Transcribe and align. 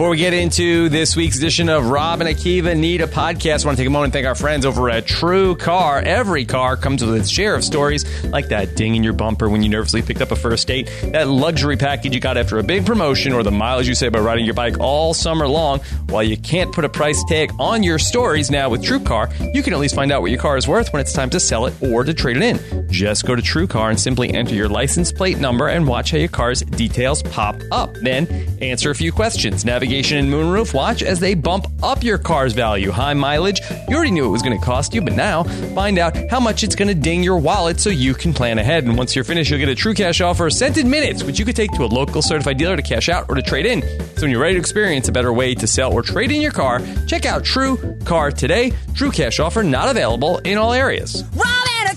Before 0.00 0.12
we 0.12 0.16
get 0.16 0.32
into 0.32 0.88
this 0.88 1.14
week's 1.14 1.36
edition 1.36 1.68
of 1.68 1.90
Rob 1.90 2.22
and 2.22 2.30
Akiva 2.30 2.74
Need 2.74 3.02
a 3.02 3.06
Podcast, 3.06 3.64
I 3.64 3.66
want 3.66 3.76
to 3.76 3.82
take 3.82 3.86
a 3.86 3.90
moment 3.90 4.06
and 4.06 4.12
thank 4.14 4.26
our 4.26 4.34
friends 4.34 4.64
over 4.64 4.88
at 4.88 5.04
TrueCar. 5.04 6.04
Every 6.04 6.46
car 6.46 6.78
comes 6.78 7.04
with 7.04 7.14
its 7.16 7.28
share 7.28 7.54
of 7.54 7.62
stories, 7.62 8.06
like 8.24 8.48
that 8.48 8.76
ding 8.76 8.96
in 8.96 9.04
your 9.04 9.12
bumper 9.12 9.50
when 9.50 9.62
you 9.62 9.68
nervously 9.68 10.00
picked 10.00 10.22
up 10.22 10.30
a 10.30 10.36
first 10.36 10.66
date, 10.66 10.86
that 11.12 11.28
luxury 11.28 11.76
package 11.76 12.14
you 12.14 12.20
got 12.20 12.38
after 12.38 12.58
a 12.58 12.62
big 12.62 12.86
promotion, 12.86 13.34
or 13.34 13.42
the 13.42 13.50
miles 13.50 13.86
you 13.86 13.94
save 13.94 14.12
by 14.12 14.20
riding 14.20 14.46
your 14.46 14.54
bike 14.54 14.80
all 14.80 15.12
summer 15.12 15.46
long. 15.46 15.80
While 16.08 16.22
you 16.22 16.38
can't 16.38 16.72
put 16.72 16.86
a 16.86 16.88
price 16.88 17.22
tag 17.24 17.52
on 17.58 17.82
your 17.82 17.98
stories 17.98 18.50
now 18.50 18.70
with 18.70 18.82
TrueCar, 18.82 19.54
you 19.54 19.62
can 19.62 19.74
at 19.74 19.80
least 19.80 19.94
find 19.94 20.10
out 20.10 20.22
what 20.22 20.30
your 20.30 20.40
car 20.40 20.56
is 20.56 20.66
worth 20.66 20.94
when 20.94 21.00
it's 21.00 21.12
time 21.12 21.28
to 21.28 21.38
sell 21.38 21.66
it 21.66 21.74
or 21.82 22.04
to 22.04 22.14
trade 22.14 22.38
it 22.38 22.42
in. 22.42 22.79
Just 22.90 23.26
go 23.26 23.36
to 23.36 23.42
TrueCar 23.42 23.90
and 23.90 23.98
simply 23.98 24.34
enter 24.34 24.54
your 24.54 24.68
license 24.68 25.12
plate 25.12 25.38
number 25.38 25.68
and 25.68 25.86
watch 25.86 26.10
how 26.10 26.18
your 26.18 26.28
car's 26.28 26.62
details 26.62 27.22
pop 27.22 27.56
up. 27.70 27.94
Then 27.94 28.26
answer 28.60 28.90
a 28.90 28.94
few 28.94 29.12
questions. 29.12 29.64
Navigation 29.64 30.18
and 30.18 30.28
moonroof, 30.28 30.74
watch 30.74 31.02
as 31.02 31.20
they 31.20 31.34
bump 31.34 31.66
up 31.82 32.02
your 32.02 32.18
car's 32.18 32.52
value. 32.52 32.90
High 32.90 33.14
mileage, 33.14 33.60
you 33.88 33.96
already 33.96 34.10
knew 34.10 34.26
it 34.26 34.30
was 34.30 34.42
going 34.42 34.58
to 34.58 34.64
cost 34.64 34.92
you, 34.94 35.02
but 35.02 35.14
now 35.14 35.44
find 35.74 35.98
out 35.98 36.16
how 36.30 36.40
much 36.40 36.64
it's 36.64 36.74
going 36.74 36.88
to 36.88 36.94
ding 36.94 37.22
your 37.22 37.38
wallet 37.38 37.80
so 37.80 37.90
you 37.90 38.12
can 38.12 38.32
plan 38.32 38.58
ahead. 38.58 38.84
And 38.84 38.96
once 38.96 39.14
you're 39.14 39.24
finished, 39.24 39.50
you'll 39.50 39.60
get 39.60 39.68
a 39.68 39.74
True 39.74 39.94
Cash 39.94 40.20
offer 40.20 40.50
sent 40.50 40.76
in 40.76 40.90
minutes, 40.90 41.22
which 41.22 41.38
you 41.38 41.44
could 41.44 41.56
take 41.56 41.70
to 41.72 41.84
a 41.84 41.86
local 41.86 42.22
certified 42.22 42.58
dealer 42.58 42.76
to 42.76 42.82
cash 42.82 43.08
out 43.08 43.26
or 43.28 43.34
to 43.36 43.42
trade 43.42 43.66
in. 43.66 43.82
So 44.16 44.22
when 44.22 44.30
you're 44.30 44.40
ready 44.40 44.54
to 44.54 44.60
experience 44.60 45.08
a 45.08 45.12
better 45.12 45.32
way 45.32 45.54
to 45.54 45.66
sell 45.66 45.92
or 45.92 46.02
trade 46.02 46.32
in 46.32 46.40
your 46.40 46.52
car, 46.52 46.80
check 47.06 47.24
out 47.24 47.44
TrueCar 47.44 48.34
today. 48.34 48.72
True 48.94 49.10
Cash 49.10 49.40
offer 49.40 49.62
not 49.62 49.88
available 49.88 50.38
in 50.38 50.58
all 50.58 50.72
areas. 50.72 51.24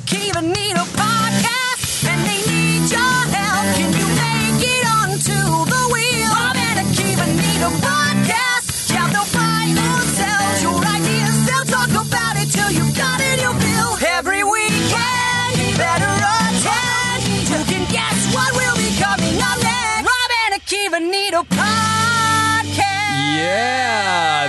And 0.03 0.19
Akiva 0.19 0.41
need 0.41 0.75
a 0.75 0.85
podcast, 0.97 2.07
and 2.07 2.21
they 2.27 2.41
need 2.51 2.91
your 2.91 3.19
help. 3.35 3.75
Can 3.75 3.91
you 3.93 4.07
make 4.07 4.63
it 4.63 4.85
onto 4.99 5.37
the 5.71 5.81
wheel? 5.93 6.29
Rob 6.33 6.55
and 6.55 6.79
Akiva 6.87 7.25
need 7.27 7.61
a 7.61 7.71
podcast. 7.79 8.91
Yeah, 8.91 9.07
they'll 9.07 9.23
or 9.23 10.01
sell 10.17 10.61
your 10.61 10.85
ideas. 10.85 11.45
They'll 11.45 11.65
talk 11.65 11.89
about 11.89 12.35
it 12.37 12.49
till 12.51 12.71
you've 12.71 12.95
got 12.97 13.19
it, 13.21 13.41
you 13.41 13.51
will. 13.51 13.97
Every 14.17 14.43
weekend, 14.43 15.77
better 15.77 16.13
attend. 16.13 17.23
You 17.49 17.63
can 17.65 17.83
guess 17.91 18.33
what 18.35 18.51
will 18.55 18.75
be 18.75 18.89
coming 18.99 19.37
up 19.41 19.57
next. 19.63 20.03
Rob 20.09 20.31
and 20.43 20.53
Akiva 20.61 20.99
need 20.99 21.33
a 21.33 21.43
podcast. 21.43 22.75
Yeah, 23.39 23.82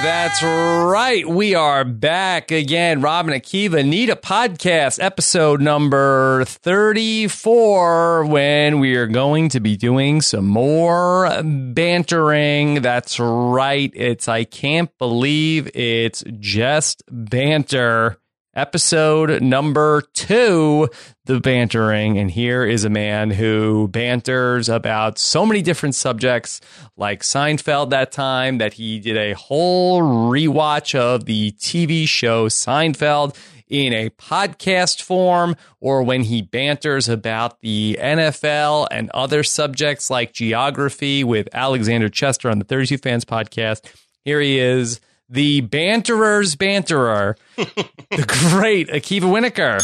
that's 0.04 0.42
right. 0.42 1.26
We 1.26 1.54
are 1.54 1.82
back 1.82 2.50
again. 2.50 3.00
Robin 3.00 3.32
Akiva 3.32 3.82
need 3.86 4.10
a 4.10 4.16
podcast, 4.16 5.02
episode 5.02 5.62
number 5.62 6.44
34, 6.44 8.26
when 8.26 8.80
we 8.80 8.96
are 8.96 9.06
going 9.06 9.48
to 9.48 9.60
be 9.60 9.78
doing 9.78 10.20
some 10.20 10.46
more 10.46 11.42
bantering. 11.42 12.82
That's 12.82 13.18
right. 13.18 13.90
It's, 13.94 14.28
I 14.28 14.44
can't 14.44 14.90
believe 14.98 15.74
it's 15.74 16.22
just 16.38 17.02
banter. 17.10 18.18
Episode 18.56 19.42
number 19.42 20.02
two, 20.12 20.88
the 21.24 21.40
bantering. 21.40 22.18
And 22.18 22.30
here 22.30 22.64
is 22.64 22.84
a 22.84 22.90
man 22.90 23.30
who 23.30 23.88
banters 23.88 24.68
about 24.68 25.18
so 25.18 25.44
many 25.44 25.60
different 25.60 25.96
subjects, 25.96 26.60
like 26.96 27.22
Seinfeld 27.22 27.90
that 27.90 28.12
time, 28.12 28.58
that 28.58 28.74
he 28.74 29.00
did 29.00 29.16
a 29.16 29.32
whole 29.32 30.02
rewatch 30.02 30.94
of 30.94 31.24
the 31.24 31.50
TV 31.52 32.06
show 32.06 32.48
Seinfeld 32.48 33.36
in 33.68 33.92
a 33.92 34.10
podcast 34.10 35.02
form, 35.02 35.56
or 35.80 36.04
when 36.04 36.22
he 36.22 36.40
banters 36.40 37.08
about 37.08 37.60
the 37.60 37.98
NFL 38.00 38.86
and 38.92 39.10
other 39.10 39.42
subjects 39.42 40.10
like 40.10 40.32
geography 40.32 41.24
with 41.24 41.48
Alexander 41.52 42.08
Chester 42.08 42.50
on 42.50 42.60
the 42.60 42.64
32 42.64 42.98
Fans 42.98 43.24
podcast. 43.24 43.92
Here 44.24 44.40
he 44.40 44.60
is, 44.60 45.00
the 45.28 45.60
banterer's 45.62 46.56
banterer, 46.56 47.36
the 47.56 48.24
great 48.50 48.88
Akiva 48.88 49.22
Wienerkur. 49.22 49.82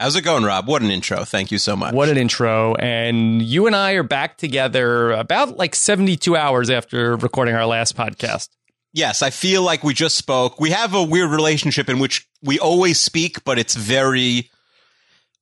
How's 0.00 0.16
it 0.16 0.22
going, 0.22 0.42
Rob? 0.44 0.66
What 0.66 0.82
an 0.82 0.90
intro. 0.90 1.24
Thank 1.24 1.52
you 1.52 1.58
so 1.58 1.76
much. 1.76 1.94
What 1.94 2.08
an 2.08 2.16
intro. 2.18 2.74
And 2.74 3.40
you 3.40 3.66
and 3.66 3.76
I 3.76 3.92
are 3.92 4.02
back 4.02 4.36
together 4.38 5.12
about 5.12 5.56
like 5.56 5.74
72 5.74 6.36
hours 6.36 6.68
after 6.68 7.16
recording 7.16 7.54
our 7.54 7.64
last 7.66 7.96
podcast. 7.96 8.48
yes, 8.92 9.22
I 9.22 9.30
feel 9.30 9.62
like 9.62 9.84
we 9.84 9.94
just 9.94 10.16
spoke. 10.16 10.58
We 10.60 10.70
have 10.70 10.94
a 10.94 11.02
weird 11.02 11.30
relationship 11.30 11.88
in 11.88 12.00
which 12.00 12.26
we 12.42 12.58
always 12.58 13.00
speak, 13.00 13.44
but 13.44 13.58
it's 13.58 13.74
very 13.76 14.50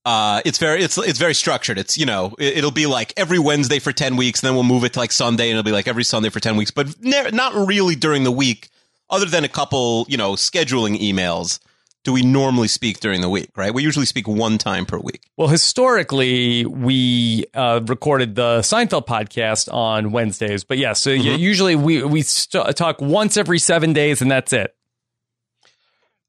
uh 0.04 0.42
it's 0.44 0.58
very 0.58 0.82
it's 0.82 0.98
it's 0.98 1.18
very 1.18 1.34
structured. 1.34 1.78
It's 1.78 1.96
you 1.96 2.04
know, 2.06 2.34
it, 2.38 2.58
it'll 2.58 2.70
be 2.72 2.86
like 2.86 3.12
every 3.16 3.38
Wednesday 3.38 3.78
for 3.78 3.92
10 3.92 4.16
weeks, 4.16 4.40
and 4.42 4.48
then 4.48 4.54
we'll 4.54 4.64
move 4.64 4.84
it 4.84 4.92
to 4.94 4.98
like 4.98 5.12
Sunday 5.12 5.44
and 5.48 5.58
it'll 5.58 5.62
be 5.66 5.72
like 5.72 5.88
every 5.88 6.04
Sunday 6.04 6.28
for 6.28 6.40
10 6.40 6.56
weeks, 6.56 6.70
but 6.70 6.88
ne- 7.00 7.30
not 7.30 7.54
really 7.54 7.94
during 7.94 8.24
the 8.24 8.32
week 8.32 8.68
other 9.10 9.26
than 9.26 9.44
a 9.44 9.48
couple, 9.48 10.06
you 10.08 10.16
know, 10.16 10.32
scheduling 10.32 10.98
emails. 11.00 11.58
Do 12.04 12.12
we 12.12 12.22
normally 12.22 12.66
speak 12.66 12.98
during 12.98 13.20
the 13.20 13.28
week, 13.28 13.50
right? 13.56 13.72
We 13.72 13.84
usually 13.84 14.06
speak 14.06 14.26
one 14.26 14.58
time 14.58 14.86
per 14.86 14.98
week. 14.98 15.22
Well, 15.36 15.46
historically, 15.46 16.66
we 16.66 17.44
uh, 17.54 17.80
recorded 17.86 18.34
the 18.34 18.58
Seinfeld 18.58 19.06
podcast 19.06 19.72
on 19.72 20.10
Wednesdays, 20.10 20.64
but 20.64 20.78
yeah, 20.78 20.94
so 20.94 21.12
y- 21.12 21.16
usually 21.18 21.76
we 21.76 22.02
we 22.02 22.22
st- 22.22 22.74
talk 22.74 23.00
once 23.00 23.36
every 23.36 23.60
seven 23.60 23.92
days, 23.92 24.20
and 24.20 24.28
that's 24.28 24.52
it. 24.52 24.74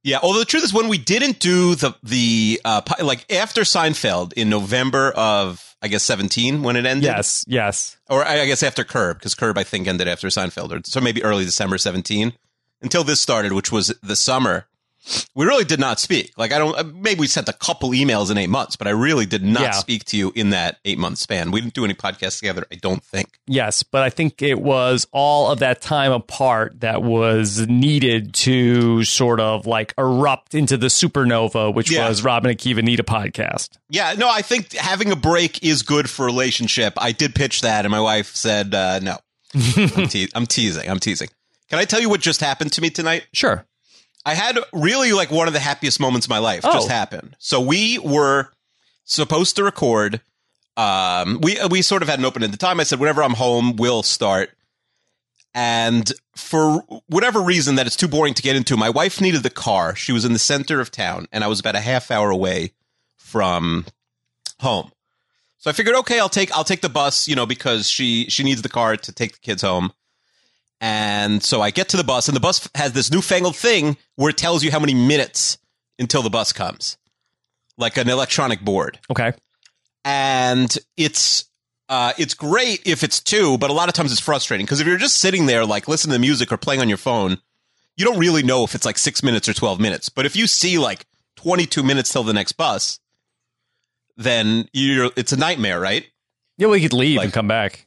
Yeah, 0.04 0.20
although 0.22 0.40
the 0.40 0.46
truth 0.46 0.64
is, 0.66 0.74
when 0.74 0.90
we 0.90 0.98
didn't 0.98 1.40
do 1.40 1.76
the 1.76 1.96
the 2.04 2.62
uh, 2.66 2.82
like 3.02 3.26
after 3.34 3.62
Seinfeld 3.62 4.34
in 4.34 4.50
November 4.50 5.12
of 5.16 5.76
I 5.82 5.88
guess 5.88 6.04
seventeen 6.04 6.62
when 6.62 6.76
it 6.76 6.86
ended, 6.86 7.06
Yes, 7.06 7.46
yes. 7.48 7.98
or 8.10 8.24
I 8.26 8.42
I 8.42 8.46
guess 8.46 8.64
after 8.64 8.84
Curb 8.84 9.18
because 9.20 9.34
Curb 9.34 9.58
I 9.58 9.64
think 9.64 9.88
ended 9.88 10.08
after 10.10 10.28
Seinfeld, 10.28 10.72
or 10.72 10.82
so 10.84 11.00
maybe 11.00 11.24
early 11.24 11.46
December 11.46 11.78
seventeen 11.78 12.34
until 12.84 13.04
this 13.04 13.20
started, 13.22 13.54
which 13.54 13.72
was 13.72 13.94
the 14.04 14.16
summer. 14.16 14.68
We 15.36 15.46
really 15.46 15.66
did 15.66 15.82
not 15.82 16.00
speak. 16.00 16.32
Like 16.38 16.54
I 16.54 16.58
don't. 16.60 16.96
Maybe 17.02 17.20
we 17.20 17.28
sent 17.28 17.50
a 17.50 17.54
couple 17.54 17.90
emails 17.90 18.32
in 18.32 18.38
eight 18.38 18.48
months, 18.50 18.78
but 18.78 18.88
I 18.88 18.92
really 18.92 19.26
did 19.26 19.44
not 19.44 19.62
Yeah. 19.62 19.72
speak 19.72 20.06
to 20.06 20.18
you 20.18 20.32
in 20.34 20.52
that 20.52 20.78
eight 20.86 20.98
month 20.98 21.18
span. 21.18 21.52
We 21.52 21.60
didn't 21.60 21.74
do 21.74 21.84
any 21.84 21.94
podcasts 21.94 22.40
together. 22.40 22.66
I 22.72 22.76
don't 22.76 23.04
think. 23.04 23.38
Yes, 23.46 23.84
but 23.84 24.02
I 24.02 24.10
think 24.10 24.42
it 24.42 24.62
was 24.62 25.06
all 25.12 25.52
of 25.52 25.60
that 25.60 25.82
time 25.82 26.14
apart 26.14 26.80
that 26.80 27.04
was 27.04 27.68
needed 27.68 28.34
to 28.36 29.04
sort 29.04 29.42
of 29.42 29.66
like 29.68 29.94
erupt 29.98 30.54
into 30.56 30.78
the 30.78 30.88
supernova, 30.88 31.74
which 31.74 31.92
Yeah. 31.92 32.08
was 32.08 32.24
Robin 32.24 32.50
and 32.50 32.58
Akiva 32.58 32.82
Need 32.82 33.02
a 33.02 33.04
podcast. 33.04 33.72
Yeah, 33.90 34.14
no, 34.18 34.30
I 34.30 34.42
think 34.42 34.72
having 34.72 35.12
a 35.12 35.18
break 35.18 35.62
is 35.66 35.82
good 35.84 36.10
for 36.10 36.26
relationship. 36.26 36.94
I 36.98 37.12
did 37.12 37.36
pitch 37.36 37.60
that, 37.60 37.84
and 37.84 37.92
my 37.92 38.00
wife 38.00 38.34
said 38.38 38.74
uh, 38.74 39.00
no. 39.00 39.18
I'm, 39.76 40.08
te- 40.08 40.30
I'm 40.34 40.46
teasing. 40.48 40.90
I'm 40.90 41.00
teasing. 41.00 41.28
Can 41.74 41.80
I 41.80 41.86
tell 41.86 42.00
you 42.00 42.08
what 42.08 42.22
just 42.22 42.40
happened 42.40 42.72
to 42.74 42.82
me 42.82 42.92
tonight? 42.92 43.26
Sure. 43.34 43.66
I 44.24 44.36
had 44.36 44.60
really 44.74 45.12
like 45.12 45.32
one 45.32 45.48
of 45.48 45.56
the 45.56 45.60
happiest 45.60 46.00
moments 46.00 46.28
of 46.28 46.30
my 46.30 46.38
life 46.38 46.62
Oh. 46.64 46.72
just 46.72 46.88
happened. 46.88 47.36
So 47.40 47.60
we 47.60 47.98
were 47.98 48.50
supposed 49.06 49.56
to 49.56 49.64
record. 49.64 50.22
Um, 50.78 51.40
we 51.42 51.58
we 51.72 51.82
sort 51.82 52.04
of 52.04 52.10
had 52.10 52.20
an 52.20 52.26
open 52.26 52.44
ended 52.44 52.60
time. 52.60 52.80
I 52.80 52.84
said, 52.84 53.00
whenever 53.00 53.24
I'm 53.24 53.34
home, 53.34 53.76
we'll 53.76 54.04
start. 54.04 54.52
And 55.56 56.14
for 56.36 56.82
whatever 57.08 57.42
reason 57.42 57.74
that 57.78 57.88
it's 57.88 57.96
too 57.96 58.08
boring 58.08 58.36
to 58.36 58.44
get 58.44 58.56
into, 58.56 58.78
my 58.78 58.92
wife 58.92 59.20
needed 59.20 59.42
the 59.42 59.50
car. 59.50 59.96
She 59.96 60.12
was 60.12 60.26
in 60.26 60.34
the 60.34 60.38
center 60.38 60.80
of 60.80 60.92
town, 60.92 61.28
and 61.32 61.44
I 61.44 61.48
was 61.48 61.60
about 61.60 61.74
a 61.76 61.80
half 61.80 62.12
hour 62.12 62.30
away 62.30 62.74
from 63.18 63.88
home. 64.60 64.92
So 65.58 65.72
I 65.72 65.74
figured, 65.74 65.96
okay, 65.96 66.20
I'll 66.20 66.30
take 66.30 66.56
I'll 66.56 66.64
take 66.64 66.82
the 66.82 66.90
bus, 66.90 67.28
you 67.28 67.36
know, 67.36 67.48
because 67.48 67.90
she 67.90 68.30
she 68.30 68.44
needs 68.44 68.62
the 68.62 68.70
car 68.70 68.96
to 68.96 69.12
take 69.12 69.32
the 69.34 69.40
kids 69.40 69.64
home. 69.64 69.92
And 70.82 71.42
so 71.42 71.62
I 71.62 71.72
get 71.72 71.90
to 71.90 71.98
the 71.98 72.04
bus, 72.04 72.28
and 72.28 72.36
the 72.36 72.42
bus 72.42 72.70
has 72.76 72.92
this 72.94 73.12
newfangled 73.12 73.56
thing 73.56 73.98
where 74.16 74.30
it 74.30 74.38
tells 74.38 74.64
you 74.64 74.72
how 74.72 74.80
many 74.80 74.94
minutes 74.94 75.58
until 75.98 76.22
the 76.22 76.30
bus 76.30 76.52
comes, 76.52 76.98
like 77.78 77.98
an 77.98 78.10
electronic 78.10 78.62
board. 78.62 79.00
Okay. 79.10 79.32
And 80.04 80.76
it's 80.98 81.46
uh, 81.88 82.12
it's 82.18 82.34
great 82.34 82.82
if 82.86 83.04
it's 83.04 83.22
two, 83.22 83.58
but 83.58 83.70
a 83.70 83.74
lot 83.74 83.88
of 83.88 83.94
times 83.94 84.12
it's 84.12 84.20
frustrating 84.20 84.66
because 84.66 84.82
if 84.82 84.88
you're 84.88 84.98
just 84.98 85.18
sitting 85.18 85.46
there, 85.46 85.66
like 85.66 85.88
listening 85.88 86.14
to 86.14 86.20
music 86.20 86.52
or 86.52 86.58
playing 86.58 86.82
on 86.82 86.90
your 86.90 86.98
phone, 86.98 87.38
you 87.96 88.04
don't 88.06 88.20
really 88.20 88.44
know 88.44 88.64
if 88.64 88.76
it's 88.76 88.86
like 88.86 88.98
six 88.98 89.24
minutes 89.24 89.48
or 89.48 89.54
twelve 89.54 89.80
minutes. 89.80 90.10
But 90.10 90.26
if 90.26 90.36
you 90.36 90.48
see 90.48 90.78
like 90.78 91.06
22 91.38 91.84
minutes 91.84 92.12
till 92.12 92.24
the 92.24 92.34
next 92.34 92.54
bus, 92.54 93.00
then 94.18 94.68
you're 94.74 95.12
it's 95.16 95.32
a 95.32 95.38
nightmare, 95.38 95.80
right? 95.80 96.06
Yeah, 96.58 96.68
we 96.68 96.82
could 96.82 96.94
leave 96.94 97.18
Like- 97.18 97.26
and 97.26 97.34
come 97.34 97.48
back. 97.48 97.86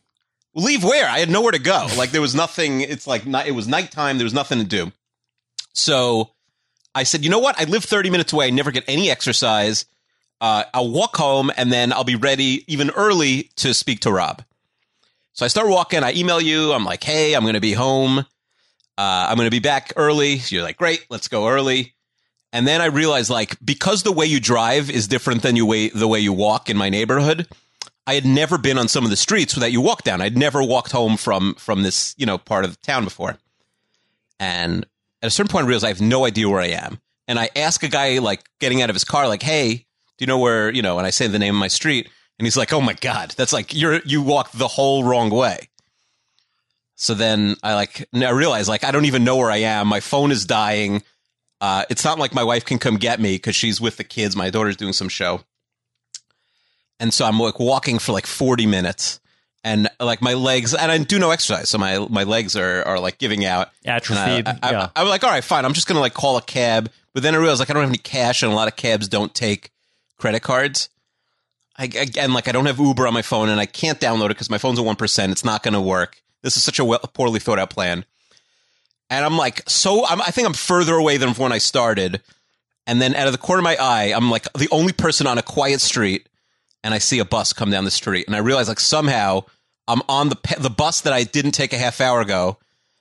Leave 0.57 0.83
where? 0.83 1.09
I 1.09 1.21
had 1.21 1.31
nowhere 1.31 1.53
to 1.53 1.61
go. 1.61 1.87
Like 1.97 2.11
there 2.11 2.21
was 2.21 2.35
nothing. 2.35 2.81
It's 2.81 3.07
like 3.07 3.25
it 3.27 3.55
was 3.55 3.69
nighttime. 3.69 4.19
There 4.19 4.25
was 4.25 4.35
nothing 4.35 4.59
to 4.59 4.65
do. 4.65 4.91
So 5.75 6.31
I 6.95 7.05
said, 7.05 7.23
you 7.23 7.31
know 7.31 7.39
what? 7.39 7.61
I 7.61 7.65
live 7.65 7.85
30 7.85 8.11
minutes 8.11 8.33
away. 8.33 8.47
I 8.47 8.51
never 8.51 8.73
get 8.73 8.85
any 8.89 9.11
exercise. 9.11 9.85
Uh, 10.41 10.65
I'll 10.75 10.91
walk 10.91 11.17
home 11.17 11.53
and 11.57 11.71
then 11.71 11.93
I'll 11.93 12.05
be 12.05 12.17
ready 12.17 12.65
even 12.67 12.91
early 12.91 13.51
to 13.57 13.73
speak 13.75 14.01
to 14.01 14.11
Rob. 14.11 14.43
So 15.35 15.45
I 15.45 15.49
start 15.49 15.69
walking. 15.69 16.03
I 16.03 16.15
email 16.15 16.41
you. 16.41 16.73
I'm 16.73 16.85
like, 16.85 17.05
hey, 17.05 17.35
I'm 17.35 17.43
going 17.43 17.55
to 17.55 17.61
be 17.61 17.75
home. 17.75 18.19
Uh, 18.19 18.25
I'm 18.99 19.37
going 19.37 19.47
to 19.47 19.55
be 19.55 19.61
back 19.61 19.93
early. 19.97 20.39
So 20.39 20.57
you're 20.57 20.65
like, 20.65 20.79
great, 20.79 21.05
let's 21.11 21.29
go 21.29 21.49
early. 21.49 21.95
And 22.53 22.67
then 22.67 22.81
I 22.81 22.87
realized, 22.87 23.29
like, 23.29 23.59
because 23.63 24.03
the 24.03 24.13
way 24.13 24.25
you 24.25 24.41
drive 24.41 24.91
is 24.91 25.09
different 25.09 25.43
than 25.43 25.57
you 25.57 25.67
way 25.67 25.91
the 25.91 26.09
way 26.09 26.21
you 26.21 26.33
walk 26.33 26.71
in 26.71 26.77
my 26.79 26.89
neighborhood, 26.89 27.47
I 28.07 28.15
had 28.15 28.25
never 28.25 28.57
been 28.59 28.79
on 28.79 28.89
some 28.89 29.05
of 29.05 29.11
the 29.11 29.17
streets 29.17 29.55
that 29.55 29.73
you 29.73 29.81
walk 29.81 30.03
down. 30.03 30.21
I'd 30.21 30.37
never 30.39 30.63
walked 30.63 30.93
home 30.93 31.17
from 31.17 31.55
from 31.55 31.83
this 31.83 32.15
you 32.17 32.27
know 32.27 32.39
part 32.39 32.65
of 32.65 32.71
the 32.71 32.79
town 32.83 33.05
before, 33.05 33.39
and 34.39 34.87
at 35.23 35.29
a 35.29 35.31
certain 35.31 35.51
point, 35.51 35.65
I 35.65 35.69
realized 35.69 35.85
I 35.85 35.89
have 35.89 36.01
no 36.01 36.25
idea 36.25 36.49
where 36.49 36.61
I 36.61 36.69
am. 36.69 37.01
And 37.29 37.39
I 37.39 37.51
ask 37.57 37.83
a 37.83 37.89
guy 37.89 38.19
like 38.19 38.45
getting 38.61 38.83
out 38.83 38.91
of 38.91 38.95
his 38.95 39.05
car, 39.05 39.27
like, 39.27 39.43
"Hey, 39.43 39.75
do 39.75 40.23
you 40.23 40.27
know 40.27 40.39
where 40.39 40.71
you 40.73 40.83
know?" 40.83 40.99
And 40.99 41.07
I 41.07 41.11
say 41.11 41.27
the 41.27 41.39
name 41.39 41.55
of 41.55 41.61
my 41.61 41.69
street, 41.69 42.09
and 42.39 42.47
he's 42.47 42.57
like, 42.57 42.73
"Oh 42.73 42.81
my 42.81 42.93
god, 42.95 43.35
that's 43.37 43.53
like 43.53 43.75
you're 43.75 44.01
you 44.05 44.23
walked 44.23 44.57
the 44.57 44.69
whole 44.69 45.03
wrong 45.03 45.31
way." 45.31 45.69
So 46.95 47.15
then 47.15 47.57
I 47.63 47.75
like 47.75 48.09
I 48.15 48.31
realize 48.31 48.69
like 48.69 48.85
I 48.85 48.91
don't 48.91 49.05
even 49.05 49.25
know 49.25 49.37
where 49.37 49.51
I 49.51 49.59
am. 49.59 49.89
My 49.89 50.01
phone 50.01 50.31
is 50.33 50.47
dying. 50.47 51.03
Uh, 51.61 51.85
it's 51.91 52.05
not 52.05 52.19
like 52.19 52.35
my 52.35 52.45
wife 52.45 52.65
can 52.65 52.79
come 52.79 52.97
get 52.97 53.19
me 53.19 53.35
because 53.35 53.57
she's 53.57 53.81
with 53.81 53.97
the 53.97 54.05
kids. 54.05 54.37
My 54.37 54.51
daughter's 54.51 54.77
doing 54.77 54.93
some 54.93 55.09
show, 55.09 55.41
and 57.01 57.13
so 57.13 57.25
I'm 57.25 57.39
like 57.39 57.59
walking 57.59 57.99
for 57.99 58.13
like 58.13 58.27
40 58.27 58.67
minutes, 58.67 59.21
and 59.65 59.89
like 60.01 60.23
my 60.23 60.35
legs, 60.35 60.75
and 60.75 60.91
I 60.91 60.99
do 60.99 61.19
no 61.19 61.31
exercise, 61.31 61.69
so 61.69 61.79
my 61.79 61.99
my 62.09 62.25
legs 62.25 62.57
are 62.57 62.83
are 62.85 63.01
like 63.01 63.19
giving 63.19 63.45
out. 63.45 63.71
Atrophied, 63.85 64.47
And 64.47 64.59
I, 64.63 64.69
I, 64.69 64.71
yeah. 64.71 64.89
I, 64.95 65.03
am 65.03 65.09
like, 65.09 65.25
all 65.25 65.31
right, 65.31 65.45
fine. 65.45 65.65
I'm 65.65 65.73
just 65.73 65.87
gonna 65.87 66.01
like 66.01 66.15
call 66.15 66.37
a 66.37 66.43
cab, 66.43 66.91
but 67.15 67.23
then 67.23 67.35
I 67.35 67.39
realized 67.39 67.61
like 67.61 67.71
I 67.71 67.73
don't 67.73 67.83
have 67.83 67.91
any 67.91 67.99
cash, 67.99 68.43
and 68.43 68.53
a 68.53 68.55
lot 68.55 68.69
of 68.69 68.77
cabs 68.77 69.09
don't 69.09 69.35
take 69.35 69.71
credit 70.19 70.41
cards. 70.41 70.89
I, 71.79 71.85
again, 71.85 72.33
like 72.33 72.49
I 72.49 72.53
don't 72.53 72.67
have 72.67 72.79
Uber 72.79 73.07
on 73.07 73.13
my 73.15 73.23
phone, 73.23 73.49
and 73.49 73.61
I 73.61 73.67
can't 73.67 74.01
download 74.01 74.27
it 74.27 74.29
because 74.29 74.51
my 74.51 74.59
phone's 74.59 74.79
at 74.79 74.85
one 74.85 74.97
percent. 74.97 75.33
It's 75.33 75.45
not 75.45 75.63
gonna 75.63 75.83
work. 75.83 76.23
This 76.43 76.57
is 76.57 76.65
such 76.65 76.79
a 76.79 76.85
well, 76.85 77.01
poorly 77.13 77.41
thought 77.41 77.59
out 77.59 77.71
plan. 77.71 78.05
And 79.09 79.25
I'm 79.25 79.37
like, 79.37 79.69
so 79.69 80.07
I'm, 80.07 80.21
I 80.21 80.27
think 80.27 80.47
I'm 80.47 80.55
further 80.55 80.95
away 80.95 81.17
than 81.17 81.31
when 81.35 81.53
I 81.53 81.59
started. 81.59 82.23
And 82.87 83.01
then 83.01 83.15
out 83.15 83.27
of 83.27 83.33
the 83.33 83.39
corner 83.39 83.61
of 83.61 83.65
my 83.65 83.77
eye, 83.77 84.13
I'm 84.15 84.31
like 84.31 84.53
the 84.53 84.69
only 84.71 84.93
person 84.93 85.27
on 85.27 85.39
a 85.39 85.43
quiet 85.43 85.81
street, 85.81 86.29
and 86.87 86.95
I 86.95 86.99
see 86.99 87.19
a 87.19 87.25
bus 87.25 87.53
come 87.53 87.71
down 87.71 87.85
the 87.85 87.91
street, 87.91 88.27
and 88.29 88.37
I 88.37 88.39
realize 88.39 88.69
like 88.69 88.79
somehow 88.81 89.43
I'm 89.89 90.03
on 90.09 90.29
the 90.29 90.37
pe- 90.37 90.61
the 90.61 90.71
bus 90.71 91.01
that 91.01 91.13
I 91.13 91.25
didn't 91.25 91.51
take 91.53 91.73
a 91.73 91.79
half 91.79 92.01
hour 92.01 92.21
ago 92.21 92.59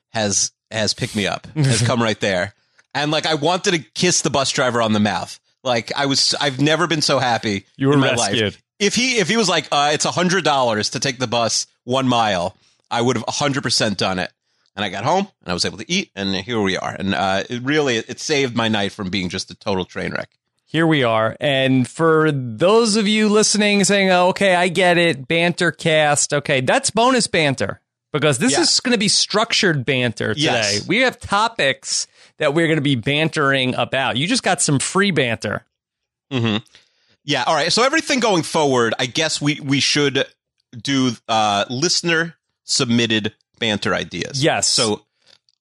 has 0.09 0.51
has 0.71 0.93
picked 0.95 1.15
me 1.15 1.27
up, 1.27 1.45
has 1.55 1.81
come 1.85 2.01
right 2.01 2.19
there, 2.19 2.53
and 2.93 3.11
like 3.11 3.25
I 3.25 3.35
wanted 3.35 3.71
to 3.71 3.79
kiss 3.79 4.21
the 4.23 4.29
bus 4.31 4.49
driver 4.51 4.81
on 4.81 4.93
the 4.93 4.99
mouth. 4.99 5.39
Like 5.63 5.91
I 5.95 6.05
was, 6.07 6.35
I've 6.41 6.59
never 6.59 6.85
been 6.87 7.01
so 7.01 7.17
happy 7.19 7.65
You 7.77 7.87
were 7.87 7.93
in 7.93 7.99
my 7.99 8.11
rescued. 8.11 8.43
life. 8.43 8.63
If 8.79 8.95
he 8.95 9.17
if 9.19 9.29
he 9.29 9.37
was 9.37 9.47
like, 9.49 9.67
uh, 9.71 9.91
it's 9.93 10.05
a 10.05 10.11
hundred 10.11 10.43
dollars 10.43 10.89
to 10.91 10.99
take 10.99 11.17
the 11.19 11.27
bus 11.27 11.65
one 11.85 12.07
mile, 12.07 12.55
I 12.91 13.01
would 13.01 13.15
have 13.17 13.25
hundred 13.27 13.63
percent 13.63 13.97
done 13.97 14.19
it. 14.19 14.31
And 14.75 14.83
I 14.83 14.89
got 14.89 15.05
home 15.05 15.27
and 15.41 15.49
I 15.49 15.53
was 15.53 15.63
able 15.63 15.77
to 15.77 15.89
eat, 15.89 16.11
and 16.15 16.35
here 16.35 16.59
we 16.59 16.75
are. 16.77 16.93
And 16.99 17.15
uh, 17.15 17.43
it 17.49 17.61
really 17.63 17.95
it 17.97 18.19
saved 18.19 18.55
my 18.55 18.67
night 18.67 18.91
from 18.91 19.09
being 19.09 19.29
just 19.29 19.49
a 19.51 19.55
total 19.55 19.85
train 19.85 20.11
wreck. 20.11 20.29
Here 20.65 20.87
we 20.87 21.03
are. 21.03 21.37
And 21.39 21.87
for 21.87 22.31
those 22.31 22.95
of 22.95 23.07
you 23.07 23.29
listening 23.29 23.83
saying, 23.83 24.09
oh, 24.09 24.29
okay, 24.29 24.55
I 24.55 24.67
get 24.67 24.97
it, 24.97 25.27
banter 25.27 25.71
cast. 25.71 26.33
Okay, 26.33 26.61
that's 26.61 26.89
bonus 26.89 27.27
banter 27.27 27.79
because 28.11 28.39
this 28.39 28.53
Yeah. 28.53 28.61
is 28.61 28.79
going 28.79 28.91
to 28.93 28.97
be 28.99 29.07
structured 29.07 29.85
banter 29.85 30.33
today. 30.33 30.43
Yes. 30.45 30.87
We 30.87 31.01
have 31.01 31.19
topics 31.19 32.07
that 32.39 32.53
we're 32.53 32.67
going 32.67 32.77
to 32.77 32.81
be 32.81 32.95
bantering 32.95 33.75
about. 33.75 34.17
You 34.17 34.27
just 34.27 34.43
got 34.43 34.61
some 34.61 34.79
free 34.79 35.11
banter. 35.11 35.65
hmm 36.31 36.57
Yeah. 37.23 37.43
All 37.45 37.55
right. 37.55 37.71
So 37.71 37.83
everything 37.83 38.19
going 38.19 38.43
forward, 38.43 38.93
I 38.99 39.05
guess 39.05 39.39
we 39.41 39.59
we 39.61 39.79
should 39.79 40.25
do 40.81 41.11
uh, 41.29 41.65
listener 41.69 42.35
submitted 42.65 43.33
banter 43.59 43.93
ideas. 43.93 44.43
Yes. 44.43 44.67
So 44.67 45.05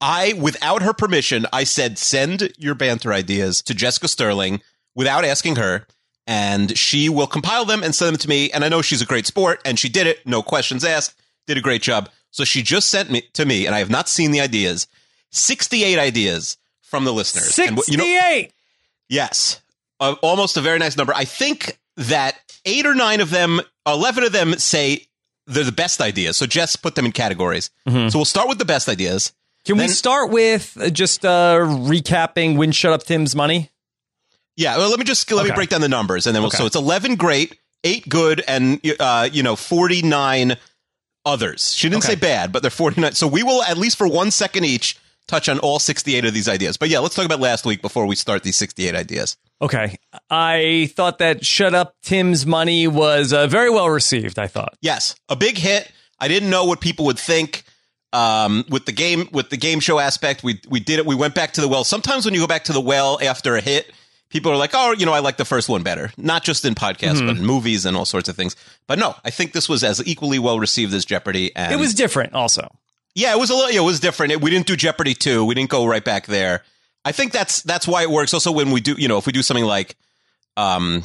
I, 0.00 0.32
without 0.32 0.82
her 0.82 0.92
permission, 0.92 1.46
I 1.52 1.64
said 1.64 1.98
send 1.98 2.52
your 2.58 2.74
banter 2.74 3.12
ideas 3.12 3.62
to 3.62 3.74
Jessica 3.74 4.08
Sterling 4.08 4.60
without 4.94 5.25
asking 5.25 5.56
her, 5.56 5.87
and 6.26 6.76
she 6.76 7.08
will 7.08 7.26
compile 7.26 7.64
them 7.64 7.82
and 7.82 7.94
send 7.94 8.08
them 8.14 8.19
to 8.19 8.29
me. 8.29 8.50
And 8.50 8.64
I 8.64 8.69
know 8.69 8.82
she's 8.82 9.02
a 9.02 9.06
great 9.06 9.26
sport, 9.26 9.61
and 9.64 9.79
she 9.79 9.88
did 9.88 10.06
it, 10.06 10.26
no 10.26 10.43
questions 10.43 10.85
asked. 10.85 11.14
Did 11.46 11.58
a 11.58 11.61
great 11.61 11.82
job. 11.82 12.08
So 12.31 12.44
she 12.44 12.62
just 12.62 12.88
sent 12.88 13.11
me 13.11 13.23
to 13.35 13.44
me, 13.44 13.67
and 13.67 13.75
I 13.75 13.79
have 13.81 13.91
not 13.91 14.08
seen 14.08 14.31
the 14.31 14.41
ideas. 14.41 14.87
Sixty-eight 15.31 15.99
ideas 15.99 16.56
from 16.82 17.05
the 17.05 17.12
listeners. 17.12 17.58
And, 17.58 17.76
you 17.88 17.96
know- 17.96 18.05
68. 18.05 18.52
Yes. 19.08 19.61
Uh, 20.00 20.14
almost 20.23 20.56
a 20.56 20.61
very 20.61 20.79
nice 20.79 20.96
number. 20.96 21.12
I 21.14 21.25
think 21.25 21.79
that 21.96 22.37
eight 22.64 22.87
or 22.87 22.94
nine 22.94 23.20
of 23.20 23.31
them, 23.31 23.61
11 23.87 24.25
of 24.25 24.32
them 24.32 24.55
say 24.58 25.06
they're 25.46 25.64
the 25.64 25.73
best 25.73 26.00
ideas. 26.00 26.37
So 26.37 26.46
Jess 26.46 26.75
put 26.76 26.94
them 26.94 27.05
in 27.05 27.12
categories. 27.12 27.70
So 27.87 28.08
we'll 28.14 28.25
start 28.25 28.49
with 28.49 28.58
the 28.58 28.64
best 28.64 28.88
ideas. 28.88 29.32
Can 29.64 29.76
we 29.76 29.88
start 29.88 30.31
with 30.31 30.76
uh, 30.81 30.91
just 30.91 31.25
uh, 31.25 31.58
recapping 31.58 32.56
when 32.56 32.73
Shut 32.73 32.93
Up 32.93 33.02
Tim's 33.05 33.35
money? 33.37 33.70
Yeah. 34.56 34.76
Well, 34.76 34.90
let 34.90 34.98
me 34.98 35.04
just, 35.04 35.30
let 35.32 35.44
me 35.46 35.52
break 35.52 35.70
down 35.70 35.80
the 35.80 35.88
numbers 35.88 36.26
and 36.26 36.34
then 36.34 36.42
we'll, 36.42 36.48
Okay. 36.48 36.58
so 36.58 36.66
it's 36.66 36.76
11 36.76 37.16
great, 37.16 37.58
eight 37.82 38.08
good, 38.08 38.42
and, 38.46 38.80
uh, 39.00 39.28
you 39.32 39.42
know, 39.42 39.56
49 39.56 40.56
others. 41.26 41.74
She 41.74 41.88
didn't 41.88 42.04
Okay. 42.04 42.14
say 42.14 42.18
bad, 42.20 42.52
but 42.52 42.62
they're 42.62 42.70
49. 42.70 43.12
So 43.14 43.26
we 43.26 43.42
will, 43.42 43.62
at 43.62 43.76
least 43.78 43.96
for 43.96 44.06
one 44.06 44.30
second 44.30 44.64
each, 44.64 44.96
touch 45.26 45.48
on 45.48 45.58
all 45.58 45.78
68 45.78 46.24
of 46.24 46.34
these 46.34 46.48
ideas. 46.48 46.76
But 46.76 46.88
yeah, 46.90 46.98
let's 46.98 47.14
talk 47.14 47.24
about 47.24 47.40
last 47.40 47.64
week 47.64 47.80
before 47.82 48.06
we 48.06 48.14
start 48.16 48.42
these 48.42 48.56
68 48.56 48.94
ideas. 48.94 49.36
Okay. 49.62 49.96
I 50.30 50.90
thought 50.94 51.18
that 51.18 51.44
Shut 51.46 51.74
Up 51.74 51.94
Tim's 52.02 52.44
money 52.44 52.86
was 52.86 53.32
uh, 53.32 53.46
very 53.46 53.70
well 53.70 53.88
received, 53.88 54.38
I 54.38 54.46
thought. 54.48 54.74
Yes, 54.82 55.14
a 55.28 55.36
big 55.36 55.56
hit. 55.56 55.90
I 56.20 56.28
didn't 56.28 56.50
know 56.50 56.64
what 56.66 56.80
people 56.80 57.06
would 57.06 57.18
think 57.18 57.64
um, 58.12 58.64
with 58.68 58.84
the 58.86 58.92
game 58.92 59.28
with 59.32 59.48
the 59.50 59.56
game 59.56 59.80
show 59.80 59.98
aspect. 59.98 60.42
We 60.44 60.60
we 60.68 60.80
did 60.80 60.98
it. 60.98 61.06
We 61.06 61.14
went 61.14 61.34
back 61.34 61.52
to 61.54 61.60
the 61.60 61.68
well. 61.68 61.84
Sometimes 61.84 62.24
when 62.24 62.34
you 62.34 62.40
go 62.40 62.46
back 62.46 62.64
to 62.64 62.72
the 62.72 62.80
well 62.80 63.18
after 63.22 63.56
a 63.56 63.60
hit, 63.60 63.90
people 64.34 64.52
are 64.52 64.56
like, 64.58 64.72
"Oh, 64.75 64.92
you 64.92 65.06
know, 65.06 65.14
I 65.14 65.20
like 65.20 65.38
the 65.38 65.46
first 65.46 65.70
one 65.70 65.82
better." 65.82 66.10
Not 66.19 66.44
just 66.44 66.66
in 66.66 66.75
podcasts, 66.75 67.14
Mm-hmm. 67.14 67.26
but 67.28 67.36
in 67.38 67.46
movies 67.46 67.86
and 67.86 67.96
all 67.96 68.04
sorts 68.04 68.28
of 68.28 68.36
things. 68.36 68.54
But 68.86 68.98
no, 68.98 69.14
I 69.25 69.31
think 69.31 69.52
this 69.52 69.66
was 69.66 69.82
as 69.82 70.06
equally 70.06 70.38
well 70.38 70.58
received 70.60 70.92
as 70.92 71.06
Jeopardy. 71.06 71.54
And 71.56 71.72
It 71.72 71.78
was 71.78 71.94
different 71.94 72.34
also. 72.34 72.69
yeah, 73.14 73.32
it 73.34 73.38
was 73.38 73.48
a 73.48 73.54
little. 73.54 73.70
It 73.75 73.86
was 73.86 73.98
different. 74.00 74.32
It, 74.32 74.42
we 74.42 74.50
didn't 74.50 74.66
do 74.66 74.76
Jeopardy 74.76 75.14
two. 75.14 75.44
We 75.46 75.54
didn't 75.54 75.70
go 75.70 75.86
right 75.86 76.04
back 76.04 76.26
there. 76.26 76.62
I 77.06 77.12
think 77.12 77.32
that's 77.32 77.62
that's 77.62 77.88
why 77.88 78.02
it 78.02 78.10
works. 78.10 78.34
Also, 78.34 78.52
when 78.52 78.70
we 78.70 78.81
do, 78.82 78.94
you 78.98 79.08
know, 79.08 79.16
if 79.19 79.25
we 79.26 79.32
do 79.32 79.42
something 79.42 79.64
like 79.64 79.96
um, 80.56 81.02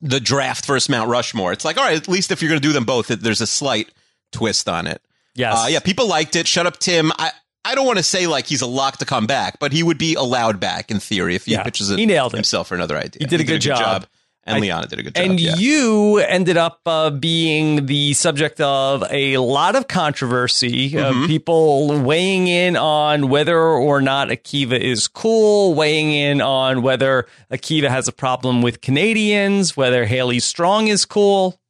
the 0.00 0.18
draft 0.20 0.66
versus 0.66 0.88
Mount 0.88 1.08
Rushmore, 1.10 1.52
it's 1.52 1.64
like, 1.64 1.76
all 1.78 1.84
right, 1.84 1.96
at 1.96 2.08
least 2.08 2.30
if 2.30 2.42
you're 2.42 2.48
going 2.48 2.60
to 2.60 2.66
do 2.66 2.72
them 2.72 2.84
both, 2.84 3.10
it, 3.10 3.20
there's 3.20 3.40
a 3.40 3.46
slight 3.46 3.90
twist 4.32 4.68
on 4.68 4.86
it. 4.86 5.00
Yes. 5.34 5.56
Uh, 5.56 5.66
yeah, 5.68 5.78
people 5.80 6.08
liked 6.08 6.36
it. 6.36 6.46
Shut 6.46 6.66
up, 6.66 6.78
Tim. 6.78 7.12
I 7.18 7.30
I 7.64 7.74
don't 7.74 7.86
want 7.86 7.98
to 7.98 8.02
say 8.02 8.26
like 8.26 8.46
he's 8.46 8.62
a 8.62 8.66
lock 8.66 8.98
to 8.98 9.04
come 9.04 9.26
back, 9.26 9.58
but 9.60 9.72
he 9.72 9.82
would 9.82 9.98
be 9.98 10.14
allowed 10.14 10.58
back 10.60 10.90
in 10.90 10.98
theory 11.00 11.34
if 11.36 11.44
he 11.46 11.52
Yeah, 11.52 11.62
pitches 11.62 11.90
it 11.90 11.98
he 11.98 12.06
nailed 12.06 12.34
it. 12.34 12.38
himself 12.38 12.68
for 12.68 12.74
another 12.74 12.96
idea. 12.96 13.18
He 13.20 13.26
did 13.26 13.40
a 13.40 13.44
good 13.44 13.60
job. 13.60 14.06
and 14.44 14.56
I- 14.56 14.58
Liana 14.58 14.88
did 14.88 14.98
a 14.98 15.02
good 15.04 15.14
job. 15.14 15.24
And 15.24 15.38
yeah. 15.38 15.54
you 15.54 16.18
ended 16.18 16.56
up 16.56 16.80
uh, 16.86 17.10
being 17.10 17.86
the 17.86 18.12
subject 18.14 18.60
of 18.60 19.04
a 19.08 19.36
lot 19.36 19.76
of 19.76 19.86
controversy, 19.86 20.90
Mm-hmm. 20.90 21.22
uh, 21.22 21.26
people 21.28 22.00
weighing 22.00 22.48
in 22.48 22.76
on 22.76 23.28
whether 23.28 23.56
or 23.56 24.00
not 24.00 24.28
Akiva 24.30 24.76
is 24.80 25.06
cool, 25.06 25.74
weighing 25.74 26.10
in 26.12 26.40
on 26.40 26.82
whether 26.82 27.26
Akiva 27.52 27.88
has 27.88 28.08
a 28.08 28.12
problem 28.12 28.62
with 28.62 28.80
Canadians, 28.80 29.76
whether 29.76 30.04
Haley 30.06 30.40
Strong 30.40 30.88
is 30.88 31.04
cool. 31.04 31.60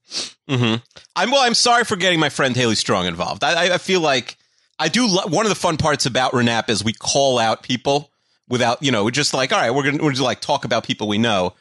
hmm 0.48 0.76
I'm 1.14 1.30
well. 1.30 1.42
I'm 1.42 1.52
sorry 1.54 1.84
for 1.84 1.96
getting 1.96 2.18
my 2.20 2.30
friend 2.30 2.56
Haley 2.56 2.74
Strong 2.76 3.04
involved. 3.06 3.44
I- 3.44 3.74
I 3.74 3.78
feel 3.78 4.00
like 4.00 4.38
I 4.82 4.88
do. 4.88 5.06
Lo- 5.06 5.26
one 5.28 5.46
of 5.46 5.50
the 5.50 5.54
fun 5.56 5.76
parts 5.76 6.06
about 6.06 6.32
Renap 6.32 6.68
is 6.68 6.82
we 6.84 6.92
call 6.92 7.38
out 7.38 7.62
people 7.62 8.10
without, 8.48 8.82
you 8.82 8.92
know, 8.92 9.04
we're 9.04 9.10
just 9.10 9.32
like, 9.32 9.52
all 9.52 9.58
right, 9.60 9.70
we're 9.70 9.84
gonna 9.84 10.02
we're 10.02 10.10
just 10.10 10.22
like 10.22 10.40
talk 10.40 10.64
about 10.64 10.84
people 10.84 11.08
we 11.08 11.18
know. 11.18 11.54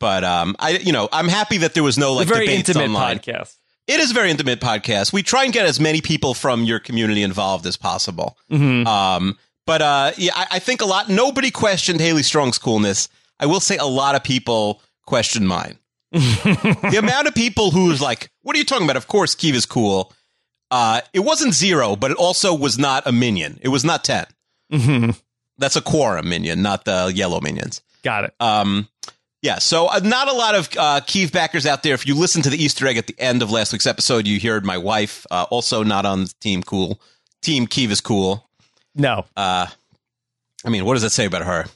But 0.00 0.22
um, 0.24 0.54
I, 0.60 0.70
you 0.78 0.92
know, 0.92 1.08
I'm 1.12 1.28
happy 1.28 1.58
that 1.58 1.74
there 1.74 1.82
was 1.82 1.98
no 1.98 2.14
like 2.14 2.28
very 2.28 2.46
debates 2.46 2.68
intimate 2.68 2.86
online. 2.90 3.18
podcast. 3.18 3.56
It 3.88 4.00
is 4.00 4.10
a 4.10 4.14
very 4.14 4.30
intimate 4.30 4.60
podcast. 4.60 5.12
We 5.12 5.22
try 5.22 5.44
and 5.44 5.52
get 5.52 5.66
as 5.66 5.80
many 5.80 6.00
people 6.00 6.34
from 6.34 6.62
your 6.62 6.78
community 6.78 7.22
involved 7.22 7.66
as 7.66 7.76
possible. 7.76 8.36
Mhm. 8.50 8.86
Um, 8.86 9.38
but 9.66 9.82
uh, 9.82 10.12
yeah, 10.16 10.32
I, 10.34 10.46
I 10.52 10.58
think 10.60 10.80
a 10.80 10.84
lot. 10.86 11.08
Nobody 11.08 11.50
questioned 11.50 12.00
Haley 12.00 12.22
Strong's 12.22 12.58
coolness. 12.58 13.08
I 13.40 13.46
will 13.46 13.60
say 13.60 13.76
a 13.76 13.86
lot 13.86 14.14
of 14.14 14.22
people 14.22 14.80
questioned 15.06 15.48
mine. 15.48 15.78
the 16.12 16.96
amount 16.98 17.26
of 17.28 17.34
people 17.34 17.70
who 17.70 17.86
was 17.88 18.00
like, 18.00 18.30
"What 18.42 18.54
are 18.56 18.58
you 18.58 18.64
talking 18.64 18.84
about?" 18.86 18.96
Of 18.96 19.08
course, 19.08 19.34
Keeve 19.34 19.54
is 19.54 19.66
cool. 19.66 20.12
Uh, 20.70 21.00
it 21.12 21.20
wasn't 21.20 21.54
zero, 21.54 21.96
but 21.96 22.10
it 22.10 22.16
also 22.16 22.54
was 22.54 22.78
not 22.78 23.06
a 23.06 23.12
minion. 23.12 23.58
It 23.62 23.68
was 23.68 23.84
not 23.84 24.04
10 24.04 24.26
Mhm. 24.72 25.18
That's 25.56 25.76
a 25.76 25.80
quorum 25.80 26.28
minion, 26.28 26.62
not 26.62 26.84
the 26.84 27.10
yellow 27.14 27.40
minions. 27.40 27.80
Got 28.02 28.24
it. 28.24 28.34
Um, 28.38 28.88
yeah, 29.42 29.58
so 29.58 29.86
uh, 29.86 30.00
not 30.02 30.28
a 30.28 30.32
lot 30.32 30.54
of 30.54 30.68
uh, 30.76 31.00
Keeve 31.06 31.32
backers 31.32 31.64
out 31.66 31.82
there. 31.82 31.94
If 31.94 32.06
you 32.06 32.14
listen 32.14 32.42
to 32.42 32.50
the 32.50 32.62
Easter 32.62 32.86
egg 32.86 32.96
at 32.96 33.06
the 33.06 33.14
end 33.18 33.42
of 33.42 33.50
last 33.50 33.72
week's 33.72 33.86
episode, 33.86 34.26
you 34.26 34.38
heard 34.40 34.64
my 34.64 34.76
wife, 34.78 35.26
uh, 35.30 35.46
also 35.50 35.82
not 35.82 36.04
on 36.04 36.26
Team 36.40 36.62
Cool. 36.62 37.00
Team 37.40 37.66
Keeve 37.66 37.90
is 37.90 38.00
cool. 38.00 38.48
No. 38.94 39.24
Uh, 39.36 39.66
I 40.64 40.68
mean, 40.68 40.84
what 40.84 40.94
does 40.94 41.02
that 41.02 41.10
say 41.10 41.24
about 41.24 41.42
her? 41.44 41.66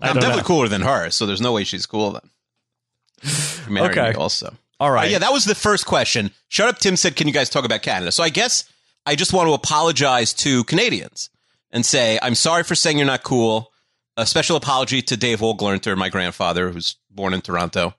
I'm 0.00 0.14
definitely 0.14 0.38
know. 0.38 0.42
cooler 0.42 0.68
than 0.68 0.82
her, 0.82 1.10
so 1.10 1.26
there's 1.26 1.40
no 1.40 1.52
way 1.52 1.64
she's 1.64 1.86
cool 1.86 2.12
then. 2.12 3.76
Okay. 3.78 4.12
also. 4.12 4.54
All 4.78 4.90
Uh, 5.06 5.10
yeah, 5.10 5.18
that 5.18 5.32
was 5.32 5.44
the 5.44 5.54
first 5.54 5.86
question. 5.86 6.30
Shut 6.48 6.68
up, 6.68 6.78
Tim 6.78 6.96
said, 6.96 7.16
Can 7.16 7.26
you 7.26 7.32
guys 7.34 7.48
talk 7.50 7.64
about 7.64 7.82
Canada? 7.82 8.12
So 8.12 8.22
I 8.22 8.28
guess 8.28 8.64
I 9.06 9.14
just 9.16 9.32
want 9.32 9.48
to 9.48 9.54
apologize 9.54 10.34
to 10.34 10.64
Canadians 10.64 11.30
and 11.70 11.84
say, 11.84 12.18
I'm 12.22 12.34
sorry 12.34 12.62
for 12.62 12.74
saying 12.74 12.98
you're 12.98 13.06
not 13.06 13.22
cool. 13.22 13.72
A 14.18 14.26
special 14.26 14.56
apology 14.56 15.02
to 15.02 15.16
Dave 15.16 15.40
Olglernter, 15.40 15.96
my 15.96 16.08
grandfather, 16.08 16.70
who's 16.70 16.96
born 17.10 17.34
in 17.34 17.40
Toronto. 17.42 17.94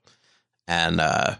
And 0.66 1.00
uh, 1.00 1.36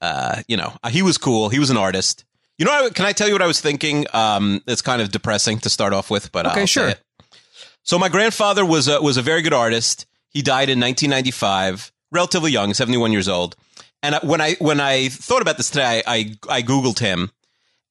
uh, 0.00 0.42
you 0.48 0.56
know, 0.56 0.72
he 0.90 1.02
was 1.02 1.18
cool. 1.18 1.48
He 1.48 1.58
was 1.58 1.70
an 1.70 1.76
artist. 1.76 2.24
You 2.58 2.64
know, 2.64 2.72
what 2.72 2.92
I- 2.92 2.94
can 2.94 3.04
I 3.06 3.12
tell 3.12 3.28
you 3.28 3.34
what 3.34 3.42
I 3.42 3.46
was 3.46 3.60
thinking? 3.60 4.06
Um, 4.12 4.62
it's 4.66 4.82
kind 4.82 5.00
of 5.02 5.10
depressing 5.10 5.58
to 5.60 5.70
start 5.70 5.92
off 5.92 6.10
with, 6.10 6.32
but 6.32 6.46
Okay, 6.46 6.60
I'll 6.60 6.66
sure. 6.66 6.88
it. 6.88 7.00
So 7.82 7.98
my 7.98 8.08
grandfather 8.08 8.64
was 8.64 8.88
a, 8.88 9.00
was 9.00 9.16
a 9.16 9.22
very 9.22 9.42
good 9.42 9.52
artist. 9.52 10.06
He 10.30 10.42
died 10.42 10.68
in 10.70 10.80
1995, 10.80 11.92
relatively 12.10 12.50
young, 12.50 12.74
71 12.74 13.12
years 13.12 13.28
old. 13.28 13.54
And 14.02 14.16
when 14.22 14.40
I 14.40 14.54
when 14.54 14.80
I 14.80 15.08
thought 15.08 15.42
about 15.42 15.56
this 15.56 15.70
today, 15.70 16.02
I 16.06 16.36
I 16.48 16.62
googled 16.62 16.98
him, 16.98 17.30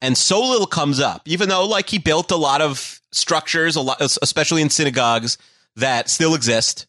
and 0.00 0.16
so 0.16 0.40
little 0.40 0.66
comes 0.66 1.00
up. 1.00 1.22
Even 1.26 1.48
though 1.48 1.66
like 1.66 1.88
he 1.90 1.98
built 1.98 2.30
a 2.30 2.36
lot 2.36 2.60
of 2.60 3.00
structures, 3.12 3.76
a 3.76 3.80
lot, 3.80 4.00
especially 4.00 4.62
in 4.62 4.70
synagogues 4.70 5.38
that 5.76 6.08
still 6.08 6.34
exist. 6.34 6.86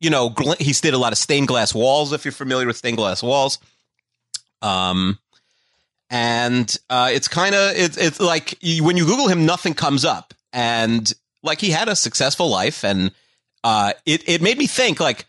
You 0.00 0.08
know, 0.08 0.34
he 0.58 0.72
did 0.72 0.94
a 0.94 0.98
lot 0.98 1.12
of 1.12 1.18
stained 1.18 1.48
glass 1.48 1.74
walls. 1.74 2.12
If 2.14 2.24
you're 2.24 2.32
familiar 2.32 2.66
with 2.66 2.76
stained 2.76 2.96
glass 2.96 3.22
walls, 3.22 3.58
um, 4.62 5.18
and 6.08 6.74
uh, 6.88 7.10
it's 7.12 7.28
kind 7.28 7.54
of 7.54 7.76
it's 7.76 7.96
it's 7.96 8.18
like 8.18 8.58
when 8.80 8.96
you 8.96 9.04
Google 9.04 9.28
him, 9.28 9.46
nothing 9.46 9.74
comes 9.74 10.04
up, 10.04 10.32
and 10.52 11.12
like 11.42 11.60
he 11.60 11.70
had 11.70 11.88
a 11.88 11.96
successful 11.96 12.48
life, 12.48 12.84
and 12.84 13.12
uh, 13.62 13.92
it 14.06 14.26
it 14.28 14.42
made 14.42 14.58
me 14.58 14.66
think 14.66 15.00
like, 15.00 15.26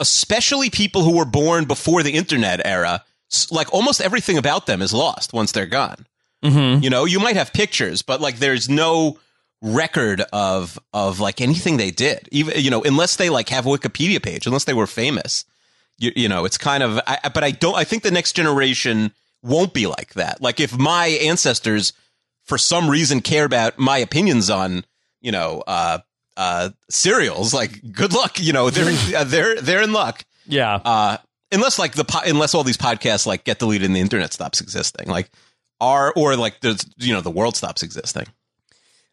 especially 0.00 0.70
people 0.70 1.02
who 1.02 1.16
were 1.16 1.24
born 1.24 1.66
before 1.66 2.02
the 2.02 2.12
internet 2.12 2.64
era, 2.66 3.04
like 3.50 3.72
almost 3.72 4.00
everything 4.00 4.38
about 4.38 4.66
them 4.66 4.82
is 4.82 4.92
lost 4.92 5.32
once 5.32 5.52
they're 5.52 5.66
gone. 5.66 6.06
Mm-hmm. 6.42 6.82
You 6.82 6.90
know, 6.90 7.04
you 7.04 7.20
might 7.20 7.36
have 7.36 7.52
pictures, 7.52 8.02
but 8.02 8.20
like 8.20 8.38
there's 8.38 8.68
no 8.68 9.18
record 9.62 10.22
of 10.32 10.78
of 10.94 11.20
like 11.20 11.40
anything 11.40 11.76
they 11.76 11.90
did. 11.90 12.28
Even 12.32 12.54
you 12.58 12.70
know, 12.70 12.82
unless 12.82 13.16
they 13.16 13.30
like 13.30 13.50
have 13.50 13.66
a 13.66 13.70
Wikipedia 13.70 14.22
page, 14.22 14.46
unless 14.46 14.64
they 14.64 14.74
were 14.74 14.86
famous. 14.86 15.44
You, 15.98 16.12
you 16.16 16.28
know, 16.30 16.46
it's 16.46 16.56
kind 16.56 16.82
of. 16.82 16.98
I, 17.06 17.28
but 17.28 17.44
I 17.44 17.50
don't. 17.50 17.76
I 17.76 17.84
think 17.84 18.02
the 18.02 18.10
next 18.10 18.32
generation 18.32 19.12
won't 19.42 19.74
be 19.74 19.86
like 19.86 20.14
that. 20.14 20.40
Like 20.40 20.58
if 20.58 20.76
my 20.76 21.06
ancestors, 21.08 21.92
for 22.44 22.56
some 22.56 22.88
reason, 22.88 23.20
care 23.20 23.44
about 23.44 23.78
my 23.78 23.98
opinions 23.98 24.48
on 24.48 24.84
you 25.20 25.30
know 25.30 25.62
uh 25.66 25.98
uh 26.40 26.70
cereals, 26.88 27.52
like 27.52 27.92
good 27.92 28.14
luck. 28.14 28.40
You 28.40 28.54
know, 28.54 28.70
they're 28.70 28.96
uh, 29.16 29.24
they're 29.24 29.60
they're 29.60 29.82
in 29.82 29.92
luck. 29.92 30.24
Yeah. 30.46 30.80
Uh, 30.84 31.18
unless 31.52 31.78
like 31.78 31.92
the 31.92 32.04
po- 32.04 32.22
unless 32.24 32.54
all 32.54 32.64
these 32.64 32.78
podcasts 32.78 33.26
like 33.26 33.44
get 33.44 33.58
deleted 33.58 33.86
and 33.86 33.94
the 33.94 34.00
internet 34.00 34.32
stops 34.32 34.60
existing, 34.60 35.08
like 35.08 35.30
are 35.80 36.12
or 36.16 36.36
like 36.36 36.60
there's 36.60 36.88
you 36.96 37.12
know 37.12 37.20
the 37.20 37.30
world 37.30 37.56
stops 37.56 37.82
existing. 37.82 38.26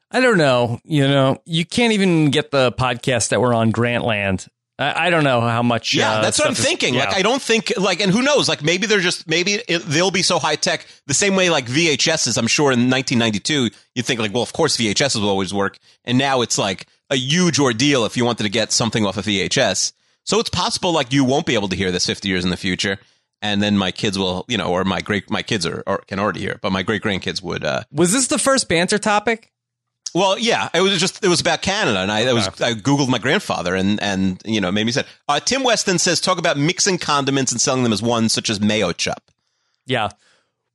I 0.09 0.21
don't 0.21 0.37
know. 0.37 0.79
You 0.85 1.05
know, 1.05 1.41
you 1.45 1.65
can't 1.65 1.91
even 1.91 2.31
get 2.31 2.51
the 2.51 2.71
podcast 2.71 3.29
that 3.29 3.41
we're 3.41 3.53
on 3.53 3.73
Grantland. 3.73 4.47
I, 4.79 5.07
I 5.07 5.09
don't 5.09 5.23
know 5.23 5.41
how 5.41 5.63
much. 5.63 5.93
Yeah, 5.93 6.13
uh, 6.13 6.21
that's 6.21 6.37
what 6.39 6.47
I'm 6.47 6.53
stuff 6.53 6.63
is- 6.65 6.69
thinking. 6.69 6.93
yeah. 6.93 7.05
Like 7.05 7.15
I 7.15 7.21
don't 7.21 7.41
think 7.41 7.73
like 7.77 7.99
and 7.99 8.11
who 8.11 8.21
knows? 8.21 8.47
Like 8.47 8.63
maybe 8.63 8.85
they're 8.87 8.99
just 8.99 9.27
maybe 9.27 9.53
it, 9.67 9.79
they'll 9.79 10.11
be 10.11 10.21
so 10.21 10.39
high 10.39 10.55
tech 10.55 10.85
the 11.07 11.13
same 11.13 11.35
way 11.35 11.49
like 11.49 11.65
VHSs. 11.65 12.37
I'm 12.37 12.47
sure 12.47 12.71
in 12.71 12.89
1992 12.89 13.69
you 13.95 14.03
think 14.03 14.19
like 14.19 14.33
well 14.33 14.43
of 14.43 14.53
course 14.53 14.77
VHSs 14.77 15.19
will 15.19 15.29
always 15.29 15.53
work, 15.53 15.77
and 16.05 16.17
now 16.17 16.41
it's 16.41 16.57
like 16.57 16.85
a 17.09 17.15
huge 17.15 17.59
ordeal 17.59 18.05
if 18.05 18.17
you 18.17 18.25
wanted 18.25 18.43
to 18.43 18.49
get 18.49 18.71
something 18.71 19.05
off 19.05 19.17
of 19.17 19.25
VHS. 19.25 19.93
So 20.25 20.39
it's 20.39 20.49
possible 20.49 20.91
like 20.91 21.13
you 21.13 21.23
won't 21.23 21.45
be 21.45 21.53
able 21.53 21.69
to 21.69 21.75
hear 21.75 21.89
this 21.91 22.05
50 22.05 22.27
years 22.27 22.43
in 22.43 22.51
the 22.51 22.57
future. 22.57 22.99
And 23.41 23.61
then 23.61 23.77
my 23.77 23.91
kids 23.91 24.17
will, 24.19 24.43
you 24.49 24.57
know, 24.57 24.71
or 24.71 24.83
my 24.83 24.99
great, 24.99 25.29
my 25.29 25.43
kids 25.43 25.65
are, 25.65 25.83
or 25.87 25.99
can 25.99 26.19
already 26.19 26.39
hear, 26.41 26.53
it, 26.53 26.61
but 26.61 26.71
my 26.71 26.81
great 26.83 27.03
grandkids 27.03 27.41
would, 27.41 27.63
uh, 27.63 27.83
Was 27.93 28.11
this 28.11 28.27
the 28.27 28.39
first 28.39 28.67
banter 28.67 28.97
topic? 28.97 29.53
Well, 30.13 30.37
yeah, 30.39 30.69
it 30.73 30.81
was 30.81 30.99
just 30.99 31.23
it 31.23 31.27
was 31.27 31.41
about 31.41 31.61
Canada, 31.61 31.99
and 31.99 32.11
I, 32.11 32.27
I 32.27 32.33
was 32.33 32.47
I 32.61 32.73
googled 32.73 33.09
my 33.09 33.17
grandfather, 33.17 33.75
and 33.75 34.01
and 34.01 34.41
you 34.45 34.61
know 34.61 34.71
made 34.71 34.85
me 34.85 34.91
sad. 34.91 35.05
Uh, 35.27 35.39
Tim 35.39 35.63
Weston 35.63 35.99
says 35.99 36.19
talk 36.19 36.37
about 36.37 36.57
mixing 36.57 36.97
condiments 36.97 37.51
and 37.51 37.61
selling 37.61 37.83
them 37.83 37.93
as 37.93 38.01
one, 38.01 38.29
such 38.29 38.49
as 38.49 38.59
mayo 38.59 38.91
chup. 38.93 39.31
Yeah. 39.85 40.09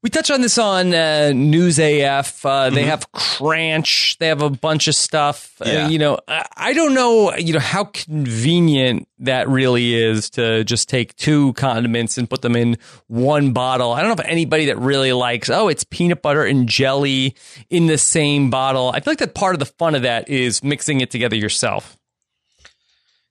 We 0.02 0.10
touch 0.10 0.32
on 0.32 0.40
this 0.40 0.58
on 0.58 0.92
uh, 0.92 1.30
News 1.32 1.78
AF. 1.78 2.44
Uh, 2.44 2.70
They 2.70 2.82
have 2.86 3.10
Cranch. 3.12 4.16
They 4.18 4.26
have 4.26 4.42
a 4.42 4.50
bunch 4.50 4.88
of 4.88 4.96
stuff. 4.96 5.54
Uh, 5.60 5.86
you 5.90 5.98
know, 5.98 6.18
I, 6.26 6.44
I 6.56 6.72
don't 6.72 6.92
know. 6.92 7.32
You 7.36 7.52
know 7.52 7.60
how 7.60 7.84
convenient 7.84 9.06
that 9.20 9.48
really 9.48 9.94
is 9.94 10.30
to 10.30 10.64
just 10.64 10.88
take 10.88 11.14
two 11.14 11.52
condiments 11.52 12.18
and 12.18 12.28
put 12.28 12.42
them 12.42 12.56
in 12.56 12.78
one 13.06 13.52
bottle. 13.52 13.92
I 13.92 14.00
don't 14.00 14.08
know 14.08 14.20
if 14.24 14.28
anybody 14.28 14.66
that 14.66 14.78
really 14.78 15.12
likes. 15.12 15.48
Oh, 15.48 15.68
it's 15.68 15.84
peanut 15.84 16.20
butter 16.20 16.44
and 16.44 16.68
jelly 16.68 17.36
in 17.70 17.86
the 17.86 17.98
same 17.98 18.50
bottle. 18.50 18.90
I 18.92 18.98
feel 18.98 19.12
like 19.12 19.18
that 19.18 19.36
part 19.36 19.54
of 19.54 19.60
the 19.60 19.66
fun 19.66 19.94
of 19.94 20.02
that 20.02 20.28
is 20.28 20.64
mixing 20.64 21.00
it 21.00 21.12
together 21.12 21.36
yourself. 21.36 21.96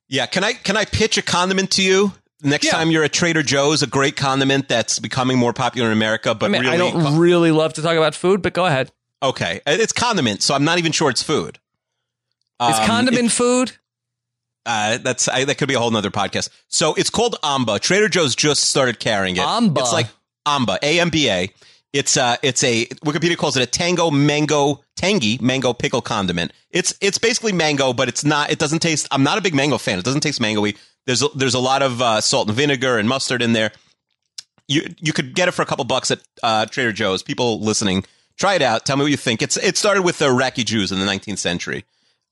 Yeah, 0.07 0.25
can 0.25 0.43
I 0.45 0.53
can 0.53 0.77
I 0.77 0.85
pitch 0.85 1.17
a 1.17 1.21
condiment 1.21 1.71
to 1.71 1.83
you 1.83 2.13
next 2.43 2.65
Yeah. 2.65 2.71
time 2.71 2.91
you're 2.91 3.03
at 3.03 3.13
Trader 3.13 3.43
Joe's? 3.43 3.81
A 3.83 3.87
great 3.87 4.15
condiment 4.15 4.67
that's 4.67 4.99
becoming 4.99 5.37
more 5.37 5.53
popular 5.53 5.87
in 5.91 5.93
America, 5.97 6.33
but 6.35 6.47
I 6.47 6.49
mean, 6.49 6.61
really 6.61 6.73
I 6.73 6.77
don't 6.77 7.17
really 7.17 7.51
love 7.51 7.73
to 7.73 7.81
talk 7.81 7.95
about 7.97 8.15
food, 8.15 8.41
but 8.41 8.53
go 8.53 8.65
ahead. 8.65 8.91
okay. 9.23 9.61
It's 9.67 9.93
condiment, 9.93 10.41
so 10.41 10.53
I'm 10.55 10.63
not 10.63 10.77
even 10.79 10.91
sure 10.91 11.09
it's 11.09 11.23
food. 11.23 11.59
Is 12.61 12.77
Um, 12.79 12.85
condiment 12.85 13.25
it- 13.27 13.31
food? 13.31 13.71
uh, 14.65 14.97
that's 14.99 15.27
I, 15.27 15.45
that 15.45 15.55
could 15.55 15.67
be 15.67 15.73
a 15.73 15.79
whole 15.79 15.91
nother 15.91 16.11
podcast. 16.11 16.49
So 16.67 16.93
it's 16.95 17.09
called 17.09 17.35
Amba. 17.43 17.79
Trader 17.79 18.09
Joe's 18.09 18.35
just 18.35 18.63
started 18.65 18.99
carrying 18.99 19.37
it. 19.37 19.43
Amba. 19.43 19.81
It's 19.81 19.93
like 19.93 20.07
Amba, 20.45 20.77
A 20.83 20.99
M 20.99 21.09
B 21.09 21.29
A. 21.29 21.49
It's 21.93 22.15
uh, 22.17 22.37
it's 22.43 22.63
a 22.63 22.85
Wikipedia 23.05 23.35
calls 23.37 23.57
it 23.57 23.63
a 23.63 23.65
tango 23.65 24.11
mango 24.11 24.83
tangy 25.01 25.39
mango 25.41 25.73
pickle 25.73 26.01
condiment. 26.01 26.53
It's 26.69 26.93
it's 27.01 27.17
basically 27.17 27.51
mango, 27.51 27.91
but 27.91 28.07
it's 28.07 28.23
not. 28.23 28.51
It 28.51 28.59
doesn't 28.59 28.79
taste. 28.79 29.07
I'm 29.11 29.23
not 29.23 29.37
a 29.37 29.41
big 29.41 29.55
mango 29.55 29.77
fan. 29.77 29.97
It 29.97 30.05
doesn't 30.05 30.21
taste 30.21 30.39
mangoey. 30.39 30.77
There's 31.05 31.23
a, 31.23 31.27
there's 31.35 31.55
a 31.55 31.59
lot 31.59 31.81
of 31.81 32.01
uh, 32.01 32.21
salt 32.21 32.47
and 32.47 32.55
vinegar 32.55 32.99
and 32.99 33.09
mustard 33.09 33.41
in 33.41 33.53
there. 33.53 33.71
You 34.67 34.83
you 34.99 35.11
could 35.11 35.33
get 35.33 35.47
it 35.47 35.51
for 35.51 35.63
a 35.63 35.65
couple 35.65 35.85
bucks 35.85 36.11
at 36.11 36.21
uh, 36.43 36.67
Trader 36.67 36.91
Joe's. 36.91 37.23
People 37.23 37.59
listening, 37.59 38.05
try 38.37 38.53
it 38.53 38.61
out. 38.61 38.85
Tell 38.85 38.95
me 38.95 39.03
what 39.03 39.11
you 39.11 39.17
think. 39.17 39.41
It's 39.41 39.57
it 39.57 39.75
started 39.75 40.03
with 40.03 40.19
the 40.19 40.27
Iraqi 40.27 40.63
Jews 40.63 40.91
in 40.91 40.99
the 40.99 41.05
19th 41.05 41.39
century, 41.39 41.83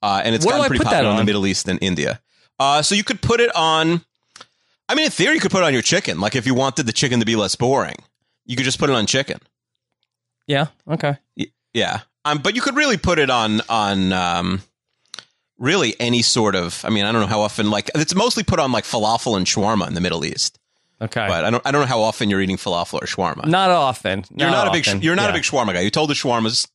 uh, 0.04 0.22
and 0.24 0.36
it's 0.36 0.46
do 0.46 0.52
gotten 0.52 0.68
pretty 0.68 0.84
popular 0.84 1.12
in 1.12 1.18
the? 1.18 1.24
Middle 1.24 1.48
East 1.48 1.68
and 1.68 1.80
India. 1.82 2.22
Uh, 2.60 2.82
so 2.84 2.94
you 2.94 3.04
could 3.04 3.22
put 3.22 3.40
it 3.40 3.54
on. 3.56 4.06
I 4.88 4.96
mean, 4.96 5.06
in 5.06 5.12
theory, 5.12 5.36
you 5.36 5.42
could 5.42 5.52
put 5.52 5.64
it 5.64 5.66
on 5.66 5.74
your 5.74 5.82
chicken. 5.82 6.20
Like 6.20 6.36
if 6.36 6.46
you 6.46 6.54
wanted 6.54 6.86
the 6.86 6.94
chicken 6.94 7.20
to 7.20 7.26
be 7.26 7.36
less 7.36 7.56
boring, 7.56 7.96
you 8.46 8.56
could 8.56 8.66
just 8.66 8.80
put 8.80 8.90
it 8.90 8.96
on 8.96 9.06
chicken. 9.06 9.40
Yeah. 10.48 10.68
Okay. 10.88 11.18
Yeah. 11.74 12.02
Um, 12.26 12.40
but 12.40 12.56
you 12.56 12.62
could 12.62 12.76
really 12.76 12.98
put 12.98 13.20
it 13.20 13.30
on 13.30 13.62
on 13.70 14.12
um, 14.14 14.62
really 15.58 15.96
any 16.00 16.22
sort 16.22 16.56
of. 16.56 16.84
I 16.86 16.90
mean, 16.90 17.06
I 17.06 17.12
don't 17.12 17.22
know 17.22 17.28
how 17.28 17.42
often. 17.42 17.70
Like 17.70 17.90
it's 17.96 18.16
mostly 18.16 18.44
put 18.44 18.60
on 18.60 18.72
like 18.72 18.84
falafel 18.84 19.38
and 19.38 19.46
shawarma 19.46 19.88
in 19.88 19.94
the 19.94 20.02
Middle 20.02 20.26
East. 20.26 20.60
Okay. 21.02 21.26
But 21.28 21.46
I 21.46 21.50
don't. 21.50 21.66
I 21.66 21.72
don't 21.72 21.82
know 21.82 21.88
how 21.88 22.02
often 22.02 22.30
you're 22.30 22.42
eating 22.42 22.58
falafel 22.58 22.96
or 23.02 23.06
shawarma. 23.06 23.46
Not 23.46 23.70
often. 23.70 24.26
you're 24.36 24.50
not 24.52 24.68
a 24.68 24.72
big. 24.72 24.88
often. 24.88 25.02
You're 25.02 25.16
not 25.16 25.24
Yeah. 25.24 25.30
a 25.30 25.34
big 25.34 25.44
shawarma 25.44 25.74
guy. 25.74 25.82
You 25.82 25.90
told 25.90 26.10
the 26.10 26.14
shawarmas. 26.14 26.68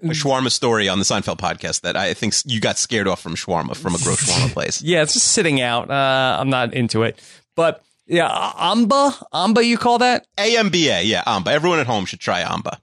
A 0.00 0.06
shawarma 0.10 0.48
story 0.52 0.88
on 0.88 1.00
the 1.00 1.04
Seinfeld 1.04 1.38
podcast 1.38 1.80
that 1.80 1.96
I 1.96 2.14
think 2.14 2.32
you 2.44 2.60
got 2.60 2.78
scared 2.78 3.08
off 3.08 3.20
from 3.20 3.34
shawarma 3.34 3.74
from 3.76 3.96
a 3.96 3.98
gross 3.98 4.22
shawarma 4.30 4.52
place. 4.52 4.80
Yeah, 4.80 5.02
it's 5.02 5.12
just 5.12 5.26
sitting 5.32 5.60
out. 5.60 5.90
Uh, 5.90 6.36
I'm 6.38 6.48
not 6.50 6.72
into 6.72 7.02
it. 7.02 7.20
But 7.56 7.82
yeah, 8.06 8.28
Amba, 8.56 9.10
Amba, 9.32 9.64
you 9.64 9.76
call 9.76 9.98
that? 9.98 10.24
AMBA, 10.38 11.04
yeah, 11.04 11.24
Amba. 11.26 11.50
Everyone 11.50 11.80
at 11.80 11.88
home 11.88 12.04
should 12.04 12.20
try 12.20 12.42
Amba. 12.42 12.78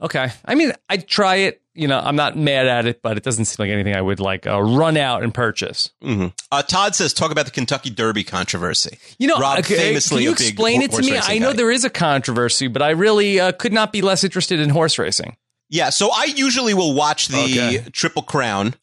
Okay. 0.00 0.28
I 0.44 0.54
mean, 0.54 0.72
I'd 0.88 1.06
try 1.08 1.36
it. 1.36 1.60
You 1.76 1.88
know, 1.88 1.98
I'm 1.98 2.14
not 2.14 2.36
mad 2.36 2.66
at 2.68 2.86
it, 2.86 3.02
but 3.02 3.16
it 3.16 3.24
doesn't 3.24 3.46
seem 3.46 3.64
like 3.66 3.72
anything 3.72 3.96
I 3.96 4.00
would 4.00 4.20
like 4.20 4.46
uh, 4.46 4.62
run 4.62 4.96
out 4.96 5.24
and 5.24 5.34
purchase. 5.34 5.90
hmm 6.00 6.28
Uh, 6.52 6.62
Todd 6.62 6.94
says, 6.94 7.12
talk 7.12 7.32
about 7.32 7.46
the 7.46 7.50
Kentucky 7.50 7.90
Derby 7.90 8.22
controversy. 8.22 8.98
You 9.18 9.26
know, 9.26 9.38
Rob 9.38 9.58
okay, 9.60 9.76
famously 9.76 10.18
can 10.18 10.22
you 10.24 10.30
explain 10.32 10.82
it 10.82 10.92
to 10.92 11.02
me? 11.02 11.18
I 11.20 11.38
know 11.38 11.50
guy. 11.50 11.56
there 11.56 11.70
is 11.72 11.84
a 11.84 11.90
controversy, 11.90 12.68
but 12.68 12.80
I 12.80 12.90
really 12.90 13.40
uh, 13.40 13.50
could 13.52 13.72
not 13.72 13.92
be 13.92 14.02
less 14.02 14.22
interested 14.22 14.60
in 14.60 14.70
horse 14.70 14.98
racing. 15.00 15.36
Yeah, 15.68 15.90
so 15.90 16.10
I 16.12 16.24
usually 16.36 16.74
will 16.74 16.94
watch 16.94 17.26
the 17.28 17.38
Okay. 17.42 17.84
Triple 17.90 18.22
Crown, 18.22 18.74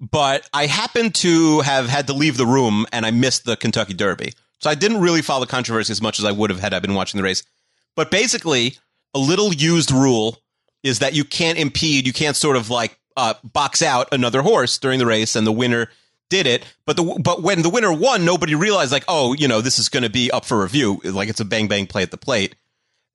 but 0.00 0.48
I 0.52 0.66
happened 0.66 1.16
to 1.16 1.60
have 1.62 1.88
had 1.88 2.06
to 2.06 2.12
leave 2.12 2.36
the 2.36 2.46
room 2.46 2.86
and 2.92 3.04
I 3.04 3.10
missed 3.10 3.46
the 3.46 3.56
Kentucky 3.56 3.94
Derby. 3.94 4.32
So 4.60 4.70
I 4.70 4.76
didn't 4.76 5.00
really 5.00 5.22
follow 5.22 5.40
the 5.44 5.50
controversy 5.50 5.90
as 5.90 6.00
much 6.02 6.20
as 6.20 6.24
I 6.24 6.30
would 6.30 6.50
have 6.50 6.60
had 6.60 6.72
I 6.74 6.78
been 6.78 6.94
watching 6.94 7.18
the 7.18 7.24
race. 7.24 7.42
But 7.96 8.12
basically, 8.12 8.76
a 9.12 9.18
little 9.18 9.52
used 9.52 9.90
rule 9.90 10.38
is 10.88 10.98
that 10.98 11.14
you 11.14 11.24
can't 11.24 11.58
impede, 11.58 12.06
you 12.06 12.12
can't 12.12 12.36
sort 12.36 12.56
of 12.56 12.70
like 12.70 12.98
uh, 13.16 13.34
box 13.44 13.82
out 13.82 14.08
another 14.12 14.42
horse 14.42 14.78
during 14.78 14.98
the 14.98 15.06
race, 15.06 15.36
and 15.36 15.46
the 15.46 15.52
winner 15.52 15.88
did 16.30 16.46
it. 16.46 16.64
But 16.86 16.96
the 16.96 17.20
but 17.22 17.42
when 17.42 17.62
the 17.62 17.70
winner 17.70 17.92
won, 17.92 18.24
nobody 18.24 18.54
realized 18.54 18.92
like, 18.92 19.04
oh, 19.08 19.34
you 19.34 19.48
know, 19.48 19.60
this 19.60 19.78
is 19.78 19.88
going 19.88 20.02
to 20.02 20.10
be 20.10 20.30
up 20.30 20.44
for 20.44 20.62
review, 20.62 21.00
like 21.04 21.28
it's 21.28 21.40
a 21.40 21.44
bang 21.44 21.68
bang 21.68 21.86
play 21.86 22.02
at 22.02 22.10
the 22.10 22.16
plate. 22.16 22.54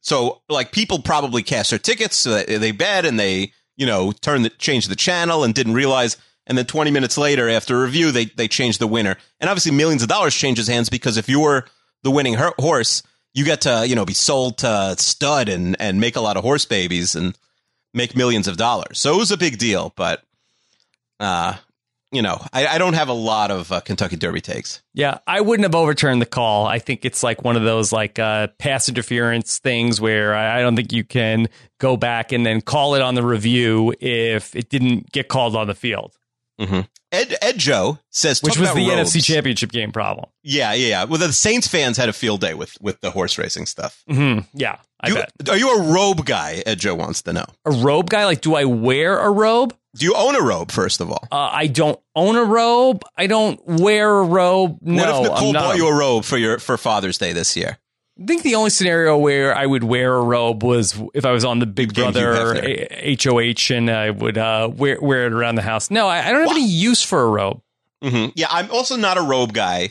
So 0.01 0.42
like 0.50 0.72
people 0.72 1.01
probably 1.01 1.44
cast 1.44 1.70
their 1.70 1.80
tickets, 1.80 2.18
so 2.18 2.32
that 2.32 2.48
they 2.48 2.72
bet 2.72 3.06
and 3.06 3.20
they 3.20 3.53
you 3.75 3.86
know 3.86 4.12
turn 4.12 4.44
the 4.44 4.50
change 4.50 4.88
the 4.88 4.96
channel 4.96 5.44
and 5.44 5.53
didn't 5.53 5.74
realize. 5.74 6.18
And 6.46 6.58
then 6.58 6.65
20 6.65 6.92
minutes 6.92 7.18
later, 7.18 7.48
after 7.48 7.82
review, 7.82 8.12
they 8.12 8.25
they 8.25 8.50
changed 8.50 8.80
the 8.80 8.88
winner. 8.88 9.15
And 9.39 9.50
obviously, 9.50 9.72
millions 9.72 10.03
of 10.03 10.10
dollars 10.10 10.36
changes 10.36 10.68
hands 10.68 10.89
because 10.89 11.15
if 11.15 11.30
you're 11.30 11.65
the 12.03 12.12
winning 12.12 12.36
horse, 12.36 13.01
you 13.34 13.46
get 13.46 13.62
to 13.62 13.86
you 13.88 13.96
know 13.96 14.06
be 14.06 14.13
sold 14.13 14.58
to 14.60 14.96
stud 14.98 15.48
and 15.48 15.77
and 15.80 16.01
make 16.01 16.18
a 16.18 16.22
lot 16.22 16.36
of 16.36 16.44
horse 16.44 16.65
babies 16.65 17.15
and 17.15 17.38
make 17.94 18.16
millions 18.16 18.48
of 18.48 18.58
dollars. 18.58 19.00
So 19.00 19.14
it 19.14 19.18
was 19.18 19.32
a 19.32 19.38
big 19.38 19.58
deal. 19.58 19.94
But 19.96 20.24
uh, 21.20 21.56
you 22.12 22.22
know, 22.22 22.40
I, 22.54 22.68
I 22.68 22.78
don't 22.78 22.94
have 22.94 23.10
a 23.10 23.14
lot 23.14 23.50
of 23.50 23.72
uh, 23.72 23.80
Kentucky 23.80 24.16
Derby 24.18 24.40
takes. 24.40 24.84
Yeah, 24.94 25.18
I 25.26 25.42
wouldn't 25.42 25.64
have 25.64 25.74
overturned 25.74 26.22
the 26.22 26.28
call. 26.28 26.68
I 26.68 26.78
think 26.78 27.06
it's 27.06 27.24
like 27.24 27.44
one 27.44 27.56
of 27.56 27.64
those 27.64 27.92
like 27.92 28.20
uh, 28.20 28.48
pass 28.60 28.88
interference 28.88 29.58
things 29.58 30.00
where 30.00 30.36
I, 30.36 30.60
I 30.60 30.62
don't 30.62 30.76
think 30.76 30.92
you 30.94 31.04
can 31.04 31.48
go 31.80 31.98
back 31.98 32.32
and 32.32 32.46
then 32.46 32.62
call 32.62 32.94
it 32.96 33.02
on 33.02 33.16
the 33.16 33.24
review 33.24 33.94
if 34.00 34.56
it 34.56 34.70
didn't 34.70 35.12
get 35.12 35.28
called 35.28 35.56
on 35.56 35.66
the 35.68 35.74
field, 35.74 36.16
Ed 37.12 37.36
Ed 37.42 37.58
Joe 37.58 37.98
says, 38.12 38.42
which 38.44 38.58
was 38.60 38.74
the 38.74 38.88
robes. 38.88 39.12
NFC 39.16 39.24
Championship 39.26 39.72
game 39.72 39.92
problem. 39.92 40.30
Yeah, 40.44 40.74
yeah, 40.74 40.88
yeah. 40.88 41.04
Well, 41.06 41.20
the 41.20 41.34
Saints 41.34 41.68
fans 41.68 41.98
had 41.98 42.10
a 42.10 42.14
field 42.14 42.42
day 42.42 42.54
with 42.54 42.78
with 42.80 43.02
the 43.02 43.10
horse 43.12 43.38
racing 43.40 43.66
stuff. 43.66 44.04
hmm 44.08 44.40
Yeah, 44.54 44.78
I 45.04 45.10
You- 45.10 45.16
bet. 45.16 45.50
are 45.50 45.58
you 45.58 45.70
a 45.78 45.92
robe 45.94 46.26
guy? 46.26 46.64
Ed 46.66 46.80
Joe 46.80 46.96
wants 46.96 47.22
to 47.24 47.34
know. 47.34 47.46
A 47.66 47.72
robe 47.72 48.10
guy, 48.10 48.26
like, 48.26 48.42
do 48.42 48.56
I 48.56 48.64
wear 48.66 49.20
a 49.20 49.30
robe? 49.30 49.76
Do 49.96 50.06
you 50.06 50.16
own 50.16 50.36
a 50.36 50.42
robe? 50.42 50.72
First 50.72 51.02
of 51.02 51.12
all, 51.12 51.28
Uh, 51.32 51.50
I 51.54 51.68
don't 51.68 52.00
own 52.16 52.36
a 52.36 52.44
robe. 52.44 53.04
I 53.18 53.28
don't 53.28 53.60
wear 53.66 54.10
a 54.10 54.24
robe. 54.24 54.80
No, 54.82 55.04
what 55.22 55.26
if 55.28 55.32
Nicole 55.34 55.54
bought 55.54 55.76
you 55.78 55.88
a 55.88 55.94
robe 55.96 56.24
for 56.26 56.38
your 56.38 56.58
for 56.58 56.78
Father's 56.78 57.18
Day 57.20 57.32
this 57.34 57.56
year? 57.56 57.78
I 58.22 58.26
think 58.26 58.44
the 58.44 58.56
only 58.56 58.70
scenario 58.70 59.18
where 59.18 59.56
I 59.56 59.66
would 59.66 59.84
wear 59.84 60.14
a 60.16 60.22
robe 60.22 60.64
was 60.64 60.96
if 61.14 61.26
I 61.26 61.32
was 61.32 61.44
on 61.44 61.60
the 61.60 61.66
Big 61.66 61.94
James 61.94 62.14
Brother 62.14 62.88
HOH 63.02 63.72
and 63.76 63.90
I 63.90 64.10
would 64.12 64.38
uh, 64.38 64.70
wear 64.74 64.98
wear 65.02 65.26
it 65.26 65.34
around 65.34 65.56
the 65.56 65.62
house. 65.64 65.92
No, 65.92 66.08
I, 66.08 66.20
I 66.28 66.32
don't 66.32 66.42
have 66.42 66.48
What? 66.48 66.58
any 66.58 66.68
use 66.68 67.04
for 67.04 67.22
a 67.22 67.28
robe. 67.28 67.62
hmm 68.02 68.28
Yeah, 68.36 68.48
I'm 68.50 68.70
also 68.72 68.96
not 68.96 69.18
a 69.18 69.22
robe 69.22 69.54
guy. 69.54 69.90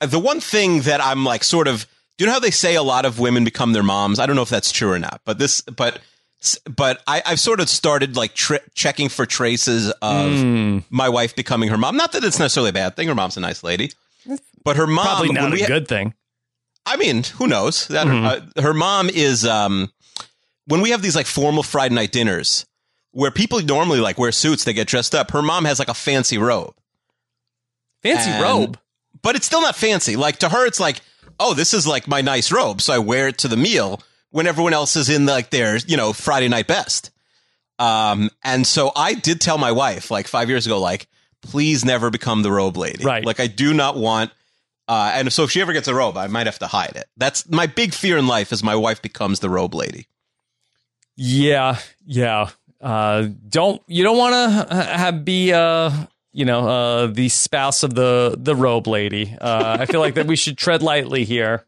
The 0.00 0.18
one 0.18 0.40
thing 0.40 0.82
that 0.82 1.00
I'm 1.02 1.24
like 1.24 1.44
sort 1.44 1.66
of, 1.68 1.86
do 2.16 2.24
you 2.24 2.26
know 2.26 2.32
how 2.32 2.40
they 2.40 2.50
say 2.50 2.74
a 2.76 2.82
lot 2.82 3.04
of 3.04 3.18
women 3.18 3.44
become 3.44 3.72
their 3.72 3.82
moms? 3.82 4.18
I 4.18 4.26
don't 4.26 4.36
know 4.36 4.42
if 4.42 4.48
that's 4.48 4.70
true 4.72 4.92
or 4.92 4.98
not, 4.98 5.20
but 5.24 5.38
this, 5.38 5.60
but, 5.62 6.00
but 6.76 7.02
I, 7.06 7.22
I've 7.26 7.40
sort 7.40 7.60
of 7.60 7.68
started 7.68 8.16
like 8.16 8.34
tri- 8.34 8.60
checking 8.74 9.08
for 9.08 9.26
traces 9.26 9.90
of 10.02 10.30
Hmm. 10.30 10.78
my 10.90 11.08
wife 11.08 11.34
becoming 11.34 11.68
her 11.70 11.78
mom. 11.78 11.96
Not 11.96 12.12
that 12.12 12.22
it's 12.24 12.38
necessarily 12.38 12.70
a 12.70 12.74
bad 12.74 12.96
thing. 12.96 13.08
Her 13.08 13.14
mom's 13.14 13.36
a 13.36 13.40
nice 13.40 13.62
lady, 13.64 13.92
but 14.64 14.76
her 14.76 14.86
mom, 14.86 15.04
Probably 15.06 15.32
not 15.32 15.52
a 15.54 15.58
ha- 15.60 15.66
good 15.66 15.88
thing. 15.88 16.14
I 16.86 16.96
mean, 16.96 17.22
who 17.24 17.46
knows? 17.46 17.88
That 17.88 18.06
uh, 18.06 18.60
her 18.60 18.74
mom 18.74 19.08
is 19.08 19.46
um 19.46 19.90
when 20.66 20.80
we 20.82 20.90
have 20.90 21.00
these 21.02 21.16
like 21.16 21.26
formal 21.26 21.62
Friday 21.62 21.94
night 21.94 22.12
dinners 22.12 22.66
where 23.12 23.30
people 23.30 23.60
normally 23.62 24.00
like 24.00 24.18
wear 24.18 24.32
suits, 24.32 24.64
they 24.64 24.72
get 24.74 24.86
dressed 24.86 25.14
up. 25.14 25.30
Her 25.30 25.40
mom 25.42 25.64
has 25.64 25.78
like 25.78 25.88
a 25.88 25.94
fancy 25.94 26.36
robe, 26.38 26.74
Fancy 28.02 28.30
And- 28.30 28.42
robe. 28.42 28.78
but 29.22 29.34
it's 29.36 29.46
still 29.46 29.60
not 29.62 29.76
fancy. 29.76 30.16
Like 30.16 30.38
to 30.40 30.48
her, 30.48 30.66
it's 30.66 30.80
like, 30.80 31.00
oh, 31.38 31.54
this 31.54 31.74
is 31.74 31.86
like 31.86 32.08
my 32.08 32.20
nice 32.20 32.52
robe, 32.52 32.80
so 32.80 32.92
I 32.92 32.98
wear 32.98 33.28
it 33.28 33.38
to 33.38 33.48
the 33.48 33.56
meal 33.56 34.02
when 34.30 34.46
everyone 34.46 34.74
else 34.74 34.96
is 34.96 35.08
in 35.08 35.26
like 35.26 35.50
their 35.50 35.76
you 35.76 35.96
know 35.96 36.12
Friday 36.12 36.48
night 36.48 36.66
best. 36.66 37.10
Um, 37.78 38.30
and 38.42 38.66
so 38.66 38.92
I 38.94 39.14
did 39.14 39.40
tell 39.40 39.58
my 39.58 39.72
wife 39.72 40.10
like 40.10 40.28
five 40.28 40.48
years 40.48 40.66
ago, 40.66 40.80
like, 40.80 41.08
please 41.42 41.84
never 41.84 42.10
become 42.10 42.42
the 42.42 42.52
robe 42.52 42.76
lady. 42.76 43.04
Right. 43.04 43.24
Like 43.24 43.40
I 43.40 43.46
do 43.46 43.74
not 43.74 43.96
want. 43.96 44.30
Uh, 44.86 45.12
and 45.14 45.32
so 45.32 45.44
if 45.44 45.50
she 45.50 45.60
ever 45.60 45.72
gets 45.72 45.88
a 45.88 45.94
robe, 45.94 46.16
I 46.16 46.26
might 46.26 46.46
have 46.46 46.58
to 46.60 46.66
hide 46.66 46.92
it. 46.94 47.06
That's 47.16 47.48
my 47.48 47.66
big 47.66 47.94
fear 47.94 48.18
in 48.18 48.26
life 48.26 48.52
is 48.52 48.62
my 48.62 48.76
wife 48.76 49.00
becomes 49.02 49.40
the 49.40 49.48
robe 49.48 49.74
lady. 49.74 50.08
Yeah, 51.16 51.78
yeah. 52.04 52.50
Uh, 52.80 53.28
don't 53.48 53.80
you 53.86 54.02
don't 54.04 54.18
want 54.18 54.68
to 54.68 54.74
have 54.74 55.24
be 55.24 55.52
uh 55.52 55.90
you 56.34 56.44
know 56.44 56.68
uh 56.68 57.06
the 57.06 57.30
spouse 57.30 57.82
of 57.82 57.94
the 57.94 58.34
the 58.36 58.54
robe 58.54 58.86
lady. 58.86 59.34
Uh, 59.40 59.78
I 59.80 59.86
feel 59.86 60.00
like 60.00 60.14
that 60.14 60.26
we 60.26 60.36
should 60.36 60.58
tread 60.58 60.82
lightly 60.82 61.24
here. 61.24 61.64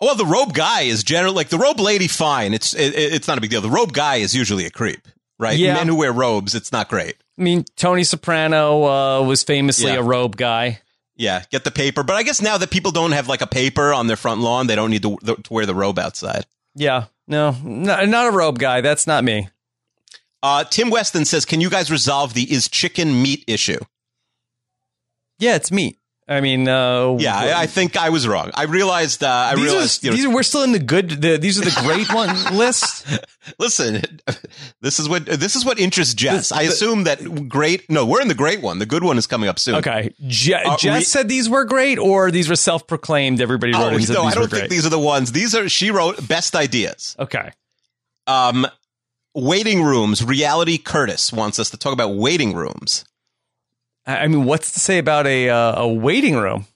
Well, 0.00 0.16
the 0.16 0.26
robe 0.26 0.52
guy 0.52 0.82
is 0.82 1.04
generally 1.04 1.36
like 1.36 1.48
the 1.50 1.58
robe 1.58 1.78
lady. 1.78 2.08
Fine, 2.08 2.52
it's 2.54 2.74
it, 2.74 2.94
it's 2.96 3.28
not 3.28 3.38
a 3.38 3.40
big 3.40 3.50
deal. 3.50 3.60
The 3.60 3.70
robe 3.70 3.92
guy 3.92 4.16
is 4.16 4.34
usually 4.34 4.66
a 4.66 4.70
creep, 4.70 5.06
right? 5.38 5.56
Yeah. 5.56 5.74
Men 5.74 5.86
who 5.88 5.94
wear 5.96 6.12
robes, 6.12 6.54
it's 6.54 6.72
not 6.72 6.88
great. 6.88 7.14
I 7.38 7.42
mean, 7.42 7.64
Tony 7.76 8.04
Soprano 8.04 8.84
uh, 8.84 9.22
was 9.22 9.42
famously 9.42 9.92
Yeah. 9.92 9.98
a 9.98 10.02
robe 10.02 10.36
guy. 10.36 10.80
Yeah, 11.16 11.44
get 11.50 11.62
the 11.64 11.70
paper. 11.70 12.02
But 12.02 12.16
I 12.16 12.24
guess 12.24 12.42
now 12.42 12.58
that 12.58 12.70
people 12.70 12.90
don't 12.90 13.12
have 13.12 13.28
like 13.28 13.40
a 13.40 13.46
paper 13.46 13.94
on 13.94 14.08
their 14.08 14.16
front 14.16 14.40
lawn, 14.40 14.66
they 14.66 14.74
don't 14.74 14.90
need 14.90 15.02
to, 15.02 15.16
to 15.16 15.52
wear 15.52 15.64
the 15.64 15.74
robe 15.74 15.98
outside. 15.98 16.44
Yeah, 16.74 17.04
no, 17.28 17.52
no, 17.62 18.04
not 18.04 18.26
a 18.26 18.36
robe 18.36 18.58
guy. 18.58 18.80
That's 18.80 19.06
not 19.06 19.22
me. 19.22 19.48
Uh, 20.44 20.62
Tim 20.64 20.90
Weston 20.90 21.24
says, 21.24 21.44
"Can 21.46 21.60
you 21.62 21.70
guys 21.70 21.90
resolve 21.90 22.34
the 22.34 22.52
is 22.52 22.68
chicken 22.68 23.22
meat 23.22 23.42
issue?" 23.48 23.80
Yeah, 25.38 25.56
it's 25.56 25.72
meat. 25.72 25.98
I 26.26 26.40
mean, 26.40 26.68
uh, 26.68 27.16
Yeah, 27.18 27.36
I, 27.36 27.62
I 27.62 27.66
think 27.66 27.96
I 27.98 28.08
was 28.08 28.26
wrong. 28.26 28.50
I 28.54 28.62
realized. 28.64 29.22
Uh, 29.22 29.28
I 29.28 29.54
these 29.56 29.64
realized. 29.64 30.02
are, 30.02 30.06
you 30.06 30.10
know, 30.10 30.16
these 30.16 30.24
are 30.26 30.30
we're 30.34 30.42
still 30.42 30.62
in 30.62 30.72
the 30.72 30.78
good. 30.78 31.10
The, 31.20 31.36
these 31.36 31.58
are 31.58 31.64
the 31.64 31.80
great 31.82 32.10
one 32.14 32.34
list. 32.56 33.06
listen, 33.58 34.02
this 34.80 34.98
is 34.98 35.06
what 35.08 35.26
this 35.26 35.54
is 35.56 35.64
what 35.66 35.78
interests 35.78 36.14
Jess. 36.14 36.50
I 36.52 36.62
assume 36.62 37.04
that 37.04 37.48
great. 37.48 37.90
No, 37.90 38.06
we're 38.06 38.22
in 38.22 38.28
the 38.28 38.34
great 38.34 38.62
one. 38.62 38.78
The 38.78 38.86
good 38.86 39.04
one 39.04 39.18
is 39.18 39.26
coming 39.26 39.48
up 39.50 39.58
soon. 39.58 39.74
Okay, 39.76 40.14
Je- 40.26 40.54
Uh, 40.54 40.76
Jess 40.78 40.98
re- 40.98 41.04
said 41.04 41.28
these 41.28 41.48
were 41.50 41.64
great, 41.66 41.98
or 41.98 42.30
these 42.30 42.48
were 42.48 42.56
self-proclaimed. 42.56 43.40
Everybody 43.42 43.72
wrote 43.74 43.82
Oh, 43.82 43.90
no, 43.90 43.96
these 43.98 44.10
I 44.10 44.14
don't 44.14 44.30
think 44.32 44.50
great. 44.50 44.70
these 44.70 44.86
are 44.86 44.90
the 44.90 44.98
ones. 44.98 45.32
These 45.32 45.54
are 45.54 45.68
she 45.68 45.90
wrote 45.90 46.26
best 46.26 46.54
ideas. 46.56 47.16
okay, 47.18 47.50
Um, 48.26 48.66
waiting 49.34 49.82
rooms. 49.82 50.24
Reality 50.24 50.78
Curtis 50.78 51.32
wants 51.32 51.58
us 51.58 51.70
to 51.70 51.76
talk 51.76 51.92
about 51.92 52.14
waiting 52.14 52.54
rooms. 52.54 53.04
I 54.06 54.26
mean, 54.28 54.44
what's 54.44 54.72
to 54.72 54.80
say 54.80 54.98
about 54.98 55.26
a 55.26 55.48
uh, 55.48 55.82
a 55.82 55.88
waiting 55.88 56.36
room? 56.36 56.66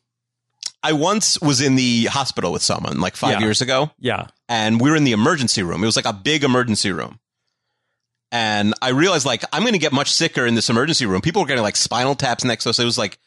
I 0.82 0.92
once 0.92 1.40
was 1.40 1.60
in 1.60 1.74
the 1.76 2.06
hospital 2.06 2.52
with 2.52 2.62
someone 2.62 3.00
like 3.00 3.16
five 3.16 3.32
Yeah. 3.32 3.40
years 3.40 3.60
ago, 3.60 3.90
Yeah, 3.98 4.26
and 4.48 4.80
we 4.80 4.90
were 4.90 4.96
in 4.96 5.04
the 5.04 5.12
emergency 5.12 5.62
room. 5.62 5.82
It 5.82 5.86
was 5.86 5.96
like 5.96 6.06
a 6.06 6.12
big 6.12 6.44
emergency 6.44 6.92
room. 6.92 7.18
And 8.30 8.74
I 8.82 8.90
realized 8.90 9.24
like 9.26 9.42
I'm 9.52 9.62
going 9.62 9.72
to 9.72 9.78
get 9.78 9.92
much 9.92 10.12
sicker 10.12 10.46
in 10.46 10.54
this 10.54 10.68
emergency 10.70 11.06
room. 11.06 11.20
People 11.20 11.42
were 11.42 11.48
getting 11.48 11.62
like 11.64 11.76
spinal 11.76 12.14
taps 12.14 12.44
next 12.44 12.64
to 12.64 12.70
us. 12.70 12.78
It 12.78 12.84
was 12.84 12.98
like 12.98 13.18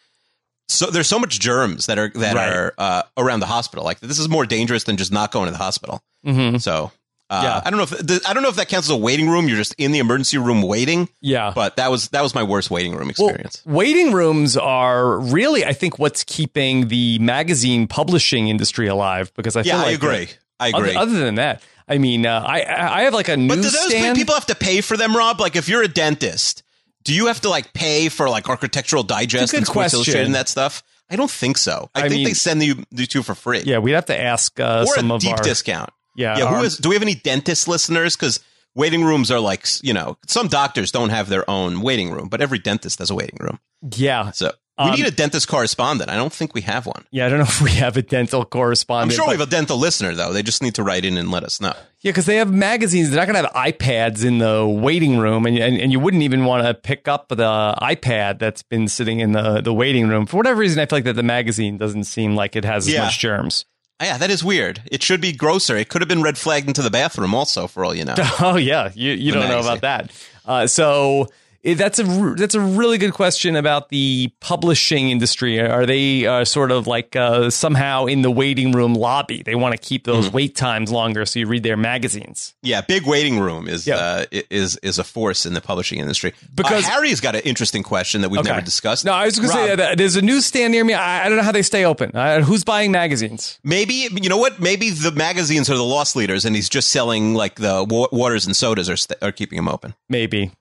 so 0.69 0.85
there's 0.89 1.07
so 1.07 1.19
much 1.19 1.39
germs 1.39 1.87
that 1.87 1.97
are 1.99 2.09
that 2.15 2.35
Right. 2.35 2.49
are 2.53 2.73
uh, 2.77 3.01
around 3.17 3.39
the 3.41 3.47
hospital. 3.47 3.83
Like 3.83 3.99
this 3.99 4.19
is 4.19 4.29
more 4.29 4.45
dangerous 4.45 4.83
than 4.85 4.97
just 4.97 5.11
not 5.11 5.31
going 5.31 5.47
to 5.47 5.51
the 5.51 5.57
hospital. 5.57 6.01
hmm 6.23 6.57
So 6.57 6.91
uh, 7.31 7.41
Yeah. 7.43 7.61
I 7.65 7.69
don't 7.71 7.77
know 7.77 7.83
if 7.83 7.89
the, 7.91 8.21
I 8.27 8.33
don't 8.33 8.43
know 8.43 8.49
if 8.49 8.57
that 8.57 8.67
counts 8.69 8.87
as 8.87 8.91
a 8.91 8.95
waiting 8.97 9.29
room. 9.29 9.47
You're 9.47 9.57
just 9.57 9.73
in 9.79 9.91
the 9.91 9.99
emergency 9.99 10.37
room 10.37 10.61
waiting. 10.61 11.09
yeah. 11.21 11.51
But 11.55 11.77
that 11.77 11.89
was 11.89 12.09
that 12.09 12.21
was 12.21 12.35
my 12.35 12.43
worst 12.43 12.69
waiting 12.69 12.91
room 12.95 13.11
Well, 13.17 13.29
experience. 13.29 13.61
waiting 13.65 14.11
rooms 14.11 14.57
are 14.57 15.17
really, 15.19 15.65
I 15.65 15.73
think, 15.73 15.97
what's 15.97 16.23
keeping 16.23 16.89
the 16.89 17.17
magazine 17.19 17.87
publishing 17.87 18.49
industry 18.49 18.87
alive. 18.87 19.31
Because 19.35 19.55
I 19.55 19.63
feel 19.63 19.73
yeah, 19.73 19.77
like 19.77 19.87
I 19.87 19.91
agree. 19.91 20.29
I 20.59 20.67
agree. 20.67 20.95
other 20.95 21.17
than 21.17 21.35
that, 21.35 21.63
I 21.87 21.97
mean, 21.97 22.25
uh, 22.25 22.43
I 22.45 22.61
I 22.63 23.01
have 23.03 23.13
like 23.15 23.29
a 23.29 23.35
but 23.37 23.55
do 23.55 23.61
those 23.61 24.13
people 24.15 24.35
have 24.35 24.45
to 24.47 24.55
pay 24.55 24.81
for 24.81 24.95
them, 24.97 25.15
Rob? 25.15 25.39
Like 25.39 25.55
if 25.55 25.67
you're 25.67 25.81
a 25.81 25.87
dentist, 25.87 26.61
do 27.03 27.13
you 27.15 27.27
have 27.27 27.41
to 27.41 27.49
like 27.49 27.73
pay 27.73 28.09
for 28.09 28.29
like 28.29 28.47
Architectural 28.49 29.01
Digest 29.03 29.53
and 29.55 29.65
Sports. 29.65 29.93
Illustrated 29.93 30.25
and 30.25 30.35
that 30.35 30.47
stuff? 30.49 30.83
I 31.09 31.15
don't 31.15 31.31
think 31.31 31.57
so. 31.57 31.89
I, 31.95 31.99
I 31.99 32.01
think 32.03 32.13
mean- 32.19 32.23
they 32.25 32.33
send 32.33 32.61
you 32.63 32.83
the 32.91 33.05
two 33.07 33.23
for 33.23 33.35
free. 33.35 33.61
yeah, 33.65 33.79
we'd 33.79 33.93
have 33.93 34.05
to 34.05 34.17
ask 34.19 34.57
uh, 34.59 34.85
or 34.87 34.95
some 34.95 35.11
a 35.11 35.15
of 35.15 35.21
deep 35.21 35.31
our 35.35 35.41
discount. 35.43 35.89
Yeah. 36.21 36.37
Yeah, 36.37 36.55
who 36.55 36.63
is? 36.63 36.77
Do 36.77 36.89
we 36.89 36.95
have 36.95 37.01
any 37.03 37.15
dentist 37.15 37.67
listeners? 37.67 38.15
Because 38.15 38.39
waiting 38.75 39.03
rooms 39.03 39.29
are 39.31 39.39
like 39.39 39.65
you 39.81 39.93
know 39.93 40.17
some 40.27 40.47
doctors 40.47 40.91
don't 40.91 41.09
have 41.09 41.27
their 41.29 41.49
own 41.49 41.81
waiting 41.81 42.11
room, 42.11 42.29
but 42.29 42.39
every 42.41 42.59
dentist 42.59 42.99
has 42.99 43.09
a 43.09 43.15
waiting 43.15 43.37
room. 43.41 43.59
yeah, 43.97 44.31
So 44.31 44.51
we 44.79 44.85
Um, 44.85 44.95
need 44.95 45.05
a 45.05 45.11
dentist 45.11 45.47
correspondent. 45.47 46.09
I 46.09 46.15
don't 46.15 46.31
think 46.33 46.55
we 46.55 46.61
have 46.61 46.85
one. 46.87 47.03
yeah. 47.11 47.25
I 47.25 47.29
don't 47.29 47.39
know 47.39 47.43
if 47.55 47.61
we 47.61 47.71
have 47.71 47.97
a 47.97 48.01
dental 48.01 48.45
correspondent. 48.45 49.11
I'm 49.11 49.15
sure 49.15 49.27
we 49.27 49.37
have 49.37 49.45
a 49.47 49.51
dental 49.51 49.77
listener 49.77 50.15
though. 50.15 50.31
They 50.33 50.41
just 50.41 50.63
need 50.63 50.75
to 50.75 50.83
write 50.83 51.03
in 51.05 51.17
and 51.17 51.29
let 51.29 51.43
us 51.43 51.59
know. 51.61 51.73
Yeah, 51.99 52.11
because 52.11 52.25
they 52.25 52.37
have 52.37 52.51
magazines. 52.51 53.09
They're 53.11 53.19
not 53.23 53.31
going 53.31 53.43
to 53.43 53.51
have 53.51 53.73
iPads 53.75 54.25
in 54.25 54.39
the 54.39 54.65
waiting 54.65 55.17
room, 55.19 55.45
and, 55.45 55.55
and 55.59 55.77
and 55.77 55.91
you 55.91 55.99
wouldn't 55.99 56.23
even 56.23 56.45
want 56.45 56.65
to 56.65 56.73
pick 56.73 57.07
up 57.07 57.27
the 57.27 57.75
iPad 57.81 58.39
that's 58.39 58.63
been 58.63 58.87
sitting 58.87 59.19
in 59.19 59.33
the 59.33 59.61
the 59.61 59.73
waiting 59.73 60.07
room 60.07 60.25
for 60.25 60.37
whatever 60.37 60.59
reason. 60.61 60.79
I 60.79 60.85
feel 60.87 60.97
like 60.97 61.03
that 61.05 61.13
the 61.17 61.21
magazine 61.37 61.77
doesn't 61.77 62.05
seem 62.05 62.35
like 62.35 62.55
it 62.55 62.65
has 62.65 62.87
as 62.87 62.93
Yeah. 62.93 63.03
much 63.03 63.19
germs. 63.19 63.65
Ah, 64.01 64.05
Yeah, 64.05 64.17
that 64.17 64.29
is 64.31 64.43
weird. 64.43 64.81
It 64.91 65.03
should 65.03 65.21
be 65.21 65.31
grosser. 65.31 65.77
It 65.77 65.87
could 65.89 66.01
have 66.01 66.09
been 66.09 66.23
red 66.23 66.37
flagged 66.37 66.67
into 66.67 66.81
the 66.81 66.89
bathroom 66.89 67.33
also, 67.35 67.67
for 67.67 67.85
all 67.85 67.93
you 67.95 68.03
know. 68.03 68.15
Oh 68.41 68.57
yeah, 68.57 68.91
you 68.95 69.11
you 69.11 69.31
don't 69.31 69.47
know 69.47 69.59
about 69.59 69.81
that. 69.81 70.11
Uh, 70.45 70.67
so 70.67 71.27
that's 71.63 71.99
a 71.99 72.03
that's 72.37 72.55
a 72.55 72.59
really 72.59 72.97
good 72.97 73.13
question 73.13 73.55
about 73.55 73.89
the 73.89 74.31
publishing 74.39 75.09
industry. 75.09 75.59
Are 75.59 75.85
they 75.85 76.25
uh, 76.25 76.45
sort 76.45 76.71
of 76.71 76.87
like 76.87 77.15
uh, 77.15 77.49
somehow 77.49 78.05
in 78.05 78.21
the 78.21 78.31
waiting 78.31 78.71
room 78.71 78.93
lobby? 78.93 79.43
They 79.43 79.55
want 79.55 79.73
to 79.73 79.77
keep 79.77 80.05
those 80.05 80.25
Mm-hmm. 80.27 80.35
wait 80.35 80.55
times 80.55 80.91
longer, 80.91 81.25
so 81.25 81.39
you 81.39 81.47
read 81.47 81.63
their 81.63 81.77
magazines. 81.77 82.53
Yeah, 82.61 82.81
big 82.81 83.05
waiting 83.07 83.39
room 83.39 83.67
is 83.67 83.87
Yeah. 83.87 83.95
uh, 83.95 84.25
is 84.49 84.77
is 84.77 84.99
a 84.99 85.03
force 85.03 85.45
in 85.45 85.53
the 85.53 85.61
publishing 85.61 85.99
industry. 85.99 86.33
Because- 86.55 86.85
uh, 86.85 86.89
Harry's 86.89 87.19
got 87.21 87.35
an 87.35 87.41
interesting 87.41 87.83
question 87.83 88.21
that 88.21 88.29
we've 88.29 88.43
never 88.43 88.61
discussed. 88.61 89.05
No, 89.05 89.13
I 89.13 89.25
was 89.25 89.37
going 89.37 89.49
to 89.49 89.53
say 89.55 89.75
that 89.75 89.97
there's 89.97 90.15
a 90.15 90.21
newsstand 90.21 90.71
near 90.73 90.83
me. 90.83 90.93
I, 90.93 91.25
I 91.25 91.29
don't 91.29 91.37
know 91.37 91.43
how 91.43 91.51
they 91.51 91.61
stay 91.63 91.85
open. 91.85 92.11
Uh, 92.15 92.41
who's 92.41 92.63
buying 92.63 92.91
magazines? 92.91 93.59
maybe 93.63 94.07
you 94.21 94.29
know 94.29 94.37
what? 94.37 94.59
Maybe 94.59 94.89
the 94.89 95.11
magazines 95.11 95.69
are 95.69 95.77
the 95.77 95.83
loss 95.83 96.15
leaders, 96.15 96.45
and 96.45 96.55
he's 96.55 96.69
just 96.69 96.89
selling 96.89 97.33
like 97.35 97.55
the 97.55 97.83
wa- 97.87 98.07
waters 98.11 98.45
and 98.45 98.55
sodas 98.55 98.89
are 98.89 98.97
st- 98.97 99.17
are 99.21 99.31
keeping 99.31 99.57
him 99.57 99.67
open. 99.67 99.93
Maybe. 100.09 100.51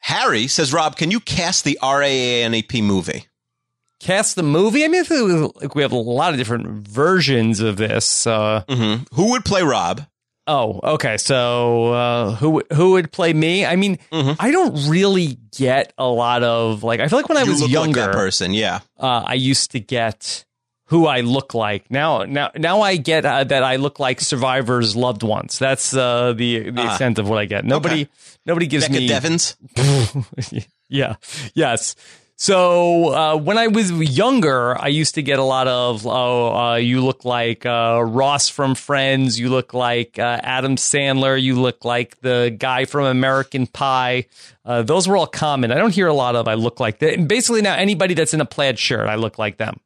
Harry 0.00 0.46
says, 0.48 0.72
"Rob, 0.72 0.96
can 0.96 1.10
you 1.10 1.20
cast 1.20 1.64
the 1.64 1.78
RAANAP 1.82 2.82
movie?" 2.82 3.26
Cast 4.00 4.34
the 4.34 4.42
movie. 4.42 4.82
I 4.84 4.88
mean, 4.88 5.04
we 5.74 5.82
have 5.82 5.92
a 5.92 5.96
lot 5.96 6.32
of 6.32 6.38
different 6.38 6.88
versions 6.88 7.60
of 7.60 7.76
this. 7.76 8.26
Uh, 8.26 8.64
hmm 8.68 8.94
Who 9.12 9.30
would 9.32 9.44
play 9.44 9.62
Rob? 9.62 10.06
Oh, 10.46 10.80
okay. 10.94 11.18
So 11.18 11.92
uh, 11.92 12.34
who 12.36 12.62
who 12.72 12.92
would 12.92 13.12
play 13.12 13.32
me? 13.34 13.66
I 13.66 13.76
mean, 13.76 13.98
I 14.10 14.50
don't 14.50 14.88
really 14.88 15.38
get 15.56 15.92
a 15.98 16.06
lot 16.06 16.42
of 16.42 16.82
like. 16.82 16.98
I 17.00 17.08
feel 17.08 17.18
like 17.18 17.28
when 17.28 17.36
I 17.38 17.42
you 17.42 17.50
was 17.50 17.68
younger, 17.70 18.06
like 18.06 18.12
person. 18.12 18.54
Yeah. 18.54 18.80
uh, 18.98 19.22
I 19.26 19.34
used 19.34 19.70
to 19.72 19.80
get 19.80 20.44
who 20.90 21.06
I 21.06 21.20
look 21.22 21.54
like. 21.54 21.90
Now, 21.90 22.24
now, 22.24 22.50
now 22.56 22.82
I 22.82 22.96
get 22.96 23.24
uh, 23.24 23.44
that 23.44 23.62
I 23.62 23.76
look 23.76 23.98
like 23.98 24.20
survivors' 24.20 24.94
loved 24.94 25.22
ones. 25.22 25.58
That's 25.58 25.94
uh, 25.94 26.32
the 26.36 26.70
the 26.70 26.82
Ah. 26.82 26.90
extent 26.90 27.18
of 27.18 27.28
what 27.28 27.38
I 27.38 27.46
get. 27.46 27.64
Nobody, 27.64 28.08
nobody 28.44 28.66
gives 28.66 28.86
Becca 28.88 29.00
me. 29.00 29.08
Devins. 29.08 29.56
yeah. 30.88 31.14
Yes. 31.54 31.94
So 32.36 33.12
uh, 33.14 33.36
when 33.36 33.58
I 33.58 33.66
was 33.66 33.92
younger, 33.92 34.74
I 34.80 34.88
used 34.88 35.16
to 35.16 35.22
get 35.22 35.38
a 35.38 35.42
lot 35.44 35.68
of, 35.68 36.06
oh, 36.06 36.56
uh, 36.56 36.74
you 36.76 37.04
look 37.04 37.26
like 37.26 37.66
uh, 37.66 38.02
Ross 38.02 38.48
from 38.48 38.74
Friends. 38.74 39.38
You 39.38 39.50
look 39.50 39.74
like 39.74 40.18
uh, 40.18 40.40
Adam 40.42 40.76
Sandler. 40.76 41.40
You 41.40 41.60
look 41.60 41.84
like 41.84 42.18
the 42.22 42.54
guy 42.58 42.86
from 42.86 43.04
American 43.04 43.66
Pie. 43.66 44.24
Uh, 44.64 44.80
those 44.82 45.06
were 45.06 45.18
all 45.18 45.26
common. 45.26 45.70
I 45.70 45.74
don't 45.76 45.92
hear 45.94 46.06
a 46.06 46.14
lot 46.14 46.34
of 46.34 46.48
I 46.48 46.54
look 46.54 46.80
like 46.80 47.00
that. 47.00 47.12
And 47.12 47.28
basically 47.28 47.60
now 47.60 47.74
anybody 47.74 48.14
that's 48.14 48.32
in 48.32 48.40
a 48.40 48.46
plaid 48.46 48.78
shirt, 48.78 49.06
I 49.06 49.16
look 49.16 49.38
like 49.38 49.58
them. 49.58 49.78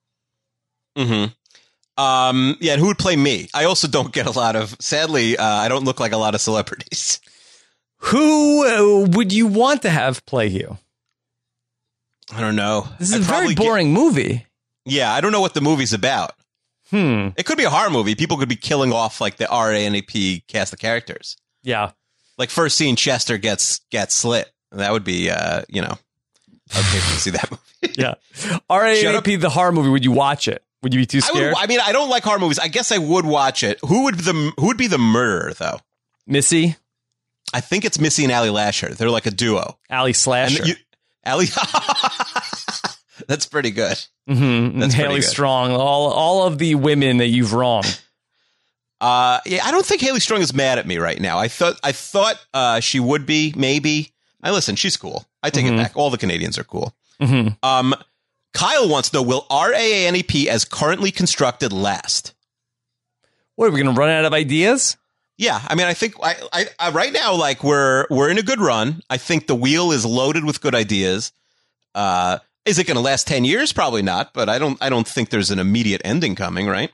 Mm-hmm. 0.96 2.02
Um, 2.02 2.56
yeah, 2.60 2.72
and 2.72 2.80
who 2.80 2.88
would 2.88 2.98
play 2.98 3.14
me? 3.16 3.48
I 3.54 3.64
also 3.64 3.86
don't 3.88 4.12
get 4.12 4.26
a 4.26 4.30
lot 4.32 4.56
of. 4.56 4.76
Sadly, 4.80 5.36
uh, 5.36 5.44
I 5.44 5.68
don't 5.68 5.84
look 5.84 6.00
like 6.00 6.12
a 6.12 6.16
lot 6.16 6.34
of 6.34 6.40
celebrities. 6.40 7.20
Who 7.98 8.66
uh, 8.66 9.08
would 9.16 9.32
you 9.32 9.46
want 9.46 9.82
to 9.82 9.90
have 9.90 10.26
play 10.26 10.48
you? 10.48 10.76
I 12.34 12.40
don't 12.40 12.56
know. 12.56 12.86
This 12.98 13.10
is 13.10 13.14
I'd 13.14 13.20
a 13.20 13.24
very 13.24 13.36
probably 13.38 13.54
get- 13.54 13.64
boring 13.64 13.92
movie. 13.92 14.46
yeah, 14.84 15.12
I 15.12 15.20
don't 15.20 15.32
know 15.32 15.40
what 15.40 15.54
the 15.54 15.60
movie's 15.60 15.92
about. 15.92 16.32
Hmm. 16.90 17.28
It 17.36 17.46
could 17.46 17.56
be 17.56 17.64
a 17.64 17.70
horror 17.70 17.90
movie. 17.90 18.14
People 18.14 18.36
could 18.36 18.48
be 18.48 18.56
killing 18.56 18.92
off 18.92 19.20
like 19.20 19.36
the 19.36 19.46
RANAP 19.46 20.46
cast 20.48 20.72
of 20.74 20.78
characters. 20.78 21.36
Yeah. 21.62 21.92
Like 22.36 22.50
first 22.50 22.76
scene, 22.76 22.96
Chester 22.96 23.38
gets 23.38 23.80
gets 23.90 24.14
slit. 24.14 24.50
That 24.72 24.92
would 24.92 25.04
be, 25.04 25.30
uh, 25.30 25.62
you 25.68 25.80
know, 25.80 25.96
okay 26.76 26.98
to 26.98 27.20
see 27.20 27.30
that 27.30 27.50
movie. 27.82 27.94
Yeah. 27.96 28.14
RAAP, 28.68 29.40
the 29.40 29.50
horror 29.50 29.72
movie, 29.72 29.88
would 29.88 30.04
you 30.04 30.12
watch 30.12 30.46
it? 30.48 30.62
Would 30.84 30.94
you 30.94 31.00
be 31.00 31.06
too 31.06 31.18
I, 31.24 31.30
would, 31.32 31.38
scared? 31.38 31.54
I 31.58 31.66
mean, 31.66 31.80
I 31.80 31.90
don't 31.90 32.08
like 32.10 32.22
horror 32.22 32.38
movies. 32.38 32.60
I 32.60 32.68
guess 32.68 32.92
I 32.92 32.98
would 32.98 33.24
watch 33.26 33.64
it. 33.64 33.80
Who 33.84 34.04
would 34.04 34.14
the 34.18 34.52
who 34.58 34.66
would 34.68 34.76
be 34.76 34.86
the 34.86 34.98
murderer 34.98 35.52
though? 35.54 35.80
Missy, 36.26 36.76
I 37.52 37.60
think 37.60 37.84
it's 37.84 37.98
Missy 37.98 38.22
and 38.24 38.32
Ali 38.32 38.50
Lasher. 38.50 38.94
They're 38.94 39.10
like 39.10 39.26
a 39.26 39.30
duo. 39.32 39.76
Ali 39.90 40.12
Slasher. 40.12 40.60
And 40.62 40.68
you, 40.68 40.74
Ali, 41.26 41.46
that's 43.26 43.46
pretty 43.46 43.70
good. 43.70 43.96
Mm-hmm. 44.28 44.78
That's 44.80 44.94
Haley 44.94 45.16
good. 45.20 45.24
Strong, 45.24 45.72
all 45.72 46.10
all 46.12 46.46
of 46.46 46.58
the 46.58 46.74
women 46.76 47.18
that 47.18 47.28
you've 47.28 47.52
wronged. 47.52 48.00
Uh, 49.00 49.38
yeah, 49.44 49.60
I 49.62 49.70
don't 49.70 49.84
think 49.84 50.00
Haley 50.00 50.20
Strong 50.20 50.40
is 50.40 50.54
mad 50.54 50.78
at 50.78 50.86
me 50.86 50.96
right 50.96 51.20
now. 51.20 51.36
I 51.38 51.48
thought 51.48 51.78
I 51.84 51.92
thought 51.92 52.40
uh, 52.54 52.80
she 52.80 53.00
would 53.00 53.26
be. 53.26 53.52
Maybe. 53.54 54.12
I 54.42 54.50
listen. 54.50 54.76
She's 54.76 54.96
cool. 54.96 55.26
I 55.42 55.50
take 55.50 55.66
Mhm. 55.66 55.74
it 55.74 55.76
back. 55.76 55.92
All 55.94 56.08
the 56.08 56.16
Canadians 56.16 56.56
are 56.56 56.64
cool. 56.64 56.94
hmm 57.20 57.48
Um, 57.62 57.94
Kyle 58.54 58.88
wants 58.88 59.10
to 59.10 59.16
know: 59.16 59.22
Will 59.22 59.46
RAANEP 59.50 60.46
as 60.46 60.64
currently 60.64 61.10
constructed 61.10 61.72
last? 61.72 62.34
What 63.56 63.66
are 63.68 63.70
we 63.72 63.82
going 63.82 63.94
to 63.94 64.00
run 64.00 64.10
out 64.10 64.24
of 64.24 64.32
ideas? 64.32 64.96
Yeah, 65.36 65.60
I 65.66 65.74
mean, 65.74 65.86
I 65.86 65.94
think 65.94 66.14
I, 66.22 66.36
I, 66.52 66.66
I 66.78 66.90
right 66.90 67.12
now, 67.12 67.34
like 67.34 67.64
we're 67.64 68.06
we're 68.08 68.30
in 68.30 68.38
a 68.38 68.42
good 68.42 68.60
run. 68.60 69.02
I 69.10 69.16
think 69.16 69.46
the 69.46 69.54
wheel 69.56 69.90
is 69.90 70.06
loaded 70.06 70.44
with 70.44 70.60
good 70.60 70.74
ideas. 70.74 71.32
Uh, 71.94 72.38
is 72.64 72.78
it 72.78 72.86
going 72.86 72.96
to 72.96 73.02
last 73.02 73.26
ten 73.26 73.44
years? 73.44 73.72
Probably 73.72 74.02
not. 74.02 74.32
But 74.32 74.48
I 74.48 74.58
don't 74.58 74.78
I 74.80 74.88
don't 74.88 75.06
think 75.06 75.30
there's 75.30 75.50
an 75.50 75.58
immediate 75.58 76.02
ending 76.04 76.36
coming. 76.36 76.66
Right? 76.68 76.92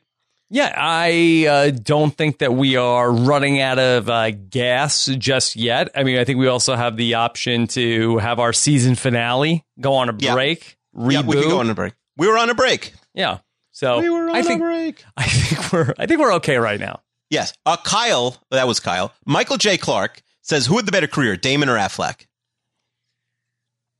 Yeah, 0.52 0.74
I 0.76 1.46
uh, 1.48 1.70
don't 1.70 2.16
think 2.16 2.38
that 2.38 2.52
we 2.54 2.74
are 2.76 3.12
running 3.12 3.60
out 3.60 3.78
of 3.78 4.08
uh, 4.08 4.30
gas 4.32 5.06
just 5.06 5.54
yet. 5.54 5.90
I 5.94 6.02
mean, 6.02 6.18
I 6.18 6.24
think 6.24 6.38
we 6.40 6.48
also 6.48 6.74
have 6.74 6.96
the 6.96 7.14
option 7.14 7.68
to 7.68 8.18
have 8.18 8.40
our 8.40 8.52
season 8.52 8.96
finale 8.96 9.64
go 9.78 9.94
on 9.94 10.08
a 10.08 10.16
Yeah. 10.18 10.34
break, 10.34 10.76
reboot. 10.94 11.12
Yeah, 11.12 11.22
we 11.22 11.34
could 11.36 11.44
go 11.50 11.60
on 11.60 11.70
a 11.70 11.74
break. 11.74 11.94
We 12.16 12.28
were 12.28 12.38
on 12.38 12.50
a 12.50 12.54
break. 12.54 12.92
Yeah. 13.14 13.38
So 13.72 14.00
we 14.00 14.08
were 14.10 14.28
on 14.28 14.36
I 14.36 14.42
think 14.42 14.60
a 14.60 14.64
break. 14.64 15.04
I 15.16 15.24
think 15.24 15.72
we're 15.72 15.94
I 15.98 16.06
think 16.06 16.20
we're 16.20 16.34
okay 16.34 16.56
right 16.56 16.80
now. 16.80 17.00
Yes. 17.30 17.52
Uh, 17.64 17.76
Kyle, 17.76 18.36
that 18.50 18.66
was 18.66 18.80
Kyle. 18.80 19.12
Michael 19.24 19.56
J. 19.56 19.78
Clark 19.78 20.22
says, 20.42 20.66
"Who 20.66 20.76
had 20.76 20.86
the 20.86 20.92
better 20.92 21.06
career, 21.06 21.36
Damon 21.36 21.68
or 21.68 21.76
Affleck?" 21.76 22.26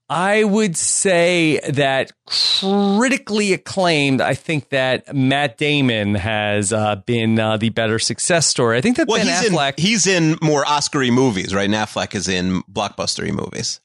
I 0.08 0.42
would 0.42 0.76
say 0.76 1.60
that 1.60 2.10
critically 2.26 3.52
acclaimed. 3.52 4.20
I 4.20 4.34
think 4.34 4.70
that 4.70 5.14
Matt 5.14 5.56
Damon 5.56 6.16
has 6.16 6.72
uh, 6.72 6.96
been 7.06 7.38
uh, 7.38 7.58
the 7.58 7.68
better 7.68 8.00
success 8.00 8.48
story. 8.48 8.76
I 8.76 8.80
think 8.80 8.96
that 8.96 9.06
Well, 9.06 9.18
Ben 9.18 9.28
he's 9.28 9.50
Affleck, 9.50 9.78
in 9.78 9.84
he's 9.84 10.06
in 10.08 10.36
more 10.42 10.66
Oscar-y 10.66 11.10
movies, 11.10 11.54
right? 11.54 11.66
And 11.66 11.74
Affleck 11.74 12.16
is 12.16 12.26
in 12.26 12.62
blockbuster-y 12.62 13.30
movies. 13.30 13.80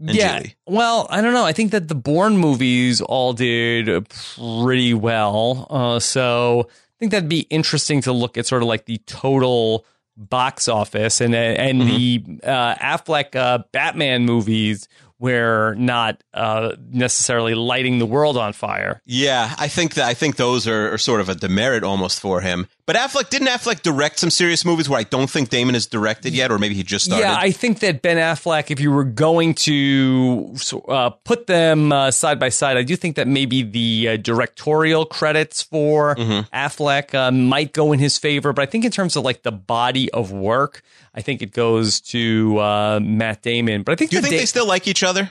Yeah. 0.00 0.38
Julie. 0.38 0.54
Well, 0.66 1.06
I 1.10 1.20
don't 1.20 1.32
know. 1.32 1.44
I 1.44 1.52
think 1.52 1.72
that 1.72 1.88
the 1.88 1.94
Bourne 1.94 2.36
movies 2.36 3.00
all 3.00 3.32
did 3.32 4.08
pretty 4.08 4.94
well. 4.94 5.66
Uh, 5.70 5.98
so 6.00 6.68
I 6.70 6.94
think 6.98 7.12
that'd 7.12 7.28
be 7.28 7.40
interesting 7.50 8.00
to 8.02 8.12
look 8.12 8.36
at 8.38 8.46
sort 8.46 8.62
of 8.62 8.68
like 8.68 8.86
the 8.86 8.98
total 9.06 9.84
box 10.16 10.66
office 10.68 11.20
and 11.20 11.34
and 11.34 11.82
Mm-hmm. 11.82 12.40
the 12.40 12.46
uh, 12.48 12.74
Affleck 12.76 13.36
uh, 13.36 13.58
Batman 13.72 14.24
movies 14.24 14.88
were 15.20 15.74
not 15.74 16.22
uh, 16.34 16.76
necessarily 16.90 17.54
lighting 17.54 17.98
the 17.98 18.06
world 18.06 18.36
on 18.36 18.52
fire. 18.52 19.00
Yeah, 19.04 19.52
I 19.58 19.66
think 19.68 19.94
that 19.94 20.04
I 20.06 20.14
think 20.14 20.36
those 20.36 20.68
are, 20.68 20.92
are 20.94 20.98
sort 20.98 21.20
of 21.20 21.28
a 21.28 21.34
demerit 21.34 21.82
almost 21.84 22.20
for 22.20 22.40
him. 22.40 22.68
But 22.88 22.96
Affleck 22.96 23.28
didn't 23.28 23.48
Affleck 23.48 23.82
direct 23.82 24.18
some 24.18 24.30
serious 24.30 24.64
movies 24.64 24.88
where 24.88 24.98
I 24.98 25.02
don't 25.02 25.28
think 25.28 25.50
Damon 25.50 25.74
has 25.74 25.84
directed 25.84 26.32
yet, 26.32 26.50
or 26.50 26.58
maybe 26.58 26.74
he 26.74 26.82
just 26.82 27.04
started. 27.04 27.22
Yeah, 27.22 27.36
I 27.38 27.50
think 27.50 27.80
that 27.80 28.00
Ben 28.00 28.16
Affleck, 28.16 28.70
if 28.70 28.80
you 28.80 28.90
were 28.90 29.04
going 29.04 29.52
to 29.56 30.54
uh, 30.88 31.10
put 31.10 31.46
them 31.46 31.92
uh, 31.92 32.10
side 32.10 32.38
by 32.40 32.48
side, 32.48 32.78
I 32.78 32.82
do 32.84 32.96
think 32.96 33.16
that 33.16 33.28
maybe 33.28 33.62
the 33.62 34.08
uh, 34.08 34.16
directorial 34.16 35.04
credits 35.04 35.60
for 35.60 36.16
Mm-hmm. 36.16 36.54
Affleck 36.56 37.14
uh, 37.14 37.30
might 37.30 37.74
go 37.74 37.92
in 37.92 37.98
his 37.98 38.16
favor. 38.16 38.54
But 38.54 38.62
I 38.62 38.66
think 38.66 38.86
in 38.86 38.90
terms 38.90 39.16
of 39.16 39.22
like 39.22 39.42
the 39.42 39.52
body 39.52 40.10
of 40.12 40.32
work, 40.32 40.80
I 41.14 41.20
think 41.20 41.42
it 41.42 41.52
goes 41.52 42.00
to 42.12 42.58
uh, 42.58 43.00
Matt 43.02 43.42
Damon. 43.42 43.82
But 43.82 43.92
I 43.92 43.96
think 43.96 44.10
Do 44.12 44.16
you 44.16 44.22
think 44.22 44.32
Da- 44.32 44.38
they 44.38 44.46
still 44.46 44.66
like 44.66 44.88
each 44.88 45.02
other? 45.02 45.30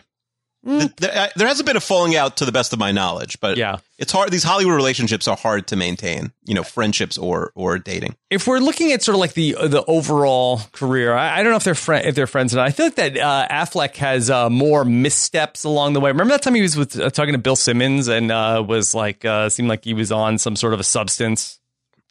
Th- 0.65 0.91
There, 0.97 1.29
there 1.35 1.47
hasn't 1.47 1.65
been 1.67 1.77
a 1.77 1.81
falling 1.81 2.15
out 2.15 2.37
to 2.37 2.45
the 2.45 2.51
best 2.51 2.73
of 2.73 2.79
my 2.79 2.91
knowledge, 2.91 3.39
but 3.39 3.57
Yeah. 3.57 3.77
it's 3.97 4.11
hard. 4.11 4.31
These 4.31 4.43
Hollywood 4.43 4.73
relationships 4.75 5.27
are 5.27 5.37
hard 5.37 5.67
to 5.67 5.75
maintain. 5.75 6.31
You 6.45 6.55
know, 6.55 6.63
friendships 6.63 7.17
or 7.17 7.51
or 7.55 7.77
dating. 7.77 8.15
if 8.29 8.47
we're 8.47 8.59
looking 8.59 8.91
at 8.91 9.03
sort 9.03 9.15
of 9.15 9.19
like 9.19 9.33
the 9.33 9.53
the 9.67 9.83
overall 9.87 10.61
career, 10.71 11.13
I, 11.13 11.39
I 11.39 11.43
don't 11.43 11.51
know 11.51 11.57
if 11.57 11.63
they're 11.63 11.75
fri 11.75 11.97
if 11.99 12.15
they're 12.15 12.27
friends 12.27 12.53
or 12.53 12.57
not. 12.57 12.67
I 12.67 12.71
feel 12.71 12.85
like 12.87 12.95
that 12.95 13.17
uh, 13.17 13.47
Affleck 13.49 13.95
has 13.97 14.29
uh, 14.29 14.49
more 14.49 14.83
missteps 14.83 15.63
along 15.63 15.93
the 15.93 15.99
way. 15.99 16.11
Remember 16.11 16.33
that 16.33 16.41
time 16.41 16.55
he 16.55 16.61
was 16.61 16.75
with 16.75 16.99
uh, 16.99 17.09
talking 17.09 17.33
to 17.33 17.37
Bill 17.39 17.55
Simmons 17.55 18.07
and 18.07 18.31
uh, 18.31 18.63
was 18.67 18.93
like 18.95 19.23
uh, 19.25 19.49
seemed 19.49 19.69
like 19.69 19.83
he 19.85 19.93
was 19.93 20.11
on 20.11 20.37
some 20.37 20.55
sort 20.55 20.73
of 20.73 20.79
a 20.79 20.83
substance. 20.83 21.59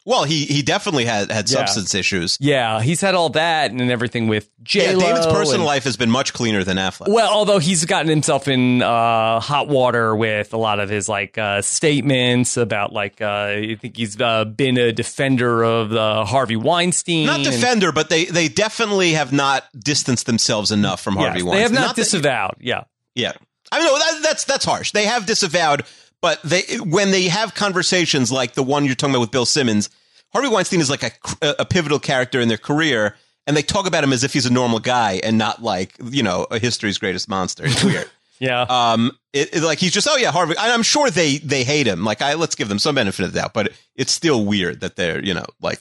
Well, 0.06 0.22
he 0.24 0.44
he 0.46 0.62
definitely 0.62 1.04
had 1.04 1.30
had 1.32 1.50
Yeah. 1.50 1.58
substance 1.58 1.92
issues. 1.94 2.38
Yeah, 2.40 2.80
he's 2.80 3.00
had 3.00 3.14
all 3.16 3.28
that 3.30 3.72
and 3.72 3.90
everything 3.90 4.28
with 4.28 4.48
J 4.62 4.92
Yeah, 4.92 4.98
Damon's 4.98 5.26
personal 5.26 5.54
and, 5.56 5.64
life 5.64 5.82
has 5.84 5.96
been 5.96 6.10
much 6.12 6.32
cleaner 6.32 6.62
than 6.62 6.76
Affleck. 6.76 7.08
Well, 7.08 7.28
although 7.28 7.58
he's 7.58 7.84
gotten 7.86 8.08
himself 8.08 8.46
in 8.46 8.82
uh, 8.82 9.40
hot 9.40 9.66
water 9.66 10.14
with 10.14 10.54
a 10.54 10.56
lot 10.56 10.78
of 10.78 10.88
his 10.88 11.08
like 11.08 11.36
uh, 11.36 11.60
statements 11.62 12.56
about 12.56 12.92
like 12.92 13.20
uh, 13.20 13.26
I 13.26 13.76
think 13.80 13.96
he's 13.96 14.20
uh, 14.20 14.44
been 14.44 14.78
a 14.78 14.92
defender 14.92 15.64
of 15.64 15.92
uh, 15.92 16.24
Harvey 16.24 16.56
Weinstein. 16.56 17.26
not 17.26 17.40
and- 17.40 17.44
defender, 17.50 17.90
but 17.90 18.08
they 18.08 18.26
they 18.26 18.46
definitely 18.48 19.12
have 19.14 19.32
not 19.32 19.64
distanced 19.78 20.26
themselves 20.26 20.70
enough 20.70 21.00
from 21.02 21.16
Harvey 21.16 21.38
Yes, 21.40 21.44
Weinstein. 21.44 21.56
They 21.56 21.62
have 21.62 21.72
not, 21.72 21.96
that- 21.96 22.02
disavowed. 22.02 22.54
Yeah. 22.60 22.84
Yeah, 23.16 23.32
I 23.72 23.78
mean, 23.78 23.86
no, 23.86 23.98
that, 23.98 24.20
that's 24.22 24.44
that's 24.44 24.64
harsh. 24.64 24.92
They 24.92 25.06
have 25.06 25.24
disavowed, 25.26 25.84
but 26.26 26.42
they 26.42 26.62
when 26.82 27.12
they 27.12 27.28
have 27.28 27.54
conversations 27.54 28.32
like 28.32 28.54
the 28.54 28.62
one 28.64 28.84
you're 28.84 28.96
talking 28.96 29.14
about 29.14 29.20
with 29.20 29.30
Bill 29.30 29.46
Simmons, 29.46 29.90
Harvey 30.32 30.48
Weinstein 30.48 30.80
is 30.80 30.90
like 30.90 31.04
a, 31.04 31.54
a 31.60 31.64
pivotal 31.64 32.00
character 32.00 32.40
in 32.40 32.48
their 32.48 32.58
career, 32.58 33.14
and 33.46 33.56
they 33.56 33.62
talk 33.62 33.86
about 33.86 34.02
him 34.02 34.12
as 34.12 34.24
if 34.24 34.32
he's 34.32 34.44
a 34.44 34.52
normal 34.52 34.80
guy 34.80 35.20
and 35.22 35.38
not 35.38 35.62
like 35.62 35.94
you 36.02 36.24
know 36.24 36.44
a 36.50 36.58
history's 36.58 36.98
greatest 36.98 37.28
monster. 37.28 37.64
It's 37.66 37.84
weird. 37.84 38.10
Yeah. 38.38 38.66
um, 38.68 39.12
it, 39.32 39.54
it- 39.56 39.62
like 39.62 39.78
he's 39.78 39.92
just 39.92 40.06
oh 40.10 40.16
yeah, 40.16 40.30
Harvey. 40.32 40.56
and 40.58 40.72
I'm 40.72 40.82
sure 40.82 41.08
they 41.10 41.38
they 41.38 41.62
hate 41.64 41.86
him. 41.86 42.04
Like 42.04 42.20
I 42.22 42.34
let's 42.34 42.54
give 42.56 42.68
them 42.68 42.78
some 42.80 42.96
benefit 42.96 43.24
of 43.24 43.32
the 43.32 43.40
doubt, 43.40 43.54
but 43.54 43.72
it's 43.94 44.12
still 44.12 44.44
weird 44.44 44.80
that 44.80 44.96
they're 44.96 45.24
you 45.24 45.32
know 45.32 45.46
like 45.62 45.78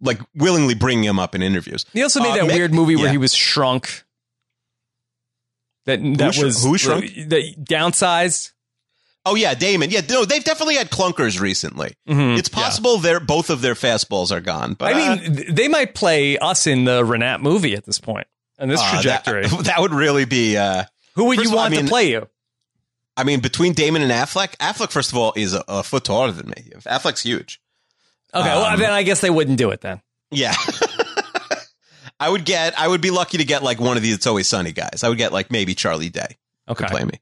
like 0.00 0.20
willingly 0.36 0.74
bringing 0.74 1.04
him 1.04 1.18
up 1.18 1.34
in 1.34 1.42
interviews. 1.42 1.84
he 1.92 2.02
also 2.02 2.20
made 2.20 2.30
uh, 2.38 2.46
that 2.46 2.54
weird 2.54 2.72
movie 2.72 2.94
where 2.96 3.10
he 3.10 3.18
was 3.18 3.34
shrunk. 3.34 4.04
That 5.86 5.98
that 6.18 6.36
who 6.36 6.70
was 6.70 6.80
shrunk? 6.80 7.04
The 7.14 7.54
downsized. 7.56 8.52
Oh 9.26 9.34
yeah, 9.34 9.54
Damon. 9.54 9.90
Yeah, 9.90 10.00
no, 10.08 10.24
they've 10.24 10.42
definitely 10.42 10.76
had 10.76 10.90
clunkers 10.90 11.40
recently. 11.40 11.94
Mhm, 12.08 12.38
It's 12.38 12.48
possible 12.48 12.98
their 12.98 13.20
both 13.20 13.50
of 13.50 13.60
their 13.60 13.74
fastballs 13.74 14.32
are 14.32 14.40
gone. 14.40 14.74
But 14.74 14.94
I 14.94 15.08
uh, 15.08 15.16
mean, 15.16 15.54
they 15.54 15.68
might 15.68 15.94
play 15.94 16.38
us 16.38 16.66
in 16.66 16.84
the 16.84 17.02
Renat 17.02 17.40
movie 17.42 17.74
at 17.74 17.84
this 17.84 17.98
point. 17.98 18.26
And 18.58 18.70
this 18.70 18.80
uh, 18.82 18.90
trajectory. 18.92 19.46
that, 19.46 19.64
that 19.64 19.80
would 19.80 19.92
really 19.92 20.24
be. 20.24 20.56
Uh, 20.56 20.84
Who 21.16 21.26
would 21.26 21.38
you 21.38 21.44
of 21.48 21.52
all, 21.52 21.58
I 21.58 21.62
want 21.64 21.72
mean- 21.76 21.84
to 21.84 21.88
play 21.90 22.10
you? 22.10 22.28
I 23.16 23.24
mean, 23.24 23.40
between 23.40 23.74
Damon 23.74 24.00
and 24.00 24.10
Affleck, 24.10 24.56
Affleck 24.58 24.90
first 24.90 25.12
of 25.12 25.18
all 25.18 25.34
is 25.36 25.52
a, 25.52 25.62
a 25.68 25.82
foot 25.82 26.04
taller 26.04 26.30
than 26.32 26.48
me. 26.48 26.70
Affleck's 26.86 27.22
huge. 27.22 27.60
Okay, 28.32 28.46
well 28.48 28.64
um, 28.64 28.78
then 28.78 28.90
I 28.92 29.02
guess 29.02 29.20
they 29.20 29.28
wouldn't 29.28 29.58
do 29.58 29.70
it 29.70 29.80
then. 29.82 30.00
Yeah. 30.30 30.54
I 32.20 32.28
would 32.28 32.44
get. 32.44 32.78
I 32.78 32.86
would 32.86 33.00
be 33.00 33.10
lucky 33.10 33.38
to 33.38 33.44
get 33.44 33.62
like 33.62 33.80
one 33.80 33.96
of 33.96 34.02
these. 34.02 34.14
It's 34.14 34.26
Always 34.26 34.46
Sunny 34.46 34.72
guys. 34.72 35.02
I 35.02 35.08
would 35.08 35.18
get 35.18 35.32
like 35.32 35.50
maybe 35.50 35.74
Charlie 35.74 36.10
Day 36.10 36.36
Okay. 36.68 36.84
to 36.84 36.90
play 36.90 37.04
me, 37.04 37.20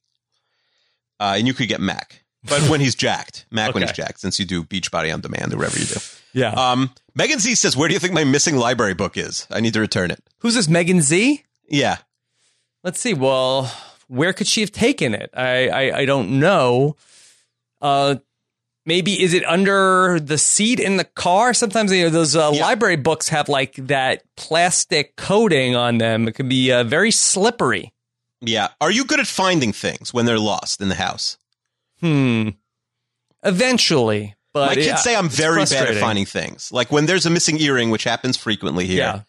uh, 1.20 1.34
and 1.36 1.46
you 1.46 1.54
could 1.54 1.68
get 1.68 1.80
Mac, 1.80 2.22
but 2.44 2.60
when 2.70 2.80
he's 2.80 2.94
jacked, 2.94 3.46
Mac 3.50 3.74
when 3.74 3.82
he's 3.82 3.92
jacked, 3.92 4.20
since 4.20 4.38
you 4.38 4.44
do 4.46 4.62
Beachbody 4.64 5.12
on 5.12 5.20
demand 5.20 5.52
or 5.52 5.58
whatever 5.58 5.78
you 5.78 5.86
do. 5.86 5.96
Yeah. 6.32 6.50
Um, 6.52 6.90
Megan 7.14 7.38
Z 7.38 7.54
says, 7.56 7.76
"Where 7.76 7.88
do 7.88 7.94
you 7.94 8.00
think 8.00 8.12
my 8.14 8.24
missing 8.24 8.56
library 8.56 8.94
book 8.94 9.16
is? 9.16 9.46
I 9.50 9.60
need 9.60 9.74
to 9.74 9.80
return 9.80 10.10
it." 10.10 10.22
Who's 10.38 10.54
this? 10.54 10.68
Megan 10.68 11.00
Z? 11.00 11.42
Yeah, 11.68 11.96
Let's 12.84 13.00
see. 13.00 13.12
Well, 13.14 13.70
where 14.06 14.32
could 14.32 14.46
she 14.46 14.60
have 14.62 14.72
taken 14.72 15.14
it? 15.14 15.30
I 15.34 15.68
I, 15.68 15.98
I 16.00 16.04
don't 16.04 16.38
know. 16.38 16.96
Uh, 17.82 18.16
maybe 18.86 19.22
is 19.22 19.34
it 19.34 19.44
under 19.46 20.18
the 20.20 20.38
seat 20.38 20.80
in 20.80 20.96
the 20.96 21.04
car? 21.04 21.52
Sometimes 21.54 21.92
you 21.92 22.04
know 22.04 22.08
those 22.10 22.34
uh, 22.36 22.50
Yeah. 22.54 22.62
library 22.62 22.96
books 22.96 23.28
have 23.28 23.48
like 23.48 23.74
that 23.76 24.22
plastic 24.36 25.16
coating 25.16 25.74
on 25.76 25.98
them. 25.98 26.28
It 26.28 26.32
can 26.36 26.48
be 26.48 26.72
uh, 26.72 26.84
very 26.84 27.10
slippery. 27.10 27.92
Yeah. 28.40 28.68
Are 28.80 28.90
you 28.90 29.04
good 29.04 29.20
at 29.20 29.26
finding 29.26 29.72
things 29.72 30.14
when 30.14 30.26
they're 30.26 30.38
lost 30.38 30.80
in 30.80 30.88
the 30.88 30.94
house? 30.94 31.38
Hmm. 32.00 32.50
Eventually, 33.42 34.36
but 34.52 34.70
My 34.70 34.74
kids 34.74 34.86
yeah, 34.86 34.96
say 34.96 35.16
I'm 35.16 35.28
very 35.28 35.64
bad 35.64 35.88
at 35.88 36.00
finding 36.00 36.24
things. 36.24 36.72
Like 36.72 36.90
when 36.90 37.06
there's 37.06 37.26
a 37.26 37.30
missing 37.30 37.60
earring, 37.60 37.90
which 37.90 38.04
happens 38.04 38.36
frequently 38.36 38.86
here. 38.86 38.98
Yeah. 38.98 39.20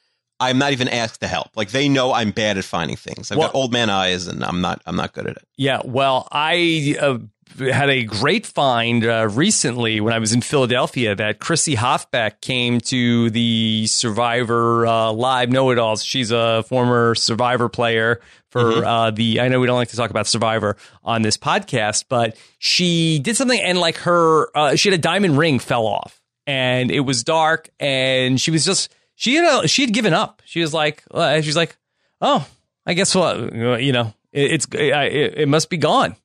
I'm 0.41 0.57
not 0.57 0.71
even 0.71 0.87
asked 0.87 1.19
to 1.19 1.27
help. 1.27 1.49
Like 1.57 1.71
they 1.71 1.89
know 1.89 2.13
I'm 2.13 2.31
bad 2.31 2.57
at 2.57 2.63
finding 2.63 2.95
things. 2.95 3.29
I've 3.29 3.37
got 3.37 3.53
old 3.53 3.73
man 3.73 3.89
eyes, 3.89 4.25
and 4.25 4.41
I'm 4.41 4.61
not. 4.61 4.81
I'm 4.85 4.95
not 4.95 5.11
good 5.11 5.27
at 5.27 5.35
it. 5.35 5.43
Yeah, 5.57 5.81
well, 5.83 6.29
I 6.31 6.95
uh, 6.97 7.17
had 7.57 7.89
a 7.89 8.03
great 8.03 8.45
find 8.45 9.05
uh, 9.05 9.27
recently 9.29 9.99
when 9.99 10.13
I 10.13 10.19
was 10.19 10.31
in 10.31 10.41
Philadelphia 10.41 11.13
that 11.15 11.39
Chrissy 11.39 11.75
Hofbeck 11.75 12.39
came 12.41 12.79
to 12.81 13.29
the 13.31 13.87
Survivor 13.87 14.87
uh, 14.87 15.11
Live 15.11 15.49
Know 15.49 15.71
It 15.71 15.77
Alls. 15.77 16.05
She's 16.05 16.31
a 16.31 16.63
former 16.63 17.15
Survivor 17.15 17.67
player 17.67 18.21
for 18.49 18.85
uh, 18.85 19.11
the. 19.11 19.39
I 19.41 19.47
know 19.47 19.59
we 19.59 19.67
don't 19.67 19.77
like 19.77 19.89
to 19.89 19.95
talk 19.95 20.09
about 20.09 20.27
Survivor 20.27 20.75
on 21.03 21.21
this 21.21 21.37
podcast, 21.37 22.05
but 22.09 22.35
she 22.57 23.19
did 23.19 23.35
something 23.37 23.59
and 23.59 23.79
like 23.79 23.97
her, 23.97 24.55
uh, 24.57 24.75
she 24.75 24.89
had 24.89 24.97
a 24.97 25.01
diamond 25.01 25.37
ring 25.37 25.59
fell 25.59 25.85
off, 25.85 26.21
and 26.47 26.91
it 26.91 27.01
was 27.01 27.23
dark, 27.23 27.69
and 27.79 28.39
she 28.41 28.51
was 28.51 28.65
just 28.65 28.93
she 29.15 29.35
had 29.35 29.65
a, 29.65 29.67
she 29.67 29.83
had 29.83 29.93
given 29.93 30.13
up. 30.13 30.41
She 30.45 30.61
was 30.61 30.73
like, 30.73 31.03
uh, 31.11 31.41
she's 31.41 31.55
like, 31.55 31.77
oh, 32.21 32.47
I 32.85 32.93
guess 32.93 33.13
what 33.13 33.53
you 33.53 33.91
know, 33.91 34.13
it, 34.31 34.51
it's 34.51 34.67
it, 34.71 35.33
it 35.37 35.47
must 35.47 35.69
be 35.69 35.77
gone. 35.77 36.15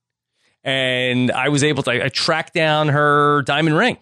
And 0.62 1.30
I 1.30 1.50
was 1.50 1.62
able 1.62 1.82
to 1.82 2.04
I 2.04 2.08
tracked 2.08 2.54
down 2.54 2.88
her 2.88 3.42
diamond 3.42 3.76
ring 3.76 3.98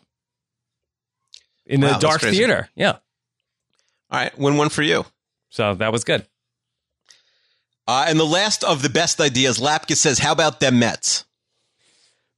in 1.67 1.81
the 1.81 1.87
Wow, 1.89 1.93
that's 1.95 2.05
dark 2.05 2.21
theater. 2.21 2.69
Yeah, 2.77 2.93
All 2.93 4.21
right, 4.21 4.39
win 4.39 4.57
one 4.57 4.69
for 4.69 4.83
you. 4.83 5.05
so 5.49 5.75
that 5.75 5.91
was 5.91 6.05
good. 6.05 6.25
Uh, 7.87 8.05
and 8.09 8.19
the 8.19 8.25
last 8.27 8.63
of 8.65 8.83
the 8.83 8.89
best 8.91 9.21
ideas, 9.21 9.59
Lapkus 9.59 9.97
says, 9.97 10.19
"How 10.21 10.33
about 10.33 10.61
them 10.61 10.79
Mets?" 10.79 11.25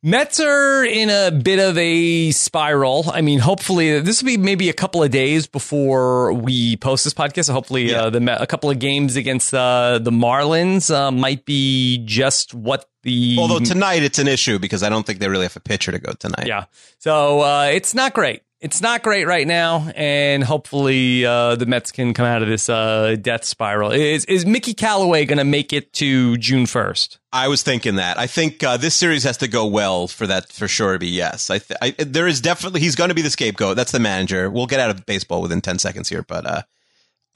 Mets 0.06 0.38
are 0.38 0.84
in 0.84 1.08
a 1.08 1.30
bit 1.30 1.58
of 1.58 1.78
a 1.78 2.30
spiral. 2.32 3.06
I 3.10 3.22
mean, 3.22 3.38
hopefully 3.38 4.00
this 4.00 4.22
will 4.22 4.26
be 4.26 4.36
maybe 4.36 4.68
a 4.68 4.74
couple 4.74 5.02
of 5.02 5.10
days 5.10 5.46
before 5.46 6.34
we 6.34 6.76
post 6.76 7.04
this 7.04 7.14
podcast. 7.14 7.46
So 7.46 7.54
hopefully, 7.54 7.90
Yeah. 7.90 8.02
uh, 8.04 8.10
the 8.10 8.20
Met- 8.20 8.42
a 8.42 8.46
couple 8.46 8.68
of 8.68 8.78
games 8.78 9.16
against 9.16 9.54
uh, 9.54 9.98
the 10.02 10.10
Marlins 10.10 10.94
uh, 10.94 11.10
might 11.10 11.46
be 11.46 12.02
just 12.04 12.52
what 12.52 12.84
the 13.02 13.36
Although 13.38 13.60
tonight 13.60 14.02
it's 14.02 14.18
an 14.18 14.28
issue 14.28 14.58
because 14.58 14.82
I 14.82 14.90
don't 14.90 15.06
think 15.06 15.20
they 15.20 15.28
really 15.28 15.44
have 15.44 15.56
a 15.56 15.60
pitcher 15.60 15.90
to 15.92 15.98
go 15.98 16.12
tonight. 16.12 16.46
Yeah. 16.48 16.64
So 16.98 17.40
uh, 17.40 17.70
it's 17.72 17.94
not 17.94 18.12
great. 18.12 18.42
It's 18.64 18.80
not 18.80 19.02
great 19.02 19.26
right 19.26 19.46
now, 19.46 19.90
and 19.94 20.42
hopefully 20.42 21.26
uh, 21.26 21.54
the 21.54 21.66
Mets 21.66 21.92
can 21.92 22.14
come 22.14 22.24
out 22.24 22.40
of 22.40 22.48
this 22.48 22.70
uh, 22.70 23.14
death 23.20 23.44
spiral. 23.44 23.90
Is 23.90 24.24
is 24.24 24.46
Mickey 24.46 24.72
Callaway 24.72 25.26
going 25.26 25.36
to 25.36 25.44
make 25.44 25.74
it 25.74 25.92
to 25.92 26.38
June 26.38 26.64
first? 26.64 27.18
I 27.30 27.48
was 27.48 27.62
thinking 27.62 27.96
that. 27.96 28.18
I 28.18 28.26
think 28.26 28.62
uh, 28.64 28.78
this 28.78 28.94
series 28.94 29.22
has 29.24 29.36
to 29.36 29.48
go 29.48 29.66
well 29.66 30.08
for 30.08 30.26
that 30.28 30.50
for 30.50 30.66
sure 30.66 30.94
to 30.94 30.98
be 30.98 31.08
yes. 31.08 31.50
I, 31.50 31.58
th- 31.58 31.78
I 31.82 31.90
there 32.02 32.26
is 32.26 32.40
definitely 32.40 32.80
he's 32.80 32.96
going 32.96 33.10
to 33.10 33.14
be 33.14 33.20
the 33.20 33.28
scapegoat. 33.28 33.76
That's 33.76 33.92
the 33.92 34.00
manager. 34.00 34.48
We'll 34.48 34.64
get 34.64 34.80
out 34.80 34.88
of 34.88 35.04
baseball 35.04 35.42
within 35.42 35.60
ten 35.60 35.78
seconds 35.78 36.08
here, 36.08 36.22
but 36.22 36.46
uh, 36.46 36.62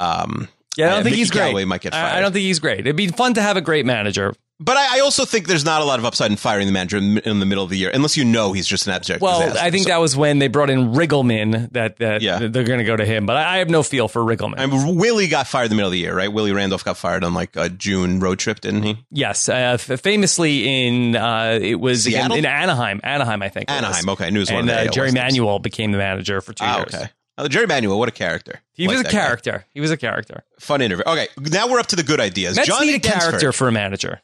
um, 0.00 0.48
Yeah, 0.78 0.86
I 0.86 0.88
don't 0.90 0.92
Uh, 1.00 1.02
think 1.02 1.04
Mickey 1.12 1.16
he's 1.18 1.30
great. 1.30 1.40
Callaway 1.42 1.64
might 1.64 1.80
get 1.82 1.92
I- 1.94 2.18
I 2.18 2.20
don't 2.20 2.32
think 2.32 2.44
he's 2.44 2.60
great. 2.60 2.80
It'd 2.80 2.96
be 2.96 3.08
fun 3.08 3.34
to 3.34 3.42
have 3.42 3.56
a 3.56 3.60
great 3.60 3.84
manager. 3.84 4.32
but 4.60 4.76
I, 4.76 4.96
I 4.98 5.00
also 5.00 5.24
think 5.24 5.46
there's 5.46 5.64
not 5.64 5.82
a 5.82 5.84
lot 5.84 5.98
of 6.00 6.04
upside 6.04 6.30
in 6.32 6.36
firing 6.36 6.66
the 6.66 6.72
manager 6.72 6.96
in, 6.96 7.18
in 7.18 7.38
the 7.40 7.46
middle 7.46 7.62
of 7.62 7.70
the 7.70 7.76
year, 7.78 7.90
unless 7.94 8.16
you 8.16 8.24
know 8.24 8.52
he's 8.52 8.66
just 8.66 8.86
an 8.88 8.92
abject. 8.92 9.20
Well, 9.20 9.40
disaster. 9.40 9.60
I 9.64 9.70
think 9.70 9.84
So- 9.84 9.90
that 9.90 10.00
was 10.00 10.16
when 10.16 10.38
they 10.40 10.48
brought 10.48 10.70
in 10.70 10.94
Riggleman 10.94 11.72
that 11.72 11.96
that 11.98 12.22
Yeah. 12.22 12.38
they're 12.40 12.64
going 12.64 12.78
to 12.78 12.84
go 12.84 12.96
to 12.96 13.04
him. 13.04 13.26
But 13.26 13.36
I, 13.36 13.54
I 13.54 13.58
have 13.58 13.70
no 13.70 13.82
feel 13.82 14.08
for 14.08 14.22
Riggleman. 14.22 14.70
Mean, 14.70 14.96
Willie 14.96 15.26
got 15.28 15.46
fired 15.48 15.64
in 15.66 15.70
the 15.70 15.76
middle 15.76 15.88
of 15.88 15.92
the 15.92 15.98
year, 15.98 16.14
right? 16.16 16.32
Willie 16.32 16.52
Randolph 16.52 16.84
got 16.84 16.96
fired 16.96 17.22
on 17.24 17.34
like 17.34 17.50
a 17.56 17.68
June 17.68 18.18
road 18.20 18.38
trip, 18.38 18.60
didn't 18.60 18.82
he? 18.84 18.98
yes, 19.12 19.48
uh, 19.48 19.76
famously 19.78 20.86
in 20.86 21.16
uh, 21.16 21.58
it 21.60 21.80
was 21.80 22.06
in, 22.06 22.32
in 22.32 22.44
Anaheim. 22.46 23.00
Anaheim, 23.04 23.42
I 23.42 23.48
think. 23.48 23.70
Anaheim. 23.70 24.08
Okay, 24.10 24.26
I 24.26 24.30
knew 24.30 24.38
it 24.38 24.42
was 24.42 24.50
one 24.50 24.60
And 24.60 24.70
of 24.70 24.76
the 24.76 24.88
uh, 24.88 24.92
Jerry. 24.92 25.12
Manuel 25.12 25.58
became 25.58 25.92
the 25.92 25.98
manager 25.98 26.40
for 26.40 26.52
two 26.52 26.64
Ah, 26.64 26.78
years. 26.78 26.94
okay. 26.94 27.08
Oh, 27.40 27.46
Jerry 27.48 27.66
Manuel, 27.66 27.98
what 27.98 28.08
a 28.08 28.12
character! 28.12 28.60
He 28.72 28.86
Like 28.88 28.94
was 28.96 29.00
a 29.00 29.02
that 29.04 29.12
guy. 29.12 29.18
character. 29.24 29.64
He 29.72 29.80
was 29.80 29.90
a 29.92 29.96
character. 29.96 30.42
Fun 30.58 30.82
interview. 30.82 31.04
Okay, 31.06 31.28
now 31.38 31.68
we're 31.70 31.78
up 31.78 31.86
to 31.86 31.96
the 31.96 32.02
good 32.02 32.20
ideas. 32.20 32.56
Mets 32.56 32.66
Johnny 32.68 32.88
need 32.88 32.96
a 32.96 32.98
Densford. 33.08 33.20
character 33.30 33.52
for 33.52 33.68
a 33.68 33.72
manager. 33.72 34.20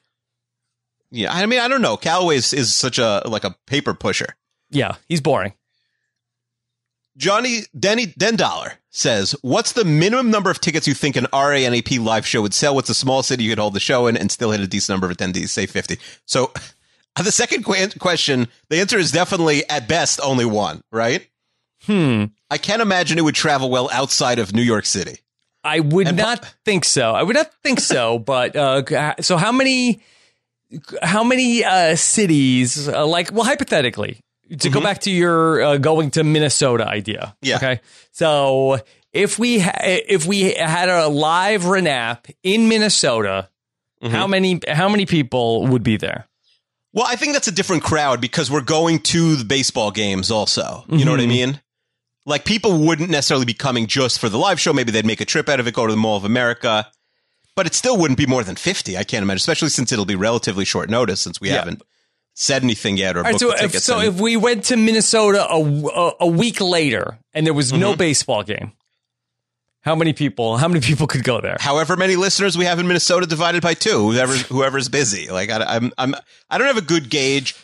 Yeah, 1.12 1.33
I 1.33 1.46
mean, 1.46 1.61
I 1.61 1.68
don't 1.68 1.81
know. 1.83 1.96
Callaway 1.96 2.37
is, 2.37 2.53
is 2.53 2.74
such 2.74 2.98
a 2.98 3.22
like 3.27 3.44
a 3.44 3.55
paper 3.66 3.94
pusher. 3.94 4.35
Yeah, 4.70 4.96
he's 5.09 5.20
boring. 5.20 5.53
Johnny 7.16 7.61
Denny 7.79 8.07
Den 8.07 8.35
Dollar 8.37 8.72
says, 8.90 9.37
"What's 9.42 9.72
the 9.72 9.85
minimum 9.85 10.31
number 10.33 10.50
of 10.50 10.61
tickets 10.61 10.88
you 10.88 10.94
think 10.94 11.14
an 11.14 11.27
RANAP 11.33 12.00
live 12.05 12.27
show 12.27 12.42
would 12.42 12.55
sell? 12.55 12.74
What's 12.74 12.90
a 12.90 12.94
small 12.94 13.22
city 13.22 13.44
you 13.44 13.50
could 13.50 13.61
hold 13.61 13.74
the 13.74 13.81
show 13.81 14.09
in 14.09 14.16
and 14.16 14.33
still 14.33 14.50
hit 14.50 14.61
a 14.61 14.66
decent 14.66 14.94
number 14.94 15.09
of 15.09 15.16
attendees? 15.16 15.50
Say 15.50 15.66
fifty. 15.66 15.98
So, 16.27 16.53
the 17.16 17.31
second 17.31 17.64
que- 17.64 17.90
question, 18.00 18.48
the 18.68 18.81
answer 18.81 18.98
is 18.98 19.12
definitely 19.12 19.68
at 19.70 19.87
best 19.87 20.18
only 20.24 20.44
one. 20.44 20.83
Right? 20.90 21.29
Hmm. 21.87 22.25
I 22.51 22.59
can't 22.59 22.83
imagine 22.83 23.18
it 23.18 23.23
would 23.25 23.35
travel 23.35 23.70
well 23.70 23.88
outside 23.92 24.38
of 24.38 24.55
New 24.55 24.62
York 24.62 24.87
City. 24.87 25.18
I 25.62 25.81
would 25.81 26.09
And- 26.09 26.16
not 26.16 26.44
think 26.64 26.85
so. 26.85 27.12
I 27.12 27.23
would 27.23 27.37
not 27.37 27.51
think 27.62 27.81
so. 27.81 28.18
But 28.35 28.55
uh, 28.57 29.14
so 29.20 29.37
how 29.37 29.53
many? 29.53 30.01
How 31.03 31.23
many 31.23 31.64
uh, 31.64 31.94
cities? 31.97 32.88
Uh, 32.88 33.07
like, 33.07 33.31
well, 33.33 33.44
hypothetically, 33.44 34.18
to 34.59 34.70
go 34.70 34.81
back 34.81 35.01
to 35.03 35.11
your 35.11 35.62
uh, 35.62 35.77
going 35.79 36.11
to 36.12 36.25
Minnesota 36.25 36.87
idea. 36.88 37.37
Yeah. 37.42 37.57
Okay. 37.57 37.81
So 38.12 38.79
if 39.12 39.38
we 39.38 39.61
ha- 39.61 39.79
if 39.83 40.27
we 40.27 40.53
had 40.55 40.88
a 40.88 41.07
live 41.09 41.62
Renap 41.62 42.31
in 42.42 42.68
Minnesota, 42.68 43.49
how 44.03 44.27
many 44.27 44.61
how 44.68 44.88
many 44.88 45.07
people 45.07 45.66
would 45.68 45.83
be 45.83 45.97
there? 45.97 46.27
Well, 46.92 47.07
I 47.09 47.16
think 47.16 47.33
that's 47.33 47.49
a 47.49 47.53
different 47.53 47.83
crowd 47.83 48.20
because 48.20 48.51
we're 48.51 48.61
going 48.61 49.01
to 49.01 49.37
the 49.37 49.44
baseball 49.44 49.90
games 49.90 50.31
also. 50.31 50.85
You 50.88 51.05
know 51.05 51.11
what 51.11 51.20
I 51.20 51.27
mean? 51.27 51.61
Like 52.26 52.44
people 52.44 52.78
wouldn't 52.78 53.10
necessarily 53.10 53.44
be 53.46 53.54
coming 53.54 53.87
just 53.87 54.18
for 54.18 54.28
the 54.28 54.38
live 54.38 54.58
show. 54.58 54.72
Maybe 54.72 54.90
they'd 54.92 55.04
make 55.06 55.20
a 55.20 55.24
trip 55.26 55.48
out 55.48 55.60
of 55.60 55.66
it, 55.66 55.74
go 55.74 55.87
to 55.87 55.92
the 55.92 55.96
Mall 55.98 56.16
of 56.16 56.24
America. 56.24 56.87
But 57.56 57.66
it 57.66 57.74
still 57.74 57.96
wouldn't 57.96 58.18
be 58.18 58.26
more 58.26 58.42
than 58.42 58.56
50, 58.56 58.96
I 58.98 59.04
can't 59.04 59.22
imagine, 59.22 59.37
especially 59.37 59.68
since 59.68 59.92
it'll 59.92 60.04
be 60.06 60.16
relatively 60.16 60.64
short 60.64 60.90
notice 60.90 61.20
since 61.20 61.40
we 61.40 61.50
Yeah. 61.50 61.56
haven't 61.58 61.82
said 62.34 62.64
anything 62.64 62.96
yet 62.96 63.16
or 63.16 63.22
right, 63.22 63.30
booked 63.32 63.40
so 63.42 63.46
the 63.48 63.54
if, 63.54 63.60
tickets. 63.60 63.84
so 63.84 63.98
and- 64.00 64.08
if 64.08 64.20
we 64.20 64.37
went 64.37 64.64
to 64.64 64.76
Minnesota 64.76 65.46
a, 65.48 65.60
a, 65.60 66.12
a 66.22 66.26
week 66.26 66.60
later 66.60 67.18
and 67.32 67.46
there 67.46 67.54
was 67.54 67.70
Mm-hmm. 67.70 67.80
no 67.80 67.94
baseball 67.94 68.42
game, 68.42 68.72
how 69.82 69.94
many 69.94 70.12
people? 70.14 70.56
How 70.56 70.66
many 70.66 70.80
people 70.80 71.06
could 71.06 71.24
go 71.24 71.40
there? 71.40 71.58
however 71.60 71.94
many 71.96 72.16
listeners 72.16 72.56
we 72.56 72.64
have 72.64 72.78
in 72.78 72.88
Minnesota 72.88 73.26
divided 73.26 73.62
by 73.62 73.74
two, 73.74 74.10
whoever's, 74.10 74.42
whoever's 74.42 74.88
busy. 74.88 75.28
Like 75.30 75.50
I, 75.50 75.62
I'm, 75.76 75.92
I'm, 75.98 76.14
I 76.50 76.58
don't 76.58 76.66
have 76.66 76.78
a 76.78 76.80
good 76.82 77.10
gauge. 77.10 77.54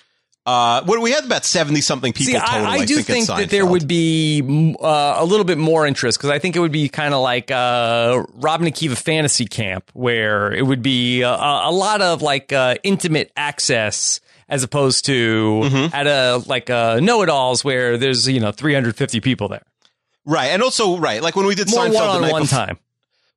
Uh, 0.46 0.82
what 0.84 1.00
we 1.00 1.10
had 1.12 1.24
about 1.24 1.44
70 1.44 1.80
something 1.82 2.12
people 2.14 2.32
See, 2.32 2.38
total. 2.38 2.66
I, 2.66 2.78
I 2.78 2.84
do 2.86 2.94
think, 2.96 3.06
think 3.06 3.26
that 3.26 3.50
there 3.50 3.66
would 3.66 3.86
be 3.86 4.74
uh, 4.82 5.14
a 5.18 5.24
little 5.24 5.44
bit 5.44 5.58
more 5.58 5.86
interest 5.86 6.18
because 6.18 6.30
I 6.30 6.38
think 6.38 6.56
it 6.56 6.60
would 6.60 6.72
be 6.72 6.88
kind 6.88 7.12
of 7.12 7.20
like 7.20 7.50
uh, 7.50 8.22
Robin 8.34 8.66
Akiva 8.66 8.96
Fantasy 8.96 9.44
Camp, 9.44 9.90
where 9.92 10.50
it 10.52 10.62
would 10.62 10.80
be 10.82 11.22
uh, 11.22 11.30
a, 11.36 11.68
a 11.68 11.72
lot 11.72 12.00
of 12.00 12.22
like 12.22 12.52
uh, 12.54 12.76
intimate 12.82 13.30
access 13.36 14.20
as 14.48 14.62
opposed 14.64 15.04
to 15.04 15.60
Mm-hmm. 15.62 15.94
at 15.94 16.06
a 16.06 16.42
like 16.46 16.70
uh, 16.70 16.98
know 17.00 17.22
it 17.22 17.28
alls 17.28 17.62
where 17.62 17.98
there's 17.98 18.26
you 18.26 18.40
know 18.40 18.50
350 18.50 19.20
people 19.20 19.48
there, 19.48 19.62
right. 20.24 20.48
And 20.48 20.62
also, 20.62 20.96
right. 20.98 21.22
Like 21.22 21.36
when 21.36 21.46
we 21.46 21.54
did 21.54 21.70
more 21.70 21.84
Seinfeld 21.84 22.14
the 22.14 22.20
night 22.20 22.32
one 22.32 22.42
before- 22.42 22.58
time. 22.58 22.78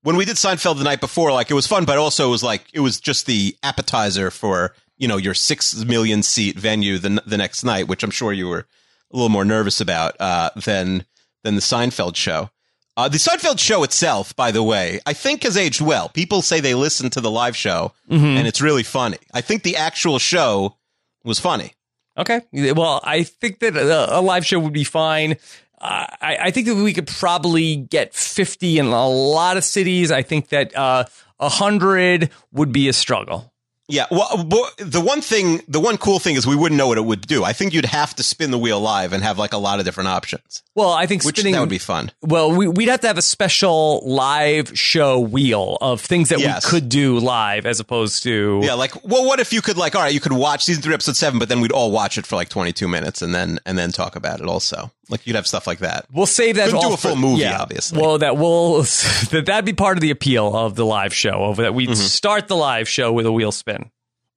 when 0.04 0.16
we 0.16 0.24
did 0.26 0.38
Seinfeld 0.38 0.78
the 0.78 0.84
night 0.86 1.02
before, 1.02 1.32
like 1.34 1.52
it 1.52 1.54
was 1.54 1.68
fun, 1.68 1.84
but 1.86 1.98
also 1.98 2.28
it 2.30 2.32
was 2.32 2.44
like 2.44 2.64
it 2.74 2.80
was 2.80 3.00
just 3.02 3.26
the 3.26 3.56
appetizer 3.62 4.32
for 4.32 4.74
you 4.98 5.08
know 5.08 5.18
your 5.18 5.34
six 5.34 5.76
million 5.86 6.24
seat 6.24 6.58
venue 6.58 6.98
the 6.98 7.22
the 7.26 7.38
next 7.38 7.64
night, 7.64 7.88
which 7.88 8.04
I'm 8.04 8.12
sure 8.12 8.34
you 8.34 8.48
were 8.48 8.66
a 9.12 9.16
little 9.16 9.30
more 9.30 9.46
nervous 9.46 9.82
about 9.82 10.16
uh, 10.20 10.50
than 10.66 11.06
than 11.44 11.56
the 11.56 11.62
Seinfeld 11.62 12.16
show. 12.16 12.50
Uh, 12.96 13.10
the 13.10 13.18
Seinfeld 13.18 13.58
show 13.60 13.84
itself, 13.84 14.36
by 14.36 14.52
the 14.52 14.62
way, 14.62 15.00
I 15.06 15.14
think 15.14 15.44
has 15.44 15.58
aged 15.58 15.82
well. 15.82 16.10
People 16.10 16.44
say 16.44 16.60
they 16.60 16.76
listen 16.76 17.10
to 17.12 17.22
the 17.22 17.32
live 17.32 17.56
show 17.58 17.94
and 18.08 18.48
it's 18.48 18.62
really 18.62 18.84
funny. 18.84 19.18
I 19.34 19.42
think 19.42 19.64
the 19.64 19.78
actual 19.78 20.20
show 20.20 20.78
was 21.24 21.40
funny. 21.40 21.74
Okay. 22.16 22.42
Well, 22.54 23.02
I 23.04 23.24
think 23.24 23.60
that 23.60 23.76
a, 23.76 24.20
a 24.20 24.22
live 24.22 24.46
show 24.46 24.60
would 24.60 24.74
be 24.74 24.84
fine. 24.84 25.38
I, 25.82 26.38
I 26.44 26.52
think 26.52 26.68
that 26.68 26.76
we 26.76 26.94
could 26.94 27.08
probably 27.08 27.76
get 27.78 28.14
50 28.14 28.78
in 28.78 28.86
a 28.86 29.08
lot 29.10 29.58
of 29.58 29.64
cities. 29.64 30.12
I 30.12 30.22
think 30.22 30.50
that 30.50 30.76
uh, 30.78 31.06
100 31.38 32.30
would 32.52 32.72
be 32.72 32.88
a 32.90 32.94
struggle. 32.94 33.53
Yeah, 33.90 34.06
well, 34.10 34.28
uh, 34.32 34.44
but 34.46 34.76
the 34.78 35.02
one 35.02 35.20
thing, 35.20 35.62
the 35.68 35.80
one 35.80 35.98
cool 35.98 36.18
thing 36.18 36.36
is 36.36 36.48
we 36.48 36.56
wouldn't 36.56 36.78
know 36.78 36.88
what 36.88 36.98
it 36.98 37.04
would 37.04 37.28
do. 37.28 37.44
I 37.44 37.52
think 37.52 37.74
you'd 37.74 37.84
have 37.86 38.16
to 38.16 38.24
spin 38.24 38.50
the 38.52 38.58
wheel 38.58 38.80
live 38.80 39.12
and 39.12 39.22
have 39.24 39.38
like 39.38 39.52
a 39.52 39.58
lot 39.58 39.80
of 39.80 39.86
different 39.86 40.08
options, 40.08 40.64
Well, 40.74 40.92
I 40.92 41.06
think 41.06 41.24
which 41.26 41.36
spinning 41.38 41.54
that 41.56 41.60
would 41.60 41.68
be 41.70 41.78
fun. 41.80 42.12
Well, 42.22 42.56
we, 42.56 42.66
we'd 42.68 42.88
have 42.88 43.02
to 43.02 43.08
have 43.08 43.18
a 43.18 43.22
special 43.22 44.02
live 44.10 44.78
show 44.78 45.20
wheel 45.20 45.78
of 45.82 46.00
things 46.00 46.30
that 46.30 46.40
Yes. 46.40 46.66
we 46.66 46.70
could 46.80 46.88
do 46.88 47.20
live 47.20 47.66
as 47.66 47.82
opposed 47.82 48.24
to. 48.24 48.62
Yeah, 48.64 48.76
like, 48.76 49.04
well, 49.04 49.26
what 49.26 49.42
if 49.42 49.52
you 49.52 49.62
could 49.62 49.76
like, 49.76 49.96
all 49.96 50.02
right, 50.02 50.14
you 50.14 50.22
could 50.22 50.32
watch 50.32 50.64
season 50.64 50.82
three, 50.82 50.94
episode 50.94 51.18
seven, 51.18 51.38
but 51.38 51.50
then 51.50 51.60
we'd 51.60 51.74
all 51.74 51.92
watch 51.92 52.18
it 52.18 52.26
for 52.26 52.38
like 52.38 52.48
twenty 52.48 52.72
two 52.72 52.88
minutes 52.88 53.22
and 53.22 53.36
then 53.36 53.60
and 53.66 53.78
then 53.78 53.92
talk 53.92 54.16
about 54.16 54.40
it. 54.40 54.48
Also, 54.48 54.92
like 55.14 55.26
you'd 55.26 55.36
have 55.38 55.48
stuff 55.48 55.66
like 55.68 55.80
that. 55.80 56.06
We'll 56.12 56.26
save 56.26 56.56
that. 56.58 56.66
Couldn't 56.66 56.82
do 56.82 56.94
a 56.94 56.98
full 56.98 57.12
for- 57.16 57.18
movie, 57.18 57.42
yeah. 57.44 57.62
obviously. 57.62 58.02
Well, 58.02 58.18
that 58.18 58.36
will 58.38 58.82
that 59.32 59.44
that'd 59.46 59.64
be 59.66 59.74
part 59.74 59.96
of 59.98 60.02
the 60.02 60.12
appeal 60.12 60.54
of 60.56 60.76
the 60.76 60.86
live 60.86 61.14
show. 61.14 61.44
Of 61.46 61.58
that, 61.58 61.74
we'd 61.74 61.96
start 61.96 62.48
the 62.48 62.56
live 62.58 62.90
show 62.90 63.12
with 63.14 63.26
a 63.26 63.32
wheel 63.32 63.52
spin. 63.52 63.90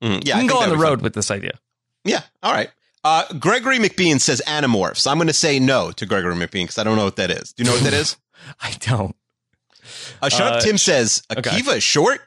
Mhm. 0.03 0.27
Yeah, 0.27 0.37
we 0.37 0.41
can 0.43 0.47
go 0.49 0.59
on 0.59 0.69
the 0.69 0.75
be 0.77 0.81
fun. 0.83 0.91
road 0.91 1.03
with 1.03 1.15
this 1.15 1.31
idea. 1.31 1.59
Yeah, 2.05 2.23
all 2.43 2.53
right. 2.53 2.71
Uh, 3.03 3.25
Gregory 3.39 3.79
McBean 3.79 4.21
says 4.21 4.43
Animorphs. 4.47 5.07
I'm 5.11 5.17
going 5.17 5.29
to 5.29 5.33
say 5.33 5.59
no 5.61 5.91
to 5.93 6.07
Gregory 6.07 6.35
McBean 6.35 6.65
because 6.65 6.77
I 6.79 6.85
don't 6.85 6.97
know 6.97 7.05
what 7.05 7.17
that 7.17 7.31
is. 7.31 7.53
Do 7.53 7.63
you 7.63 7.69
know 7.69 7.75
what 7.75 7.85
that 7.85 7.93
is? 7.95 8.17
I 8.61 8.73
don't. 8.81 9.15
Uh, 10.21 10.29
Shut 10.29 10.41
Uh, 10.53 10.57
up, 10.57 10.63
Tim 10.63 10.77
says. 10.77 11.23
Akiva 11.31 11.77
is 11.77 11.83
short. 11.85 12.21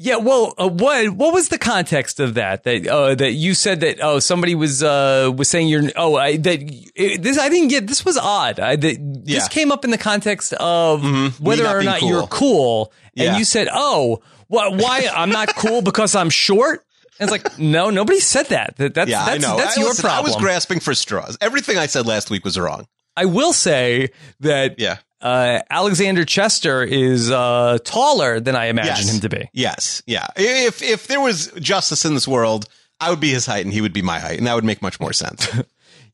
Yeah, 0.00 0.16
well, 0.16 0.54
uh, 0.58 0.68
what 0.68 1.10
what 1.10 1.34
was 1.34 1.48
the 1.48 1.58
context 1.58 2.20
of 2.20 2.34
that? 2.34 2.62
That 2.62 2.86
uh, 2.86 3.16
that 3.16 3.32
you 3.32 3.52
said 3.54 3.80
that 3.80 3.98
oh 4.00 4.20
somebody 4.20 4.54
was 4.54 4.80
uh, 4.82 5.32
was 5.36 5.48
saying 5.48 5.66
you're 5.68 5.90
oh 5.96 6.14
I, 6.14 6.36
that 6.36 6.60
it, 6.94 7.22
this 7.22 7.36
I 7.36 7.48
didn't 7.48 7.68
get 7.68 7.88
this 7.88 8.04
was 8.04 8.16
odd. 8.16 8.60
I, 8.60 8.76
that, 8.76 8.98
Yeah. 9.24 9.38
This 9.40 9.48
came 9.48 9.72
up 9.72 9.84
in 9.84 9.90
the 9.90 9.98
context 9.98 10.52
of 10.54 11.02
Mhm. 11.02 11.40
Whether 11.40 11.64
not 11.64 11.74
or 11.76 11.82
not 11.82 11.98
cool. 12.00 12.08
you're 12.08 12.26
cool, 12.28 12.92
and 13.16 13.36
you 13.38 13.44
said 13.44 13.68
oh 13.72 14.22
why, 14.46 14.68
why 14.68 15.08
I'm 15.14 15.30
not 15.30 15.54
cool 15.56 15.82
because 15.82 16.14
I'm 16.14 16.30
short. 16.30 16.84
And 17.20 17.28
it's 17.28 17.32
like 17.32 17.58
no, 17.58 17.90
nobody 17.90 18.20
said 18.20 18.46
that. 18.46 18.76
That 18.76 18.94
that's 18.94 19.10
Yeah, 19.10 19.24
that's, 19.26 19.44
I 19.44 19.48
know. 19.48 19.56
that's 19.56 19.76
I, 19.76 19.80
your 19.80 19.90
listen, 19.90 20.02
problem. 20.04 20.24
I 20.24 20.28
was 20.28 20.36
grasping 20.36 20.78
for 20.78 20.94
straws. 20.94 21.36
Everything 21.40 21.76
I 21.76 21.86
said 21.86 22.06
last 22.06 22.30
week 22.30 22.44
was 22.44 22.56
wrong. 22.56 22.86
I 23.16 23.24
will 23.24 23.52
say 23.52 24.10
that 24.40 24.78
Yeah. 24.78 24.98
Uh, 25.20 25.60
Alexander 25.70 26.24
Chester 26.24 26.82
is 26.82 27.30
uh, 27.30 27.78
taller 27.84 28.40
than 28.40 28.54
I 28.56 28.66
imagine 28.66 29.06
Yes. 29.06 29.14
him 29.14 29.20
to 29.20 29.28
be. 29.28 29.48
Yes. 29.52 30.02
Yeah. 30.06 30.26
If 30.36 30.82
if 30.82 31.06
there 31.06 31.20
was 31.20 31.50
justice 31.60 32.04
in 32.04 32.14
this 32.14 32.28
world, 32.28 32.68
I 33.00 33.10
would 33.10 33.20
be 33.20 33.30
his 33.30 33.46
height 33.46 33.64
and 33.64 33.72
he 33.72 33.80
would 33.80 33.92
be 33.92 34.02
my 34.02 34.18
height, 34.20 34.38
and 34.38 34.46
that 34.46 34.54
would 34.54 34.64
make 34.64 34.82
much 34.82 35.00
more 35.00 35.12
sense. 35.12 35.48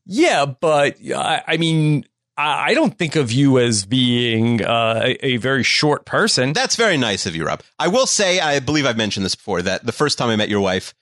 Yeah, 0.07 0.45
but 0.45 0.97
I, 1.15 1.41
I 1.47 1.57
mean, 1.57 2.05
I, 2.37 2.65
I 2.69 2.73
don't 2.75 2.95
think 2.95 3.15
of 3.15 3.31
you 3.31 3.57
as 3.57 3.87
being 3.87 4.63
uh, 4.63 5.01
a, 5.03 5.25
a 5.25 5.37
very 5.37 5.63
short 5.63 6.05
person. 6.05 6.53
That's 6.53 6.75
very 6.75 6.95
nice 6.95 7.25
of 7.25 7.35
you, 7.35 7.43
Rob. 7.47 7.63
I 7.79 7.87
will 7.87 8.05
say, 8.05 8.39
I 8.39 8.59
believe 8.59 8.85
I've 8.85 8.97
mentioned 8.97 9.25
this 9.25 9.33
before, 9.33 9.63
that 9.63 9.83
the 9.83 9.91
first 9.91 10.19
time 10.19 10.29
I 10.29 10.35
met 10.35 10.47
your 10.47 10.59
wife, 10.61 10.93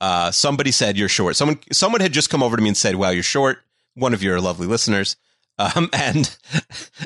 uh, 0.00 0.30
somebody 0.30 0.70
said 0.70 0.96
you're 0.96 1.08
short. 1.08 1.34
Someone 1.34 1.58
someone 1.72 2.00
had 2.00 2.12
just 2.12 2.30
come 2.30 2.40
over 2.40 2.56
to 2.56 2.62
me 2.62 2.68
and 2.68 2.76
said, 2.76 2.94
"Wow, 2.94 3.10
you're 3.10 3.24
short." 3.24 3.58
One 3.94 4.14
of 4.14 4.22
your 4.22 4.40
lovely 4.40 4.68
listeners, 4.68 5.16
um, 5.58 5.88
and 5.92 6.36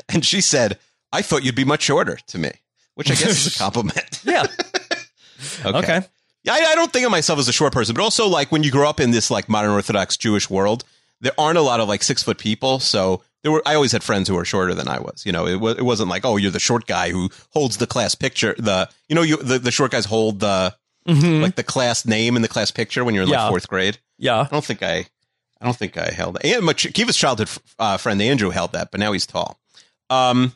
and 0.09 0.25
she 0.25 0.41
said, 0.41 0.77
"I 1.11 1.21
thought 1.21 1.43
you'd 1.43 1.55
be 1.55 1.65
much 1.65 1.83
shorter." 1.83 2.17
To 2.27 2.37
me, 2.37 2.51
which 2.95 3.09
I 3.11 3.15
guess 3.15 3.45
is 3.45 3.55
a 3.55 3.57
compliment. 3.63 4.21
yeah. 4.23 4.45
Okay. 5.65 5.77
Okay. 5.79 6.01
Yeah, 6.43 6.53
I, 6.53 6.71
I 6.71 6.75
don't 6.75 6.91
think 6.93 7.05
of 7.05 7.11
myself 7.11 7.39
as 7.39 7.47
a 7.47 7.53
short 7.53 7.73
person, 7.73 7.95
but 7.95 8.01
also 8.03 8.27
like 8.27 8.51
when 8.51 8.63
you 8.63 8.71
grow 8.71 8.87
up 8.89 8.99
in 8.99 9.11
this 9.11 9.29
like 9.31 9.49
modern 9.49 9.71
Orthodox 9.71 10.17
Jewish 10.17 10.49
world, 10.49 10.83
there 11.19 11.31
aren't 11.37 11.57
a 11.57 11.61
lot 11.61 11.79
of 11.79 11.87
like 11.87 12.03
six 12.03 12.21
foot 12.23 12.37
people. 12.37 12.79
So 12.79 13.23
there 13.43 13.51
were, 13.51 13.61
I 13.65 13.73
always 13.75 13.91
had 13.91 14.03
friends 14.03 14.27
who 14.27 14.35
were 14.35 14.45
shorter 14.45 14.73
than 14.75 14.87
I 14.87 14.99
was. 14.99 15.23
You 15.25 15.31
know, 15.31 15.45
it, 15.47 15.55
wa- 15.59 15.71
it 15.71 15.81
wasn't 15.83 16.09
like, 16.09 16.25
oh, 16.25 16.37
you're 16.37 16.51
the 16.51 16.59
short 16.59 16.85
guy 16.87 17.09
who 17.09 17.29
holds 17.51 17.77
the 17.77 17.87
class 17.87 18.13
picture. 18.15 18.55
The, 18.57 18.87
you 19.09 19.15
know, 19.15 19.21
you, 19.23 19.37
the, 19.37 19.57
the 19.59 19.71
short 19.71 19.91
guys 19.91 20.05
hold 20.05 20.39
the, 20.41 20.75
like 21.07 21.55
the 21.55 21.63
class 21.63 22.05
name 22.05 22.35
in 22.35 22.41
the 22.43 22.47
class 22.47 22.69
picture 22.71 23.03
when 23.03 23.13
you're 23.15 23.23
in 23.23 23.29
like 23.29 23.49
fourth 23.49 23.67
grade. 23.67 23.97
Yeah. 24.19 24.41
I 24.41 24.45
don't 24.45 24.63
think 24.65 24.81
I, 24.83 25.07
I 25.61 25.65
don't 25.65 25.77
think 25.77 25.97
I 25.97 26.11
held 26.11 26.35
that. 26.35 26.45
And 26.45 26.65
my 26.65 26.73
Kiva's 26.73 27.15
childhood 27.15 27.49
uh, 27.77 27.97
friend 27.97 28.21
Andrew 28.21 28.49
held 28.49 28.71
that, 28.73 28.89
but 28.91 28.99
now 28.99 29.11
he's 29.11 29.27
tall. 29.27 29.59
Um, 30.09 30.53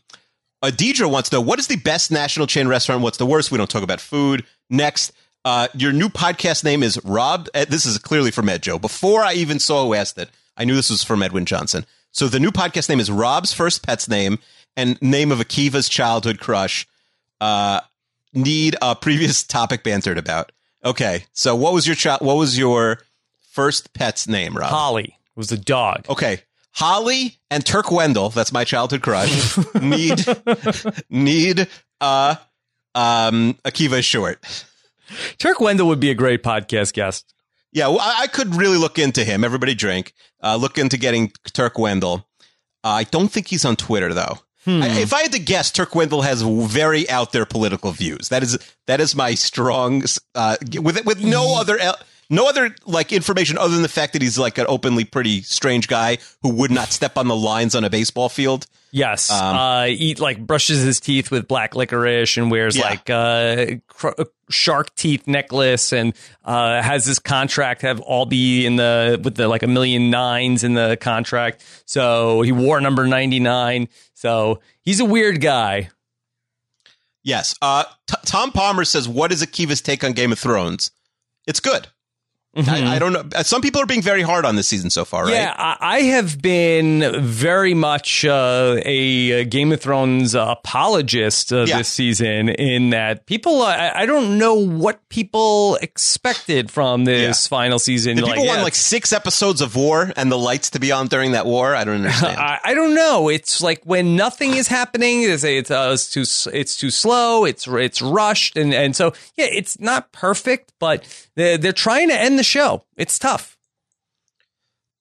Deidre 0.64 1.10
wants 1.10 1.30
to 1.30 1.36
know 1.36 1.42
what 1.42 1.60
is 1.60 1.68
the 1.68 1.76
best 1.76 2.12
national 2.12 2.48
chain 2.48 2.68
restaurant? 2.68 3.02
What's 3.02 3.18
the 3.18 3.26
worst? 3.26 3.52
We 3.52 3.58
don't 3.58 3.70
talk 3.70 3.84
about 3.84 4.02
food. 4.02 4.46
Next, 4.70 5.12
uh, 5.44 5.68
your 5.76 5.92
new 5.92 6.10
podcast 6.10 6.64
name 6.64 6.82
is 6.82 7.00
Rob. 7.04 7.48
Uh, 7.54 7.66
this 7.70 7.86
is 7.86 7.98
clearly 8.00 8.32
from 8.32 8.50
Ed 8.50 8.64
Joe. 8.64 8.80
Before 8.80 9.22
I 9.22 9.34
even 9.34 9.60
saw 9.60 9.86
who 9.86 9.94
asked 9.94 10.18
it, 10.18 10.30
I 10.58 10.66
knew 10.66 10.76
this 10.76 10.90
was 10.90 11.04
from 11.04 11.22
Edwin 11.22 11.46
Johnson. 11.46 11.86
So 12.12 12.28
the 12.28 12.40
new 12.40 12.52
podcast 12.52 12.90
name 12.90 13.00
is 13.00 13.12
Rob's 13.12 13.54
first 13.54 13.86
pet's 13.86 14.08
name 14.08 14.40
and 14.76 15.00
name 15.02 15.32
of 15.32 15.40
Akiva's 15.40 15.90
childhood 15.90 16.40
crush. 16.40 16.88
Uh, 17.40 17.82
need 18.34 18.76
a 18.82 18.96
previous 18.96 19.44
topic 19.48 19.84
bantered 19.84 20.18
about. 20.18 20.52
Okay, 20.84 21.26
so 21.34 21.56
what 21.56 21.74
was 21.74 21.86
your 21.86 21.96
child? 21.96 22.22
What 22.22 22.38
was 22.38 22.58
your 22.58 23.00
first 23.56 23.94
pet's 23.94 24.28
name, 24.28 24.56
Rob? 24.56 24.70
Holly 24.70 25.18
was 25.36 25.52
a 25.52 25.58
dog. 25.58 26.06
Okay. 26.10 26.42
Holly 26.72 27.38
and 27.50 27.66
Turk 27.66 27.90
Wendell, 27.90 28.30
that's 28.30 28.52
my 28.52 28.66
childhood 28.66 29.02
crush, 29.02 29.58
need 29.82 30.26
need 31.10 31.68
uh 32.02 32.36
um 32.94 33.58
Akiva 33.64 34.04
short. 34.04 34.44
Turk 35.38 35.62
Wendell 35.62 35.88
would 35.88 36.02
be 36.02 36.12
a 36.12 36.16
great 36.16 36.44
podcast 36.44 36.94
guest. 36.94 37.34
Yeah, 37.72 37.88
well, 37.88 38.00
I, 38.02 38.24
I 38.24 38.28
could 38.28 38.56
really 38.56 38.78
look 38.78 39.00
into 39.00 39.24
him. 39.24 39.44
Everybody 39.44 39.74
drink. 39.74 40.14
Uh, 40.42 40.56
look 40.58 40.78
into 40.78 40.98
getting 40.98 41.32
Turk 41.54 41.78
Wendell. 41.78 42.28
Uh, 42.84 42.90
I 42.90 43.04
don't 43.04 43.30
think 43.30 43.48
he's 43.48 43.64
on 43.66 43.76
Twitter 43.76 44.14
though. 44.14 44.40
I, 44.68 45.00
if 45.00 45.14
I 45.14 45.22
had 45.22 45.32
to 45.34 45.40
guess, 45.40 45.72
Turk 45.72 45.94
Wendell 45.94 46.24
has 46.24 46.42
very 46.42 47.08
out 47.08 47.32
there 47.32 47.46
political 47.46 47.92
views. 47.92 48.30
That 48.30 48.42
is 48.42 48.58
that 48.88 49.00
is 49.00 49.16
my 49.16 49.36
strong 49.36 50.02
uh, 50.34 50.58
with 50.80 51.06
with 51.06 51.24
no 51.24 51.60
other 51.60 51.78
el- 51.78 52.00
no 52.30 52.48
other 52.50 52.76
like 52.86 53.12
information 53.12 53.58
other 53.58 53.74
than 53.74 53.82
the 53.84 53.90
fact 53.90 54.14
that 54.14 54.22
he's 54.22 54.38
like 54.38 54.58
an 54.58 54.66
openly 54.68 55.06
pretty 55.06 55.42
strange 55.42 55.88
guy 55.88 56.18
who 56.42 56.50
would 56.50 56.72
not 56.72 56.90
step 56.90 57.18
on 57.18 57.28
the 57.28 57.36
lines 57.36 57.76
on 57.76 57.84
a 57.84 57.90
baseball 57.90 58.30
field. 58.30 58.66
Yes. 58.92 59.30
Um, 59.30 59.56
uh, 59.58 59.86
eat 59.88 60.20
like 60.20 60.40
brushes 60.46 60.82
his 60.82 61.00
teeth 61.02 61.30
with 61.30 61.48
black 61.50 61.76
licorice 61.76 62.38
and 62.38 62.50
wears 62.50 62.78
Yeah. 62.78 62.86
like 62.90 63.10
uh, 63.10 63.66
cr- 63.88 64.22
shark 64.50 64.96
teeth 64.96 65.28
necklace 65.28 65.92
and 65.92 66.14
uh, 66.46 66.82
has 66.82 67.04
this 67.06 67.20
contract 67.20 67.82
have 67.82 68.00
all 68.00 68.26
be 68.26 68.66
in 68.66 68.78
the 68.78 69.20
with 69.24 69.36
the 69.36 69.48
like 69.50 69.64
a 69.64 69.68
million 69.68 70.10
nines 70.10 70.64
in 70.64 70.76
the 70.76 70.98
contract. 71.02 71.62
So 71.86 72.42
he 72.42 72.52
wore 72.54 72.80
number 72.80 73.06
ninety 73.06 73.40
nine. 73.42 73.90
So 74.14 74.62
he's 74.82 75.00
a 75.02 75.06
weird 75.06 75.42
guy. 75.42 75.90
Yes. 77.24 77.56
Uh, 77.62 77.84
T- 78.08 78.16
Tom 78.26 78.52
Palmer 78.52 78.86
says, 78.86 79.10
"What 79.10 79.32
is 79.32 79.44
Akiva's 79.44 79.82
take 79.82 80.04
on 80.04 80.14
Game 80.14 80.32
of 80.32 80.40
Thrones?" 80.40 80.92
It's 81.48 81.60
good. 81.60 81.88
I, 82.56 82.96
I 82.96 83.00
don't 83.00 83.12
know. 83.14 83.24
Some 83.44 83.62
people 83.62 83.82
are 83.82 83.86
being 83.86 84.02
very 84.02 84.22
hard 84.22 84.46
on 84.46 84.56
this 84.56 84.68
season 84.68 84.90
so 84.90 85.04
far, 85.04 85.26
right? 85.26 85.34
Yeah, 85.34 85.54
I, 85.58 85.78
I 85.80 86.02
have 86.04 86.42
been 86.42 87.22
very 87.22 87.74
much 87.74 88.24
uh, 88.24 88.78
a, 88.86 89.44
Game 89.46 89.72
of 89.72 89.82
Thrones 89.82 90.36
uh, 90.36 90.56
apologist 90.58 91.52
uh, 91.52 91.66
Yeah. 91.68 91.80
this 91.80 91.90
season. 91.90 92.50
In 92.50 92.92
that 92.92 93.26
people, 93.26 93.62
uh, 93.62 93.68
I, 93.68 94.02
I 94.04 94.06
don't 94.06 94.38
know 94.38 94.54
what 94.56 95.08
people 95.10 95.78
expected 95.82 96.72
from 96.72 97.06
this 97.06 97.48
final 97.48 97.80
season. 97.80 98.16
Did 98.16 98.26
people 98.26 98.46
yeah, 98.46 98.52
want 98.52 98.64
like 98.64 98.76
six 98.76 99.12
episodes 99.12 99.60
of 99.62 99.76
war 99.76 100.12
and 100.16 100.32
the 100.32 100.38
lights 100.38 100.70
to 100.72 100.80
be 100.80 100.92
on 100.92 101.08
during 101.08 101.34
that 101.34 101.46
war? 101.46 101.76
I 101.76 101.84
don't 101.84 101.96
understand. 102.06 102.38
I, 102.38 102.60
I 102.64 102.74
don't 102.74 102.96
know. 102.96 103.30
It's 103.30 103.62
like 103.62 103.84
when 103.84 104.16
nothing 104.16 104.56
is 104.56 104.68
happening. 104.68 105.24
They 105.24 105.38
say 105.38 105.58
it's, 105.58 105.72
uh, 105.72 105.92
it's 105.94 106.10
too 106.10 106.52
it's 106.52 106.78
too 106.78 106.90
slow. 106.90 107.44
It's 107.46 107.68
it's 107.68 108.02
rushed, 108.02 108.56
and 108.58 108.74
and 108.74 108.96
so 108.96 109.14
yeah, 109.36 109.48
it's 109.50 109.80
not 109.80 110.12
perfect, 110.12 110.72
but 110.80 111.25
they're 111.36 111.58
they're 111.58 111.74
trying 111.74 112.10
to 112.10 112.20
end 112.20 112.38
the 112.40 112.44
show. 112.44 112.84
It's 112.98 113.20
tough. 113.20 113.58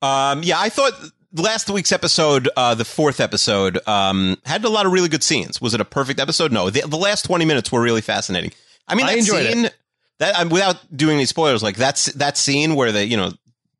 um, 0.03 0.43
yeah, 0.43 0.59
I 0.61 0.69
thought 0.69 0.93
last 1.33 1.69
week's 1.71 1.93
episode, 1.93 2.49
uh, 2.57 2.75
the 2.75 2.85
fourth 2.85 3.21
episode, 3.21 3.79
um, 3.89 4.37
had 4.45 4.65
a 4.65 4.69
lot 4.69 4.87
of 4.87 4.93
really 4.93 5.09
good 5.09 5.23
scenes. 5.23 5.61
Was 5.61 5.75
it 5.75 5.81
a 5.81 5.85
perfect 5.85 6.21
episode? 6.21 6.53
No. 6.53 6.71
The, 6.71 6.83
the 6.83 6.97
last 6.97 7.25
twenty 7.25 7.45
minutes 7.45 7.73
were 7.73 7.81
really 7.81 8.03
fascinating. 8.03 8.53
I 8.87 8.95
mean, 8.95 9.07
I 9.07 9.15
enjoyed 9.15 9.53
scene 9.53 9.71
that 10.19 10.39
um, 10.39 10.49
without 10.51 10.97
doing 10.97 11.17
any 11.17 11.27
spoilers, 11.27 11.63
like 11.63 11.77
that's 11.77 12.07
that 12.13 12.37
scene 12.37 12.75
where 12.75 12.93
the 12.93 13.07
you 13.07 13.17
know 13.17 13.33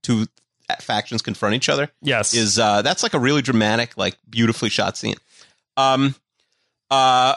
two 0.03 0.27
factions 0.81 1.21
confront 1.21 1.55
each 1.55 1.69
other. 1.69 1.91
Yes, 2.01 2.35
is 2.35 2.59
uh 2.59 2.81
that's 2.83 3.03
like 3.03 3.15
a 3.15 3.19
really 3.19 3.43
dramatic, 3.43 3.97
like 3.99 4.17
beautifully 4.29 4.71
shot 4.71 4.97
scene. 4.97 5.17
Um 5.77 6.15
uh 6.91 7.35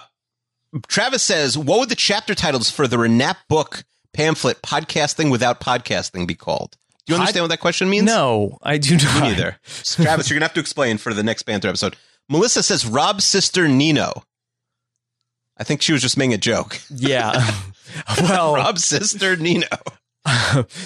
Travis 0.88 1.24
says, 1.24 1.58
what 1.58 1.80
would 1.80 1.90
the 1.90 1.96
chapter 1.96 2.36
titles 2.36 2.70
for 2.70 2.88
the 2.88 2.98
Renap 2.98 3.38
book 3.50 3.84
pamphlet 4.18 4.64
podcasting 4.64 5.30
without 5.30 5.60
podcasting 5.60 6.26
be 6.26 6.34
called? 6.34 6.76
Do 7.06 7.14
you 7.14 7.20
understand 7.20 7.44
what 7.44 7.50
that 7.50 7.60
question 7.60 7.88
means? 7.88 8.06
no, 8.06 8.58
I 8.64 8.80
do 8.80 8.98
not. 8.98 9.22
Me 9.22 9.30
neither. 9.30 9.58
Travis, 9.64 10.30
you're 10.30 10.36
gonna 10.36 10.46
have 10.46 10.56
to 10.56 10.60
explain 10.60 10.98
for 10.98 11.14
the 11.14 11.24
next 11.24 11.44
Panther 11.44 11.68
episode. 11.68 11.96
Melissa 12.28 12.64
says 12.64 12.86
Rob's 12.86 13.24
sister 13.24 13.68
Nino. 13.68 14.24
I 15.58 15.64
think 15.64 15.82
she 15.82 15.94
was 15.94 16.02
just 16.02 16.18
making 16.18 16.34
a 16.34 16.38
joke. 16.38 16.82
Yeah. 16.90 17.52
well, 18.22 18.56
Rob's 18.56 18.84
sister 18.84 19.36
Nino. 19.38 19.68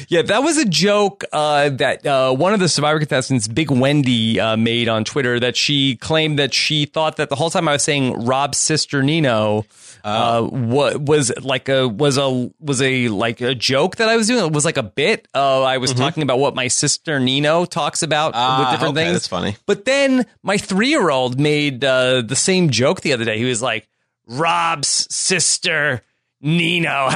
Yeah, 0.07 0.21
that 0.21 0.43
was 0.43 0.59
a 0.59 0.65
joke 0.65 1.23
uh, 1.33 1.69
that 1.69 2.05
uh, 2.05 2.31
one 2.31 2.53
of 2.53 2.59
the 2.59 2.69
Survivor 2.69 2.99
contestants, 2.99 3.47
Big 3.47 3.71
Wendy, 3.71 4.39
uh, 4.39 4.55
made 4.55 4.87
on 4.87 5.03
Twitter. 5.03 5.39
That 5.39 5.57
she 5.57 5.95
claimed 5.95 6.37
that 6.37 6.53
she 6.53 6.85
thought 6.85 7.17
that 7.17 7.29
the 7.29 7.35
whole 7.35 7.49
time 7.49 7.67
I 7.67 7.73
was 7.73 7.83
saying 7.83 8.25
Rob's 8.25 8.59
sister 8.59 9.01
Nino 9.01 9.65
uh, 10.03 10.47
wa- 10.51 10.95
was 10.97 11.31
like 11.41 11.69
a 11.69 11.87
was 11.87 12.17
a 12.17 12.51
was 12.59 12.81
a 12.81 13.07
like 13.09 13.41
a 13.41 13.53
joke 13.55 13.97
that 13.97 14.09
I 14.09 14.15
was 14.17 14.27
doing. 14.27 14.45
It 14.45 14.53
was 14.53 14.65
like 14.65 14.77
a 14.77 14.83
bit. 14.83 15.27
Uh, 15.33 15.61
I 15.63 15.77
was 15.77 15.93
talking 15.93 16.23
about 16.23 16.39
what 16.39 16.55
my 16.55 16.67
sister 16.67 17.19
Nino 17.19 17.65
talks 17.65 18.03
about 18.03 18.31
Ah, 18.35 18.59
with 18.59 18.69
different 18.71 18.97
okay, 18.97 19.05
things. 19.05 19.13
that's 19.15 19.27
funny. 19.27 19.55
But 19.65 19.85
then 19.85 20.25
my 20.43 20.57
three 20.57 20.89
year 20.89 21.09
old 21.09 21.39
made 21.39 21.83
uh, 21.83 22.21
the 22.21 22.35
same 22.35 22.69
joke 22.69 23.01
the 23.01 23.13
other 23.13 23.25
day. 23.25 23.37
He 23.37 23.45
was 23.45 23.61
like, 23.61 23.87
Rob's 24.27 25.07
sister, 25.13 26.01
Nino. 26.41 26.89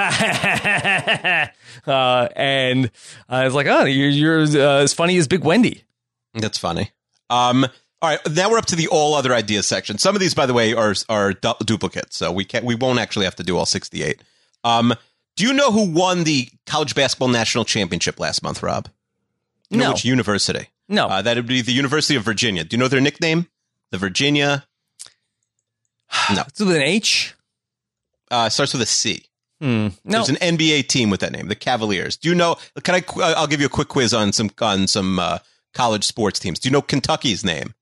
uh, 1.87 2.27
and 2.35 2.91
I 3.29 3.45
was 3.45 3.53
like, 3.53 3.67
oh, 3.67 3.85
you're, 3.85 4.09
you're 4.09 4.41
uh, 4.41 4.81
as 4.83 4.93
funny 4.93 5.17
as 5.17 5.27
Big 5.27 5.43
Wendy. 5.43 5.83
That's 6.33 6.57
funny. 6.57 6.91
Um, 7.29 7.65
all 8.05 8.11
right, 8.11 8.19
now 8.35 8.49
we're 8.51 8.57
up 8.57 8.65
to 8.67 8.75
the 8.75 8.87
all 8.87 9.15
other 9.15 9.33
ideas 9.33 9.65
section. 9.65 9.97
Some 9.97 10.15
of 10.15 10.19
these, 10.21 10.33
by 10.33 10.45
the 10.45 10.53
way, 10.53 10.73
are 10.73 10.93
are 11.09 11.33
du- 11.33 11.55
duplicates, 11.65 12.17
so 12.17 12.31
we 12.31 12.45
can't 12.45 12.63
we 12.65 12.75
won't 12.75 12.99
actually 12.99 13.25
have 13.25 13.35
to 13.37 13.43
do 13.43 13.57
all 13.57 13.65
sixty 13.65 14.03
eight. 14.03 14.21
Um, 14.63 14.93
do 15.35 15.45
you 15.45 15.53
know 15.53 15.71
who 15.71 15.89
won 15.91 16.23
the 16.23 16.49
college 16.65 16.95
basketball 16.95 17.27
national 17.27 17.65
championship 17.65 18.19
last 18.19 18.41
month, 18.43 18.63
Rob? 18.63 18.87
You 19.69 19.77
know 19.77 19.85
No. 19.85 19.91
which 19.91 20.05
university? 20.05 20.69
No. 20.87 21.07
Uh, 21.07 21.21
that 21.21 21.35
would 21.35 21.47
be 21.47 21.61
the 21.61 21.71
University 21.73 22.15
of 22.15 22.23
Virginia. 22.23 22.63
Do 22.63 22.75
you 22.75 22.79
know 22.79 22.87
their 22.87 23.01
nickname? 23.01 23.47
The 23.91 23.97
Virginia 23.97 24.65
no 26.33 26.41
It's 26.47 26.59
with 26.59 26.75
an 26.75 26.81
H? 26.81 27.33
uh, 28.31 28.49
starts 28.49 28.73
with 28.73 28.81
a 28.81 28.85
C. 28.85 29.25
Hmm. 29.61 29.87
No. 30.03 30.23
There's 30.23 30.29
an 30.29 30.35
NBA 30.37 30.87
team 30.87 31.09
with 31.09 31.19
that 31.21 31.31
name, 31.31 31.47
the 31.47 31.55
Cavaliers. 31.55 32.17
Do 32.17 32.29
you 32.29 32.35
know? 32.35 32.57
Can 32.83 32.95
I? 32.95 33.03
uh, 33.21 33.33
I'll 33.37 33.47
give 33.47 33.59
you 33.61 33.67
a 33.67 33.69
quick 33.69 33.87
quiz 33.87 34.13
on 34.13 34.33
some 34.33 34.49
on 34.59 34.87
some 34.87 35.19
uh, 35.19 35.39
college 35.73 36.03
sports 36.03 36.39
teams. 36.39 36.59
Do 36.59 36.67
you 36.67 36.73
know 36.73 36.81
Kentucky's 36.81 37.43
name? 37.45 37.73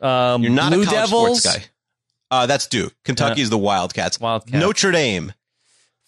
Um, 0.00 0.42
You're 0.42 0.52
not 0.52 0.72
Blue 0.72 0.82
a 0.82 0.84
college 0.86 1.00
Devils, 1.00 1.42
sports 1.42 1.58
guy. 1.58 1.64
Uh, 2.30 2.46
that's 2.46 2.66
Duke. 2.66 2.92
Kentucky 3.04 3.40
is 3.40 3.50
the 3.50 3.58
Wildcats. 3.58 4.18
Wildcats. 4.20 4.52
Notre 4.60 4.90
Dame. 4.92 5.32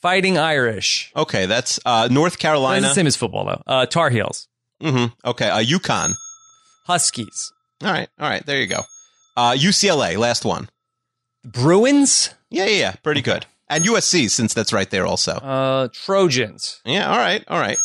Fighting 0.02 0.38
Irish. 0.38 1.12
Okay, 1.16 1.46
that's 1.46 1.80
uh, 1.84 2.08
North 2.10 2.34
That's 2.34 2.42
Carolina. 2.42 2.88
the 2.88 2.94
same 2.94 3.06
as 3.06 3.16
football, 3.16 3.44
though. 3.46 3.62
Uh, 3.66 3.86
Tar 3.86 4.10
Heels. 4.10 4.46
hmm 4.80 5.06
Okay, 5.24 5.48
uh, 5.48 5.60
UConn. 5.62 6.12
Huskies. 6.86 7.52
All 7.82 7.90
right, 7.92 8.08
all 8.18 8.28
right. 8.28 8.44
There 8.46 8.60
you 8.60 8.66
go. 8.66 8.80
Uh, 9.36 9.52
UCLA. 9.52 10.16
Last 10.16 10.44
one. 10.44 10.68
Bruins. 11.44 12.34
Yeah, 12.50 12.66
yeah, 12.66 12.76
yeah. 12.78 12.92
Pretty 13.02 13.22
good. 13.22 13.46
And 13.68 13.84
USC, 13.84 14.30
since 14.30 14.54
that's 14.54 14.72
right 14.72 14.88
there 14.90 15.06
also. 15.06 15.32
Uh, 15.32 15.88
Trojans. 15.92 16.80
Yeah. 16.84 17.10
All 17.10 17.18
right. 17.18 17.44
All 17.48 17.58
right. 17.60 17.76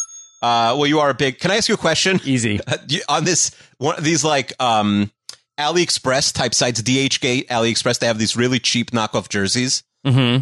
Uh, 0.41 0.75
well, 0.77 0.85
you 0.87 0.99
are 0.99 1.09
a 1.09 1.13
big. 1.13 1.39
Can 1.39 1.51
I 1.51 1.57
ask 1.57 1.67
you 1.67 1.75
a 1.75 1.77
question? 1.77 2.19
Easy. 2.25 2.59
Uh, 2.65 2.77
you- 2.87 3.01
on 3.09 3.23
this 3.25 3.51
one 3.77 3.97
of 3.97 4.03
these 4.03 4.23
like 4.23 4.53
um 4.61 5.11
AliExpress 5.59 6.33
type 6.33 6.53
sites, 6.53 6.81
DHgate, 6.81 7.47
AliExpress, 7.47 7.99
they 7.99 8.07
have 8.07 8.17
these 8.17 8.35
really 8.35 8.59
cheap 8.59 8.91
knockoff 8.91 9.29
jerseys. 9.29 9.83
Mm-hmm. 10.05 10.41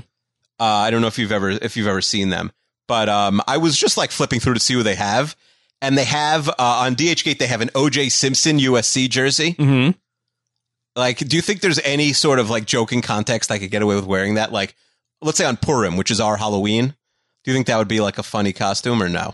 Uh, 0.59 0.64
I 0.64 0.91
don't 0.91 1.01
know 1.01 1.07
if 1.07 1.18
you've 1.18 1.32
ever 1.32 1.49
if 1.49 1.76
you've 1.76 1.88
ever 1.88 2.01
seen 2.01 2.30
them, 2.30 2.51
but 2.88 3.09
um, 3.09 3.41
I 3.47 3.57
was 3.57 3.78
just 3.78 3.97
like 3.97 4.12
flipping 4.12 4.39
through 4.39 4.53
to 4.55 4.59
see 4.59 4.74
who 4.74 4.84
they 4.84 4.95
have, 4.95 5.36
and 5.82 5.97
they 5.97 6.05
have 6.05 6.49
uh, 6.49 6.53
on 6.59 6.95
DHgate 6.95 7.39
they 7.39 7.47
have 7.47 7.62
an 7.62 7.70
OJ 7.70 8.12
Simpson 8.12 8.59
USC 8.59 9.09
jersey. 9.09 9.53
Mm-hmm. 9.53 9.97
Like, 10.95 11.18
do 11.18 11.36
you 11.36 11.41
think 11.41 11.62
there's 11.62 11.80
any 11.80 12.14
sort 12.14 12.39
of 12.39 12.49
like 12.49 12.66
joking 12.66 13.01
context 13.01 13.49
I 13.49 13.59
could 13.59 13.72
get 13.72 13.82
away 13.82 13.95
with 13.95 14.05
wearing 14.05 14.36
that? 14.36 14.51
Like, 14.51 14.76
let's 15.22 15.38
say 15.38 15.45
on 15.45 15.57
Purim, 15.57 15.97
which 15.97 16.12
is 16.12 16.20
our 16.20 16.38
Halloween. 16.38 16.95
Do 17.43 17.51
you 17.51 17.55
think 17.55 17.68
that 17.68 17.78
would 17.78 17.88
be 17.88 18.01
like 18.01 18.18
a 18.18 18.24
funny 18.24 18.53
costume 18.53 19.01
or 19.01 19.09
no? 19.09 19.34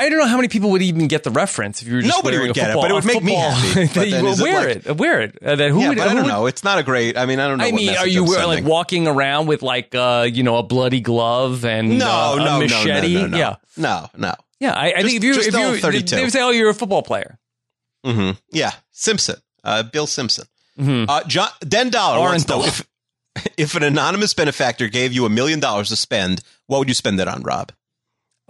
I 0.00 0.08
don't 0.08 0.18
know 0.18 0.26
how 0.26 0.36
many 0.36 0.48
people 0.48 0.70
would 0.70 0.82
even 0.82 1.06
get 1.08 1.24
the 1.24 1.30
reference 1.30 1.82
if 1.82 1.88
you 1.88 1.96
were 1.96 2.00
just 2.02 2.16
Nobody 2.16 2.38
would 2.38 2.54
get 2.54 2.70
it, 2.70 2.74
but 2.76 2.90
it 2.90 2.94
would 2.94 3.04
make 3.04 3.22
me 3.22 3.34
happy. 3.34 3.86
But 3.94 3.94
that 3.94 4.08
you 4.08 4.22
would 4.24 4.38
it 4.38 4.42
wear 4.42 4.66
like- 4.74 4.86
it. 4.86 4.96
Wear 4.96 5.20
it. 5.22 5.38
Uh, 5.42 5.56
then 5.56 5.72
who 5.72 5.80
yeah, 5.80 5.88
would? 5.90 5.98
but 5.98 6.08
I 6.08 6.14
don't 6.14 6.22
would- 6.24 6.28
know. 6.28 6.46
It's 6.46 6.64
not 6.64 6.78
a 6.78 6.82
great. 6.82 7.16
I 7.18 7.26
mean, 7.26 7.38
I 7.40 7.46
don't 7.48 7.58
know. 7.58 7.64
I 7.64 7.72
mean, 7.72 7.94
are 7.96 8.06
you 8.06 8.24
wearing, 8.24 8.46
like 8.46 8.64
walking 8.64 9.06
around 9.06 9.46
with 9.46 9.62
like 9.62 9.94
uh, 9.94 10.26
you 10.32 10.42
know 10.42 10.56
a 10.56 10.62
bloody 10.62 11.00
glove 11.00 11.64
and 11.64 11.98
No, 11.98 12.06
uh, 12.06 12.34
no, 12.36 12.42
a 12.42 12.44
no, 12.44 12.44
no, 12.44 12.60
machete? 12.60 13.14
no, 13.14 13.26
no, 13.26 13.36
Yeah, 13.38 13.56
no, 13.76 14.08
no. 14.16 14.34
yeah. 14.58 14.72
I, 14.72 14.86
I 14.86 14.90
Just- 15.02 15.06
think 15.06 15.16
if 15.18 15.24
you 15.24 15.32
if 15.34 15.54
you 15.54 15.80
32. 15.80 16.16
they 16.16 16.22
would 16.22 16.32
say, 16.32 16.40
oh, 16.42 16.50
you're 16.50 16.70
a 16.70 16.74
football 16.74 17.02
player. 17.02 17.38
Mm-hmm. 18.06 18.38
Yeah, 18.52 18.72
Simpson, 18.92 19.36
uh, 19.64 19.82
Bill 19.82 20.06
Simpson. 20.06 20.46
Mhm. 20.78 21.06
Uh, 21.08 21.22
John 21.24 21.48
Den 21.60 21.90
Dollar 21.90 22.20
wants 22.20 22.44
to 22.46 22.58
if 22.60 22.86
if 23.58 23.74
an 23.74 23.82
anonymous 23.82 24.32
benefactor 24.34 24.88
gave 24.88 25.12
you 25.12 25.26
a 25.26 25.28
million 25.28 25.60
dollars 25.60 25.90
to 25.90 25.96
spend, 25.96 26.40
what 26.66 26.78
would 26.78 26.88
you 26.88 26.94
spend 26.94 27.20
it 27.20 27.28
on, 27.28 27.42
Rob? 27.42 27.72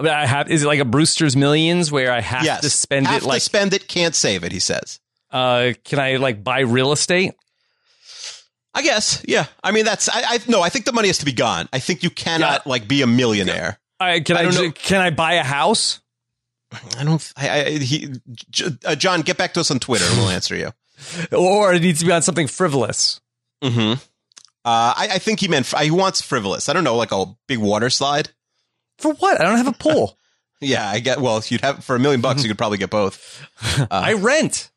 I, 0.00 0.02
mean, 0.02 0.12
I 0.12 0.26
have. 0.26 0.50
Is 0.50 0.62
it 0.64 0.66
like 0.66 0.80
a 0.80 0.84
Brewster's 0.84 1.36
Millions 1.36 1.92
where 1.92 2.10
I 2.12 2.20
have 2.20 2.44
yes, 2.44 2.62
to 2.62 2.70
spend 2.70 3.06
have 3.06 3.22
it? 3.22 3.26
Like, 3.26 3.38
to 3.38 3.44
spend 3.44 3.72
it, 3.74 3.86
can't 3.88 4.14
save 4.14 4.44
it. 4.44 4.52
He 4.52 4.58
says. 4.60 4.98
uh, 5.30 5.72
can 5.84 5.98
I 5.98 6.16
like 6.16 6.42
buy 6.42 6.60
real 6.60 6.92
estate? 6.92 7.34
I 8.72 8.82
guess, 8.82 9.22
yeah. 9.26 9.46
I 9.64 9.72
mean, 9.72 9.84
that's 9.84 10.08
I, 10.08 10.22
I 10.22 10.38
no. 10.46 10.62
I 10.62 10.68
think 10.68 10.84
the 10.84 10.92
money 10.92 11.08
has 11.08 11.18
to 11.18 11.24
be 11.24 11.32
gone. 11.32 11.68
I 11.72 11.80
think 11.80 12.02
you 12.02 12.10
cannot 12.10 12.66
like 12.66 12.86
be 12.86 13.02
a 13.02 13.06
millionaire. 13.06 13.78
I, 13.98 14.20
can 14.20 14.36
I 14.36 14.42
I, 14.46 14.50
ju- 14.50 14.72
can 14.72 15.00
I 15.00 15.10
buy 15.10 15.34
a 15.34 15.42
house? 15.42 16.00
I 16.96 17.02
don't. 17.04 17.32
I, 17.36 17.48
I 17.64 17.70
he, 17.78 18.12
J- 18.50 18.66
uh, 18.86 18.94
John, 18.94 19.22
get 19.22 19.36
back 19.36 19.54
to 19.54 19.60
us 19.60 19.70
on 19.72 19.80
Twitter, 19.80 20.04
and 20.08 20.16
we'll 20.18 20.28
answer 20.30 20.54
you. 20.56 20.70
Or 21.32 21.72
it 21.74 21.82
needs 21.82 22.00
to 22.00 22.06
be 22.06 22.12
on 22.12 22.22
something 22.22 22.46
frivolous. 22.46 23.20
hmm 23.62 23.94
Uh, 24.64 24.92
I, 24.96 25.08
I 25.14 25.18
think 25.18 25.40
he 25.40 25.48
meant 25.48 25.66
he 25.66 25.90
wants 25.90 26.20
frivolous. 26.20 26.68
I 26.68 26.72
don't 26.72 26.84
know, 26.84 26.94
like 26.96 27.10
a 27.12 27.24
big 27.48 27.58
water 27.58 27.90
slide. 27.90 28.30
For 29.00 29.12
what? 29.14 29.40
I 29.40 29.44
don't 29.44 29.56
have 29.58 29.66
a 29.68 29.72
pool. 29.72 30.16
Yeah, 30.62 30.86
I 30.86 30.98
get. 31.00 31.22
Well, 31.22 31.38
if 31.38 31.50
you'd 31.50 31.62
have 31.62 31.82
for 31.82 31.96
a 31.96 31.98
million 31.98 32.20
bucks, 32.20 32.42
you 32.42 32.48
could 32.50 32.58
probably 32.58 32.76
get 32.76 32.90
both. 32.90 33.46
I 33.90 34.12
rent. 34.12 34.68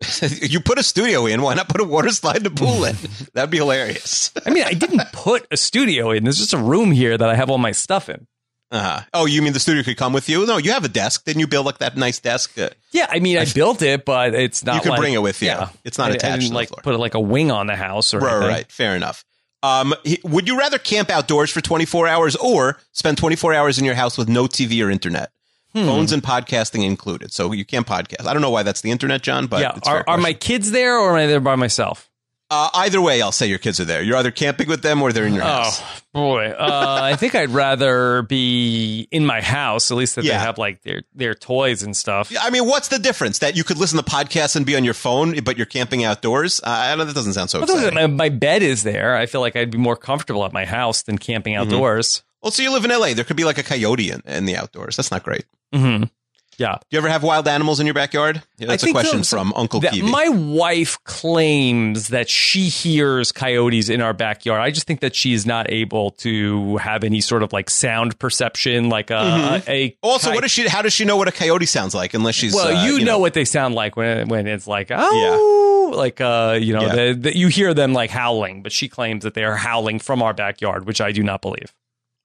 you 0.42 0.58
put 0.60 0.78
a 0.78 0.82
studio 0.82 1.26
in. 1.26 1.40
Why 1.40 1.54
not 1.54 1.68
put 1.68 1.80
a 1.80 1.84
water 1.84 2.10
slide 2.10 2.38
and 2.38 2.46
a 2.46 2.50
pool 2.50 2.84
in? 2.84 2.96
That'd 3.32 3.50
be 3.50 3.58
hilarious. 3.58 4.32
I 4.44 4.50
mean, 4.50 4.64
I 4.64 4.72
didn't 4.74 5.00
put 5.12 5.46
a 5.52 5.56
studio 5.56 6.10
in. 6.10 6.24
There's 6.24 6.38
just 6.38 6.52
a 6.52 6.58
room 6.58 6.90
here 6.90 7.16
that 7.16 7.28
I 7.28 7.36
have 7.36 7.48
all 7.48 7.58
my 7.58 7.70
stuff 7.70 8.08
in. 8.08 8.26
Uh, 8.72 9.02
oh, 9.14 9.26
you 9.26 9.40
mean 9.40 9.52
the 9.52 9.60
studio 9.60 9.84
could 9.84 9.96
come 9.96 10.12
with 10.12 10.28
you? 10.28 10.44
No, 10.44 10.58
you 10.58 10.72
have 10.72 10.84
a 10.84 10.88
desk. 10.88 11.24
Didn't 11.24 11.38
you 11.38 11.46
build 11.46 11.64
like 11.64 11.78
that 11.78 11.96
nice 11.96 12.18
desk? 12.18 12.58
Uh, 12.58 12.70
Yeah, 12.90 13.06
I 13.08 13.20
mean, 13.20 13.38
I 13.38 13.44
built 13.44 13.82
it, 13.82 14.04
but 14.04 14.34
it's 14.34 14.64
not. 14.64 14.74
You 14.74 14.80
can 14.80 14.90
like- 14.90 15.00
bring 15.00 15.14
it 15.14 15.22
with 15.22 15.40
you. 15.42 15.54
It's 15.84 15.96
not 15.96 16.08
I- 16.08 16.14
I 16.14 16.14
attached 16.16 16.40
didn't, 16.40 16.42
to 16.46 16.48
the 16.50 16.54
like 16.56 16.70
put 16.82 16.98
like 16.98 17.14
a 17.14 17.20
wing 17.20 17.52
on 17.52 17.68
the 17.68 17.76
house 17.76 18.12
or 18.14 18.18
right, 18.18 18.32
anything. 18.34 18.48
right. 18.50 18.72
Fair 18.72 18.96
enough. 18.96 19.24
Um, 19.66 19.94
would 20.24 20.46
you 20.46 20.58
rather 20.58 20.78
camp 20.78 21.10
outdoors 21.10 21.50
for 21.50 21.60
24 21.60 22.06
hours 22.06 22.36
or 22.36 22.78
spend 22.92 23.18
24 23.18 23.54
hours 23.54 23.78
in 23.78 23.84
your 23.84 23.94
house 23.94 24.16
with 24.16 24.28
no 24.28 24.44
TV 24.44 24.84
or 24.84 24.90
internet? 24.90 25.32
Hmm. 25.72 25.84
Phones 25.84 26.12
and 26.12 26.22
podcasting 26.22 26.84
included. 26.84 27.32
So 27.32 27.52
you 27.52 27.64
can't 27.64 27.86
podcast. 27.86 28.26
I 28.26 28.32
don't 28.32 28.42
know 28.42 28.50
why 28.50 28.62
that's 28.62 28.80
the 28.80 28.90
internet, 28.90 29.22
John, 29.22 29.46
but 29.46 29.60
yeah, 29.60 29.76
it's 29.76 29.88
are, 29.88 30.04
are 30.06 30.18
my 30.18 30.32
kids 30.32 30.70
there 30.70 30.98
or 30.98 31.10
am 31.10 31.16
I 31.16 31.26
there 31.26 31.40
by 31.40 31.56
myself? 31.56 32.08
Uh, 32.50 32.70
either 32.74 33.00
way, 33.00 33.20
I'll 33.22 33.32
say 33.32 33.46
your 33.46 33.58
kids 33.58 33.80
are 33.80 33.84
there. 33.84 34.02
You're 34.02 34.16
either 34.16 34.30
camping 34.30 34.68
with 34.68 34.82
them 34.82 35.02
or 35.02 35.12
they're 35.12 35.26
in 35.26 35.34
your 35.34 35.42
house. 35.42 35.80
Oh 36.14 36.20
boy, 36.20 36.46
uh, 36.50 36.98
I 37.02 37.16
think 37.16 37.34
I'd 37.34 37.50
rather 37.50 38.22
be 38.22 39.08
in 39.10 39.26
my 39.26 39.40
house. 39.42 39.90
At 39.90 39.96
least 39.96 40.14
that 40.16 40.24
Yeah. 40.24 40.38
they 40.38 40.44
have 40.44 40.56
like 40.58 40.82
their 40.82 41.02
their 41.14 41.34
toys 41.34 41.82
and 41.82 41.96
stuff. 41.96 42.32
I 42.40 42.50
mean, 42.50 42.66
what's 42.66 42.88
the 42.88 42.98
difference? 42.98 43.40
That 43.40 43.56
you 43.56 43.64
could 43.64 43.78
listen 43.78 43.98
to 43.98 44.04
podcasts 44.04 44.56
and 44.56 44.64
be 44.64 44.76
on 44.76 44.84
your 44.84 44.94
phone, 44.94 45.38
but 45.44 45.56
you're 45.56 45.66
camping 45.66 46.04
outdoors? 46.04 46.60
Uh, 46.60 46.68
I 46.68 46.96
don't. 46.96 47.06
That 47.06 47.14
doesn't 47.14 47.32
sound 47.34 47.50
so 47.50 47.60
than 47.60 47.68
exciting. 47.70 47.94
my, 47.94 48.06
my 48.06 48.28
bed 48.28 48.62
is 48.62 48.82
there. 48.82 49.16
I 49.16 49.26
feel 49.26 49.40
like 49.40 49.56
I'd 49.56 49.70
be 49.70 49.78
more 49.78 49.96
comfortable 49.96 50.44
at 50.44 50.52
my 50.52 50.64
house 50.64 51.02
than 51.02 51.18
camping 51.18 51.54
Mm-hmm. 51.54 51.62
outdoors. 51.72 52.22
Well, 52.42 52.50
so 52.52 52.62
you 52.62 52.70
live 52.72 52.84
in 52.84 52.90
LA. 52.92 53.14
There 53.14 53.24
could 53.24 53.36
be 53.36 53.44
like 53.44 53.58
a 53.58 53.62
coyote 53.64 54.10
in, 54.10 54.20
in 54.24 54.44
the 54.44 54.56
outdoors. 54.56 54.96
That's 54.96 55.10
not 55.10 55.22
great. 55.24 55.44
hmm 55.74 56.04
Yeah, 56.58 56.72
Do 56.74 56.86
you 56.90 56.98
ever 56.98 57.08
have 57.08 57.22
wild 57.22 57.46
animals 57.48 57.80
in 57.80 57.86
your 57.86 57.94
backyard? 57.94 58.42
Yeah, 58.56 58.68
that's 58.68 58.82
a 58.84 58.90
question 58.92 59.24
so- 59.24 59.36
from 59.36 59.52
Uncle 59.54 59.80
that 59.80 59.92
Kiwi. 59.92 60.10
my 60.10 60.28
wife 60.28 60.96
claims 61.04 62.08
that 62.08 62.28
she 62.30 62.68
hears 62.68 63.30
coyotes 63.32 63.88
in 63.90 64.00
our 64.00 64.12
backyard. 64.14 64.60
I 64.60 64.70
just 64.70 64.86
think 64.86 65.00
that 65.00 65.14
she 65.14 65.32
is 65.34 65.44
not 65.44 65.70
able 65.70 66.12
to 66.12 66.76
have 66.78 67.04
any 67.04 67.20
sort 67.20 67.42
of 67.42 67.52
like 67.52 67.68
sound 67.68 68.18
perception, 68.18 68.88
like 68.88 69.10
a, 69.10 69.14
a 69.66 69.90
Mm-hmm. 69.90 69.96
also, 70.02 70.28
coy- 70.30 70.34
what 70.36 70.40
does 70.42 70.50
she? 70.50 70.66
How 70.68 70.82
does 70.82 70.92
she 70.92 71.04
know 71.04 71.16
what 71.16 71.28
a 71.28 71.32
coyote 71.32 71.66
sounds 71.66 71.94
like? 71.94 72.14
Unless 72.14 72.34
she's 72.36 72.54
Well, 72.54 72.76
uh, 72.76 72.86
you, 72.86 73.04
know, 73.04 73.18
what 73.18 73.34
they 73.34 73.44
sound 73.44 73.74
like 73.74 73.96
when 73.96 74.28
when 74.28 74.46
it's 74.46 74.66
like 74.66 74.88
oh, 74.90 75.92
like 75.94 76.20
uh, 76.20 76.58
you 76.60 76.72
know, 76.72 76.82
Yeah. 76.82 76.94
the, 76.94 77.14
the, 77.14 77.36
you 77.36 77.48
hear 77.48 77.74
them 77.74 77.92
like 77.92 78.10
howling, 78.10 78.62
but 78.62 78.72
she 78.72 78.88
claims 78.88 79.24
that 79.24 79.34
they 79.34 79.44
are 79.44 79.56
howling 79.56 79.98
from 79.98 80.22
our 80.22 80.32
backyard, 80.32 80.86
which 80.86 81.00
I 81.00 81.12
do 81.12 81.22
not 81.22 81.42
believe. 81.42 81.72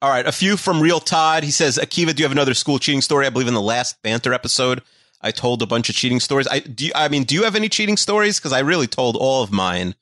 All 0.02 0.10
right, 0.10 0.26
a 0.26 0.32
few 0.32 0.58
from 0.58 0.82
Real 0.82 1.00
Todd. 1.00 1.44
He 1.44 1.52
says, 1.52 1.78
Akiva, 1.78 2.16
do 2.16 2.22
you 2.22 2.26
have 2.26 2.32
another 2.32 2.56
school 2.56 2.80
cheating 2.80 3.02
story? 3.02 3.28
I 3.28 3.30
believe 3.30 3.48
in 3.48 3.54
the 3.54 3.62
last 3.62 4.02
banter 4.02 4.34
episode, 4.34 4.82
I 5.22 5.30
told 5.30 5.62
a 5.62 5.68
bunch 5.68 5.90
of 5.90 5.96
cheating 5.96 6.20
stories. 6.20 6.48
I 6.48 6.60
do. 6.60 6.88
You, 6.88 6.92
I 6.96 7.08
mean, 7.08 7.24
do 7.24 7.36
you 7.36 7.44
have 7.44 7.56
any 7.56 7.70
cheating 7.70 7.98
stories? 7.98 8.40
Because 8.40 8.52
I 8.52 8.60
really 8.60 8.88
told 8.88 9.16
all 9.16 9.44
of 9.44 9.52
mine 9.52 9.94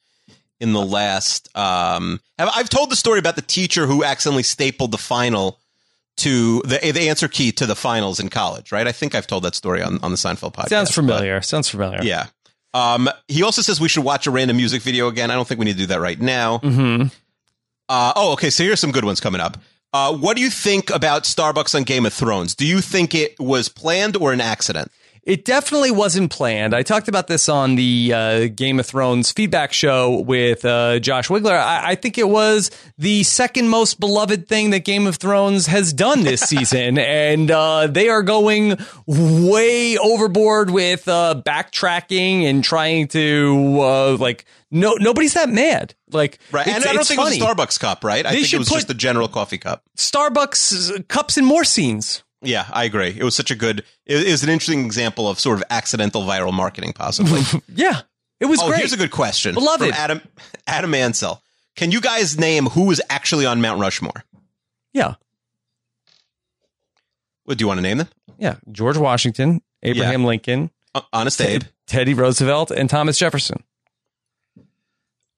in 0.62 0.72
the 0.72 0.82
last. 0.82 1.50
Um, 1.58 2.22
have, 2.38 2.50
I've 2.56 2.70
told 2.70 2.90
the 2.92 2.96
story 2.96 3.20
about 3.20 3.36
the 3.36 3.42
teacher 3.42 3.88
who 3.88 4.04
accidentally 4.04 4.44
stapled 4.44 4.92
the 4.92 4.98
final 4.98 5.60
to 6.18 6.62
the 6.62 6.92
the 6.92 7.10
answer 7.10 7.28
key 7.28 7.52
to 7.54 7.66
the 7.66 7.76
finals 7.76 8.22
in 8.22 8.30
college. 8.30 8.72
Right? 8.72 8.88
I 8.88 8.94
think 8.94 9.16
I've 9.16 9.28
told 9.28 9.44
that 9.44 9.56
story 9.56 9.82
on 9.82 10.00
on 10.02 10.12
the 10.12 10.18
Seinfeld 10.18 10.54
podcast. 10.54 10.70
Sounds 10.70 10.92
familiar. 10.92 11.42
Sounds 11.42 11.68
familiar. 11.68 12.00
yeah. 12.04 12.28
Um, 12.74 13.10
he 13.28 13.44
also 13.44 13.62
says 13.62 13.82
we 13.82 13.90
should 13.90 14.04
watch 14.04 14.28
a 14.28 14.32
random 14.32 14.56
music 14.56 14.82
video 14.82 15.08
again. 15.08 15.32
I 15.32 15.36
don't 15.36 15.48
think 15.48 15.60
we 15.60 15.66
need 15.66 15.74
to 15.74 15.80
do 15.80 15.86
that 15.88 16.00
right 16.00 16.20
now. 16.20 16.60
Mm-hmm. 16.60 17.08
Uh, 17.90 18.14
oh, 18.16 18.34
okay. 18.34 18.50
So 18.52 18.64
here's 18.64 18.80
some 18.80 18.92
good 18.92 19.04
ones 19.04 19.20
coming 19.20 19.42
up. 19.42 19.58
Uh, 19.92 20.16
what 20.16 20.38
do 20.38 20.44
you 20.44 20.52
think 20.52 20.92
about 20.92 21.24
Starbucks 21.24 21.74
on 21.74 21.84
Game 21.84 22.06
of 22.06 22.14
Thrones? 22.14 22.54
Do 22.54 22.66
you 22.66 22.80
think 22.80 23.16
it 23.16 23.40
was 23.40 23.70
planned 23.70 24.16
or 24.16 24.32
an 24.32 24.42
accident? 24.42 24.92
It 25.30 25.46
definitely 25.46 25.92
wasn't 25.92 26.32
planned. 26.32 26.74
I 26.74 26.82
talked 26.82 27.08
about 27.08 27.28
this 27.28 27.48
on 27.48 27.76
the 27.76 28.12
uh, 28.16 28.48
Game 28.48 28.80
of 28.80 28.88
Thrones 28.88 29.32
feedback 29.32 29.72
show 29.74 30.22
with 30.22 30.66
uh, 30.66 30.98
Josh 31.00 31.28
Wigler. 31.28 31.52
I-, 31.56 31.92
I 31.92 31.96
think 31.96 32.18
it 32.18 32.28
was 32.28 32.72
the 32.98 33.22
second 33.24 33.70
most 33.70 34.00
beloved 34.00 34.48
thing 34.48 34.72
that 34.72 34.86
Game 34.86 35.06
of 35.06 35.18
Thrones 35.18 35.68
has 35.68 35.94
done 35.94 36.24
this 36.24 36.42
season, 36.50 36.98
and 36.98 37.52
uh, 37.52 37.86
they 37.86 38.10
are 38.10 38.24
going 38.24 38.76
way 39.06 39.98
overboard 40.00 40.72
with 40.72 41.08
uh, 41.08 41.42
backtracking 41.46 42.44
and 42.44 42.64
trying 42.64 43.08
to 43.10 43.78
uh, 43.82 44.18
like. 44.18 44.46
No, 44.72 44.94
nobody's 45.00 45.34
that 45.34 45.50
mad. 45.50 45.96
Like, 46.12 46.38
Right. 46.52 46.68
and 46.68 46.84
I 46.86 46.94
don't 46.94 47.04
think 47.06 47.20
funny. 47.20 47.38
it 47.38 47.42
was 47.42 47.50
a 47.50 47.56
Starbucks 47.56 47.80
cup, 47.80 48.04
right? 48.04 48.24
I 48.24 48.30
They 48.32 48.42
think 48.42 48.54
it 48.54 48.60
was 48.60 48.70
put- 48.70 48.76
just 48.76 48.88
the 48.88 48.94
general 48.94 49.28
coffee 49.28 49.58
cup. 49.58 49.84
Starbucks 49.98 51.08
cups 51.08 51.38
in 51.40 51.46
more 51.46 51.64
scenes. 51.64 52.24
Yeah, 52.42 52.66
I 52.72 52.86
agree. 52.86 53.10
It 53.18 53.24
was 53.24 53.36
such 53.36 53.52
a 53.52 53.56
good, 53.56 53.80
it 54.06 54.18
is 54.28 54.44
an 54.44 54.50
interesting 54.50 54.86
example 54.86 55.28
of 55.28 55.40
sort 55.40 55.58
of 55.58 55.64
accidental 55.70 56.22
viral 56.24 56.54
marketing, 56.54 56.94
possibly. 56.94 57.42
Yeah, 57.74 58.02
it 58.40 58.46
was 58.46 58.62
oh, 58.62 58.68
great. 58.70 58.80
here's 58.80 58.94
a 58.94 58.98
good 58.98 59.12
question. 59.12 59.54
Beloved. 59.56 59.90
From 59.90 59.94
Adam, 59.94 60.22
Adam 60.68 60.94
Ansel. 60.94 61.42
Can 61.76 61.92
you 61.92 62.00
guys 62.02 62.38
name 62.38 62.68
who 62.68 62.92
is 62.92 63.02
actually 63.10 63.46
on 63.46 63.60
Mount 63.62 63.80
Rushmore? 63.82 64.24
yeah, 64.94 65.16
What, 67.44 67.58
do 67.58 67.64
you 67.64 67.68
want 67.68 67.78
to 67.80 67.82
name 67.82 67.98
them? 67.98 68.08
yeah. 68.38 68.56
George 68.72 68.98
Washington, 68.98 69.62
Abraham 69.84 70.24
Lincoln, 70.24 70.72
Uh, 70.96 71.02
Honest 71.12 71.42
Abe. 71.42 71.64
Teddy 71.88 72.14
Roosevelt, 72.14 72.72
and 72.72 72.90
Thomas 72.90 73.18
Jefferson. 73.18 73.64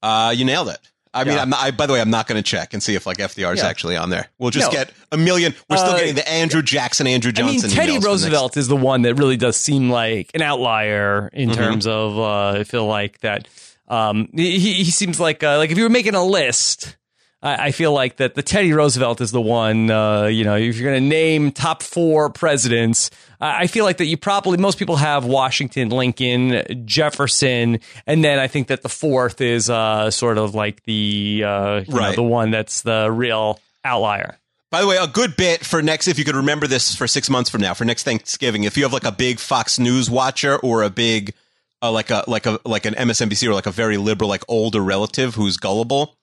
Uh, 0.04 0.34
you 0.36 0.46
nailed 0.46 0.70
it. 0.70 0.80
I 1.14 1.24
mean, 1.26 1.36
Yeah. 1.36 1.42
I'm 1.42 1.50
not, 1.50 1.60
I, 1.62 1.72
by 1.72 1.86
the 1.88 1.94
way, 1.94 2.00
I'm 2.02 2.10
not 2.10 2.28
going 2.28 2.42
to 2.42 2.50
check 2.50 2.74
and 2.74 2.82
see 2.82 2.96
if 2.96 3.06
like 3.06 3.18
FDR 3.18 3.54
is 3.54 3.60
Yeah. 3.60 3.68
actually 3.68 3.98
on 3.98 4.10
there. 4.10 4.28
We'll 4.40 4.52
just 4.52 4.68
No. 4.72 4.78
get 4.78 4.92
a 5.12 5.18
million. 5.18 5.54
We're 5.70 5.78
still 5.78 5.92
Uh, 5.92 5.98
getting 5.98 6.16
the 6.16 6.30
Andrew 6.30 6.62
Jackson, 6.62 7.06
Andrew 7.08 7.32
I 7.36 7.42
mean, 7.42 7.54
Johnson. 7.60 7.70
Teddy 7.72 7.92
emails 7.92 7.94
the 7.94 7.94
next- 8.00 8.06
Roosevelt 8.06 8.58
is 8.58 8.68
the 8.70 8.78
one 8.78 9.02
that 9.02 9.16
really 9.16 9.36
does 9.38 9.58
seem 9.58 9.90
like 9.90 10.30
an 10.34 10.42
outlier 10.42 11.30
in 11.34 11.50
Mhm. 11.50 11.56
terms 11.56 11.88
of. 11.88 12.18
Uh, 12.18 12.60
I 12.60 12.64
feel 12.64 12.86
like 12.86 13.20
that. 13.22 13.48
Um, 13.90 14.30
he 14.34 14.58
he 14.84 14.92
seems 14.92 15.20
like 15.20 15.44
uh, 15.44 15.58
like 15.58 15.70
if 15.72 15.78
you 15.78 15.84
were 15.84 15.90
making 15.90 16.16
a 16.16 16.24
list, 16.24 16.96
I, 17.42 17.68
I 17.68 17.72
feel 17.72 17.94
like 17.94 18.18
that 18.18 18.36
the 18.36 18.44
Teddy 18.44 18.74
Roosevelt 18.74 19.22
is 19.22 19.32
the 19.32 19.42
one. 19.42 19.90
Uh, 19.90 20.26
you 20.26 20.44
know, 20.44 20.56
if 20.56 20.78
you're 20.78 20.92
going 20.92 21.04
to 21.04 21.10
name 21.10 21.52
top 21.52 21.82
four 21.84 22.30
presidents, 22.30 23.10
I 23.40 23.64
I 23.64 23.68
feel 23.68 23.86
like 23.86 23.98
that 23.98 24.06
you 24.06 24.18
probably 24.18 24.58
most 24.58 24.78
people 24.78 24.98
have 24.98 25.26
Washington, 25.26 25.90
Lincoln, 25.90 26.86
Jefferson, 26.86 27.80
and 28.06 28.24
then 28.24 28.40
I 28.40 28.48
think 28.48 28.68
that 28.68 28.82
the 28.82 28.90
fourth 28.90 29.42
is 29.42 29.70
uh, 29.70 30.12
sort 30.12 30.38
of 30.38 30.56
like 30.56 30.84
the 30.84 31.44
uh, 31.46 31.82
you 31.88 31.94
know, 31.94 32.16
the 32.16 32.24
one 32.24 32.52
that's 32.52 32.82
the 32.82 33.12
real 33.12 33.60
outlier. 33.84 34.38
By 34.72 34.80
the 34.80 34.88
way, 34.88 34.96
a 34.96 35.08
good 35.08 35.36
bit 35.36 35.66
for 35.66 35.82
next, 35.82 36.08
if 36.08 36.18
you 36.18 36.24
could 36.24 36.36
remember 36.36 36.66
this 36.66 36.96
for 36.96 37.06
six 37.06 37.30
months 37.30 37.50
from 37.50 37.60
now, 37.60 37.74
for 37.74 37.84
next 37.84 38.04
Thanksgiving, 38.04 38.64
if 38.64 38.78
you 38.78 38.84
have 38.84 38.94
like 38.94 39.04
a 39.04 39.12
big 39.12 39.38
Fox 39.38 39.78
News 39.78 40.10
watcher 40.10 40.58
or 40.60 40.84
a 40.84 40.90
big, 40.90 41.34
uh, 41.82 41.92
like 41.92 42.10
a 42.10 42.24
like 42.26 42.46
a 42.46 42.58
like 42.64 42.86
an 42.86 42.94
MSNBC 42.94 43.50
or 43.50 43.54
like 43.54 43.66
a 43.66 43.72
very 43.72 43.98
liberal, 43.98 44.30
like 44.30 44.44
older 44.48 44.80
relative 44.80 45.36
who's 45.36 45.58
gullible. 45.58 46.16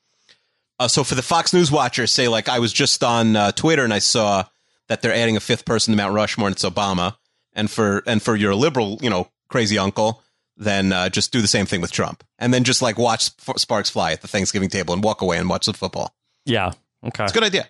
Uh, 0.78 0.88
so 0.88 1.02
for 1.04 1.14
the 1.14 1.22
Fox 1.22 1.52
News 1.52 1.70
watchers, 1.72 2.12
say 2.12 2.28
like 2.28 2.48
I 2.48 2.58
was 2.60 2.72
just 2.72 3.02
on 3.02 3.34
uh, 3.36 3.52
Twitter 3.52 3.84
and 3.84 3.92
I 3.92 3.98
saw 3.98 4.44
that 4.88 5.02
they're 5.02 5.14
adding 5.14 5.36
a 5.36 5.40
fifth 5.40 5.64
person 5.64 5.92
to 5.92 5.96
Mount 5.96 6.14
Rushmore 6.14 6.46
and 6.48 6.54
it's 6.54 6.64
Obama. 6.64 7.16
And 7.54 7.68
for 7.70 8.02
and 8.06 8.22
for 8.22 8.36
your 8.36 8.54
liberal, 8.54 8.98
you 9.02 9.10
know, 9.10 9.28
crazy 9.48 9.78
uncle, 9.78 10.22
then 10.56 10.92
uh, 10.92 11.08
just 11.08 11.32
do 11.32 11.40
the 11.40 11.48
same 11.48 11.66
thing 11.66 11.80
with 11.80 11.90
Trump, 11.90 12.22
and 12.38 12.54
then 12.54 12.62
just 12.62 12.80
like 12.82 12.96
watch 12.98 13.24
Sp- 13.34 13.58
sparks 13.58 13.90
fly 13.90 14.12
at 14.12 14.22
the 14.22 14.28
Thanksgiving 14.28 14.68
table 14.68 14.94
and 14.94 15.02
walk 15.02 15.22
away 15.22 15.38
and 15.38 15.48
watch 15.48 15.66
the 15.66 15.72
football. 15.72 16.14
Yeah. 16.44 16.72
Okay. 17.04 17.24
It's 17.24 17.32
a 17.32 17.34
good 17.34 17.42
idea. 17.44 17.68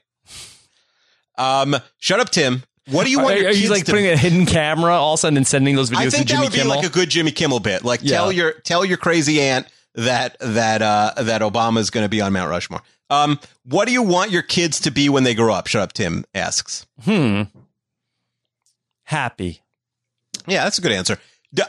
Um, 1.37 1.77
shut 1.99 2.21
up, 2.21 2.31
Tim. 2.31 2.65
What 2.91 3.05
do 3.05 3.11
you 3.11 3.21
Are, 3.21 3.25
want 3.25 3.39
your 3.41 3.49
are 3.51 3.53
you 3.53 3.69
like 3.71 3.85
to? 3.85 3.93
putting 3.93 4.07
a 4.09 4.17
hidden 4.17 4.47
camera 4.47 4.93
all 4.95 5.15
of 5.15 5.19
a 5.19 5.21
sudden 5.21 5.37
and 5.37 5.47
sending 5.47 5.77
those 5.77 5.91
videos 5.91 5.97
I 5.99 6.05
to 6.07 6.11
think 6.11 6.27
that 6.29 6.35
Jimmy 6.35 6.47
would 6.47 6.53
be 6.53 6.59
Kimmel? 6.59 6.77
like 6.77 6.87
a 6.87 6.91
good 6.91 7.11
Jimmy 7.11 7.31
Kimmel 7.31 7.61
bit. 7.61 7.85
Like 7.85 8.01
Yeah. 8.03 8.17
tell 8.17 8.33
your 8.33 8.53
tell 8.53 8.85
your 8.85 8.97
crazy 8.97 9.41
aunt 9.43 9.67
that 9.99 10.37
that 10.41 10.81
uh 10.83 11.13
that 11.23 11.43
Obama's 11.43 11.91
going 11.91 12.05
to 12.05 12.09
be 12.09 12.21
on 12.21 12.33
Mount 12.33 12.51
Rushmore. 12.51 12.81
Um, 13.11 13.39
what 13.65 13.87
do 13.87 13.93
you 13.93 14.03
want 14.03 14.31
your 14.31 14.43
kids 14.43 14.81
to 14.81 14.91
be 14.91 15.09
when 15.09 15.25
they 15.25 15.35
grow 15.35 15.53
up? 15.55 15.67
Shut 15.67 15.83
up, 15.83 15.93
Tim 15.93 16.25
asks. 16.35 16.87
hmm. 17.05 17.43
Happy. 19.05 19.63
Yeah, 20.47 20.65
that's 20.65 20.79
a 20.79 20.83
good 20.83 20.93
answer. 20.93 21.19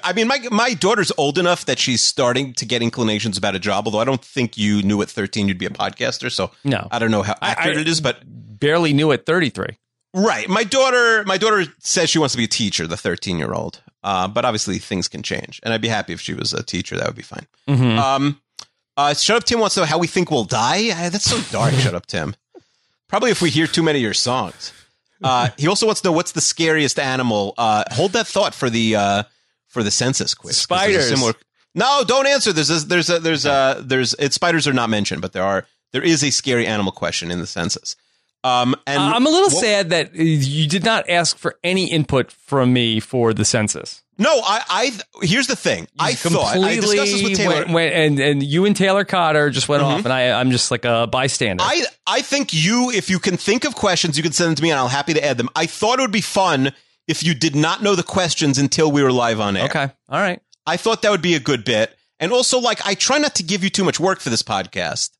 I 0.03 0.11
mean, 0.13 0.27
my 0.27 0.39
my 0.51 0.73
daughter's 0.73 1.11
old 1.17 1.38
enough 1.38 1.65
that 1.65 1.80
she's 1.80 2.01
starting 2.01 2.53
to 2.55 2.65
get 2.65 2.82
inclinations 2.82 3.38
about 3.38 3.55
a 3.55 3.59
job. 3.59 3.88
Although 3.88 3.99
I 3.99 4.05
don't 4.05 4.23
think 4.23 4.57
you 4.57 4.82
knew 4.84 5.01
at 5.01 5.09
thirteen 5.09 5.47
you'd 5.47 5.57
be 5.57 5.65
a 5.65 5.69
podcaster, 5.69 6.30
so 6.32 6.51
No. 6.65 6.88
I 6.91 6.99
don't 6.99 7.11
know 7.11 7.23
how 7.23 7.36
I- 7.41 7.51
accurate 7.51 7.77
I- 7.77 7.82
it 7.82 7.88
is. 7.88 8.01
But 8.01 8.19
Barely 8.25 8.91
knew 8.91 9.13
at 9.13 9.25
33. 9.25 9.77
Right. 10.13 10.49
My 10.49 10.65
daughter, 10.65 11.23
my 11.23 11.38
daughter 11.38 11.63
says 11.80 12.09
she 12.09 12.19
wants 12.19 12.34
to 12.34 12.38
be 12.38 12.43
a 12.43 12.47
teacher, 12.47 12.86
the 12.88 12.97
13 12.97 13.38
year 13.38 13.53
old. 13.53 13.82
Uh, 14.04 14.28
but 14.28 14.45
obviously 14.45 14.78
things 14.80 15.08
can 15.08 15.22
change. 15.24 15.60
And 15.64 15.74
I'd 15.74 15.82
be 15.82 15.88
happy 15.89 16.14
if 16.14 16.22
she 16.22 16.34
was 16.34 16.54
a 16.54 16.64
teacher. 16.64 16.95
That 16.97 17.08
would 17.08 17.16
be 17.16 17.22
fine. 17.22 17.47
Mhm. 17.68 17.97
Um, 17.97 18.41
uh, 18.95 19.14
Shut 19.14 19.38
Up 19.38 19.43
Tim 19.43 19.60
wants 19.60 19.76
to 19.76 19.82
know 19.82 19.86
how 19.88 19.97
we 19.97 20.08
think 20.08 20.32
we'll 20.32 20.45
die. 20.45 20.89
Uh, 20.91 21.10
that's 21.10 21.26
so 21.26 21.39
dark, 21.52 21.74
Shut 21.74 21.95
Up 21.95 22.06
Tim. 22.06 22.36
Probably 23.08 23.32
if 23.32 23.41
we 23.41 23.50
hear 23.50 23.68
too 23.68 23.84
many 23.84 24.00
of 24.00 24.04
your 24.04 24.14
songs. 24.14 24.72
Uh, 25.22 25.50
he 25.58 25.68
also 25.68 25.86
wants 25.86 26.00
to 26.02 26.08
know 26.08 26.12
what's 26.14 26.32
the 26.32 26.41
scariest 26.41 26.97
animal. 26.97 27.54
Uh, 27.58 27.84
hold 27.91 28.14
that 28.14 28.26
thought 28.28 28.56
for 28.56 28.70
the, 28.70 28.95
uh, 28.95 29.24
for 29.68 29.84
the 29.84 29.91
census 29.91 30.34
quiz. 30.34 30.56
Spiders. 30.58 31.10
Similar. 31.10 31.34
No, 31.76 32.04
don't 32.08 32.26
answer. 32.28 32.54
There's 32.54 32.70
a, 32.70 32.86
there's 32.88 33.10
a, 33.10 33.20
there's 33.20 33.45
a, 33.45 33.82
there's, 33.82 34.14
it, 34.18 34.34
spiders 34.34 34.68
are 34.68 34.74
not 34.74 34.89
mentioned, 34.89 35.22
but 35.22 35.34
there 35.34 35.43
are, 35.43 35.66
there 35.91 36.02
is 36.04 36.24
a 36.24 36.32
scary 36.32 36.66
animal 36.66 36.91
question 36.93 37.32
in 37.32 37.39
the 37.39 37.47
census. 37.47 37.95
Um, 38.43 38.73
and 38.87 39.01
I'm 39.01 39.25
a 39.25 39.29
little 39.29 39.49
what- 39.49 39.63
sad 39.63 39.89
that 39.89 40.15
you 40.15 40.67
did 40.67 40.83
not 40.85 41.09
ask 41.09 41.37
for 41.37 41.55
any 41.63 41.91
input 41.91 42.31
from 42.31 42.71
me 42.71 42.99
for 42.99 43.33
the 43.33 43.43
census. 43.45 44.01
No, 44.17 44.29
I, 44.43 44.61
I. 44.69 45.25
Here's 45.25 45.47
the 45.47 45.55
thing. 45.55 45.87
I 45.97 46.13
thought 46.13 46.57
I 46.57 46.75
discussed 46.75 47.11
this 47.13 47.23
with 47.23 47.37
Taylor. 47.37 47.55
went, 47.55 47.69
went- 47.71 47.93
and 47.93 48.19
and 48.19 48.43
you 48.43 48.65
and 48.65 48.75
Taylor 48.75 49.05
Cotter 49.05 49.49
just 49.49 49.69
went 49.69 49.81
off, 49.81 50.03
and 50.03 50.11
I 50.11 50.31
I'm 50.39 50.51
just 50.51 50.71
like 50.71 50.83
a 50.83 51.07
bystander. 51.07 51.63
I, 51.65 51.85
I 52.05 52.21
think 52.21 52.53
you, 52.53 52.91
if 52.91 53.09
you 53.09 53.19
can 53.19 53.37
think 53.37 53.63
of 53.63 53.75
questions, 53.75 54.17
you 54.17 54.23
can 54.23 54.33
send 54.33 54.49
them 54.49 54.55
to 54.55 54.63
me, 54.63 54.71
and 54.71 54.79
I'll 54.79 54.89
happy 54.89 55.13
to 55.13 55.23
add 55.23 55.37
them. 55.37 55.49
I 55.55 55.67
thought 55.67 55.99
it 55.99 56.01
would 56.01 56.11
be 56.11 56.19
fun 56.21 56.73
if 57.07 57.23
you 57.23 57.33
did 57.33 57.55
not 57.55 57.81
know 57.81 57.95
the 57.95 58.03
questions 58.03 58.57
until 58.57 58.91
we 58.91 59.01
were 59.03 59.11
live 59.13 59.39
on 59.39 59.55
air. 59.55 59.65
okay, 59.65 59.89
all 60.09 60.19
right. 60.21 60.41
I 60.65 60.75
thought 60.75 61.01
that 61.03 61.11
would 61.11 61.21
be 61.21 61.35
a 61.35 61.39
good 61.39 61.63
bit, 61.63 61.95
and 62.19 62.33
also 62.33 62.59
like 62.59 62.85
I 62.85 62.95
try 62.95 63.19
not 63.19 63.35
to 63.35 63.43
give 63.43 63.63
you 63.63 63.69
too 63.69 63.85
much 63.85 64.01
work 64.01 64.19
for 64.19 64.29
this 64.29 64.43
podcast 64.43 65.11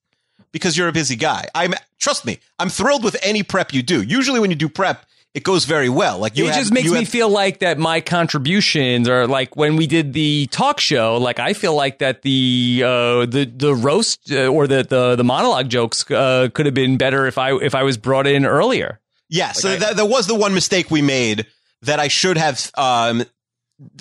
because 0.52 0.78
you're 0.78 0.88
a 0.88 0.91
busy 0.93 1.16
guy. 1.16 1.45
I'm 1.56 1.74
trust 2.00 2.26
me. 2.26 2.39
I'm 2.58 2.70
thrilled 2.70 3.04
with 3.04 3.18
any 3.24 3.43
prep 3.43 3.74
you 3.74 3.82
do. 3.84 4.02
Usually, 4.02 4.39
when 4.39 4.50
you 4.50 4.56
do 4.56 4.70
prep, 4.70 5.06
it 5.34 5.43
goes 5.43 5.66
very 5.66 5.89
well. 5.89 6.18
Like 6.18 6.36
you 6.38 6.45
it 6.45 6.50
have- 6.50 6.58
just 6.60 6.74
makes 6.74 6.89
me 6.89 7.00
have- 7.00 7.10
feel 7.10 7.30
like 7.30 7.60
that 7.60 7.78
my 7.78 8.02
contributions 8.02 9.08
are 9.08 9.28
like 9.28 9.56
when 9.56 9.76
we 9.76 9.86
did 9.88 10.14
the 10.14 10.47
talk 10.47 10.80
show. 10.80 11.18
Like 11.18 11.39
I 11.39 11.54
feel 11.54 11.76
like 11.76 12.00
that 12.00 12.22
the 12.24 12.82
uh, 12.84 13.26
the 13.26 13.52
the 13.56 13.76
roast 13.76 14.32
uh, 14.32 14.47
or 14.47 14.66
the 14.68 14.84
the 14.84 15.16
the 15.16 15.24
monologue 15.24 15.70
jokes 15.70 16.10
uh, 16.12 16.50
could 16.54 16.66
have 16.66 16.76
been 16.76 16.97
better 16.97 17.28
if 17.28 17.38
I 17.38 17.54
if 17.58 17.76
I 17.76 17.84
was 17.84 17.97
brought 17.97 18.28
in 18.28 18.45
earlier. 18.45 19.00
Yeah, 19.30 19.52
so 19.52 19.72
I- 19.72 19.76
that, 19.76 19.97
that 19.97 20.06
was 20.08 20.26
the 20.28 20.36
one 20.36 20.54
mistake 20.56 20.89
we 20.89 21.02
made 21.04 21.45
that 21.84 22.00
I 22.00 22.08
should 22.08 22.38
have. 22.38 22.72
Um, 22.76 23.24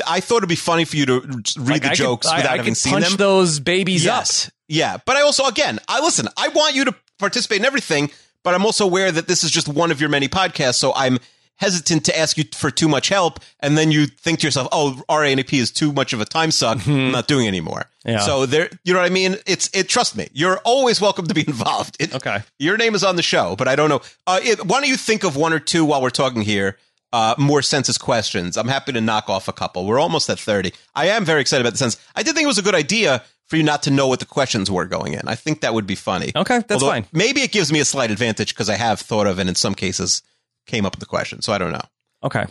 I 0.07 0.20
thought 0.20 0.39
it'd 0.39 0.49
be 0.49 0.57
funny 0.57 0.85
for 0.85 0.97
you 0.97 1.07
to 1.07 1.20
read 1.20 1.59
Like, 1.59 1.83
the 1.83 1.91
I 1.91 1.95
jokes 1.95 2.26
I, 2.26 2.39
without 2.39 2.53
I 2.53 2.57
having 2.57 2.72
could 2.72 2.76
seen 2.79 2.93
punch 2.95 3.09
them. 3.09 3.16
those 3.16 3.61
babies 3.61 4.07
up. 4.07 4.26
yeah, 4.68 4.97
but 5.07 5.16
I 5.16 5.22
also, 5.22 5.47
again, 5.47 5.79
I 5.89 6.01
listen. 6.01 6.26
I 6.37 6.49
want 6.49 6.74
you 6.74 6.85
to 6.87 6.95
participate 7.18 7.59
in 7.61 7.64
everything, 7.64 8.11
but 8.43 8.55
I'm 8.55 8.64
also 8.66 8.85
aware 8.85 9.11
that 9.12 9.29
this 9.29 9.45
is 9.45 9.51
just 9.51 9.68
one 9.68 9.91
of 9.91 10.01
your 10.01 10.11
many 10.11 10.29
podcasts, 10.29 10.76
so 10.76 10.93
I'm 10.95 11.18
hesitant 11.57 12.05
to 12.05 12.16
ask 12.16 12.39
you 12.39 12.45
for 12.55 12.70
too 12.70 12.87
much 12.89 13.09
help, 13.09 13.41
and 13.59 13.76
then 13.76 13.91
you 13.91 14.07
think 14.07 14.39
to 14.41 14.47
yourself, 14.47 14.68
"Oh, 14.70 15.03
RANP 15.09 15.53
is 15.55 15.72
too 15.72 15.93
much 15.93 16.12
of 16.12 16.20
a 16.20 16.24
time 16.24 16.51
suck. 16.53 16.87
I'm 16.87 17.11
not 17.11 17.26
doing 17.26 17.47
it 17.47 17.49
anymore." 17.49 17.87
Mm-hmm. 18.07 18.11
Yeah. 18.11 18.18
So 18.20 18.47
there, 18.47 18.70
you 18.85 18.95
know 18.95 19.01
what 19.01 19.07
I 19.11 19.12
mean? 19.12 19.37
It's 19.47 19.68
it. 19.74 19.89
Trust 19.89 20.16
me, 20.16 20.29
you're 20.33 20.59
always 20.59 21.01
welcome 21.01 21.26
to 21.26 21.35
be 21.35 21.43
involved. 21.47 21.97
It, 22.01 22.14
Okay. 22.14 22.43
your 22.61 22.76
name 22.76 22.95
is 22.95 23.03
on 23.05 23.16
the 23.16 23.22
show, 23.22 23.57
but 23.57 23.66
I 23.68 23.74
don't 23.76 23.89
know. 23.89 24.01
Uh, 24.26 24.39
it, 24.43 24.64
why 24.66 24.81
don't 24.81 24.89
you 24.89 24.97
think 24.97 25.24
of 25.24 25.35
one 25.37 25.53
or 25.53 25.59
two 25.59 25.85
while 25.85 26.01
we're 26.01 26.11
talking 26.11 26.43
here? 26.43 26.79
Uh, 27.11 27.34
more 27.38 27.62
census 27.62 27.96
questions. 27.96 28.56
I'm 28.59 28.68
happy 28.68 28.92
to 28.92 29.00
knock 29.00 29.30
off 29.30 29.48
a 29.48 29.52
couple. 29.52 29.86
We're 29.86 29.98
almost 29.98 30.28
at 30.28 30.38
30. 30.38 30.72
I 30.94 31.06
am 31.06 31.24
very 31.24 31.40
excited 31.40 31.62
about 31.62 31.72
the 31.72 31.78
census. 31.78 31.98
I 32.14 32.22
did 32.22 32.34
think 32.34 32.44
it 32.44 32.48
was 32.48 32.59
a 32.59 32.62
good 32.62 32.74
idea 32.74 33.22
for 33.46 33.56
you 33.56 33.62
not 33.62 33.82
to 33.84 33.90
know 33.90 34.06
what 34.06 34.20
the 34.20 34.26
questions 34.26 34.70
were 34.70 34.84
going 34.84 35.14
in. 35.14 35.22
I 35.26 35.34
think 35.34 35.62
that 35.62 35.72
would 35.72 35.86
be 35.86 35.94
funny. 35.94 36.32
Okay, 36.36 36.59
that's 36.59 36.82
Although 36.82 36.88
fine. 36.88 37.06
Maybe 37.12 37.40
it 37.40 37.50
gives 37.50 37.72
me 37.72 37.80
a 37.80 37.84
slight 37.84 38.11
advantage 38.11 38.54
because 38.54 38.68
I 38.68 38.74
have 38.74 39.00
thought 39.00 39.26
of 39.26 39.38
and 39.38 39.48
in 39.48 39.54
some 39.54 39.74
cases 39.74 40.22
came 40.66 40.84
up 40.84 40.92
with 40.92 41.00
the 41.00 41.06
question. 41.06 41.40
So 41.40 41.52
I 41.52 41.59
don't 41.59 41.72
know. 41.72 41.80
Okay. 42.22 42.44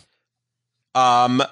Um, 0.96 1.44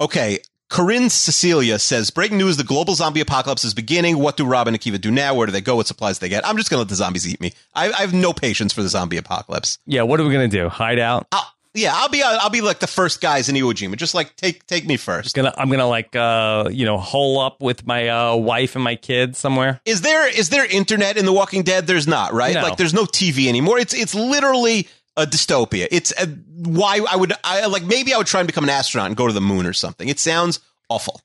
okay. 0.00 0.38
Corinne 0.68 1.10
Cecilia 1.10 1.78
says, 1.78 2.10
breaking 2.10 2.38
news, 2.38 2.56
the 2.56 2.64
global 2.64 2.94
zombie 2.94 3.20
apocalypse 3.20 3.64
is 3.64 3.72
beginning. 3.72 4.18
What 4.18 4.36
do 4.36 4.44
Rob 4.44 4.66
and 4.66 4.78
Akiva 4.78 5.00
do 5.00 5.10
now? 5.10 5.34
Where 5.34 5.46
do 5.46 5.52
they 5.52 5.60
go? 5.60 5.76
What 5.76 5.86
supplies 5.86 6.18
do 6.18 6.24
they 6.24 6.28
get? 6.28 6.46
I'm 6.46 6.56
just 6.56 6.70
going 6.70 6.78
to 6.78 6.82
let 6.82 6.88
the 6.88 6.96
zombies 6.96 7.26
eat 7.26 7.40
me. 7.40 7.52
I, 7.74 7.92
I 7.92 8.00
have 8.00 8.12
no 8.14 8.32
patience 8.32 8.72
for 8.72 8.82
the 8.82 8.88
zombie 8.88 9.16
apocalypse. 9.16 9.78
Yeah. 9.86 10.02
What 10.02 10.20
are 10.20 10.24
we 10.24 10.32
gonna 10.32 10.48
do? 10.48 10.68
Hide 10.68 10.98
out? 10.98 11.26
I'll, 11.30 11.52
yeah, 11.76 11.92
I'll 11.94 12.08
be 12.08 12.22
I'll 12.22 12.50
be 12.50 12.62
like 12.62 12.80
the 12.80 12.86
first 12.86 13.20
guys 13.20 13.48
in 13.48 13.54
Iwo 13.54 13.72
Jima. 13.72 13.96
Just 13.96 14.14
like 14.14 14.34
take 14.36 14.66
take 14.66 14.86
me 14.86 14.96
first. 14.96 15.34
Gonna 15.36 15.54
I'm 15.56 15.70
gonna 15.70 15.86
like 15.86 16.16
uh 16.16 16.68
you 16.72 16.86
know 16.86 16.96
hole 16.96 17.38
up 17.38 17.60
with 17.60 17.86
my 17.86 18.08
uh 18.08 18.34
wife 18.34 18.74
and 18.74 18.82
my 18.82 18.96
kids 18.96 19.38
somewhere. 19.38 19.80
Is 19.84 20.00
there 20.00 20.26
is 20.26 20.48
there 20.48 20.64
internet 20.64 21.16
in 21.18 21.26
The 21.26 21.32
Walking 21.32 21.62
Dead? 21.62 21.86
There's 21.86 22.08
not, 22.08 22.32
right? 22.32 22.54
No. 22.54 22.62
Like 22.62 22.78
there's 22.78 22.94
no 22.94 23.04
TV 23.04 23.46
anymore. 23.46 23.78
It's 23.78 23.92
it's 23.92 24.14
literally 24.14 24.88
a 25.18 25.26
dystopia. 25.26 25.86
It's 25.90 26.12
a, 26.18 26.26
why 26.26 27.00
I 27.08 27.16
would 27.16 27.34
I 27.44 27.66
like 27.66 27.84
maybe 27.84 28.14
I 28.14 28.18
would 28.18 28.26
try 28.26 28.40
and 28.40 28.46
become 28.46 28.64
an 28.64 28.70
astronaut 28.70 29.08
and 29.08 29.16
go 29.16 29.26
to 29.26 29.32
the 29.32 29.40
moon 29.40 29.66
or 29.66 29.74
something. 29.74 30.08
It 30.08 30.18
sounds 30.18 30.60
awful. 30.88 31.20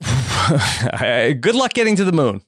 Good 0.00 1.54
luck 1.54 1.74
getting 1.74 1.96
to 1.96 2.04
the 2.04 2.12
moon. 2.12 2.42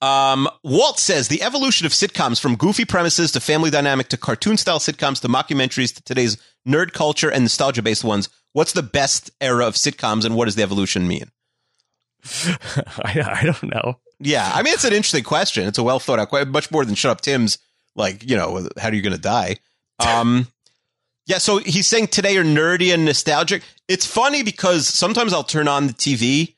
Um, 0.00 0.48
Walt 0.62 1.00
says 1.00 1.28
the 1.28 1.42
evolution 1.42 1.84
of 1.86 1.92
sitcoms 1.92 2.40
from 2.40 2.56
goofy 2.56 2.84
premises 2.84 3.32
to 3.32 3.40
family 3.40 3.70
dynamic 3.70 4.08
to 4.08 4.16
cartoon 4.16 4.56
style 4.56 4.78
sitcoms 4.78 5.20
to 5.22 5.28
mockumentaries 5.28 5.94
to 5.94 6.02
today's 6.02 6.36
nerd 6.66 6.92
culture 6.92 7.30
and 7.30 7.44
nostalgia 7.44 7.82
based 7.82 8.04
ones. 8.04 8.28
What's 8.52 8.72
the 8.72 8.82
best 8.82 9.30
era 9.40 9.66
of 9.66 9.74
sitcoms 9.74 10.24
and 10.24 10.36
what 10.36 10.44
does 10.44 10.54
the 10.54 10.62
evolution 10.62 11.08
mean? 11.08 11.30
I, 13.04 13.40
I 13.40 13.42
don't 13.44 13.74
know. 13.74 13.98
Yeah, 14.20 14.50
I 14.52 14.62
mean 14.62 14.74
it's 14.74 14.84
an 14.84 14.92
interesting 14.92 15.24
question. 15.24 15.66
It's 15.66 15.78
a 15.78 15.82
well 15.82 16.00
thought 16.00 16.18
out 16.18 16.28
question, 16.28 16.50
much 16.50 16.70
more 16.70 16.84
than 16.84 16.94
shut 16.94 17.10
up 17.10 17.20
Tim's. 17.20 17.58
Like 17.94 18.28
you 18.28 18.36
know, 18.36 18.68
how 18.78 18.88
are 18.88 18.94
you 18.94 19.02
going 19.02 19.14
to 19.14 19.20
die? 19.20 19.56
Um, 19.98 20.48
yeah. 21.26 21.38
So 21.38 21.58
he's 21.58 21.86
saying 21.86 22.08
today 22.08 22.36
are 22.36 22.44
nerdy 22.44 22.92
and 22.92 23.04
nostalgic. 23.04 23.62
It's 23.88 24.06
funny 24.06 24.42
because 24.42 24.86
sometimes 24.86 25.32
I'll 25.32 25.44
turn 25.44 25.68
on 25.68 25.86
the 25.86 25.92
TV, 25.92 26.54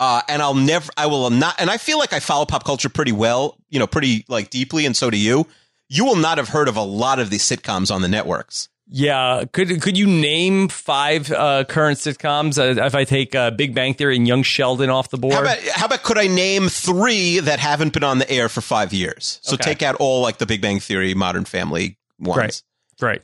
uh, 0.00 0.22
and 0.28 0.40
I'll 0.42 0.54
never, 0.54 0.90
I 0.96 1.06
will 1.06 1.30
not, 1.30 1.56
and 1.58 1.70
I 1.70 1.76
feel 1.76 1.98
like 1.98 2.12
I 2.12 2.20
follow 2.20 2.44
pop 2.46 2.64
culture 2.64 2.88
pretty 2.88 3.12
well, 3.12 3.56
you 3.68 3.78
know, 3.78 3.86
pretty 3.86 4.24
like 4.28 4.50
deeply, 4.50 4.86
and 4.86 4.96
so 4.96 5.10
do 5.10 5.18
you. 5.18 5.46
You 5.88 6.04
will 6.04 6.16
not 6.16 6.38
have 6.38 6.48
heard 6.50 6.68
of 6.68 6.76
a 6.76 6.82
lot 6.82 7.18
of 7.18 7.30
these 7.30 7.42
sitcoms 7.42 7.90
on 7.94 8.02
the 8.02 8.08
networks. 8.08 8.68
Yeah, 8.90 9.44
could 9.52 9.82
could 9.82 9.98
you 9.98 10.06
name 10.06 10.68
five 10.68 11.30
uh, 11.30 11.64
current 11.64 11.98
sitcoms? 11.98 12.58
Uh, 12.58 12.82
if 12.86 12.94
I 12.94 13.04
take 13.04 13.34
uh, 13.34 13.50
Big 13.50 13.74
Bang 13.74 13.92
Theory 13.92 14.16
and 14.16 14.26
Young 14.26 14.42
Sheldon 14.42 14.88
off 14.88 15.10
the 15.10 15.18
board, 15.18 15.34
How 15.34 15.40
about 15.42 15.58
how 15.74 15.86
about 15.86 16.02
could 16.02 16.16
I 16.16 16.26
name 16.26 16.68
three 16.70 17.38
that 17.40 17.58
haven't 17.58 17.92
been 17.92 18.04
on 18.04 18.18
the 18.18 18.30
air 18.30 18.48
for 18.48 18.62
five 18.62 18.94
years? 18.94 19.40
So 19.42 19.54
Okay. 19.54 19.64
take 19.64 19.82
out 19.82 19.96
all 19.96 20.22
like 20.22 20.38
the 20.38 20.46
Big 20.46 20.62
Bang 20.62 20.80
Theory, 20.80 21.12
Modern 21.12 21.44
Family 21.44 21.98
ones. 22.18 22.38
Right, 22.38 22.62
great. 22.98 23.22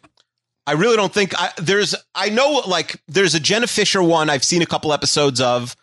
I 0.66 0.72
really 0.72 0.96
don't 0.96 1.12
think 1.12 1.32
I, 1.38 1.50
there's. 1.56 1.94
I 2.14 2.28
know 2.28 2.62
like 2.66 3.00
there's 3.08 3.34
a 3.34 3.40
Jenna 3.40 3.66
Fischer 3.66 4.02
one. 4.02 4.28
I've 4.28 4.44
seen 4.44 4.60
a 4.62 4.66
couple 4.66 4.92
episodes 4.92 5.40
of. 5.40 5.76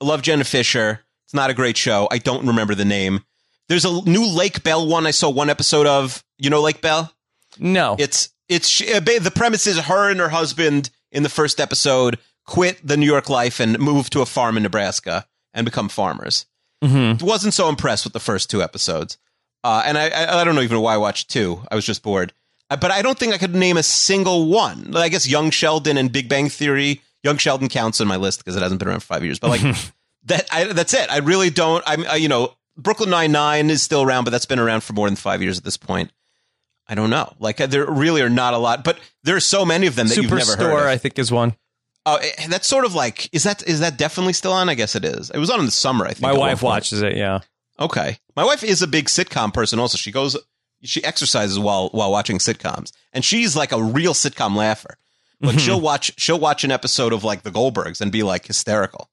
I 0.00 0.04
love 0.06 0.22
Jenna 0.22 0.44
Fischer. 0.44 1.00
It's 1.24 1.34
not 1.34 1.50
a 1.50 1.54
great 1.54 1.76
show. 1.76 2.08
I 2.10 2.18
don't 2.18 2.46
remember 2.46 2.74
the 2.74 2.84
name. 2.84 3.24
There's 3.68 3.84
a 3.84 4.02
new 4.02 4.26
Lake 4.26 4.62
Bell 4.62 4.86
one. 4.86 5.06
I 5.06 5.10
saw 5.10 5.28
one 5.30 5.50
episode 5.50 5.86
of. 5.86 6.22
You 6.38 6.50
know 6.50 6.60
Lake 6.60 6.80
Bell? 6.82 7.12
No, 7.58 7.96
It's 7.98 8.28
it's 8.48 8.80
uh, 8.82 9.00
the 9.00 9.32
premise 9.34 9.66
is 9.66 9.78
her 9.78 10.10
and 10.10 10.20
her 10.20 10.28
husband 10.28 10.90
in 11.10 11.22
the 11.22 11.28
first 11.30 11.58
episode 11.58 12.18
quit 12.46 12.78
the 12.86 12.96
New 12.96 13.06
York 13.06 13.28
life 13.30 13.58
and 13.58 13.78
move 13.78 14.08
to 14.10 14.20
a 14.20 14.26
farm 14.26 14.56
in 14.58 14.62
Nebraska 14.62 15.26
and 15.54 15.64
become 15.64 15.88
farmers. 15.88 16.44
Mhm. 16.84 17.22
Wasn't 17.22 17.54
so 17.54 17.68
impressed 17.70 18.04
with 18.04 18.12
the 18.12 18.20
first 18.20 18.50
two 18.50 18.62
episodes, 18.62 19.16
uh, 19.64 19.82
and 19.86 19.96
I, 19.96 20.08
I 20.10 20.40
I 20.40 20.44
don't 20.44 20.54
know 20.54 20.60
even 20.60 20.80
why 20.80 20.94
I 20.94 20.98
watched 20.98 21.30
two. 21.30 21.62
I 21.70 21.74
was 21.74 21.86
just 21.86 22.02
bored. 22.02 22.32
Uh, 22.68 22.76
But 22.76 22.90
I 22.90 23.00
don't 23.00 23.18
think 23.18 23.32
I 23.32 23.38
could 23.38 23.54
name 23.54 23.78
a 23.78 23.82
single 23.82 24.46
one. 24.48 24.94
I 24.94 25.08
guess 25.08 25.26
Young 25.26 25.50
Sheldon 25.50 25.96
and 25.96 26.12
Big 26.12 26.28
Bang 26.28 26.50
Theory. 26.50 27.00
Young 27.26 27.38
Sheldon 27.38 27.68
counts 27.68 28.00
in 28.00 28.06
my 28.06 28.16
list 28.16 28.38
because 28.38 28.54
it 28.54 28.62
hasn't 28.62 28.78
been 28.78 28.86
around 28.86 29.00
for 29.00 29.06
five 29.06 29.24
years. 29.24 29.40
But 29.40 29.50
like 29.50 29.60
that, 30.26 30.46
I, 30.52 30.64
that's 30.72 30.94
it. 30.94 31.10
I 31.10 31.18
really 31.18 31.50
don't. 31.50 31.82
I'm, 31.84 32.06
uh, 32.06 32.14
you 32.14 32.28
know, 32.28 32.54
Brooklyn 32.76 33.10
Nine 33.10 33.32
Nine 33.32 33.68
is 33.68 33.82
still 33.82 34.02
around, 34.02 34.24
but 34.24 34.30
that's 34.30 34.46
been 34.46 34.60
around 34.60 34.82
for 34.82 34.92
more 34.92 35.08
than 35.08 35.16
five 35.16 35.42
years 35.42 35.58
at 35.58 35.64
this 35.64 35.76
point. 35.76 36.12
I 36.88 36.94
don't 36.94 37.10
know. 37.10 37.32
Like 37.40 37.60
uh, 37.60 37.66
there 37.66 37.84
really 37.84 38.22
are 38.22 38.30
not 38.30 38.54
a 38.54 38.58
lot, 38.58 38.84
but 38.84 39.00
there 39.24 39.34
are 39.34 39.40
so 39.40 39.64
many 39.64 39.88
of 39.88 39.96
them 39.96 40.06
that 40.06 40.16
you've 40.16 40.30
never 40.30 40.56
heard. 40.56 40.82
Of. 40.82 40.86
I 40.86 40.96
think, 40.98 41.18
is 41.18 41.32
one. 41.32 41.56
Oh, 42.04 42.20
eh, 42.22 42.46
that's 42.48 42.68
sort 42.68 42.84
of 42.84 42.94
like 42.94 43.28
is 43.34 43.42
that 43.42 43.66
is 43.66 43.80
that 43.80 43.98
definitely 43.98 44.34
still 44.34 44.52
on? 44.52 44.68
I 44.68 44.74
guess 44.74 44.94
it 44.94 45.04
is. 45.04 45.30
It 45.30 45.38
was 45.38 45.50
on 45.50 45.58
in 45.58 45.66
the 45.66 45.72
summer. 45.72 46.04
I 46.04 46.10
think 46.10 46.20
My 46.20 46.32
wife 46.32 46.62
watches 46.62 47.02
it. 47.02 47.16
Yeah. 47.16 47.40
Okay, 47.80 48.18
my 48.36 48.44
wife 48.44 48.62
is 48.62 48.82
a 48.82 48.86
big 48.86 49.06
sitcom 49.06 49.52
person. 49.52 49.80
Also, 49.80 49.98
she 49.98 50.12
goes, 50.12 50.36
she 50.84 51.02
exercises 51.02 51.58
while 51.58 51.88
while 51.88 52.12
watching 52.12 52.38
sitcoms, 52.38 52.92
and 53.12 53.24
she's 53.24 53.56
like 53.56 53.72
a 53.72 53.82
real 53.82 54.14
sitcom 54.14 54.54
laugher. 54.54 54.96
Like 55.40 55.58
she'll 55.58 55.80
watch 55.80 56.12
she'll 56.16 56.38
watch 56.38 56.64
an 56.64 56.70
episode 56.70 57.12
of 57.12 57.24
like 57.24 57.42
The 57.42 57.50
Goldbergs 57.50 58.00
and 58.00 58.10
be 58.10 58.22
like 58.22 58.46
hysterical. 58.46 59.10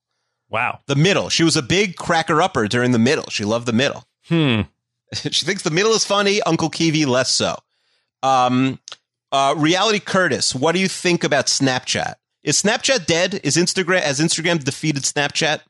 Wow. 0.49 0.79
The 0.85 0.95
middle, 0.95 1.29
she 1.29 1.43
was 1.43 1.57
a 1.57 1.61
big 1.61 1.95
cracker 1.95 2.41
upper 2.41 2.67
during 2.67 2.91
the 2.91 2.99
middle. 2.99 3.25
She 3.29 3.43
loved 3.43 3.65
the 3.65 3.73
middle. 3.73 4.05
Hmm. 4.27 4.61
she 5.13 5.45
thinks 5.45 5.63
the 5.63 5.71
middle 5.71 5.93
is 5.93 6.05
funny. 6.05 6.41
Uncle 6.43 6.69
Kiwi 6.69 7.05
less 7.05 7.31
so. 7.31 7.57
Um, 8.21 8.79
uh, 9.31 9.55
Reality 9.57 9.99
Curtis, 9.99 10.53
what 10.53 10.73
do 10.73 10.79
you 10.79 10.87
think 10.87 11.23
about 11.23 11.47
Snapchat? 11.47 12.15
Is 12.43 12.61
Snapchat 12.61 13.05
dead? 13.05 13.39
Is 13.43 13.57
Instagram 13.57 14.01
has 14.01 14.19
Instagram 14.19 14.63
defeated 14.63 15.03
Snapchat? 15.03 15.61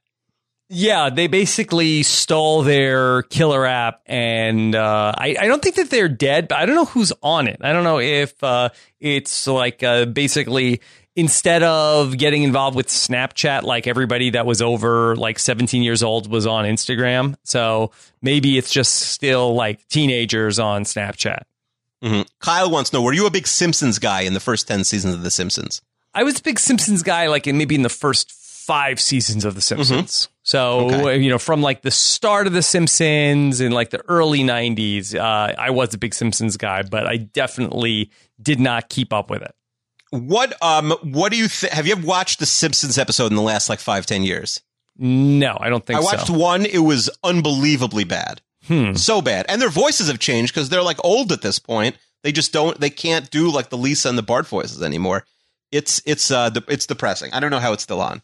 Yeah, 0.76 1.12
they 1.12 1.28
basically 1.28 2.02
stole 2.02 2.64
their 2.64 3.22
killer 3.24 3.64
app, 3.66 4.02
and 4.08 4.74
uh, 4.74 5.14
I, 5.16 5.36
I 5.40 5.48
don't 5.48 5.62
think 5.62 5.76
that 5.76 5.92
they're 5.92 6.10
dead, 6.10 6.48
but 6.48 6.58
I 6.58 6.66
don't 6.66 6.74
know 6.76 6.86
who's 6.86 7.14
on 7.22 7.48
it. 7.48 7.58
I 7.62 7.74
don't 7.74 7.84
know 7.84 8.00
if 8.00 8.44
uh, 8.44 8.70
it's 9.00 9.46
like 9.46 9.84
uh, 9.84 10.06
basically 10.06 10.82
instead 11.16 11.62
of 11.62 12.18
getting 12.18 12.42
involved 12.42 12.76
with 12.76 12.88
Snapchat, 12.88 13.62
like 13.62 13.86
everybody 13.86 14.32
that 14.32 14.48
was 14.48 14.64
over 14.64 15.16
like 15.16 15.38
17 15.38 15.84
years 15.84 16.02
old 16.02 16.28
was 16.28 16.48
on 16.48 16.66
Instagram. 16.66 17.36
So 17.44 17.92
maybe 18.24 18.58
it's 18.58 18.72
just 18.72 18.94
still 18.94 19.54
like 19.54 19.88
teenagers 19.90 20.58
on 20.58 20.86
Snapchat. 20.86 21.44
Mhm. 22.04 22.28
Kyle 22.40 22.72
wants 22.72 22.90
to 22.90 22.98
know: 22.98 23.04
Were 23.04 23.14
you 23.14 23.28
a 23.28 23.32
big 23.32 23.46
Simpsons 23.46 24.00
guy 24.00 24.22
in 24.22 24.34
the 24.34 24.40
first 24.40 24.68
ten 24.68 24.84
seasons 24.84 25.14
of 25.14 25.22
The 25.22 25.30
Simpsons? 25.32 25.82
I 26.16 26.24
was 26.24 26.40
a 26.40 26.42
big 26.42 26.60
Simpsons 26.60 27.04
guy, 27.04 27.28
like 27.28 27.46
in 27.46 27.60
maybe 27.60 27.76
in 27.76 27.84
the 27.84 27.90
first 27.90 28.32
five 28.32 29.00
seasons 29.00 29.46
of 29.46 29.54
The 29.56 29.62
Simpsons. 29.62 30.30
So 30.44 30.90
Okay. 30.92 31.20
you 31.22 31.30
know, 31.30 31.40
from 31.40 31.62
like 31.62 31.82
the 31.84 31.92
start 31.92 32.48
of 32.48 32.54
The 32.54 32.62
Simpsons 32.62 33.62
in 33.62 33.72
like 33.72 33.92
the 33.92 34.04
early 34.10 34.42
'90s, 34.44 35.16
uh, 35.16 35.54
I 35.58 35.70
was 35.70 35.94
a 35.94 35.98
big 35.98 36.14
Simpsons 36.14 36.58
guy, 36.58 36.84
but 36.84 37.08
I 37.08 37.18
definitely 37.18 38.12
did 38.42 38.60
not 38.60 38.90
keep 38.90 39.14
up 39.14 39.30
with 39.30 39.42
it. 39.42 39.56
What 40.12 40.54
um 40.62 40.92
what 41.02 41.32
do 41.32 41.38
you 41.38 41.48
th- 41.48 41.72
have 41.72 41.88
you 41.88 41.94
ever 41.94 42.06
watched 42.06 42.40
the 42.40 42.46
Simpsons 42.46 42.98
episode 42.98 43.28
in 43.32 43.36
the 43.36 43.42
last 43.42 43.70
like 43.70 43.80
five 43.80 44.06
ten 44.06 44.24
years? 44.24 44.60
No, 44.98 45.58
I 45.60 45.70
don't 45.70 45.84
think 45.86 45.98
I 46.00 46.04
watched 46.04 46.28
so. 46.28 46.34
one; 46.34 46.66
it 46.66 46.80
was 46.80 47.10
unbelievably 47.24 48.04
bad, 48.04 48.42
Hmm. 48.68 48.94
so 48.96 49.22
bad, 49.22 49.46
and 49.50 49.60
their 49.62 49.70
voices 49.70 50.08
have 50.08 50.20
changed 50.20 50.54
because 50.54 50.70
they're 50.70 50.84
like 50.84 51.04
old 51.04 51.32
at 51.32 51.42
this 51.42 51.58
point. 51.58 51.96
They 52.22 52.32
just 52.32 52.54
don't 52.54 52.80
they 52.80 52.90
can't 52.92 53.32
do 53.32 53.50
like 53.50 53.70
the 53.70 53.78
Lisa 53.78 54.10
and 54.10 54.18
the 54.18 54.22
Bart 54.24 54.46
voices 54.48 54.84
anymore. 54.84 55.26
It's 55.72 56.02
it's 56.06 56.30
uh 56.30 56.52
it's 56.68 56.86
depressing. 56.86 57.34
I 57.34 57.40
don't 57.40 57.50
know 57.50 57.60
how 57.60 57.74
it's 57.74 57.84
still 57.84 58.02
on. 58.02 58.22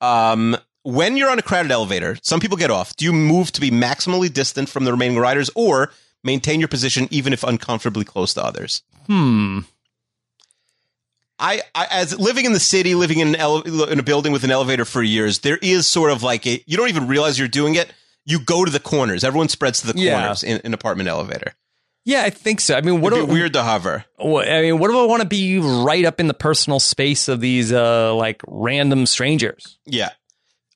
Um, 0.00 0.56
when 0.84 1.16
you're 1.16 1.30
on 1.30 1.38
a 1.38 1.42
crowded 1.42 1.72
elevator, 1.72 2.16
some 2.22 2.38
people 2.40 2.56
get 2.56 2.70
off. 2.70 2.94
Do 2.96 3.04
you 3.04 3.12
move 3.12 3.50
to 3.52 3.60
be 3.60 3.70
maximally 3.70 4.32
distant 4.32 4.68
from 4.68 4.84
the 4.84 4.92
remaining 4.92 5.18
riders, 5.18 5.50
or 5.54 5.90
maintain 6.22 6.60
your 6.60 6.68
position 6.68 7.08
even 7.10 7.32
if 7.32 7.42
uncomfortably 7.42 8.04
close 8.04 8.32
to 8.34 8.44
others? 8.44 8.82
Hmm. 9.06 9.60
I, 11.38 11.62
I 11.74 11.86
as 11.90 12.18
living 12.18 12.44
in 12.44 12.52
the 12.52 12.60
city, 12.60 12.94
living 12.94 13.18
in 13.18 13.28
an 13.28 13.36
ele- 13.36 13.62
in 13.88 13.98
a 13.98 14.02
building 14.04 14.32
with 14.32 14.44
an 14.44 14.50
elevator 14.52 14.84
for 14.84 15.02
years, 15.02 15.40
there 15.40 15.58
is 15.60 15.86
sort 15.86 16.10
of 16.12 16.22
like 16.22 16.46
a 16.46 16.62
you 16.66 16.76
don't 16.76 16.88
even 16.88 17.08
realize 17.08 17.38
you're 17.38 17.48
doing 17.48 17.74
it. 17.74 17.92
You 18.24 18.38
go 18.40 18.64
to 18.64 18.70
the 18.70 18.80
corners. 18.80 19.24
Everyone 19.24 19.48
spreads 19.48 19.80
to 19.82 19.92
the 19.92 19.98
Yeah. 20.00 20.18
corners 20.20 20.42
in 20.44 20.60
an 20.64 20.72
apartment 20.72 21.08
elevator. 21.08 21.54
Yeah, 22.06 22.22
I 22.22 22.30
think 22.30 22.60
so. 22.60 22.74
I 22.76 22.82
mean, 22.82 23.00
what 23.00 23.12
It'd 23.12 23.26
do 23.26 23.32
weird 23.32 23.54
to 23.54 23.62
hover. 23.62 24.04
what- 24.16 24.48
I 24.48 24.60
mean, 24.62 24.78
what 24.78 24.88
do 24.90 24.98
I 24.98 25.04
want 25.06 25.22
to 25.22 25.28
be 25.28 25.58
right 25.58 26.04
up 26.04 26.20
in 26.20 26.28
the 26.28 26.34
personal 26.34 26.78
space 26.78 27.28
of 27.28 27.40
these 27.40 27.72
uh 27.72 28.14
like 28.14 28.40
random 28.46 29.04
strangers? 29.06 29.78
Yeah. 29.86 30.10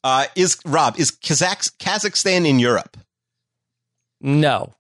Uh, 0.05 0.27
is 0.37 0.59
Rob 0.65 0.99
is 0.99 1.11
Kazakh, 1.11 1.73
Kazakhstan 1.79 2.47
in 2.47 2.59
Europe? 2.59 2.97
No. 4.21 4.75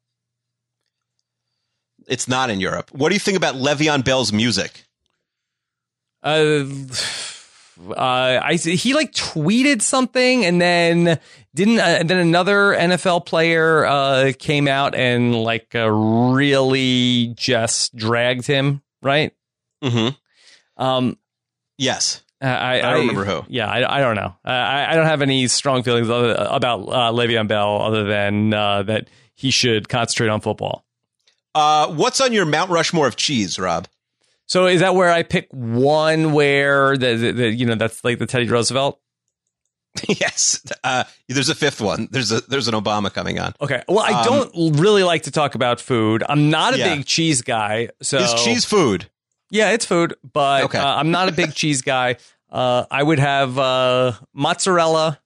It's 2.07 2.29
not 2.29 2.51
in 2.51 2.61
Europe. 2.61 2.91
What 2.93 3.11
do 3.11 3.14
you 3.14 3.21
think 3.21 3.37
about 3.37 3.55
Le'Veon 3.55 4.05
Bell's 4.05 4.33
music? 4.33 4.85
uh, 6.23 6.64
uh, 7.91 8.41
I 8.43 8.55
he 8.55 8.95
like 8.95 9.12
tweeted 9.12 9.83
something 9.83 10.45
and 10.45 10.61
then 10.61 11.19
didn't 11.55 11.79
uh, 11.79 11.99
and 12.01 12.11
then 12.11 12.19
another 12.19 12.75
NFL 12.75 13.27
player 13.27 13.85
uh, 13.85 14.33
came 14.39 14.66
out 14.69 14.95
and 14.95 15.35
like 15.35 15.75
uh, 15.75 15.91
really 15.91 17.35
just 17.37 17.95
dragged 17.95 18.47
him 18.47 18.83
right. 19.03 19.33
Mm-hmm. 19.83 20.83
Um, 20.83 21.19
Yes. 21.79 22.23
I, 22.41 22.78
I, 22.78 22.80
don't 22.93 23.01
remember 23.09 23.24
who. 23.24 23.45
Yeah, 23.49 23.66
I, 23.66 23.99
I 23.99 24.01
don't 24.01 24.14
know. 24.14 24.34
Uh, 24.45 24.49
I, 24.51 24.93
I 24.93 24.95
don't 24.95 25.07
have 25.07 25.22
any 25.22 25.49
strong 25.49 25.82
feelings 25.82 26.09
other, 26.09 26.36
about 26.49 26.82
uh, 26.82 27.12
Le'Veon 27.12 27.49
Bell 27.49 27.82
other 27.82 28.05
than 28.05 28.55
uh, 28.55 28.84
that 28.84 29.09
he 29.34 29.51
should 29.51 29.89
concentrate 29.89 30.28
on 30.28 30.41
football. 30.41 30.84
Uh, 31.55 31.89
what's 31.89 32.20
on 32.20 32.32
your 32.32 32.47
Mount 32.47 32.70
Rushmore 32.70 33.09
of 33.09 33.16
cheese, 33.16 33.59
Rob? 33.59 33.89
So 34.47 34.66
is 34.66 34.80
that 34.80 34.95
where 34.95 35.11
I 35.11 35.24
pick 35.24 35.49
one 35.51 36.32
where 36.32 36.97
the, 36.97 37.14
the, 37.16 37.32
the 37.32 37.49
you 37.51 37.66
know 37.66 37.74
that's 37.74 38.05
like 38.05 38.18
the 38.18 38.26
Teddy 38.26 38.49
Roosevelt? 38.49 39.01
yes. 40.09 40.62
Uh, 40.84 41.05
there's 41.28 41.49
a 41.49 41.55
fifth 41.55 41.80
one. 41.80 42.09
There's 42.11 42.30
a 42.30 42.41
there's 42.43 42.68
an 42.68 42.74
Obama 42.74 43.12
coming 43.12 43.39
on. 43.39 43.55
Okay. 43.61 43.82
Well, 43.89 44.01
I 44.01 44.20
Um, 44.20 44.24
don't 44.24 44.80
really 44.80 45.03
like 45.03 45.24
to 45.24 45.30
talk 45.30 45.55
about 45.55 45.80
food. 45.80 46.22
I'm 46.28 46.51
not 46.51 46.74
a 46.74 46.78
Yeah. 46.78 46.95
big 46.95 47.07
cheese 47.07 47.43
guy. 47.43 47.89
So 48.01 48.18
Is 48.18 48.34
cheese 48.45 48.64
food? 48.64 49.11
Yeah, 49.51 49.70
it's 49.70 49.86
food, 49.86 50.14
but 50.32 50.64
Okay. 50.64 50.78
uh, 50.78 50.96
I'm 50.96 51.11
not 51.11 51.28
a 51.28 51.32
big 51.32 51.55
cheese 51.55 51.82
guy. 51.82 52.16
Uh, 52.51 52.84
I 52.90 53.03
would 53.03 53.18
have 53.18 53.59
uh, 53.59 54.12
mozzarella. 54.34 55.20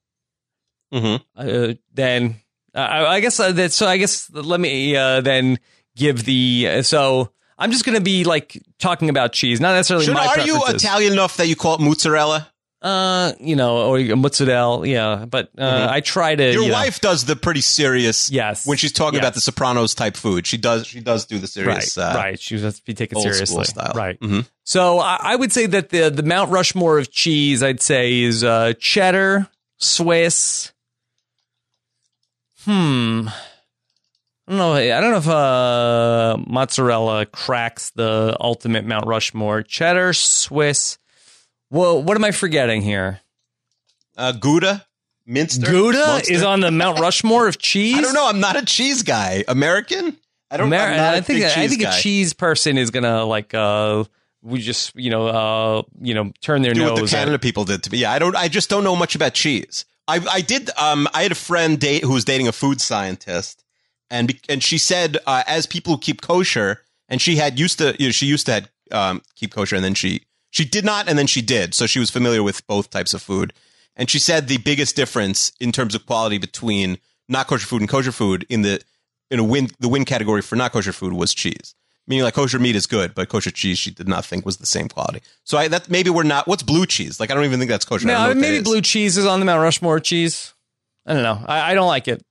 Mm-hmm. 0.93 1.23
Uh, 1.37 1.75
then 1.93 2.37
I, 2.75 3.07
I 3.07 3.21
guess 3.21 3.41
uh, 3.41 3.53
that. 3.53 3.73
So 3.73 3.87
I 3.87 3.97
guess 3.97 4.31
let 4.31 4.61
me 4.61 4.97
uh, 4.97 5.21
then 5.21 5.59
give 5.97 6.25
the 6.25 6.69
uh, 6.69 6.83
so 6.83 7.33
I'm 7.59 7.71
just 7.71 7.85
going 7.85 7.97
to 7.97 8.03
be 8.03 8.25
like 8.25 8.61
talking 8.79 9.09
about 9.09 9.33
cheese, 9.33 9.61
not 9.61 9.73
necessarily 9.75 10.07
Should, 10.07 10.15
my 10.15 10.27
are 10.27 10.41
you. 10.41 10.61
Italian 10.67 11.13
enough 11.13 11.37
that 11.39 11.47
you 11.49 11.57
call 11.57 11.77
it 11.77 11.81
mozzarella? 11.81 12.52
Uh, 12.83 13.33
you 13.39 13.55
know, 13.55 13.95
or 13.95 14.01
mozzarella, 14.17 14.85
yeah. 14.89 15.25
But 15.25 15.51
uh, 15.57 15.87
I 15.89 16.01
try 16.01 16.35
to. 16.35 16.43
Mm-hmm. 16.43 16.53
Your 16.53 16.63
you 16.65 16.69
know- 16.69 16.75
wife 16.75 17.01
does 17.01 17.25
the 17.27 17.37
pretty 17.37 17.61
serious. 17.61 18.29
Yes. 18.29 18.67
When 18.67 18.77
she's 18.77 18.91
talking 18.91 19.19
Yes. 19.19 19.23
about 19.23 19.35
the 19.35 19.41
Sopranos 19.41 19.95
type 19.95 20.17
food, 20.17 20.49
she 20.49 20.57
does. 20.57 20.87
She 20.89 20.99
does 21.01 21.25
do 21.27 21.37
the 21.39 21.43
right? 21.65 21.83
serious. 21.85 21.97
Uh, 21.97 22.13
right. 22.17 22.41
She 22.41 22.59
has 22.59 22.79
to 22.81 22.85
be 22.85 22.93
taken 22.95 23.21
seriously, 23.21 23.65
style. 23.67 23.93
right? 23.95 24.19
Mhm. 24.19 24.49
So 24.65 24.99
I, 24.99 25.19
I 25.21 25.37
would 25.37 25.53
say 25.53 25.67
that 25.67 25.91
the 25.91 26.11
the 26.11 26.25
Mount 26.25 26.51
Rushmore 26.51 26.99
of 26.99 27.13
cheese, 27.13 27.63
I'd 27.63 27.81
say, 27.81 28.23
is 28.23 28.43
uh, 28.43 28.73
cheddar, 28.81 29.49
Swiss. 29.79 30.73
Hmm. 32.65 33.29
I 34.49 34.51
don't 34.51 34.59
know. 34.59 34.73
I 34.75 35.01
don't 35.01 35.11
know 35.13 35.17
if 35.19 35.29
uh, 35.29 36.37
mozzarella 36.47 37.27
cracks 37.27 37.91
the 37.91 38.37
ultimate 38.41 38.85
Mount 38.85 39.07
Rushmore. 39.07 39.63
Cheddar, 39.63 40.13
Swiss. 40.13 40.99
Well, 41.73 42.03
what 42.03 42.19
am 42.19 42.25
I 42.25 42.33
forgetting 42.33 42.83
here? 42.83 43.21
Uh, 44.15 44.33
Gouda, 44.33 44.85
Munster, 45.27 45.67
Gouda 45.67 45.99
Munster? 45.99 46.33
is 46.35 46.43
on 46.43 46.61
the 46.61 46.71
Mount 46.71 47.01
Rushmore 47.01 47.49
of 47.49 47.57
cheese. 47.57 47.97
I 47.97 48.03
don't 48.03 48.13
know. 48.13 48.29
I'm 48.29 48.41
not 48.41 48.57
a 48.57 48.65
cheese 48.65 49.03
guy. 49.03 49.43
American. 49.49 50.19
I 50.51 50.59
don't. 50.59 50.67
Amer- 50.67 50.77
I'm 50.77 50.97
not 50.99 51.15
a 51.15 51.17
I 51.17 51.21
think 51.23 51.43
I 51.43 51.67
think 51.69 51.81
guy. 51.81 51.97
a 51.97 52.01
cheese 52.01 52.35
person 52.35 52.77
is 52.77 52.91
gonna 52.91 53.25
like 53.25 53.55
uh 53.55 54.05
we 54.43 54.61
just 54.61 54.95
you 54.95 55.09
know 55.09 55.29
uh 55.29 55.83
you 55.99 56.13
know 56.13 56.31
turn 56.43 56.61
their 56.61 56.75
do 56.75 56.83
what 56.83 56.95
the 56.97 57.01
nose 57.01 57.15
at 57.15 57.21
Canada 57.21 57.39
people 57.39 57.65
did 57.65 57.83
to 57.85 57.91
me. 57.91 57.99
Yeah, 57.99 58.13
I 58.13 58.19
don't. 58.19 58.37
I 58.37 58.49
just 58.49 58.69
don't 58.69 58.85
know 58.85 58.95
much 58.95 59.15
about 59.15 59.33
cheese. 59.33 59.87
I 60.07 60.21
I 60.31 60.43
did. 60.43 60.69
Um, 60.77 61.09
I 61.15 61.23
had 61.23 61.33
a 61.33 61.37
friend 61.37 61.81
date 61.81 62.03
who 62.05 62.13
was 62.13 62.27
dating 62.27 62.49
a 62.49 62.53
food 62.53 62.83
scientist, 62.83 63.65
and 64.11 64.39
and 64.51 64.63
she 64.63 64.77
said 64.77 65.17
uh, 65.27 65.43
as 65.47 65.65
people 65.65 65.95
who 65.95 65.99
keep 66.01 66.21
kosher, 66.21 66.83
and 67.09 67.23
she 67.23 67.37
had 67.37 67.59
used 67.59 67.79
to. 67.79 67.97
You 67.99 68.09
know, 68.09 68.13
she 68.13 68.27
used 68.27 68.45
to 68.45 68.53
had, 68.53 68.69
um, 68.91 69.23
keep 69.37 69.55
kosher, 69.55 69.77
and 69.77 69.85
then 69.85 69.95
she 69.95 70.25
she 70.53 70.67
did 70.67 70.85
not, 70.85 71.09
and 71.09 71.19
then 71.19 71.27
she 71.27 71.41
did. 71.41 71.73
So 71.75 71.87
she 71.87 71.99
was 71.99 72.11
familiar 72.11 72.43
with 72.43 72.65
both 72.67 72.91
types 72.91 73.15
of 73.15 73.23
food, 73.23 73.55
and 73.97 74.09
she 74.11 74.19
said 74.19 74.47
the 74.47 74.59
biggest 74.59 74.95
difference 74.95 75.51
in 75.59 75.73
terms 75.73 75.95
of 75.95 76.05
quality 76.07 76.37
between 76.39 76.99
not 77.27 77.47
kosher 77.47 77.67
food 77.67 77.81
and 77.81 77.89
kosher 77.89 78.13
food 78.13 78.47
in 78.49 78.61
the 78.61 78.81
in 79.31 79.39
a 79.39 79.45
win 79.45 79.71
the 79.81 79.89
win 79.89 80.05
category 80.05 80.43
for 80.43 80.55
not 80.55 80.73
kosher 80.73 80.93
food 80.93 81.15
was 81.15 81.33
cheese. 81.35 81.75
Meaning 82.07 82.25
like 82.25 82.35
kosher 82.35 82.59
meat 82.59 82.77
is 82.77 82.87
good, 82.87 83.15
but 83.15 83.31
kosher 83.31 83.51
cheese 83.51 83.79
she 83.79 83.91
did 83.91 84.07
not 84.07 84.27
think 84.27 84.45
was 84.45 84.59
the 84.59 84.67
same 84.67 84.89
quality. 84.89 85.23
So 85.45 85.57
I 85.57 85.69
that 85.69 85.89
maybe 85.89 86.11
we're 86.11 86.23
not. 86.23 86.47
What's 86.47 86.63
blue 86.63 86.85
cheese? 86.85 87.19
Like 87.19 87.31
I 87.31 87.35
don't 87.35 87.45
even 87.45 87.59
think 87.59 87.71
that's 87.71 87.87
kosher. 87.87 88.07
I 88.09 88.13
don't 88.13 88.29
know 88.29 88.35
No, 88.35 88.41
maybe 88.41 88.63
blue 88.63 88.83
cheese 88.83 89.17
is 89.17 89.25
on 89.25 89.41
the 89.41 89.47
Mount 89.47 89.63
Rushmore 89.63 90.01
cheese. 90.01 90.53
I 91.07 91.15
don't 91.15 91.23
know. 91.23 91.43
I, 91.47 91.71
I 91.71 91.75
don't 91.75 91.89
like 91.89 92.09
it. 92.09 92.23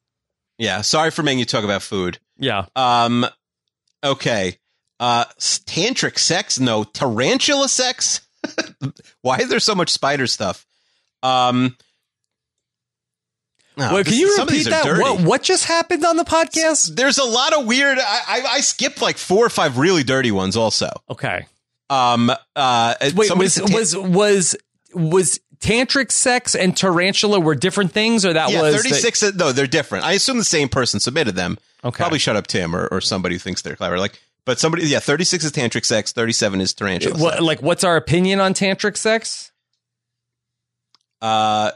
Yeah, 0.60 0.82
sorry 0.82 1.10
for 1.10 1.24
making 1.24 1.40
you 1.40 1.46
talk 1.46 1.64
about 1.64 1.82
food. 1.82 2.20
Yeah. 2.38 2.66
Um, 2.76 3.26
okay. 4.04 4.60
Uh, 5.02 5.26
tantric 5.40 6.20
sex? 6.20 6.60
No, 6.60 6.84
tarantula 6.84 7.68
sex. 7.68 8.22
Why 9.22 9.38
is 9.40 9.50
there 9.50 9.60
so 9.60 9.74
much 9.74 9.90
spider 9.90 10.28
stuff? 10.28 10.66
Um, 11.24 11.76
no, 13.78 13.96
Wait, 13.96 14.06
can 14.06 14.14
you 14.16 14.36
repeat 14.38 14.68
that? 14.68 14.86
What 14.86 15.22
what 15.22 15.44
just 15.44 15.66
happened 15.66 16.06
on 16.06 16.18
the 16.18 16.24
podcast? 16.24 16.96
There's 16.96 17.18
a 17.18 17.24
lot 17.24 17.54
of 17.54 17.66
weird. 17.66 17.98
I, 18.00 18.22
I 18.28 18.42
I 18.58 18.62
skipped 18.62 19.02
like 19.02 19.18
four 19.18 19.46
or 19.46 19.50
five 19.50 19.78
really 19.78 20.04
dirty 20.04 20.32
ones. 20.32 20.56
Also, 20.58 20.90
Okay. 21.10 21.46
um, 21.90 22.32
uh, 22.56 22.96
Wait, 23.16 23.36
was 23.36 23.60
was 23.62 23.96
was 23.98 24.56
was 24.94 25.40
tantric 25.60 26.12
sex 26.12 26.54
and 26.54 26.76
tarantula 26.76 27.40
were 27.40 27.56
different 27.56 27.92
things, 27.94 28.26
or 28.26 28.34
that 28.34 28.52
yeah, 28.52 28.62
was 28.62 28.84
the- 28.84 28.90
36. 28.90 29.36
no, 29.36 29.52
they're 29.52 29.68
different. 29.68 30.06
I 30.06 30.14
assume 30.14 30.38
the 30.38 30.44
same 30.44 30.68
person 30.70 31.00
submitted 31.00 31.36
them. 31.36 31.58
okay. 31.84 31.98
Probably 31.98 32.20
shut 32.20 32.36
up, 32.36 32.48
Tim, 32.48 32.76
or, 32.76 32.88
or 32.88 33.00
somebody 33.02 33.36
who 33.36 33.40
thinks 33.40 33.62
they're 33.62 33.76
clever. 33.76 34.00
Like, 34.00 34.20
but 34.46 34.60
somebody, 34.60 34.86
yeah, 34.88 35.00
36 35.00 35.46
is 35.46 35.52
tantric 35.52 35.86
sex, 35.86 36.12
37 36.12 36.62
is 36.62 36.74
tarantula. 36.74 37.18
What, 37.18 37.34
sex. 37.34 37.44
like, 37.44 37.62
what's 37.62 37.84
our 37.84 37.96
opinion 37.98 38.40
on 38.40 38.54
tantric 38.54 38.98
sex? 38.98 39.52
Uh, 41.22 41.72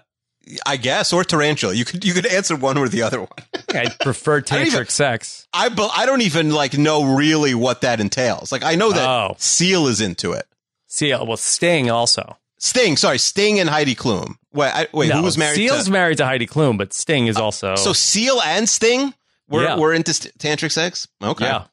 I 0.66 0.78
guess, 0.78 1.12
or 1.14 1.24
tarantula. 1.24 1.74
You 1.74 1.86
could 1.86 2.06
you 2.06 2.14
could 2.14 2.26
answer 2.28 2.56
one 2.56 2.78
or 2.78 2.88
the 2.88 3.02
other 3.02 3.20
one. 3.20 3.30
I 3.70 3.90
prefer 4.02 4.42
tantric 4.42 4.66
even- 4.68 4.88
sex. 4.88 5.48
I 5.54 5.68
I 5.96 6.06
don't 6.06 6.22
even 6.22 6.52
like 6.52 6.78
know 6.78 7.16
really 7.16 7.54
what 7.56 7.82
that 7.82 8.00
entails. 8.00 8.52
Like, 8.52 8.64
I 8.64 8.76
know 8.76 8.92
that 8.92 9.08
Oh. 9.08 9.36
Seal 9.38 9.88
is 9.88 10.02
into 10.02 10.34
it. 10.34 10.46
Seal, 10.88 11.22
uh, 11.22 11.26
well, 11.26 11.38
Sting 11.38 11.90
also. 11.90 12.38
Sting, 12.58 12.96
sorry, 12.96 13.18
Sting 13.18 13.60
and 13.60 13.70
Heidi 13.70 13.96
Klum. 13.96 14.36
Wait, 14.54 14.70
I, 14.70 14.88
wait, 14.94 15.10
no, 15.10 15.18
who 15.18 15.24
was 15.24 15.38
married 15.38 15.56
Seal's 15.56 15.86
to? 15.86 15.92
married 15.92 16.18
to 16.18 16.26
Heidi 16.26 16.48
Klum, 16.48 16.78
but 16.78 16.94
Sting 16.94 17.28
is 17.28 17.38
also. 17.38 17.76
so 17.76 17.92
Seal 17.92 18.40
and 18.42 18.68
Sting 18.70 19.14
were 19.50 19.64
Yeah. 19.64 19.78
were 19.78 19.94
into 19.94 20.14
st- 20.14 20.38
tantric 20.38 20.72
sex. 20.72 21.08
Okay, 21.22 21.46
yeah. 21.46 21.66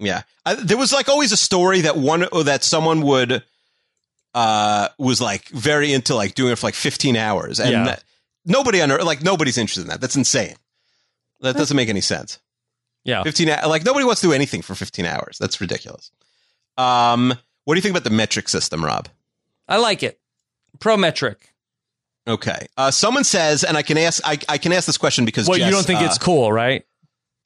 Yeah, 0.00 0.22
I, 0.46 0.54
there 0.54 0.78
was 0.78 0.92
like 0.92 1.08
always 1.08 1.30
a 1.30 1.36
story 1.36 1.82
that 1.82 1.96
one 1.96 2.24
or 2.32 2.44
that 2.44 2.64
someone 2.64 3.02
would 3.02 3.44
uh 4.34 4.88
was 4.98 5.20
like 5.20 5.48
very 5.48 5.92
into 5.92 6.14
like 6.14 6.34
doing 6.34 6.52
it 6.52 6.56
for 6.56 6.66
like 6.66 6.74
15 6.74 7.16
hours 7.16 7.58
and 7.60 7.70
Yeah. 7.70 7.84
that- 7.84 8.04
nobody 8.46 8.80
on 8.80 8.90
earth 8.90 9.02
like 9.04 9.22
nobody's 9.22 9.58
interested 9.58 9.82
in 9.82 9.88
that. 9.88 10.00
That's 10.00 10.16
insane. 10.16 10.54
That 11.40 11.56
doesn't 11.56 11.76
make 11.76 11.88
any 11.88 12.00
sense. 12.00 12.38
Yeah. 13.04 13.22
15 13.24 13.48
like 13.66 13.84
nobody 13.84 14.04
wants 14.04 14.20
to 14.22 14.28
do 14.28 14.32
anything 14.32 14.62
for 14.62 14.74
15 14.74 15.04
hours. 15.04 15.36
That's 15.38 15.60
ridiculous. 15.60 16.10
Um 16.78 17.34
what 17.64 17.74
do 17.74 17.78
you 17.78 17.82
think 17.82 17.92
about 17.94 18.04
the 18.04 18.14
metric 18.16 18.48
system, 18.48 18.84
Rob? 18.84 19.08
I 19.68 19.76
like 19.78 20.02
it. 20.02 20.18
pro 20.78 20.96
metric 20.96 21.52
Okay. 22.28 22.68
Uh 22.76 22.90
someone 22.92 23.24
says 23.24 23.64
and 23.64 23.76
I 23.76 23.82
can 23.82 23.98
ask 23.98 24.22
I, 24.24 24.38
I 24.48 24.58
can 24.58 24.72
ask 24.72 24.86
this 24.86 24.96
question 24.98 25.24
because 25.24 25.48
Well, 25.48 25.58
you 25.58 25.70
don't 25.70 25.84
think 25.84 26.00
uh, 26.00 26.04
it's 26.04 26.18
cool, 26.18 26.52
right? 26.52 26.84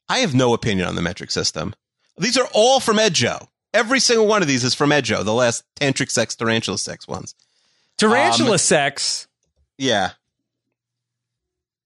I 0.09 0.19
have 0.19 0.35
no 0.35 0.53
opinion 0.53 0.87
on 0.87 0.97
the 0.97 1.03
metric 1.03 1.31
system. 1.31 1.75
These 2.17 2.39
are 2.39 2.47
all 2.53 2.81
from 2.81 2.97
Edjo. 2.99 3.49
Every 3.73 3.99
single 4.01 4.27
one 4.27 4.41
of 4.43 4.49
these 4.49 4.63
is 4.65 4.75
from 4.75 4.91
Edjo, 4.91 5.25
the 5.25 5.35
last 5.35 5.65
tantric 5.81 6.11
sex, 6.11 6.37
tarantula 6.37 6.79
sex 6.79 7.09
ones. 7.09 7.35
Tarantula 7.99 8.53
um, 8.53 8.59
sex. 8.59 9.27
Yeah. 9.79 10.11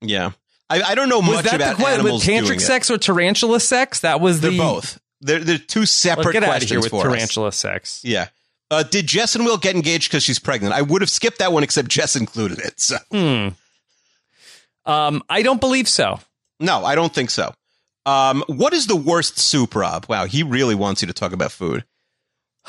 Yeah. 0.00 0.32
I, 0.70 0.82
I 0.82 0.94
don't 0.94 1.08
know 1.08 1.20
Was 1.20 1.28
much 1.28 1.44
that 1.46 1.50
the 1.52 1.56
about 1.64 1.76
question? 1.76 2.00
animals 2.00 2.26
With 2.26 2.34
tantric 2.34 2.60
sex 2.60 2.90
or 2.90 2.98
tarantula 2.98 3.58
sex? 3.60 4.00
That 4.00 4.20
was 4.20 4.40
They're 4.40 4.50
the. 4.50 4.58
both. 4.58 5.00
They're, 5.20 5.40
they're 5.40 5.58
two 5.58 5.86
separate 5.86 6.32
get 6.32 6.42
out 6.44 6.48
of 6.48 6.50
questions 6.52 6.70
here 6.70 6.80
with 6.80 6.90
for 6.90 6.98
us. 6.98 7.02
tarantula 7.14 7.52
sex. 7.52 8.00
Yeah. 8.04 8.28
Uh, 8.70 8.82
did 8.82 9.06
Jess 9.06 9.34
and 9.34 9.46
Will 9.46 9.56
get 9.56 9.74
engaged 9.74 10.10
because 10.10 10.22
she's 10.22 10.38
pregnant? 10.38 10.74
I 10.74 10.82
would 10.82 11.00
have 11.00 11.08
skipped 11.10 11.38
that 11.38 11.52
one 11.54 11.62
except 11.62 11.88
Jess 11.88 12.14
included 12.16 12.58
it. 12.58 12.78
So 12.78 12.98
Hmm. 13.10 13.48
Um, 14.84 15.22
I 15.28 15.42
don't 15.42 15.60
believe 15.60 15.88
so. 15.88 16.20
no, 16.60 16.84
I 16.84 16.94
don't 16.94 17.12
think 17.12 17.30
so. 17.30 17.54
Um, 18.08 18.44
what 18.46 18.72
is 18.72 18.86
the 18.86 18.96
worst 18.96 19.38
soup, 19.38 19.74
Rob? 19.74 20.06
Wow, 20.08 20.24
he 20.26 20.42
really 20.42 20.74
wants 20.74 21.02
you 21.02 21.06
to 21.08 21.12
talk 21.12 21.32
about 21.32 21.52
food. 21.52 21.84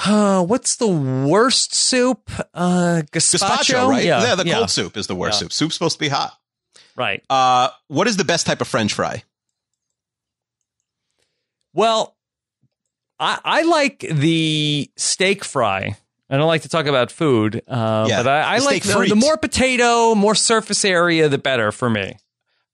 Uh, 0.06 0.44
what's 0.44 0.76
the 0.78 0.88
worst 0.88 1.74
soup? 1.74 2.30
Uh, 2.54 3.02
gazpacho, 3.12 3.40
Gazpacho, 3.40 3.90
right? 3.90 4.04
Yeah, 4.04 4.22
Yeah, 4.24 4.36
the 4.36 4.46
yeah. 4.46 4.56
cold 4.56 4.70
soup 4.70 4.98
is 4.98 5.08
the 5.08 5.16
worst 5.16 5.36
Yeah. 5.36 5.46
soup. 5.46 5.54
Soup's 5.54 5.74
supposed 5.76 5.96
to 5.96 6.00
be 6.00 6.08
hot. 6.10 6.38
Right. 6.96 7.24
Uh, 7.30 7.70
what 7.88 8.08
is 8.08 8.18
the 8.18 8.24
best 8.26 8.46
type 8.46 8.62
of 8.62 8.68
French 8.68 8.94
fry? 8.94 9.24
Well, 11.74 12.16
I, 13.20 13.40
I 13.44 13.62
like 13.64 14.00
the 14.00 14.90
steak 14.98 15.44
fry. 15.44 15.96
I 16.30 16.38
don't 16.38 16.48
like 16.48 16.62
to 16.64 16.70
talk 16.70 16.86
about 16.86 17.12
food, 17.12 17.62
uh, 17.68 18.06
Yeah, 18.08 18.24
but 18.24 18.28
I, 18.28 18.56
I 18.56 18.58
like 18.60 18.84
the, 18.84 19.06
the 19.10 19.16
more 19.16 19.38
potato, 19.38 20.14
more 20.16 20.36
surface 20.36 20.86
area, 20.86 21.28
the 21.28 21.38
better 21.40 21.72
for 21.72 21.90
me. 21.90 22.18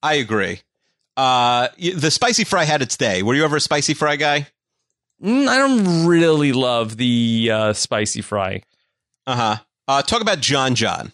I 0.04 0.16
agree. 0.16 0.62
Uh, 1.18 1.70
the 1.78 2.12
spicy 2.12 2.44
fry 2.44 2.64
had 2.66 2.82
its 2.82 2.98
day. 2.98 3.24
Were 3.24 3.34
you 3.36 3.46
ever 3.46 3.58
a 3.58 3.62
spicy 3.62 3.94
fry 3.94 4.16
guy? 4.16 4.48
Mm, 5.24 5.48
I 5.48 5.58
don't 5.58 6.06
really 6.08 6.52
love 6.52 6.98
the 6.98 7.50
uh, 7.52 7.74
spicy 7.74 8.22
fry. 8.22 8.64
Uh-huh. 9.26 9.58
Uh 9.88 10.02
Talk 10.02 10.22
about 10.22 10.40
John 10.40 10.76
John. 10.76 11.14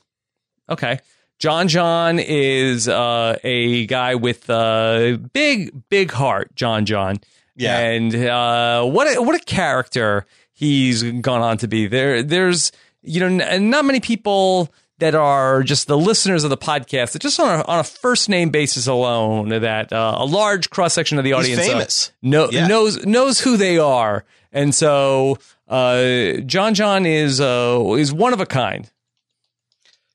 Okay. 0.69 0.99
John 1.39 1.67
John 1.67 2.19
is 2.19 2.87
uh, 2.87 3.37
a 3.43 3.85
guy 3.87 4.15
with 4.15 4.49
a 4.49 5.19
big, 5.33 5.71
big 5.89 6.11
heart, 6.11 6.55
John 6.55 6.85
John. 6.85 7.19
Yeah. 7.55 7.79
And 7.79 8.15
uh, 8.15 8.85
what 8.85 9.15
a, 9.15 9.21
what 9.21 9.35
a 9.35 9.43
character 9.43 10.25
he's 10.53 11.03
gone 11.03 11.41
on 11.41 11.57
to 11.59 11.67
be. 11.67 11.87
There, 11.87 12.23
there's 12.23 12.71
you 13.01 13.19
know 13.19 13.43
n- 13.43 13.69
not 13.69 13.85
many 13.85 13.99
people 13.99 14.71
that 15.01 15.13
are 15.13 15.61
just 15.63 15.87
the 15.87 15.97
listeners 15.97 16.43
of 16.43 16.49
the 16.49 16.57
podcast 16.57 17.11
that 17.11 17.21
just 17.21 17.39
on 17.39 17.59
a, 17.59 17.63
on 17.63 17.79
a 17.79 17.83
first 17.83 18.29
name 18.29 18.49
basis 18.49 18.87
alone 18.87 19.49
that 19.49 19.91
uh, 19.91 20.15
a 20.17 20.25
large 20.25 20.69
cross 20.69 20.93
section 20.93 21.17
of 21.17 21.23
the 21.25 21.33
audience 21.33 21.67
uh, 21.69 22.11
know, 22.21 22.49
Yeah. 22.49 22.67
knows 22.67 23.05
knows 23.05 23.39
who 23.41 23.57
they 23.57 23.77
are, 23.77 24.23
and 24.51 24.73
so 24.73 25.37
uh, 25.67 26.37
John 26.45 26.73
John 26.73 27.05
is 27.05 27.41
uh, 27.41 27.95
is 27.97 28.13
one 28.13 28.31
of 28.33 28.39
a 28.39 28.45
kind. 28.45 28.89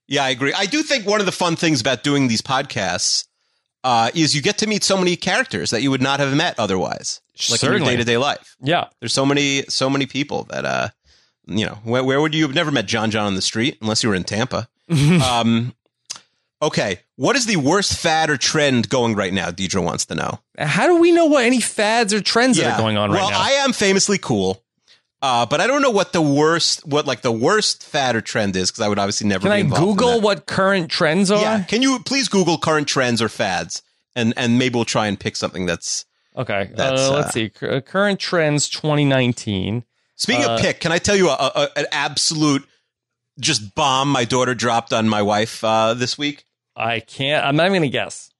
Yeah, 0.09 0.24
I 0.24 0.30
agree. 0.30 0.53
I 0.57 0.66
do 0.66 0.82
think 0.82 1.07
one 1.07 1.20
of 1.20 1.26
the 1.26 1.32
fun 1.32 1.57
things 1.57 1.80
about 1.80 2.03
doing 2.05 2.28
these 2.28 2.41
podcasts 2.43 3.26
uh, 3.82 4.11
is 4.14 4.34
you 4.37 4.43
get 4.43 4.59
to 4.59 4.66
meet 4.66 4.84
so 4.84 4.97
many 4.97 5.16
characters 5.16 5.70
that 5.70 5.82
you 5.82 5.91
would 5.91 6.03
not 6.03 6.20
have 6.20 6.34
met 6.37 6.59
otherwise, 6.59 7.20
like 7.51 7.62
in 7.62 7.70
your 7.70 7.80
day 7.80 7.97
to 7.97 8.05
day 8.05 8.16
life. 8.16 8.57
Yeah. 8.62 8.87
There's 9.01 9.12
so 9.12 9.26
many, 9.26 9.64
so 9.68 9.91
many 9.91 10.07
people 10.07 10.45
that, 10.51 10.64
uh, 10.64 10.89
you 11.47 11.66
know, 11.66 11.78
where, 11.82 12.05
where 12.05 12.20
would 12.20 12.34
you 12.37 12.45
have 12.47 12.55
never 12.55 12.70
met 12.70 12.87
John 12.87 13.11
John 13.11 13.26
on 13.26 13.34
the 13.34 13.43
street 13.43 13.78
unless 13.80 14.03
you 14.05 14.09
were 14.09 14.14
in 14.14 14.22
Tampa? 14.24 14.68
um, 15.22 15.74
Okay, 16.62 17.01
what 17.16 17.37
is 17.37 17.45
the 17.45 17.57
worst 17.57 17.99
fad 17.99 18.30
or 18.30 18.39
trend 18.39 18.89
going 18.89 19.14
right 19.14 19.32
now? 19.32 19.51
Deidre 19.51 19.84
wants 19.84 20.07
to 20.07 20.14
know. 20.14 20.41
How 20.59 20.87
do 20.87 20.99
we 20.99 21.12
know 21.12 21.26
what 21.26 21.45
any 21.45 21.61
fads 21.61 22.14
or 22.14 22.20
trends 22.22 22.57
that 22.57 22.74
are 22.74 22.78
going 22.78 22.97
on 22.97 23.11
right 23.11 23.20
now? 23.20 23.28
well. 23.28 23.39
I 23.39 23.51
am 23.62 23.74
famously 23.74 24.16
cool, 24.16 24.62
uh, 25.20 25.45
but 25.45 25.61
I 25.61 25.66
don't 25.66 25.82
know 25.82 25.91
what 25.91 26.14
the 26.14 26.22
worst, 26.22 26.87
what 26.87 27.07
like 27.07 27.20
the 27.20 27.30
worst 27.30 27.84
fad 27.84 28.16
or 28.16 28.22
trend 28.22 28.57
is 28.57 28.70
because 28.70 28.82
I 28.82 28.89
would 28.89 28.99
obviously 28.99 29.28
never. 29.28 29.47
Can 29.49 29.68
be 29.68 29.74
I 29.74 29.78
Google 29.78 30.22
what 30.22 30.47
current 30.47 30.91
trends 30.91 31.30
are? 31.30 31.43
Yeah, 31.43 31.62
can 31.62 31.82
you 31.82 31.99
please 32.07 32.26
Google 32.28 32.57
current 32.57 32.89
trends 32.89 33.20
or 33.20 33.28
fads, 33.28 33.82
and 34.14 34.32
and 34.39 34.59
maybe 34.59 34.76
we'll 34.76 34.87
try 34.87 35.09
and 35.09 35.20
pick 35.20 35.37
something 35.37 35.66
that's. 35.66 36.07
Okay, 36.39 36.70
That's, 36.74 37.01
uh, 37.03 37.12
uh, 37.12 37.16
let's 37.16 37.32
see. 37.32 37.49
Cur- 37.49 37.80
current 37.82 38.18
trends 38.20 38.68
2019. 38.68 39.84
Speaking 40.16 40.45
Uh, 40.45 40.55
of 40.55 40.61
pick, 40.61 40.80
can 40.80 40.93
I 40.93 40.99
tell 40.99 41.16
you 41.16 41.28
a, 41.30 41.32
a, 41.34 41.68
an 41.76 41.87
absolute 41.93 42.66
just 43.39 43.74
bomb 43.74 44.09
my 44.11 44.24
daughter 44.24 44.55
dropped 44.55 44.93
on 44.93 45.09
my 45.09 45.22
wife 45.22 45.62
uh, 45.64 45.95
this 45.95 46.16
week? 46.16 46.45
I 46.74 47.01
can't. 47.01 47.45
I'm 47.45 47.57
not 47.57 47.64
even 47.66 47.80
gonna 47.82 47.89
guess. 47.89 48.30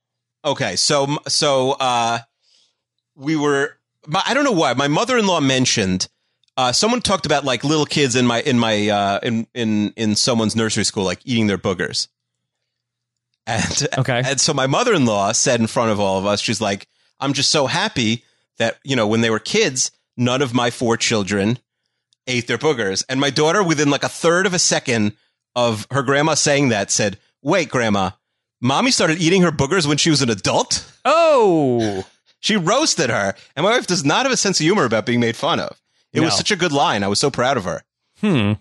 Okay, 0.44 0.76
so 0.76 1.18
so 1.28 1.72
uh, 1.72 2.18
we 3.14 3.36
were. 3.36 3.76
My, 4.07 4.22
I 4.26 4.34
don't 4.34 4.44
know 4.44 4.53
why. 4.53 4.72
My 4.74 4.88
mother 4.88 5.18
in 5.18 5.26
law 5.26 5.40
mentioned 5.40 6.09
uh, 6.57 6.72
someone 6.72 7.01
talked 7.01 7.26
about 7.26 7.44
like 7.44 7.64
little 7.64 7.86
kids 7.86 8.14
in 8.16 8.26
my 8.26 8.40
in 8.42 8.59
my 8.59 8.88
uh, 8.88 9.20
in 9.22 9.47
in 9.55 9.92
in 9.97 10.14
someone's 10.14 10.55
nursery 10.57 10.84
school 10.84 11.05
like 11.05 11.20
eating 11.24 11.47
their 11.47 11.59
boogers. 11.59 12.09
And 13.47 13.88
Okay. 13.99 14.22
and 14.24 14.40
so 14.40 14.53
my 14.53 14.66
mother 14.66 14.92
in 14.94 15.05
law 15.05 15.32
said 15.32 15.61
in 15.61 15.66
front 15.66 15.90
of 15.92 16.01
all 16.01 16.18
of 16.18 16.26
us, 16.26 16.40
she's 16.40 16.61
like, 16.61 16.88
"I'm 17.20 17.32
just 17.32 17.51
so 17.51 17.66
happy 17.66 18.24
that 18.59 18.78
you 18.84 18.97
know 18.97 19.07
when 19.07 19.20
they 19.20 19.30
were 19.30 19.38
kids, 19.38 19.90
none 20.16 20.42
of 20.42 20.53
my 20.55 20.70
four 20.70 20.97
children 20.97 21.59
ate 22.26 22.46
their 22.46 22.58
boogers." 22.58 23.04
And 23.08 23.20
my 23.20 23.30
daughter, 23.30 23.62
within 23.62 23.90
like 23.90 24.04
a 24.04 24.08
third 24.08 24.46
of 24.46 24.54
a 24.54 24.58
second 24.58 25.12
of 25.54 25.86
her 25.90 26.02
grandma 26.02 26.34
saying 26.34 26.68
that, 26.70 26.90
said, 26.90 27.18
"Wait, 27.42 27.68
grandma." 27.68 28.10
Mommy 28.60 28.90
started 28.90 29.20
eating 29.20 29.42
her 29.42 29.52
boogers 29.52 29.86
when 29.86 29.98
she 29.98 30.08
was 30.10 30.22
an 30.22 30.30
adult. 30.30 30.90
Oh, 31.04 32.04
She 32.40 32.56
roasted 32.56 33.10
her, 33.10 33.34
and 33.56 33.64
my 33.64 33.70
wife 33.70 33.86
does 33.86 34.04
not 34.04 34.24
have 34.24 34.32
a 34.32 34.36
sense 34.36 34.60
of 34.60 34.64
humor 34.64 34.84
about 34.84 35.04
being 35.06 35.20
made 35.20 35.36
fun 35.36 35.58
of. 35.58 35.80
It 36.12 36.20
was 36.20 36.36
such 36.36 36.50
a 36.50 36.56
good 36.56 36.70
line. 36.72 37.02
I 37.02 37.08
was 37.08 37.18
so 37.18 37.30
proud 37.30 37.56
of 37.56 37.64
her. 37.64 37.82
hmm. 38.20 38.52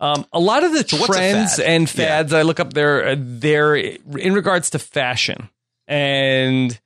Um, 0.00 0.26
a 0.32 0.38
lot 0.38 0.62
of 0.62 0.72
the 0.72 0.86
So 0.86 1.04
trends 1.06 1.56
fad? 1.56 1.66
and 1.66 1.82
Yeah. 1.82 1.86
fads 1.94 2.32
I 2.32 2.42
look 2.42 2.60
up 2.60 2.72
there, 2.72 3.08
uh, 3.08 3.16
they're 3.18 3.74
in 3.74 4.32
regards 4.34 4.70
to 4.70 4.78
fashion, 4.78 5.48
and 5.88 6.78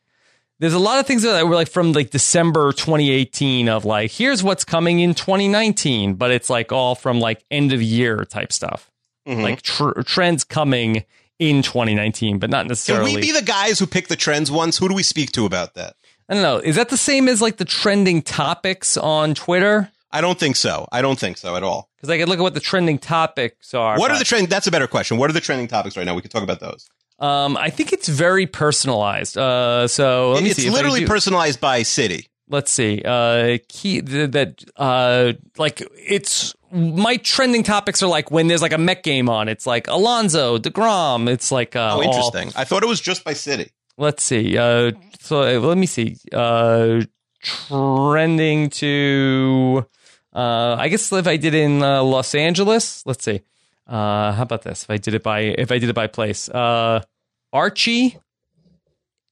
there's 0.61 0.75
a 0.75 0.79
lot 0.79 1.01
of 1.01 1.07
things 1.07 1.23
that 1.23 1.47
were 1.47 1.55
like 1.55 1.69
from 1.69 1.93
like 1.93 2.11
December 2.11 2.73
2018 2.73 3.69
of 3.69 3.85
like 3.85 4.11
here's 4.11 4.43
what's 4.43 4.65
coming 4.65 5.01
in 5.01 5.15
2019, 5.15 6.15
but 6.15 6.31
it's 6.31 6.49
like 6.51 6.71
all 6.73 6.95
from 6.95 7.19
like 7.21 7.45
end 7.51 7.73
of 7.73 7.83
year 7.83 8.25
type 8.25 8.53
stuff, 8.53 8.91
Mhm. 9.29 9.43
like 9.43 9.63
tr- 9.63 10.01
trends 10.03 10.45
coming 10.45 11.05
in 11.39 11.63
2019, 11.63 12.39
but 12.39 12.51
not 12.51 12.67
necessarily. 12.69 13.13
Can 13.13 13.21
necessarily. 13.21 13.33
we 13.33 13.41
be 13.41 13.41
the 13.41 13.45
guys 13.53 13.79
who 13.81 13.87
pick 13.87 14.07
the 14.09 14.17
trends 14.17 14.51
once? 14.51 14.79
Who 14.79 14.89
do 14.89 14.95
we 14.95 15.03
speak 15.03 15.33
to 15.33 15.45
about 15.47 15.75
that? 15.75 15.97
I 16.29 16.35
don't 16.35 16.43
know. 16.43 16.59
Is 16.59 16.77
that 16.77 16.89
the 16.89 16.97
same 16.97 17.29
as 17.29 17.43
like 17.43 17.57
the 17.57 17.65
trending 17.65 18.23
topics 18.23 18.97
on 18.97 19.35
Twitter? 19.35 19.91
I 20.13 20.21
don't 20.21 20.39
think 20.39 20.57
so. 20.57 20.87
I 20.93 21.01
don't 21.03 21.19
think 21.19 21.39
so 21.39 21.57
at 21.57 21.63
all. 21.63 21.89
Because 21.97 22.11
I 22.11 22.19
could 22.19 22.29
look 22.29 22.39
at 22.39 22.43
what 22.43 22.55
the 22.55 22.61
trending 22.61 22.99
topics 22.99 23.73
are. 23.75 23.99
What 23.99 24.11
are 24.11 24.19
the 24.19 24.25
trend? 24.25 24.49
That's 24.49 24.67
a 24.67 24.71
better 24.71 24.87
question. 24.87 25.17
What 25.19 25.31
are 25.31 25.33
the 25.33 25.41
trending 25.41 25.69
topics 25.69 25.97
right 25.97 26.05
now? 26.05 26.15
We 26.15 26.23
could 26.23 26.31
talk 26.31 26.43
about 26.43 26.61
those. 26.61 26.89
Um, 27.19 27.57
I 27.57 27.71
think 27.71 27.93
it's 27.93 28.09
very 28.09 28.47
personalized. 28.47 29.39
Uh, 29.39 29.87
so 29.89 30.33
let 30.33 30.43
me 30.43 30.51
it's 30.51 30.59
see. 30.61 30.67
if 30.67 30.73
I 30.73 30.77
literally 30.77 31.07
personalized 31.07 31.61
by 31.61 31.83
city. 31.85 32.27
let's 32.49 32.73
see. 32.73 33.01
Uh, 33.05 33.59
key 33.69 34.03
th- 34.03 34.33
that 34.33 34.65
uh, 34.77 35.33
like 35.57 35.83
it's 35.97 36.55
my 36.73 37.17
trending 37.19 37.63
topics 37.63 38.03
are 38.03 38.09
like 38.09 38.31
when 38.31 38.49
there's 38.49 38.63
like 38.63 38.73
a 38.73 38.79
Met 38.79 39.03
game 39.05 39.29
on. 39.29 39.49
It's 39.49 39.67
like 39.67 39.87
Alonso 39.89 40.59
deGrom. 40.59 41.29
It's 41.29 41.53
like 41.53 41.77
uh, 41.77 41.91
Oh, 41.93 41.97
all- 41.97 42.03
interesting. 42.03 42.51
I 42.57 42.65
thought 42.65 42.83
it 42.83 42.89
was 42.89 43.01
just 43.01 43.23
by 43.25 43.35
city. 43.35 43.71
let's 43.97 44.25
see. 44.25 44.59
Uh, 44.59 44.91
so 45.21 45.43
uh, 45.43 45.61
let 45.61 45.79
me 45.79 45.87
see. 45.87 46.17
Uh, 46.33 47.03
trending 47.41 48.71
to. 48.71 49.87
Uh, 50.35 50.77
I 50.79 50.89
guess 50.89 51.13
if 51.13 51.27
I 51.27 51.37
did 51.37 51.55
in 51.55 51.83
uh, 51.83 52.03
Los 52.03 52.35
Angeles, 52.35 53.05
let's 53.07 53.25
see. 53.25 53.43
Uh, 53.87 54.33
how 54.33 54.43
about 54.43 54.63
this? 54.63 54.85
If 54.85 54.91
I 54.91 54.97
did 54.97 55.15
it 55.15 55.23
by 55.23 55.41
if 55.41 55.71
I 55.73 55.79
did 55.79 55.91
it 55.91 55.95
by 55.95 56.07
place, 56.07 56.49
uh, 56.49 57.03
Archie, 57.53 58.19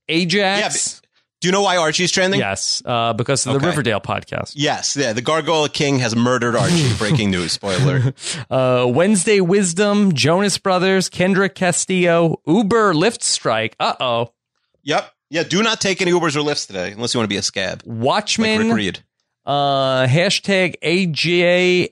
Ajax, 0.09 1.01
Do 1.41 1.49
you 1.49 1.53
know 1.53 1.63
why 1.63 1.77
Archie's 1.79 2.11
trending? 2.13 2.41
yes, 2.41 2.83
uh, 2.85 3.13
because 3.15 3.47
of 3.47 3.53
the 3.55 3.59
Okay. 3.59 3.67
Riverdale 3.69 4.01
podcast. 4.01 4.53
Yes. 4.57 4.97
Yeah. 4.97 5.13
The 5.15 5.23
Gargoyle 5.23 5.69
King 5.69 6.01
has 6.01 6.15
murdered 6.17 6.55
Archie. 6.57 6.93
Breaking 6.99 7.31
news. 7.31 7.53
Spoiler. 7.53 8.13
Uh, 8.51 8.85
Wednesday 8.89 9.41
Wisdom, 9.41 10.13
Jonas 10.13 10.59
Brothers, 10.59 11.09
Kendrick 11.09 11.55
Castillo, 11.55 12.41
Uber 12.47 12.93
Lyft 12.95 13.23
strike. 13.23 13.77
Uh 13.79 13.95
oh, 14.01 14.33
yep. 14.83 15.11
Yeah. 15.31 15.45
Do 15.45 15.63
not 15.63 15.81
take 15.81 16.03
any 16.03 16.11
Ubers 16.11 16.35
or 16.37 16.41
Lyfts 16.41 16.67
today 16.67 16.91
unless 16.93 17.15
you 17.15 17.19
want 17.21 17.27
to 17.31 17.33
be 17.33 17.39
a 17.39 17.43
scab. 17.43 17.83
Like 17.87 17.97
Watchmen. 18.03 18.67
Rick 18.69 18.75
Reed. 18.77 19.05
Uh, 19.51 20.07
hashtag 20.07 20.77
AJATOT. 20.81 21.89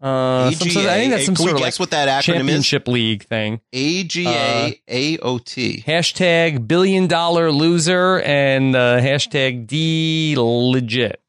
Uh, 0.00 0.50
some 0.52 0.70
sort 0.70 0.86
of- 0.86 0.90
I 0.90 0.98
think 1.00 1.10
that's 1.10 1.26
some 1.26 1.34
Can 1.34 1.42
sort 1.44 1.56
of 1.56 1.60
like 1.60 1.78
what 1.78 1.90
that 1.90 2.08
acronym 2.24 2.48
is? 2.48 2.72
league 2.86 3.24
thing. 3.24 3.60
A 3.74 4.04
G 4.04 4.24
A 4.26 4.80
A 4.88 5.18
O 5.18 5.36
T. 5.38 5.82
Hashtag 5.86 6.66
billion 6.66 7.08
dollar 7.08 7.50
loser 7.52 8.20
and 8.22 8.74
uh, 8.74 9.00
hashtag 9.00 9.66
D 9.66 10.34
legit. 10.38 11.20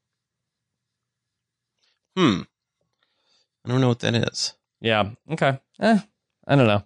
Hmm. 2.16 2.42
I 3.66 3.70
don't 3.70 3.82
know 3.82 3.90
what 3.90 4.00
that 4.00 4.16
is. 4.16 4.54
Yeah. 4.80 5.10
Okay. 5.32 5.60
Eh, 5.82 6.00
I 6.48 6.56
don't 6.56 6.68
know. 6.68 6.84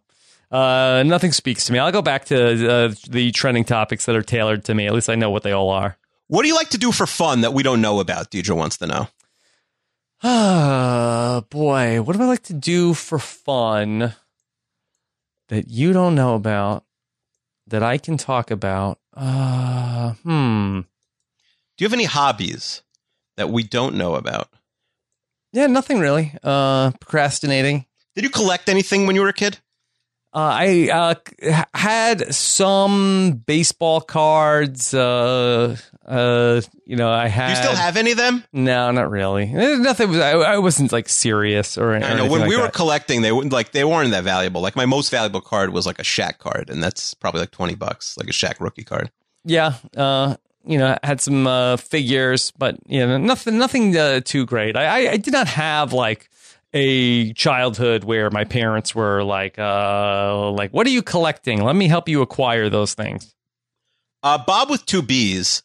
Uh, 0.58 1.04
nothing 1.06 1.32
speaks 1.32 1.66
to 1.66 1.74
me. 1.74 1.80
I'll 1.80 1.92
go 1.92 2.02
back 2.02 2.26
to 2.26 2.70
uh, 2.72 2.94
the 3.10 3.32
trending 3.34 3.66
topics 3.66 4.06
that 4.06 4.16
are 4.16 4.24
tailored 4.24 4.64
to 4.66 4.74
me. 4.74 4.88
At 4.88 4.94
least 4.94 5.10
I 5.10 5.16
know 5.16 5.30
what 5.30 5.44
they 5.44 5.52
all 5.52 5.70
are. 5.70 5.98
What 6.28 6.44
do 6.44 6.48
you 6.48 6.56
like 6.56 6.70
to 6.70 6.78
do 6.78 6.92
for 6.92 7.06
fun 7.06 7.42
that 7.42 7.54
we 7.54 7.64
don't 7.64 7.82
know 7.82 8.00
about? 8.00 8.32
Deidre 8.32 8.56
wants 8.56 8.78
to 8.78 8.88
know. 8.88 9.08
Ah, 10.24 11.44
boy, 11.50 12.02
what 12.02 12.16
do 12.16 12.24
I 12.24 12.28
like 12.28 12.44
to 12.44 12.54
do 12.54 12.94
for 12.94 13.20
fun 13.20 14.14
that 15.50 15.68
you 15.68 15.92
don't 15.92 16.16
know 16.16 16.36
about 16.36 16.86
that 17.68 17.84
I 17.84 17.98
can 17.98 18.18
talk 18.18 18.50
about? 18.50 19.00
Uh, 19.14 20.14
hmm. 20.24 20.82
Do 20.82 21.84
you 21.84 21.86
have 21.86 21.94
any 21.94 22.06
hobbies 22.06 22.84
that 23.36 23.50
we 23.50 23.64
don't 23.64 23.96
know 23.96 24.16
about? 24.16 24.48
Yeah, 25.52 25.68
nothing 25.68 26.00
really. 26.00 26.34
Uh, 26.42 26.92
procrastinating. 26.92 27.86
Did 28.16 28.24
you 28.24 28.30
collect 28.30 28.70
anything 28.70 29.06
when 29.06 29.16
you 29.16 29.22
were 29.22 29.30
a 29.30 29.34
kid? 29.34 29.60
Uh, 30.34 30.40
I 30.40 30.90
uh, 30.90 31.64
had 31.76 32.34
some 32.34 33.44
baseball 33.46 34.02
cards. 34.02 34.94
Uh, 34.94 35.78
uh, 36.06 36.62
you 36.86 36.96
know, 36.96 37.10
I 37.10 37.28
had. 37.28 37.52
You 37.52 37.56
still 37.56 37.76
have 37.76 37.98
any 37.98 38.12
of 38.12 38.18
them? 38.18 38.44
No, 38.52 38.92
not 38.92 39.10
really. 39.10 39.46
Nothing. 39.46 40.10
Was, 40.10 40.20
I, 40.20 40.32
I 40.32 40.58
wasn't 40.58 40.92
like 40.92 41.08
serious 41.08 41.78
or. 41.78 41.92
or 41.92 41.96
I 41.96 42.00
know 42.00 42.06
anything 42.08 42.32
when 42.32 42.42
like 42.42 42.50
we 42.50 42.58
were 42.58 42.70
collecting, 42.70 43.22
they 43.22 43.32
wouldn't 43.32 43.54
like 43.54 43.72
they 43.72 43.84
weren't 43.84 44.12
that 44.12 44.24
valuable. 44.24 44.62
Like 44.62 44.76
my 44.76 44.86
most 44.86 45.10
valuable 45.10 45.42
card 45.42 45.72
was 45.72 45.86
like 45.86 46.00
a 46.00 46.04
Shaq 46.04 46.40
card, 46.40 46.70
and 46.70 46.84
that's 46.84 47.14
probably 47.14 47.42
like 47.42 47.52
twenty 47.52 47.76
bucks, 47.76 48.18
like 48.18 48.28
a 48.28 48.34
Shaq 48.34 48.60
rookie 48.60 48.84
card. 48.84 49.12
yeah. 49.46 49.76
Uh, 49.96 50.36
you 50.66 50.78
know, 50.78 50.98
I 51.04 51.06
had 51.06 51.20
some 51.20 51.46
uh, 51.46 51.78
figures, 51.78 52.52
but 52.58 52.78
you 52.88 53.06
know, 53.06 53.18
nothing, 53.18 53.58
nothing 53.58 53.98
uh, 53.98 54.22
too 54.22 54.46
great. 54.46 54.78
I, 54.78 54.86
I, 54.86 55.12
I 55.12 55.18
did 55.18 55.34
not 55.34 55.48
have 55.48 55.92
like 55.92 56.30
a 56.74 57.34
childhood 57.34 58.04
where 58.04 58.30
my 58.30 58.46
parents 58.46 58.96
were 58.96 59.24
like, 59.24 59.60
uh, 59.60 60.50
like, 60.52 60.72
what 60.72 60.88
are 60.88 60.92
you 60.92 61.02
collecting? 61.02 61.64
Let 61.64 61.76
me 61.76 61.88
help 61.88 62.08
you 62.08 62.22
acquire 62.22 62.70
those 62.70 62.94
things. 62.94 63.36
Uh, 64.24 64.38
Bob 64.38 64.70
with 64.70 64.86
two 64.86 65.02
B's 65.02 65.64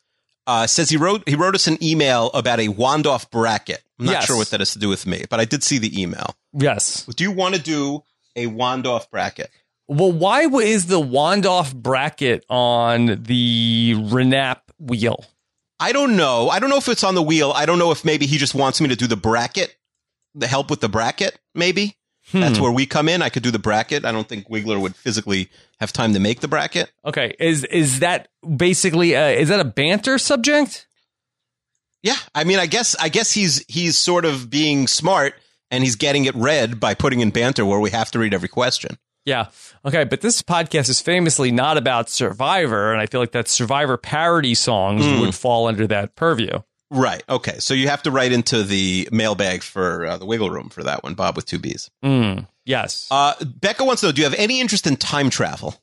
uh, 0.48 0.66
says 0.66 0.90
he 0.90 0.96
wrote 0.96 1.28
he 1.28 1.36
wrote 1.36 1.54
us 1.54 1.68
an 1.68 1.78
email 1.82 2.30
about 2.34 2.58
a 2.58 2.66
Wandoff 2.68 3.30
bracket. 3.30 3.82
I'm 4.00 4.06
not 4.06 4.12
Yes. 4.12 4.24
sure 4.26 4.36
what 4.36 4.50
that 4.50 4.60
has 4.60 4.72
to 4.72 4.78
do 4.80 4.88
with 4.88 5.06
me, 5.06 5.24
but 5.30 5.38
I 5.38 5.44
did 5.44 5.62
see 5.62 5.78
the 5.78 6.00
email. 6.00 6.34
Yes. 6.52 7.04
Do 7.04 7.22
you 7.22 7.30
want 7.30 7.54
to 7.54 7.60
do 7.60 8.02
a 8.34 8.46
Wandoff 8.46 9.10
bracket? 9.10 9.50
Well, 9.86 10.10
why 10.12 10.42
is 10.42 10.86
the 10.86 11.00
Wandoff 11.00 11.74
bracket 11.74 12.44
on 12.48 13.22
the 13.24 13.94
Renap 13.96 14.60
wheel? 14.78 15.24
I 15.80 15.92
don't 15.92 16.16
know. 16.16 16.48
I 16.48 16.58
don't 16.58 16.70
know 16.70 16.76
if 16.78 16.88
it's 16.88 17.04
on 17.04 17.14
the 17.14 17.22
wheel. 17.22 17.52
I 17.54 17.66
don't 17.66 17.78
know 17.78 17.90
if 17.92 18.04
maybe 18.04 18.26
he 18.26 18.38
just 18.38 18.54
wants 18.54 18.80
me 18.80 18.88
to 18.88 18.96
do 18.96 19.06
the 19.06 19.16
bracket, 19.16 19.76
the 20.34 20.46
help 20.46 20.70
with 20.70 20.80
the 20.80 20.88
bracket. 20.88 21.38
Maybe 21.54 21.96
that's 22.32 22.58
Hmm. 22.58 22.62
where 22.64 22.72
we 22.72 22.86
come 22.86 23.08
in. 23.08 23.22
I 23.22 23.28
could 23.28 23.42
do 23.42 23.50
the 23.50 23.58
bracket. 23.58 24.04
I 24.04 24.12
don't 24.12 24.28
think 24.28 24.48
Wigler 24.48 24.80
would 24.80 24.94
physically 24.96 25.48
have 25.80 25.92
time 25.92 26.12
to 26.14 26.20
make 26.20 26.40
the 26.40 26.48
bracket. 26.48 26.90
Okay, 27.04 27.34
is 27.38 27.64
is 27.64 28.00
that 28.00 28.28
basically 28.56 29.16
uh, 29.16 29.28
is 29.28 29.48
that 29.48 29.60
a 29.60 29.64
banter 29.64 30.18
subject? 30.18 30.86
Yeah, 32.02 32.16
I 32.34 32.44
mean, 32.44 32.58
I 32.58 32.66
guess 32.66 32.94
I 33.00 33.08
guess 33.08 33.32
he's 33.32 33.64
he's 33.68 33.96
sort 33.98 34.24
of 34.24 34.48
being 34.50 34.86
smart 34.86 35.34
and 35.70 35.82
he's 35.84 35.96
getting 35.96 36.24
it 36.26 36.34
read 36.34 36.78
by 36.80 36.94
putting 36.94 37.20
in 37.20 37.30
banter 37.30 37.64
where 37.66 37.80
we 37.80 37.90
have 37.90 38.10
to 38.12 38.18
read 38.18 38.32
every 38.34 38.48
question. 38.48 38.98
Yeah. 39.24 39.46
Okay, 39.84 40.04
but 40.04 40.20
this 40.22 40.40
podcast 40.40 40.88
is 40.88 41.00
famously 41.00 41.50
not 41.52 41.76
about 41.76 42.08
Survivor, 42.08 42.92
and 42.92 43.00
I 43.02 43.06
feel 43.06 43.20
like 43.20 43.32
that 43.32 43.46
Survivor 43.48 43.96
parody 43.98 44.54
songs 44.54 45.04
Hmm. 45.04 45.20
would 45.20 45.34
fall 45.34 45.66
under 45.66 45.86
that 45.88 46.14
purview. 46.16 46.60
Right. 46.90 47.22
Okay. 47.28 47.58
So 47.58 47.74
you 47.74 47.88
have 47.88 48.02
to 48.04 48.10
write 48.10 48.32
into 48.32 48.62
the 48.62 49.08
mailbag 49.12 49.62
for 49.62 50.06
uh, 50.06 50.16
the 50.16 50.26
Wiggle 50.26 50.50
Room 50.50 50.70
for 50.70 50.82
that 50.84 51.02
one, 51.02 51.14
Bob 51.14 51.36
with 51.36 51.44
two 51.44 51.58
B's. 51.58 51.90
Mm, 52.02 52.46
yes. 52.64 53.08
Uh, 53.10 53.34
Becca 53.44 53.84
wants 53.84 54.00
to 54.00 54.08
know: 54.08 54.12
Do 54.12 54.22
you 54.22 54.28
have 54.28 54.38
any 54.38 54.60
interest 54.60 54.86
in 54.86 54.96
time 54.96 55.28
travel? 55.28 55.80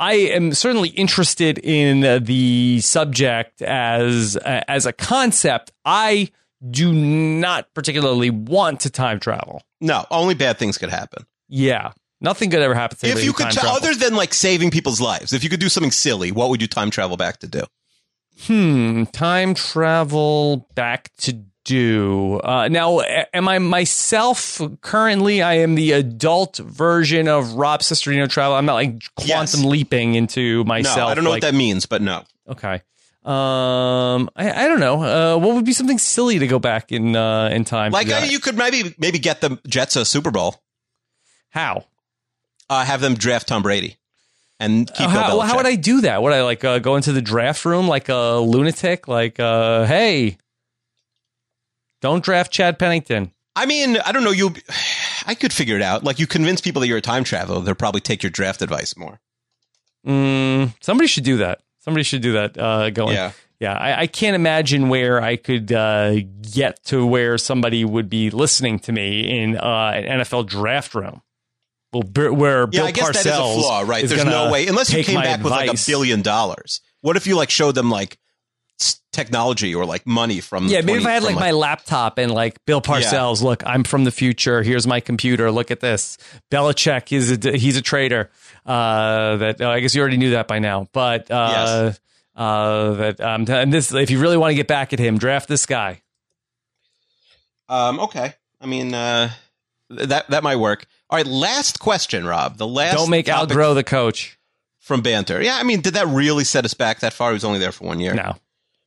I 0.00 0.12
am 0.12 0.54
certainly 0.54 0.90
interested 0.90 1.58
in 1.58 2.04
uh, 2.04 2.20
the 2.20 2.80
subject 2.80 3.60
as 3.62 4.36
uh, 4.36 4.62
as 4.68 4.86
a 4.86 4.92
concept. 4.92 5.72
I 5.84 6.30
do 6.70 6.92
not 6.92 7.72
particularly 7.74 8.30
want 8.30 8.80
to 8.80 8.90
time 8.90 9.20
travel. 9.20 9.62
No, 9.80 10.06
only 10.10 10.34
bad 10.34 10.58
things 10.58 10.78
could 10.78 10.90
happen. 10.90 11.26
Yeah, 11.48 11.92
nothing 12.20 12.50
could 12.50 12.60
ever 12.60 12.74
happen 12.74 12.96
to 12.98 13.08
If 13.08 13.24
you 13.24 13.32
could, 13.32 13.56
other 13.58 13.94
than 13.94 14.14
like 14.14 14.34
saving 14.34 14.70
people's 14.70 15.00
lives, 15.00 15.32
if 15.32 15.44
you 15.44 15.50
could 15.50 15.60
do 15.60 15.68
something 15.68 15.92
silly, 15.92 16.32
what 16.32 16.50
would 16.50 16.60
you 16.60 16.68
time 16.68 16.90
travel 16.90 17.16
back 17.16 17.38
to 17.38 17.48
do? 17.48 17.64
Hmm, 18.42 19.04
time 19.04 19.54
travel 19.54 20.68
back 20.74 21.10
to 21.18 21.44
do. 21.64 22.40
Uh, 22.42 22.68
now, 22.68 23.00
am 23.00 23.48
I 23.48 23.58
myself 23.58 24.60
currently? 24.80 25.42
I 25.42 25.54
am 25.54 25.74
the 25.74 25.92
adult 25.92 26.56
version 26.58 27.28
of 27.28 27.54
Rob 27.54 27.80
Cesternino 27.80 28.28
travel. 28.28 28.54
I'm 28.56 28.64
not 28.64 28.74
like 28.74 29.02
quantum 29.16 29.28
Yes. 29.60 29.64
leaping 29.64 30.14
into 30.14 30.64
myself. 30.64 30.96
no, 30.96 31.06
I 31.08 31.14
don't 31.14 31.24
know 31.24 31.30
like- 31.30 31.42
what 31.42 31.50
that 31.52 31.56
means, 31.56 31.84
but 31.86 32.00
no. 32.00 32.24
Okay. 32.48 32.80
Um, 33.24 34.30
I, 34.36 34.64
I 34.64 34.68
don't 34.68 34.80
know. 34.80 35.02
Uh, 35.02 35.36
what 35.38 35.54
would 35.54 35.66
be 35.66 35.74
something 35.74 35.98
silly 35.98 36.38
to 36.38 36.46
go 36.46 36.58
back 36.58 36.92
in 36.92 37.14
uh, 37.14 37.48
in 37.52 37.64
time? 37.66 37.92
Like 37.92 38.08
uh, 38.10 38.24
you 38.26 38.38
could 38.38 38.56
maybe 38.56 38.94
maybe 38.96 39.18
get 39.18 39.42
the 39.42 39.58
Jets 39.66 39.96
a 39.96 40.06
Super 40.06 40.30
Bowl, 40.30 40.62
how? 41.50 41.84
uh, 42.70 42.84
have 42.86 43.02
them 43.02 43.14
draft 43.16 43.48
Tom 43.48 43.62
Brady, 43.62 43.97
and 44.60 44.86
keep 44.94 45.08
Uh, 45.08 45.26
Bill 45.26 45.40
how, 45.40 45.48
how 45.48 45.56
would 45.56 45.66
I 45.66 45.76
do 45.76 46.00
that? 46.02 46.22
Would 46.22 46.32
I 46.32 46.42
like 46.42 46.64
uh, 46.64 46.78
go 46.78 46.96
into 46.96 47.12
the 47.12 47.22
draft 47.22 47.64
room 47.64 47.88
like 47.88 48.08
a 48.08 48.38
lunatic? 48.38 49.08
Like, 49.08 49.38
uh, 49.38 49.84
hey, 49.86 50.38
don't 52.00 52.22
draft 52.22 52.52
Chad 52.52 52.78
Pennington. 52.78 53.32
I 53.56 53.66
mean, 53.66 53.96
I 53.98 54.12
don't 54.12 54.24
know. 54.24 54.30
You, 54.30 54.54
I 55.26 55.34
could 55.34 55.52
figure 55.52 55.76
it 55.76 55.82
out. 55.82 56.04
Like 56.04 56.18
you 56.18 56.26
convince 56.26 56.60
people 56.60 56.80
that 56.80 56.88
you're 56.88 56.98
a 56.98 57.02
time 57.02 57.24
traveler, 57.24 57.60
they'll 57.60 57.74
probably 57.74 58.00
take 58.00 58.22
your 58.22 58.30
draft 58.30 58.62
advice 58.62 58.96
more. 58.96 59.20
Mm, 60.06 60.74
somebody 60.80 61.08
should 61.08 61.24
do 61.24 61.38
that. 61.38 61.60
Somebody 61.80 62.04
should 62.04 62.22
do 62.22 62.32
that. 62.34 62.56
Uh, 62.58 62.90
going. 62.90 63.14
Yeah. 63.14 63.32
Yeah, 63.60 63.72
I, 63.72 64.02
I 64.02 64.06
can't 64.06 64.36
imagine 64.36 64.88
where 64.88 65.20
I 65.20 65.34
could 65.34 65.72
uh, 65.72 66.20
get 66.52 66.80
to 66.84 67.04
where 67.04 67.36
somebody 67.38 67.84
would 67.84 68.08
be 68.08 68.30
listening 68.30 68.78
to 68.80 68.92
me 68.92 69.42
in 69.42 69.56
uh, 69.56 69.92
an 69.96 70.20
NFL 70.20 70.46
draft 70.46 70.94
room. 70.94 71.22
Well, 71.92 72.02
Bi- 72.02 72.28
where 72.28 72.68
Yeah, 72.70 72.84
I 72.84 72.90
guess 72.90 73.08
that 73.08 73.16
is 73.20 73.26
a 73.26 73.60
flaw, 73.60 73.82
right? 73.86 74.04
is 74.04 74.10
There's 74.10 74.24
no 74.24 74.50
way 74.50 74.66
unless 74.66 74.92
you 74.92 75.02
came 75.02 75.14
my 75.14 75.24
back 75.24 75.42
with 75.42 75.52
like 75.52 75.70
a 75.70 75.76
billion 75.86 76.22
dollars. 76.22 76.80
What 77.00 77.16
if 77.16 77.26
you 77.26 77.36
like 77.36 77.50
showed 77.50 77.74
them 77.74 77.90
like 77.90 78.18
technology 79.12 79.74
or 79.74 79.86
like 79.86 80.06
money 80.06 80.40
from? 80.40 80.66
Yeah, 80.66 80.82
maybe 80.82 80.98
if 81.00 81.06
I 81.06 81.12
had 81.12 81.22
from, 81.22 81.34
like 81.34 81.40
my 81.40 81.50
laptop 81.52 82.18
and 82.18 82.30
like 82.30 82.64
Bill 82.66 82.82
Parcells, 82.82 83.42
look, 83.42 83.62
I'm 83.66 83.84
from 83.84 84.04
the 84.04 84.10
future. 84.10 84.62
Here's 84.62 84.86
my 84.86 85.00
computer. 85.00 85.50
Look 85.50 85.70
at 85.70 85.80
this. 85.80 86.18
Belichick 86.50 87.10
is 87.12 87.44
a 87.44 87.56
he's 87.56 87.76
a 87.76 87.82
traitor. 87.82 88.30
Uh, 88.66 89.36
that 89.38 89.60
oh, 89.62 89.70
I 89.70 89.80
guess 89.80 89.94
you 89.94 90.02
already 90.02 90.18
knew 90.18 90.30
that 90.30 90.46
by 90.46 90.58
now, 90.58 90.88
but 90.92 91.30
uh, 91.30 91.92
uh, 92.36 92.90
that 92.92 93.20
um, 93.20 93.46
and 93.48 93.72
this 93.72 93.92
if 93.94 94.10
you 94.10 94.20
really 94.20 94.36
want 94.36 94.50
to 94.50 94.56
get 94.56 94.68
back 94.68 94.92
at 94.92 94.98
him, 94.98 95.16
draft 95.16 95.48
this 95.48 95.64
guy. 95.64 96.02
Um, 97.68 98.00
okay. 98.00 98.34
I 98.60 98.66
mean, 98.66 98.94
uh, 98.94 99.28
th- 99.28 99.38
that 99.90 100.28
that 100.30 100.42
might 100.42 100.56
work. 100.56 100.86
All 101.10 101.16
right, 101.18 101.26
last 101.26 101.80
question, 101.80 102.26
Rob. 102.26 102.58
The 102.58 102.66
last 102.66 102.96
Don't 102.96 103.10
make 103.10 103.26
Groh 103.26 103.74
the 103.74 103.84
coach. 103.84 104.38
from 104.78 105.00
banter. 105.00 105.42
Yeah, 105.42 105.56
I 105.56 105.62
mean, 105.62 105.80
did 105.80 105.94
that 105.94 106.06
really 106.06 106.44
set 106.44 106.64
us 106.64 106.74
back 106.74 107.00
that 107.00 107.12
far? 107.12 107.30
He 107.30 107.34
was 107.34 107.44
only 107.44 107.58
there 107.58 107.72
for 107.72 107.84
one 107.86 108.00
year. 108.00 108.14
No. 108.14 108.36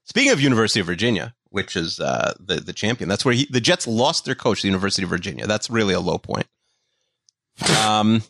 Speaking 0.05 0.31
of 0.31 0.41
University 0.41 0.79
of 0.79 0.85
Virginia, 0.85 1.33
which 1.49 1.75
is 1.75 1.99
uh, 1.99 2.33
the 2.39 2.55
the 2.55 2.73
champion, 2.73 3.09
that's 3.09 3.25
where 3.25 3.33
he, 3.33 3.45
the 3.49 3.61
Jets 3.61 3.87
lost 3.87 4.25
their 4.25 4.35
coach, 4.35 4.61
the 4.61 4.67
University 4.67 5.03
of 5.03 5.09
Virginia. 5.09 5.47
That's 5.47 5.69
really 5.69 5.93
a 5.93 5.99
low 5.99 6.17
point. 6.17 6.47
Um, 7.85 8.23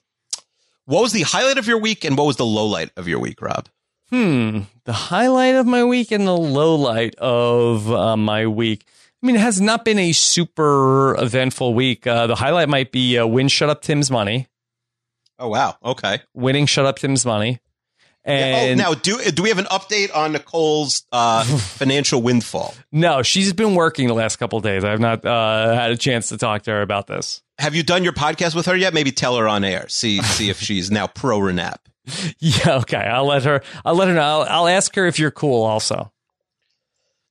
what 0.86 1.02
was 1.02 1.14
the 1.14 1.22
highlight 1.22 1.58
of 1.58 1.68
your 1.68 1.78
week, 1.80 2.04
and 2.04 2.18
what 2.18 2.28
was 2.28 2.38
the 2.38 2.46
low 2.46 2.66
light 2.66 2.92
of 2.98 3.08
your 3.08 3.20
week, 3.20 3.42
Rob? 3.42 3.68
Hmm. 4.10 4.62
The 4.84 4.94
highlight 4.94 5.56
of 5.56 5.66
my 5.66 5.84
week 5.86 6.12
and 6.12 6.28
the 6.28 6.36
low 6.36 6.76
light 6.76 7.16
of 7.16 7.90
uh, 7.92 8.18
my 8.18 8.48
week. 8.48 8.86
I 9.24 9.28
mean, 9.28 9.36
it 9.36 9.42
has 9.42 9.62
not 9.62 9.86
been 9.86 10.00
a 10.00 10.12
super 10.14 11.16
eventful 11.22 11.74
week. 11.74 12.08
Uh, 12.08 12.26
the 12.28 12.36
highlight 12.36 12.70
might 12.70 12.92
be 12.92 13.18
uh, 13.20 13.28
win 13.28 13.48
Shut 13.50 13.70
Up 13.70 13.82
Tim's 13.82 14.10
Money. 14.10 14.48
Oh 15.38 15.50
wow, 15.50 15.78
okay. 15.84 16.22
Winning 16.34 16.66
Shut 16.66 16.86
Up 16.86 16.98
Tim's 17.00 17.26
Money. 17.26 17.60
oh, 18.26 18.32
And 18.32 18.78
now 18.80 18.94
do 18.94 19.20
do 19.32 19.44
we 19.44 19.50
have 19.50 19.58
an 19.60 19.66
update 19.66 20.16
on 20.16 20.34
Nicole's 20.34 21.06
uh, 21.12 21.44
financial 21.58 22.22
windfall? 22.22 22.74
no, 22.92 23.22
she's 23.24 23.54
been 23.54 23.76
working 23.76 24.08
the 24.08 24.14
last 24.14 24.38
couple 24.38 24.58
of 24.58 24.64
days. 24.64 24.84
I've 24.84 25.00
not 25.00 25.26
uh, 25.26 25.74
had 25.76 25.92
a 25.92 25.98
chance 25.98 26.30
to 26.30 26.38
talk 26.38 26.64
to 26.64 26.72
her 26.72 26.82
about 26.82 27.08
this. 27.08 27.42
Have 27.60 27.76
you 27.76 27.84
done 27.84 28.04
your 28.04 28.14
podcast 28.14 28.56
with 28.56 28.66
her 28.66 28.76
yet? 28.76 28.94
Maybe 28.94 29.12
tell 29.12 29.38
her 29.38 29.48
on 29.48 29.64
air. 29.64 29.88
See 29.90 30.22
see 30.24 30.50
if 30.50 30.60
she's 30.60 30.90
now 30.92 31.08
pro 31.08 31.40
Renap. 31.40 31.78
Yeah, 32.40 32.78
okay. 32.80 32.98
I'll 32.98 33.26
let 33.28 33.44
her. 33.44 33.62
I'll 33.86 33.94
let 33.96 34.08
her 34.08 34.16
know. 34.16 34.22
I'll, 34.22 34.42
I'll 34.62 34.68
ask 34.68 34.96
her 34.96 35.06
if 35.06 35.20
you're 35.20 35.30
cool. 35.32 35.64
Also, 35.64 36.12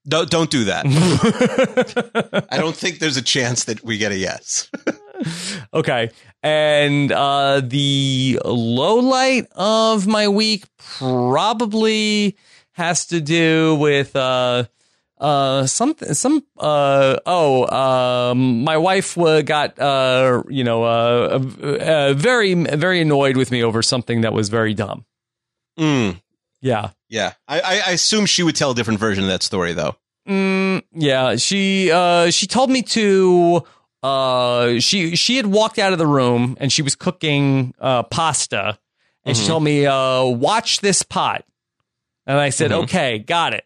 Don't 0.08 0.30
don't 0.30 0.50
do 0.50 0.64
that. 0.64 0.86
I 2.50 2.56
don't 2.56 2.76
think 2.76 2.98
there's 2.98 3.16
a 3.16 3.22
chance 3.22 3.64
that 3.64 3.84
we 3.84 3.98
get 3.98 4.12
a 4.12 4.16
yes. 4.16 4.70
okay. 5.74 6.10
And 6.42 7.12
uh, 7.12 7.60
the 7.62 8.40
low 8.44 8.96
light 8.96 9.46
of 9.52 10.06
my 10.06 10.28
week 10.28 10.64
probably 10.78 12.36
has 12.72 13.06
to 13.06 13.20
do 13.20 13.74
with 13.74 14.16
uh, 14.16 14.64
uh, 15.18 15.66
something. 15.66 16.14
Some 16.14 16.44
uh, 16.58 17.18
oh, 17.26 17.66
um, 17.66 18.64
my 18.64 18.78
wife 18.78 19.18
uh, 19.18 19.42
got 19.42 19.78
uh, 19.78 20.42
you 20.48 20.64
know 20.64 20.84
uh, 20.84 21.40
uh, 21.62 22.14
very 22.14 22.54
very 22.54 23.02
annoyed 23.02 23.36
with 23.36 23.50
me 23.50 23.62
over 23.62 23.82
something 23.82 24.22
that 24.22 24.32
was 24.32 24.48
very 24.48 24.72
dumb. 24.72 25.04
Mm, 25.78 26.20
Yeah. 26.62 26.90
yeah, 27.08 27.32
I, 27.48 27.60
I 27.60 27.72
I 27.88 27.90
assume 27.92 28.26
she 28.26 28.42
would 28.42 28.54
tell 28.56 28.70
a 28.72 28.74
different 28.74 29.00
version 29.00 29.24
of 29.24 29.30
that 29.30 29.42
story 29.42 29.72
though. 29.72 29.96
Mm, 30.28 30.82
yeah, 30.92 31.36
she 31.36 31.90
uh 31.90 32.30
she 32.30 32.46
told 32.46 32.70
me 32.70 32.82
to 32.82 33.62
uh 34.02 34.78
she 34.78 35.16
she 35.16 35.36
had 35.36 35.46
walked 35.46 35.78
out 35.78 35.92
of 35.92 35.98
the 35.98 36.06
room 36.06 36.56
and 36.60 36.70
she 36.72 36.82
was 36.82 36.94
cooking 36.94 37.74
uh 37.80 38.02
pasta 38.04 38.78
and 39.24 39.36
she 39.36 39.44
Mhm. 39.44 39.46
told 39.48 39.62
me 39.64 39.86
uh 39.86 40.24
watch 40.24 40.80
this 40.80 41.02
pot. 41.02 41.44
And 42.26 42.38
I 42.38 42.50
said, 42.50 42.70
Mhm. 42.70 42.82
"Okay, 42.84 43.18
got 43.18 43.54
it." 43.54 43.64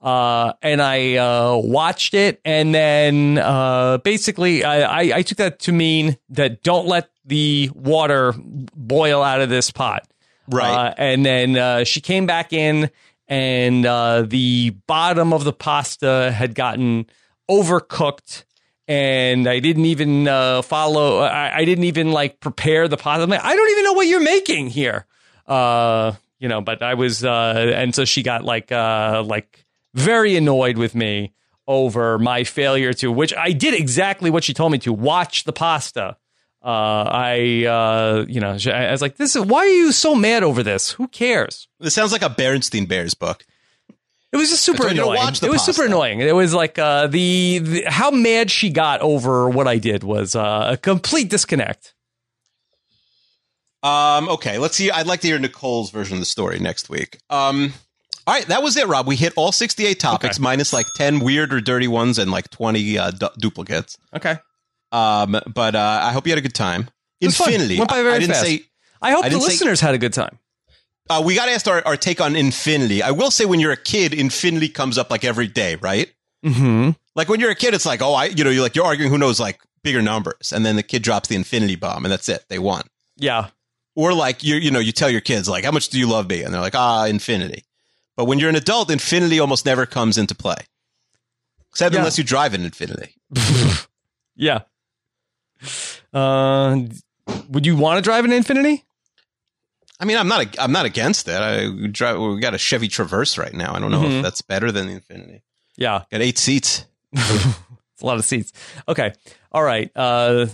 Uh 0.00 0.52
and 0.62 0.80
I 0.82 1.16
uh 1.16 1.56
watched 1.56 2.12
it 2.14 2.40
and 2.44 2.74
then 2.74 3.38
uh 3.38 3.98
basically 3.98 4.62
I, 4.62 5.00
I 5.00 5.16
I 5.18 5.22
took 5.22 5.38
that 5.38 5.58
to 5.60 5.72
mean 5.72 6.18
that 6.28 6.62
don't 6.62 6.86
let 6.86 7.08
the 7.24 7.70
water 7.74 8.34
boil 8.76 9.22
out 9.22 9.40
of 9.40 9.48
this 9.48 9.70
pot. 9.70 10.06
Right. 10.50 10.88
Uh, 10.88 10.94
and 10.96 11.24
then 11.24 11.56
uh, 11.56 11.84
she 11.84 12.00
came 12.00 12.26
back 12.26 12.52
in, 12.52 12.90
and 13.28 13.84
uh, 13.84 14.22
the 14.22 14.70
bottom 14.86 15.32
of 15.32 15.44
the 15.44 15.52
pasta 15.52 16.30
had 16.32 16.54
gotten 16.54 17.06
overcooked. 17.50 18.44
And 18.88 19.48
I 19.48 19.58
didn't 19.58 19.86
even 19.86 20.28
uh, 20.28 20.62
follow. 20.62 21.18
I, 21.18 21.58
I 21.58 21.64
didn't 21.64 21.84
even 21.84 22.12
like 22.12 22.38
prepare 22.38 22.86
the 22.86 22.96
pasta. 22.96 23.22
I'm 23.22 23.30
like, 23.30 23.44
I 23.44 23.56
don't 23.56 23.70
even 23.70 23.84
know 23.84 23.94
what 23.94 24.06
you're 24.06 24.20
making 24.20 24.68
here. 24.70 25.06
Uh, 25.46 26.12
you 26.38 26.48
know, 26.48 26.60
but 26.60 26.82
I 26.82 26.94
was, 26.94 27.24
uh, 27.24 27.72
and 27.74 27.94
so 27.94 28.04
she 28.04 28.22
got 28.22 28.44
like, 28.44 28.70
like 28.70 29.64
very 29.94 30.36
annoyed 30.36 30.78
with 30.78 30.94
me 30.94 31.32
over 31.66 32.18
my 32.18 32.44
failure 32.44 32.92
to, 32.92 33.10
which 33.10 33.34
I 33.34 33.50
did 33.52 33.74
exactly 33.74 34.30
what 34.30 34.44
she 34.44 34.54
told 34.54 34.70
me 34.70 34.78
to 34.78 34.92
watch 34.92 35.44
the 35.44 35.52
pasta. 35.52 36.16
Uh, 36.64 37.08
I, 37.12 37.64
uh, 37.64 38.24
you 38.28 38.40
know, 38.40 38.50
I 38.72 38.90
was 38.90 39.00
like, 39.02 39.16
this 39.16 39.36
is, 39.36 39.44
why 39.44 39.60
are 39.60 39.68
you 39.68 39.92
so 39.92 40.14
mad 40.16 40.42
over 40.42 40.62
this? 40.64 40.90
Who 40.92 41.06
cares? 41.08 41.68
This 41.78 41.94
sounds 41.94 42.10
like 42.12 42.22
a 42.22 42.28
Berenstein 42.28 42.88
Bears 42.88 43.14
book. 43.14 43.44
It 44.32 44.36
was 44.36 44.50
just 44.50 44.64
super 44.64 44.82
I 44.82 44.86
told 44.88 44.96
you 44.96 45.02
to 45.04 45.10
annoying. 45.10 45.34
it 45.42 45.50
was 45.50 45.64
super 45.64 45.84
annoying. 45.84 46.20
It 46.20 46.34
was 46.34 46.52
like, 46.52 46.78
uh, 46.78 47.06
the, 47.06 47.58
the, 47.60 47.84
how 47.86 48.10
mad 48.10 48.50
she 48.50 48.70
got 48.70 49.00
over 49.00 49.48
what 49.48 49.68
I 49.68 49.78
did 49.78 50.02
was, 50.02 50.34
uh, 50.34 50.70
a 50.72 50.76
complete 50.76 51.30
disconnect. 51.30 51.94
Um, 53.82 54.28
okay, 54.28 54.58
let's 54.58 54.76
see. 54.76 54.90
I'd 54.90 55.06
like 55.06 55.20
to 55.20 55.28
hear 55.28 55.38
Nicole's 55.38 55.90
version 55.90 56.14
of 56.14 56.20
the 56.20 56.26
story 56.26 56.58
next 56.58 56.88
week. 56.90 57.18
Um, 57.30 57.72
all 58.26 58.34
right, 58.34 58.46
that 58.46 58.62
was 58.62 58.76
it, 58.76 58.88
Rob. 58.88 59.06
We 59.06 59.14
hit 59.14 59.32
all 59.36 59.52
68 59.52 60.00
topics, 60.00 60.36
Okay. 60.38 60.42
minus 60.42 60.72
like 60.72 60.86
10 60.96 61.20
weird 61.20 61.54
or 61.54 61.60
dirty 61.60 61.86
ones 61.86 62.18
and 62.18 62.30
like 62.32 62.50
20 62.50 62.98
uh, 62.98 63.10
du- 63.12 63.30
duplicates. 63.38 63.96
Okay. 64.14 64.38
Um, 64.92 65.38
but 65.52 65.74
uh, 65.74 66.00
I 66.02 66.12
hope 66.12 66.26
you 66.26 66.30
had 66.32 66.38
a 66.38 66.42
good 66.42 66.54
time. 66.54 66.88
It 67.20 67.26
was 67.26 67.36
fun. 67.36 67.48
Infinity. 67.52 67.78
Went 67.78 67.90
by 67.90 67.98
I- 67.98 68.02
very 68.02 68.14
I 68.14 68.18
didn't 68.18 68.32
fast. 68.34 68.46
say. 68.46 68.62
I 69.02 69.10
hope 69.12 69.24
I 69.24 69.28
the 69.28 69.34
didn't 69.34 69.42
say- 69.42 69.48
listeners 69.52 69.80
had 69.80 69.94
a 69.94 69.98
good 69.98 70.12
time. 70.12 70.38
Uh, 71.08 71.22
we 71.24 71.34
got 71.36 71.46
to 71.46 71.52
ask 71.52 71.68
our, 71.68 71.86
our 71.86 71.96
take 71.96 72.20
on 72.20 72.34
Infinity. 72.34 73.00
I 73.02 73.12
will 73.12 73.30
say, 73.30 73.44
when 73.44 73.60
you're 73.60 73.70
a 73.72 73.76
kid, 73.76 74.12
Infinity 74.12 74.68
comes 74.68 74.98
up 74.98 75.08
like 75.10 75.24
every 75.24 75.46
day, 75.46 75.76
right? 75.76 76.10
Mm-hmm. 76.44 76.90
Like 77.14 77.28
when 77.28 77.38
you're 77.38 77.50
a 77.50 77.54
kid, 77.54 77.74
it's 77.74 77.86
like, 77.86 78.02
oh, 78.02 78.12
I, 78.14 78.24
you 78.26 78.42
know, 78.42 78.50
you're 78.50 78.62
like 78.62 78.74
you're 78.74 78.84
arguing 78.84 79.10
who 79.12 79.18
knows 79.18 79.38
like 79.38 79.60
bigger 79.84 80.02
numbers, 80.02 80.52
and 80.52 80.66
then 80.66 80.74
the 80.76 80.82
kid 80.82 81.02
drops 81.02 81.28
the 81.28 81.36
Infinity 81.36 81.76
bomb, 81.76 82.04
and 82.04 82.10
that's 82.12 82.28
it. 82.28 82.44
They 82.48 82.58
won. 82.58 82.82
Yeah. 83.16 83.48
Or 83.94 84.12
like 84.14 84.42
you, 84.42 84.56
you 84.56 84.70
know, 84.72 84.78
you 84.80 84.90
tell 84.92 85.08
your 85.08 85.20
kids 85.20 85.48
like, 85.48 85.64
how 85.64 85.70
much 85.70 85.88
do 85.90 85.98
you 85.98 86.08
love 86.08 86.28
me? 86.28 86.42
And 86.42 86.52
they're 86.52 86.60
like, 86.60 86.74
ah, 86.74 87.06
infinity. 87.06 87.64
But 88.16 88.24
when 88.26 88.38
you're 88.38 88.50
an 88.50 88.56
adult, 88.56 88.90
infinity 88.90 89.38
almost 89.40 89.64
never 89.64 89.86
comes 89.86 90.18
into 90.18 90.34
play. 90.34 90.56
Except 91.70 91.92
Yeah. 91.94 92.00
unless 92.00 92.18
you 92.18 92.24
drive 92.24 92.52
an 92.54 92.62
Infiniti. 92.68 93.12
Yeah. 94.38 94.60
Uh, 96.12 96.80
would 97.48 97.66
you 97.66 97.76
want 97.76 97.98
to 97.98 98.02
drive 98.02 98.24
an 98.24 98.30
Infiniti? 98.30 98.82
I 99.98 100.04
mean, 100.04 100.18
I'm 100.18 100.28
not. 100.28 100.58
I'm 100.58 100.72
not 100.72 100.84
against 100.86 101.26
it. 101.28 101.40
I 101.40 101.68
we 101.68 101.88
drive. 101.88 102.18
We 102.20 102.38
got 102.40 102.54
a 102.54 102.58
Chevy 102.58 102.88
Traverse 102.88 103.38
right 103.38 103.54
now. 103.54 103.74
I 103.74 103.78
don't 103.78 103.90
know 103.90 104.02
Mhm. 104.02 104.18
if 104.18 104.22
that's 104.22 104.42
better 104.42 104.70
than 104.70 104.86
the 104.88 105.00
Infiniti. 105.00 105.40
Yeah. 105.76 106.02
Got 106.10 106.20
eight 106.22 106.38
seats. 106.38 106.84
It's 107.96 108.02
a 108.02 108.06
lot 108.06 108.18
of 108.18 108.26
seats. 108.26 108.52
Okay. 108.86 109.14
All 109.52 109.62
right. 109.62 109.90
Uh, 109.96 110.48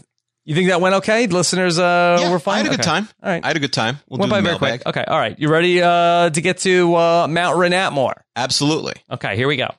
you 0.44 0.54
think 0.54 0.68
that 0.68 0.80
went 0.80 0.94
okay? 0.94 1.26
Listeners, 1.26 1.76
uh, 1.76 2.18
yeah, 2.20 2.30
we're 2.30 2.38
fine. 2.38 2.54
I 2.54 2.62
had 2.62 2.66
a 2.72 2.76
good 2.76 2.84
time. 2.84 3.08
All 3.20 3.30
right. 3.30 3.44
I 3.44 3.48
had 3.48 3.56
a 3.56 3.58
good 3.58 3.72
time. 3.72 3.98
We'll 4.08 4.20
Went 4.20 4.30
do 4.30 4.34
by 4.36 4.40
the 4.42 4.46
very 4.46 4.58
quick. 4.58 4.86
Okay. 4.86 5.02
All 5.04 5.18
right. 5.18 5.36
You 5.40 5.48
ready 5.48 5.82
uh, 5.82 6.30
to 6.30 6.40
get 6.40 6.58
to 6.58 6.94
uh, 6.94 7.26
Mount 7.28 7.56
Renatmore? 7.56 8.14
Absolutely. 8.36 8.92
Okay. 9.10 9.34
Here 9.34 9.48
we 9.48 9.56
go. 9.56 9.74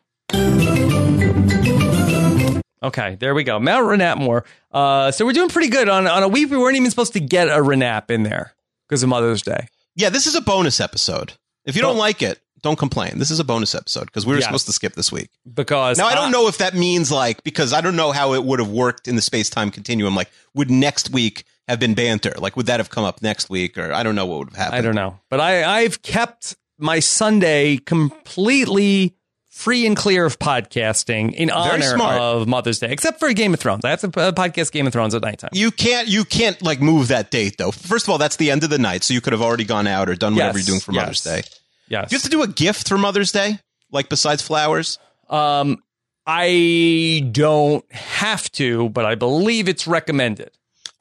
Okay. 2.83 3.15
There 3.19 3.33
we 3.33 3.43
go. 3.43 3.59
Mount 3.59 3.85
Renatmore. 3.87 4.43
Uh, 4.71 5.11
so 5.11 5.25
we're 5.25 5.33
doing 5.33 5.49
pretty 5.49 5.69
good 5.69 5.87
on 5.89 6.05
on 6.07 6.21
a 6.23 6.27
week 6.27 6.49
we 6.51 6.57
weren't 6.57 6.75
even 6.75 6.89
supposed 6.89 7.13
to 7.13 7.19
get 7.19 7.47
a 7.47 7.57
Renap 7.61 8.11
in 8.11 8.23
there 8.23 8.53
because 8.89 9.01
of 9.03 9.09
Mother's 9.09 9.41
Day. 9.41 9.67
Yeah, 9.95 10.09
this 10.09 10.27
is 10.27 10.35
a 10.35 10.41
bonus 10.41 10.79
episode. 10.79 11.33
If 11.65 11.75
you 11.75 11.81
don't 11.81 11.97
like 11.97 12.21
it, 12.21 12.39
don't 12.61 12.77
complain. 12.79 13.19
This 13.19 13.29
is 13.31 13.39
a 13.39 13.43
bonus 13.43 13.73
episode 13.75 14.05
because 14.05 14.25
we 14.25 14.31
were 14.33 14.39
Yes. 14.39 14.45
supposed 14.45 14.65
to 14.65 14.73
skip 14.73 14.93
this 14.95 15.11
week. 15.11 15.29
Because 15.53 15.97
Now 15.97 16.07
I 16.07 16.15
don't 16.15 16.31
know 16.31 16.47
if 16.47 16.57
that 16.57 16.73
means 16.73 17.11
like 17.11 17.43
because 17.43 17.71
I 17.73 17.81
don't 17.81 17.95
know 17.95 18.11
how 18.11 18.33
it 18.33 18.43
would 18.43 18.59
have 18.59 18.69
worked 18.69 19.07
in 19.07 19.15
the 19.15 19.21
space 19.21 19.49
time 19.49 19.69
continuum. 19.71 20.15
Like, 20.15 20.29
would 20.55 20.71
next 20.71 21.09
week 21.11 21.45
have 21.67 21.79
been 21.79 21.93
banter? 21.93 22.33
Like, 22.37 22.57
would 22.57 22.65
that 22.65 22.79
have 22.79 22.89
come 22.89 23.03
up 23.05 23.21
next 23.21 23.49
week, 23.49 23.77
or 23.77 23.93
I 23.93 24.03
don't 24.03 24.15
know 24.15 24.25
what 24.25 24.39
would 24.39 24.47
have 24.49 24.57
happened. 24.57 24.77
I 24.79 24.81
don't 24.81 24.95
know, 24.95 25.19
but 25.29 25.39
I 25.39 25.63
I've 25.81 26.01
kept 26.01 26.55
my 26.79 26.99
Sunday 26.99 27.77
completely 27.77 29.15
free 29.53 29.85
and 29.85 29.95
clear 29.95 30.25
of 30.25 30.39
podcasting 30.39 31.33
in 31.33 31.51
honor 31.51 31.95
of 32.01 32.47
Mother's 32.47 32.79
Day, 32.79 32.91
except 32.91 33.19
for 33.19 33.31
Game 33.33 33.53
of 33.53 33.59
Thrones. 33.59 33.85
I 33.85 33.91
have 33.91 34.01
to 34.01 34.07
uh, 34.19 34.31
podcast 34.31 34.71
Game 34.71 34.87
of 34.87 34.93
Thrones 34.93 35.13
at 35.13 35.21
nighttime. 35.21 35.51
You 35.53 35.71
can't. 35.71 36.07
You 36.07 36.25
can't 36.25 36.61
like 36.61 36.81
move 36.81 37.09
that 37.09 37.31
date 37.31 37.57
though. 37.57 37.71
First 37.71 38.05
of 38.07 38.09
all, 38.09 38.17
that's 38.17 38.35
the 38.37 38.51
end 38.51 38.63
of 38.63 38.69
the 38.69 38.79
night, 38.79 39.03
so 39.03 39.13
you 39.13 39.21
could 39.21 39.31
have 39.33 39.41
already 39.41 39.63
gone 39.63 39.87
out 39.87 40.09
or 40.09 40.15
done 40.15 40.35
whatever 40.35 40.57
Yes, 40.57 40.67
you're 40.67 40.73
doing 40.73 40.81
for 40.81 40.91
yes. 40.91 41.01
Mother's 41.01 41.23
Day. 41.23 41.41
Yes. 41.87 42.09
Do 42.09 42.15
you 42.15 42.17
have 42.17 42.23
to 42.23 42.29
do 42.29 42.43
a 42.43 42.47
gift 42.47 42.89
for 42.89 42.97
Mother's 42.97 43.31
Day? 43.31 43.59
Like 43.91 44.09
besides 44.09 44.41
flowers? 44.41 44.97
um, 45.29 45.81
I 46.25 47.27
don't 47.31 47.89
have 47.91 48.49
to, 48.53 48.89
but 48.89 49.05
I 49.05 49.15
believe 49.15 49.67
it's 49.67 49.87
recommended. 49.87 50.51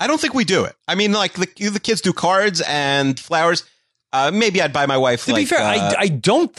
I 0.01 0.09
don't 0.09 0.21
think 0.21 0.35
we 0.35 0.45
do 0.45 0.65
it. 0.65 0.75
I 0.89 0.97
mean, 0.97 1.13
like 1.13 1.35
the 1.35 1.47
the 1.71 1.81
kids 1.81 2.01
do 2.01 2.13
cards 2.13 2.61
and 2.67 3.19
flowers. 3.19 3.65
Uh, 4.13 4.31
maybe 4.35 4.61
I'd 4.61 4.73
buy 4.73 4.87
my 4.87 4.99
wife. 4.99 5.25
To 5.25 5.33
like, 5.33 5.43
be 5.43 5.47
fair, 5.47 5.61
uh, 5.61 5.65
I, 5.65 5.95
I 6.01 6.09
don't 6.09 6.55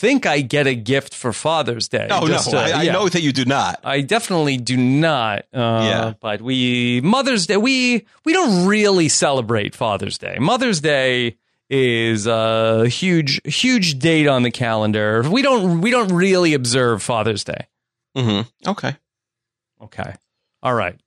think 0.00 0.26
I 0.26 0.40
get 0.42 0.66
a 0.68 0.74
gift 0.76 1.12
for 1.12 1.32
Father's 1.32 1.88
Day. 1.88 2.06
no, 2.08 2.20
no, 2.20 2.26
Just, 2.28 2.54
uh, 2.54 2.58
I, 2.58 2.70
I 2.70 2.82
yeah. 2.82 2.92
know 2.92 3.08
that 3.08 3.20
you 3.20 3.32
do 3.32 3.44
not. 3.44 3.80
I 3.82 4.00
definitely 4.02 4.56
do 4.56 4.76
not. 4.76 5.40
Uh, 5.52 5.82
Yeah. 5.90 6.12
But 6.20 6.40
we 6.40 7.00
Mother's 7.02 7.46
Day 7.46 7.56
we 7.56 8.06
we 8.24 8.32
don't 8.32 8.66
really 8.68 9.08
celebrate 9.08 9.74
Father's 9.74 10.16
Day. 10.18 10.36
Mother's 10.38 10.80
Day 10.80 11.36
is 11.68 12.26
a 12.26 12.86
huge 12.88 13.40
huge 13.44 13.98
date 13.98 14.26
on 14.28 14.42
the 14.44 14.50
calendar. 14.50 15.22
We 15.28 15.42
don't 15.42 15.80
we 15.80 15.90
don't 15.90 16.12
really 16.14 16.54
observe 16.54 17.02
Father's 17.02 17.42
Day. 17.44 17.66
hmm 18.16 18.42
Okay. 18.66 18.96
Okay. 19.82 20.14
All 20.62 20.74
right. 20.74 20.98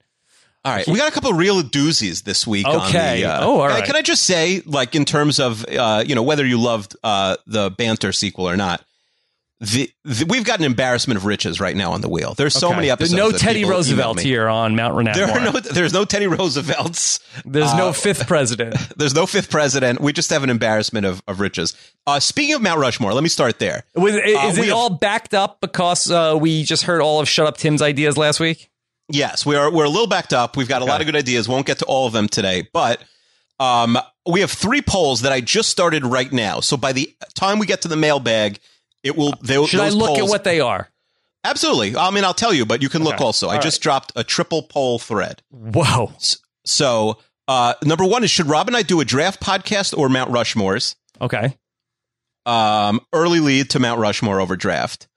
All 0.64 0.72
right, 0.76 0.88
we 0.88 0.98
got 0.98 1.08
a 1.08 1.12
couple 1.12 1.32
of 1.32 1.38
real 1.38 1.64
doozies 1.64 2.24
this 2.24 2.46
week. 2.46 2.68
on 2.68 2.76
Okay. 2.90 3.22
the, 3.22 3.26
uh, 3.34 3.40
Oh, 3.46 3.62
all 3.62 3.68
can 3.68 3.72
I- 3.72 3.80
right. 3.80 3.86
Can 3.86 3.96
I 3.96 4.02
just 4.04 4.24
say, 4.24 4.62
like, 4.66 4.96
in 4.96 5.06
terms 5.06 5.40
of, 5.40 5.66
uh, 5.66 6.04
you 6.06 6.14
know, 6.14 6.22
whether 6.24 6.46
you 6.46 6.60
loved 6.60 6.96
uh, 7.04 7.38
the 7.48 7.72
banter 7.72 8.12
sequel 8.12 8.48
or 8.48 8.56
not, 8.56 8.84
the, 9.60 9.92
the 10.04 10.26
we've 10.28 10.44
got 10.44 10.58
an 10.58 10.66
embarrassment 10.66 11.18
of 11.18 11.26
riches 11.26 11.60
right 11.60 11.76
now 11.76 11.92
on 11.92 12.02
the 12.02 12.10
wheel. 12.10 12.34
There's 12.34 12.56
so 12.56 12.68
Okay. 12.70 12.78
many 12.78 12.90
episodes. 12.90 13.12
There's 13.16 13.32
no 13.32 13.38
Teddy 13.38 13.64
Roosevelt 13.64 14.20
here 14.20 14.48
on 14.48 14.76
Mount 14.76 14.96
Renat. 14.96 15.14
There 15.14 15.28
are 15.30 15.40
no. 15.40 15.52
There's 15.52 15.94
no 15.94 16.04
Teddy 16.04 16.26
Roosevelts. 16.26 17.20
There's 17.46 17.72
no 17.76 17.90
uh, 17.90 17.94
fifth 17.94 18.26
president. 18.28 18.76
There's 18.98 19.14
no 19.14 19.28
fifth 19.28 19.52
president. 19.52 20.02
We 20.02 20.14
just 20.14 20.32
have 20.32 20.44
an 20.44 20.50
embarrassment 20.50 21.06
of, 21.06 21.22
of 21.28 21.40
riches. 21.40 21.76
Uh, 22.08 22.20
speaking 22.20 22.56
of 22.56 22.64
Mount 22.64 22.80
Rushmore, 22.80 23.14
let 23.14 23.22
me 23.22 23.30
start 23.30 23.60
there. 23.60 23.84
Was, 23.96 24.16
is 24.16 24.24
we 24.26 24.32
it 24.32 24.56
have- 24.70 24.74
all 24.74 24.90
backed 24.90 25.36
up 25.36 25.62
because 25.62 26.10
uh, 26.10 26.36
we 26.42 26.64
just 26.64 26.82
heard 26.84 27.00
all 27.02 27.20
of 27.20 27.30
Shut 27.30 27.46
Up 27.46 27.58
Tim's 27.58 27.84
ideas 27.84 28.18
last 28.18 28.40
week? 28.40 28.71
Yes, 29.10 29.46
we 29.46 29.56
are. 29.56 29.72
We're 29.72 29.86
a 29.86 29.90
little 29.90 30.08
backed 30.08 30.34
up. 30.34 30.56
We've 30.56 30.68
got 30.70 30.82
a 30.82 30.86
lot 30.86 31.02
of 31.02 31.06
good 31.08 31.16
ideas. 31.16 31.48
Won't 31.50 31.66
get 31.66 31.80
to 31.80 31.86
all 31.86 32.08
of 32.08 32.14
them 32.14 32.28
today, 32.28 32.68
but 32.74 33.04
um, 33.60 33.98
we 34.30 34.40
have 34.42 34.52
three 34.52 34.82
polls 34.82 35.22
that 35.22 35.32
I 35.32 35.42
just 35.42 35.70
started 35.70 36.06
right 36.06 36.32
now. 36.32 36.60
So 36.62 36.78
by 36.78 36.94
the 36.94 37.14
time 37.34 37.60
we 37.60 37.66
get 37.66 37.82
to 37.82 37.88
the 37.88 37.98
mailbag, 37.98 38.60
it 39.04 39.16
will. 39.18 39.34
They, 39.42 39.64
Should 39.66 39.80
I 39.82 39.90
look 39.90 40.18
at 40.18 40.28
what 40.28 40.44
they 40.44 40.60
are? 40.62 40.90
Absolutely. 41.44 41.98
I 41.98 42.12
mean, 42.12 42.24
I'll 42.24 42.34
tell 42.36 42.54
you, 42.54 42.66
but 42.66 42.82
you 42.82 42.90
can 42.90 43.04
look 43.04 43.16
Okay. 43.16 43.24
also. 43.24 43.50
I 43.50 43.56
All 43.56 43.62
just 43.62 43.82
dropped 43.82 44.12
a 44.16 44.24
triple 44.24 44.62
poll 44.62 45.00
thread. 45.00 45.42
Whoa. 45.50 46.14
So 46.66 47.18
uh, 47.48 47.74
number 47.84 48.06
one 48.06 48.24
is 48.24 48.30
should 48.32 48.46
Rob 48.46 48.68
and 48.68 48.78
I 48.78 48.84
do 48.84 49.02
a 49.02 49.06
draft 49.06 49.42
podcast 49.42 49.98
or 49.98 50.08
Mount 50.08 50.30
Rushmore's? 50.32 50.96
Okay. 51.20 51.58
um, 52.46 53.02
early 53.12 53.40
lead 53.40 53.72
to 53.72 53.80
Mount 53.80 54.00
Rushmore 54.00 54.40
over 54.40 54.56
draft. 54.56 55.08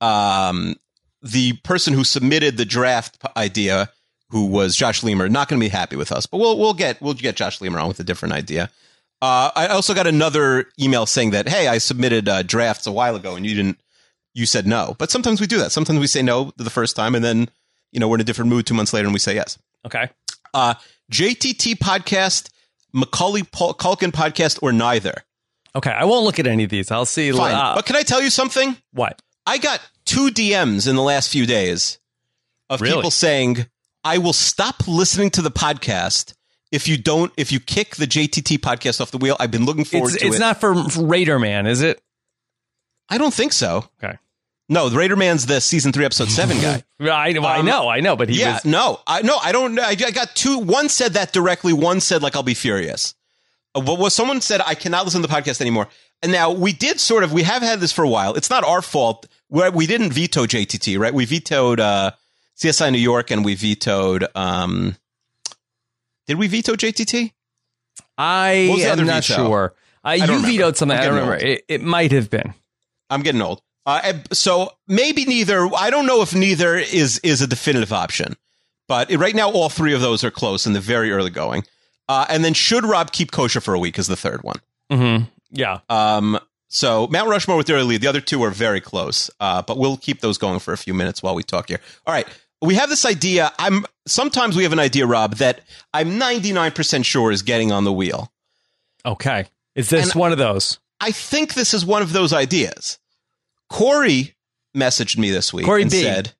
Um, 0.00 0.76
the 1.22 1.54
person 1.64 1.94
who 1.94 2.04
submitted 2.04 2.56
the 2.56 2.64
draft 2.64 3.18
idea, 3.36 3.90
who 4.30 4.46
was 4.46 4.76
Josh 4.76 5.02
Leamer, 5.02 5.28
not 5.28 5.48
going 5.48 5.60
to 5.60 5.64
be 5.64 5.70
happy 5.70 5.96
with 5.96 6.12
us, 6.12 6.26
but 6.26 6.38
we'll 6.38 6.58
we'll 6.58 6.74
get 6.74 7.00
we'll 7.00 7.14
get 7.14 7.36
Josh 7.36 7.60
Leamer 7.60 7.78
on 7.78 7.88
with 7.88 8.00
a 8.00 8.04
different 8.04 8.34
idea. 8.34 8.70
Uh, 9.20 9.50
I 9.56 9.66
also 9.68 9.94
got 9.94 10.06
another 10.06 10.66
email 10.80 11.06
saying 11.06 11.30
that 11.30 11.48
hey, 11.48 11.66
I 11.66 11.78
submitted 11.78 12.28
uh, 12.28 12.42
drafts 12.42 12.86
a 12.86 12.92
while 12.92 13.16
ago 13.16 13.36
and 13.36 13.46
you 13.46 13.54
didn't. 13.54 13.80
You 14.34 14.46
said 14.46 14.66
no, 14.66 14.94
but 14.98 15.10
sometimes 15.10 15.40
we 15.40 15.48
do 15.48 15.58
that. 15.58 15.72
Sometimes 15.72 15.98
we 15.98 16.06
say 16.06 16.22
no 16.22 16.52
the 16.56 16.70
first 16.70 16.94
time, 16.94 17.14
and 17.16 17.24
then 17.24 17.48
you 17.90 17.98
know 17.98 18.06
we're 18.06 18.16
in 18.16 18.20
a 18.20 18.24
different 18.24 18.50
mood 18.50 18.66
two 18.66 18.74
months 18.74 18.92
later, 18.92 19.06
and 19.06 19.12
we 19.12 19.18
say 19.18 19.34
yes. 19.34 19.58
Okay. 19.84 20.10
Uh, 20.54 20.74
JTT 21.10 21.76
podcast, 21.78 22.50
Macaulay 22.92 23.42
Culkin 23.42 24.12
podcast, 24.12 24.62
or 24.62 24.72
neither. 24.72 25.24
Okay. 25.74 25.90
I 25.90 26.04
won't 26.04 26.24
look 26.24 26.38
at 26.38 26.46
any 26.46 26.64
of 26.64 26.70
these. 26.70 26.90
I'll 26.90 27.06
see. 27.06 27.32
Fine, 27.32 27.54
uh, 27.54 27.74
but 27.74 27.86
can 27.86 27.96
I 27.96 28.02
tell 28.02 28.22
you 28.22 28.30
something? 28.30 28.76
what? 28.92 29.20
I 29.46 29.56
got 29.58 29.80
two 30.08 30.28
DMs 30.30 30.88
in 30.88 30.96
the 30.96 31.02
last 31.02 31.30
few 31.30 31.46
days 31.46 31.98
of 32.70 32.80
Really? 32.80 32.94
people 32.96 33.10
saying, 33.10 33.66
I 34.04 34.18
will 34.18 34.32
stop 34.32 34.86
listening 34.88 35.30
to 35.32 35.42
the 35.42 35.50
podcast 35.50 36.34
if 36.72 36.86
you 36.88 36.96
don't, 36.98 37.32
if 37.36 37.50
you 37.52 37.60
kick 37.60 37.96
the 37.96 38.06
JTT 38.06 38.58
podcast 38.58 39.00
off 39.00 39.10
the 39.10 39.18
wheel. 39.18 39.36
I've 39.40 39.50
been 39.50 39.64
looking 39.64 39.84
forward 39.84 40.12
It's, 40.14 40.20
to 40.22 40.26
it's 40.26 40.36
it. 40.36 40.40
not 40.40 40.60
for 40.60 40.74
Raider 41.02 41.38
Man, 41.38 41.66
is 41.66 41.80
it? 41.82 42.00
I 43.08 43.18
don't 43.18 43.32
think 43.32 43.52
so. 43.52 43.88
Okay. 44.02 44.18
No, 44.68 44.90
the 44.90 44.98
Raider 44.98 45.16
Man's 45.16 45.46
the 45.46 45.60
season 45.62 45.92
three, 45.92 46.04
episode 46.04 46.28
seven 46.30 46.58
guy. 46.60 46.82
I, 47.00 47.32
well, 47.38 47.46
I 47.46 47.58
Um, 47.60 47.64
know, 47.66 47.88
I 47.88 48.00
know, 48.00 48.16
but 48.16 48.28
he 48.28 48.40
yeah, 48.40 48.54
was. 48.54 48.64
no, 48.66 49.00
I 49.06 49.22
no, 49.22 49.38
I 49.42 49.50
don't. 49.52 49.78
I, 49.78 49.90
I 49.90 49.94
got 49.94 50.34
two. 50.34 50.58
One 50.58 50.90
said 50.90 51.14
that 51.14 51.32
directly. 51.32 51.72
One 51.72 52.00
said 52.00 52.22
like 52.22 52.36
I'll 52.36 52.42
be 52.42 52.52
furious. 52.54 53.14
Uh, 53.74 53.80
What 53.80 53.98
was 53.98 54.12
someone 54.12 54.42
said 54.42 54.60
I 54.64 54.74
cannot 54.74 55.06
listen 55.06 55.22
to 55.22 55.26
the 55.28 55.32
podcast 55.34 55.62
anymore. 55.62 55.88
And 56.22 56.32
now 56.32 56.50
we 56.50 56.74
did 56.74 57.00
sort 57.00 57.24
of. 57.24 57.32
We 57.32 57.44
have 57.44 57.62
had 57.62 57.80
this 57.80 57.92
for 57.92 58.04
a 58.04 58.08
while. 58.08 58.34
It's 58.34 58.50
not 58.50 58.62
our 58.64 58.82
fault. 58.82 59.26
We 59.50 59.68
we 59.70 59.86
didn't 59.86 60.12
veto 60.12 60.46
JTT, 60.46 60.98
right? 60.98 61.12
We 61.14 61.24
vetoed 61.24 61.80
uh, 61.80 62.12
CSI 62.56 62.92
New 62.92 62.98
York, 62.98 63.30
and 63.30 63.44
we 63.44 63.54
vetoed. 63.54 64.26
Um, 64.34 64.96
did 66.26 66.38
we 66.38 66.46
veto 66.48 66.74
JTT? 66.74 67.32
I 68.16 68.66
What 68.68 68.74
was 68.76 68.84
the 68.84 68.90
am 68.90 69.06
not 69.06 69.24
veto? 69.24 69.34
sure. 69.46 69.74
Uh, 70.04 70.10
you 70.10 70.22
remember. 70.24 70.46
vetoed 70.48 70.76
something. 70.76 70.96
I'm 70.96 71.04
don't 71.04 71.14
remember. 71.14 71.36
It, 71.36 71.64
it 71.68 71.82
might 71.82 72.12
have 72.12 72.30
been. 72.30 72.54
I'm 73.10 73.22
getting 73.22 73.40
old. 73.42 73.62
Uh, 73.86 74.14
so 74.32 74.72
maybe 74.86 75.24
neither. 75.24 75.68
I 75.74 75.90
don't 75.90 76.06
know 76.06 76.20
if 76.22 76.34
neither 76.34 76.76
is 76.76 77.18
is 77.20 77.40
a 77.40 77.46
definitive 77.46 77.92
option, 77.92 78.36
but 78.86 79.10
right 79.12 79.34
now 79.34 79.50
all 79.50 79.68
three 79.68 79.94
of 79.94 80.00
those 80.00 80.22
are 80.24 80.30
close 80.30 80.66
in 80.66 80.72
the 80.74 80.80
very 80.80 81.10
early 81.10 81.30
going. 81.30 81.64
Uh, 82.08 82.26
and 82.28 82.44
then 82.44 82.54
should 82.54 82.84
Rob 82.84 83.12
keep 83.12 83.30
kosher 83.32 83.60
for 83.60 83.74
a 83.74 83.78
week 83.78 83.98
is 83.98 84.06
the 84.06 84.16
third 84.16 84.42
one. 84.42 84.60
Mm-hmm. 84.90 85.24
Yeah. 85.50 85.80
Um, 85.88 86.38
so 86.68 87.06
Mount 87.08 87.28
Rushmore 87.28 87.56
with 87.56 87.66
the 87.66 87.74
early 87.74 87.84
lead. 87.84 88.00
The 88.02 88.06
other 88.08 88.20
two 88.20 88.42
are 88.44 88.50
very 88.50 88.80
close, 88.80 89.30
uh, 89.40 89.62
but 89.62 89.78
we'll 89.78 89.96
keep 89.96 90.20
those 90.20 90.38
going 90.38 90.58
for 90.60 90.72
a 90.72 90.78
few 90.78 90.94
minutes 90.94 91.22
while 91.22 91.34
we 91.34 91.42
talk 91.42 91.68
here. 91.68 91.80
All 92.06 92.12
right. 92.14 92.26
We 92.60 92.74
have 92.74 92.88
this 92.88 93.04
idea. 93.06 93.52
I'm 93.58 93.86
sometimes 94.06 94.56
we 94.56 94.64
have 94.64 94.72
an 94.72 94.78
idea, 94.80 95.06
Rob, 95.06 95.36
that 95.36 95.60
I'm 95.94 96.18
99% 96.18 97.04
sure 97.04 97.30
is 97.30 97.42
getting 97.42 97.70
on 97.72 97.84
the 97.84 97.92
wheel. 97.92 98.32
Okay. 99.06 99.46
Is 99.76 99.90
this 99.90 100.06
And- 100.10 100.14
one 100.20 100.32
of 100.32 100.38
those? 100.38 100.78
I 101.00 101.12
think 101.12 101.54
this 101.54 101.72
is 101.72 101.86
one 101.86 102.02
of 102.02 102.12
those 102.12 102.32
ideas. 102.32 102.98
Corey 103.70 104.34
messaged 104.76 105.16
me 105.16 105.30
this 105.30 105.52
week 105.52 105.64
Corey 105.66 105.82
and 105.82 105.90
B. 105.90 106.02
said, 106.02 106.32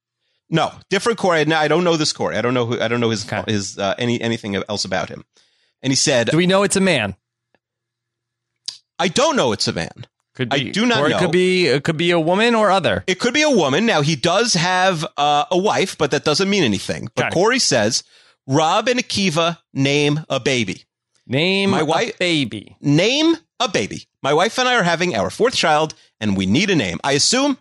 "No, 0.51 0.73
different 0.91 1.19
Corey. 1.19 1.45
Now 1.45 1.61
I 1.61 1.69
don't 1.69 1.85
know 1.85 1.97
this 1.97 2.13
Corey. 2.13 2.37
I 2.37 2.41
don't 2.41 2.55
know 2.55 2.67
who. 2.67 2.81
I 2.81 2.89
don't 2.89 3.01
know 3.01 3.11
his 3.11 3.25
Okay. 3.25 3.45
his 3.51 3.79
uh, 3.79 3.95
any 3.99 4.21
anything 4.21 4.57
else 4.69 4.85
about 4.85 5.09
him." 5.11 5.25
And 5.83 5.93
he 5.93 5.97
said, 5.97 6.31
Do 6.31 6.37
we 6.37 6.47
know 6.49 6.65
it's 6.65 6.75
a 6.75 6.81
man? 6.81 7.15
"I 8.99 9.07
don't 9.09 9.37
know 9.37 9.53
it's 9.53 9.69
a 9.69 9.73
man. 9.73 10.07
Could 10.39 10.55
I 10.55 10.59
be. 10.59 10.71
do 10.71 10.87
not 10.87 11.03
or 11.03 11.09
know. 11.09 11.17
It 11.17 11.21
could 11.21 11.33
be. 11.33 11.67
It 11.67 11.83
could 11.83 11.97
be 11.97 12.13
a 12.13 12.21
woman 12.21 12.55
or 12.55 12.71
other. 12.71 13.03
It 13.09 13.19
could 13.19 13.35
be 13.35 13.43
a 13.43 13.51
woman. 13.51 13.87
Now 13.87 14.03
he 14.03 14.15
does 14.15 14.55
have 14.55 15.05
uh, 15.17 15.47
a 15.51 15.59
wife, 15.59 15.99
but 15.99 16.13
that 16.13 16.23
doesn't 16.25 16.49
mean 16.49 16.63
anything." 16.63 17.09
But. 17.17 17.33
Corey 17.33 17.59
says, 17.59 18.05
"Rob 18.47 18.87
and 18.87 19.01
Akiva 19.01 19.59
name 19.75 20.21
a 20.31 20.39
baby. 20.39 20.85
Name 21.27 21.71
My 21.71 21.81
a 21.81 21.85
wife- 21.85 22.19
baby. 22.21 22.77
Name 22.81 23.35
a 23.59 23.69
baby. 23.69 24.07
My 24.23 24.33
wife 24.33 24.57
and 24.59 24.69
I 24.69 24.77
are 24.77 24.85
having 24.85 25.17
our 25.17 25.29
fourth 25.29 25.57
child, 25.57 25.95
and 26.21 26.37
we 26.37 26.47
need 26.47 26.71
a 26.71 26.77
name. 26.77 27.01
I 27.03 27.13
assume." 27.13 27.59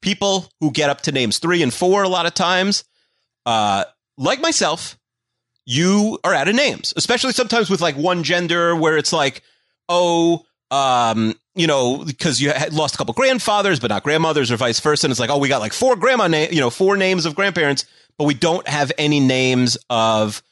people 0.00 0.52
who 0.60 0.70
get 0.70 0.90
up 0.90 1.00
to 1.00 1.10
names 1.10 1.38
three 1.38 1.62
and 1.62 1.72
four 1.72 2.02
a 2.02 2.08
lot 2.10 2.26
of 2.26 2.34
times, 2.34 2.84
uh, 3.46 3.84
like 4.18 4.38
myself, 4.38 4.98
you 5.64 6.18
are 6.22 6.34
out 6.34 6.46
of 6.46 6.54
names, 6.54 6.92
especially 6.94 7.32
sometimes 7.32 7.70
with 7.70 7.80
like 7.80 7.96
one 7.96 8.22
gender 8.22 8.76
where 8.76 8.98
it's 8.98 9.14
like, 9.14 9.40
oh, 9.88 10.44
um, 10.70 11.34
you 11.54 11.66
know, 11.66 12.04
because 12.04 12.40
you 12.40 12.50
had 12.50 12.72
lost 12.72 12.94
a 12.94 12.98
couple 12.98 13.14
grandfathers, 13.14 13.78
but 13.80 13.88
not 13.88 14.02
grandmothers, 14.02 14.50
or 14.50 14.56
vice 14.56 14.80
versa. 14.80 15.06
And 15.06 15.10
it's 15.12 15.20
like, 15.20 15.30
oh, 15.30 15.38
we 15.38 15.48
got 15.48 15.60
like 15.60 15.72
four 15.72 15.96
grandma 15.96 16.26
name, 16.26 16.48
you 16.52 16.60
know, 16.60 16.70
four 16.70 16.96
names 16.96 17.26
of 17.26 17.34
grandparents, 17.34 17.84
but 18.18 18.24
we 18.24 18.34
don't 18.34 18.66
have 18.68 18.90
any 18.98 19.20
names 19.20 19.76
of 19.90 20.42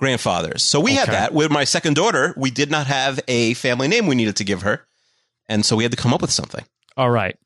grandfathers. 0.00 0.62
So 0.64 0.80
we 0.80 0.94
had 0.94 1.08
that 1.08 1.32
with 1.34 1.50
my 1.50 1.64
second 1.64 1.94
daughter. 1.96 2.34
We 2.36 2.50
did 2.50 2.70
not 2.70 2.86
have 2.86 3.20
a 3.28 3.54
family 3.54 3.88
name 3.88 4.06
we 4.06 4.14
needed 4.14 4.36
to 4.36 4.44
give 4.44 4.62
her, 4.62 4.86
and 5.48 5.64
so 5.64 5.76
we 5.76 5.84
had 5.84 5.92
to 5.92 5.98
come 5.98 6.12
up 6.14 6.20
with 6.20 6.30
something. 6.30 6.64
All 6.96 7.10
right. 7.10 7.36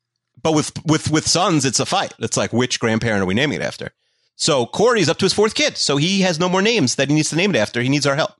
But 0.41 0.53
with 0.53 0.71
with 0.85 1.09
with 1.11 1.27
sons, 1.27 1.65
it's 1.65 1.79
a 1.79 1.85
fight. 1.85 2.13
It's 2.19 2.35
like 2.37 2.51
which 2.51 2.79
grandparent 2.79 3.23
are 3.23 3.25
we 3.25 3.33
naming 3.33 3.61
it 3.61 3.63
after? 3.63 3.91
So 4.35 4.65
Corey's 4.65 5.07
up 5.09 5.17
to 5.19 5.25
his 5.25 5.33
fourth 5.33 5.53
kid, 5.55 5.77
so 5.77 5.97
he 5.97 6.21
has 6.21 6.39
no 6.39 6.49
more 6.49 6.61
names 6.61 6.95
that 6.95 7.07
he 7.07 7.15
needs 7.15 7.29
to 7.29 7.35
name 7.35 7.51
it 7.51 7.57
after. 7.57 7.81
He 7.81 7.89
needs 7.89 8.05
our 8.07 8.15
help. 8.15 8.31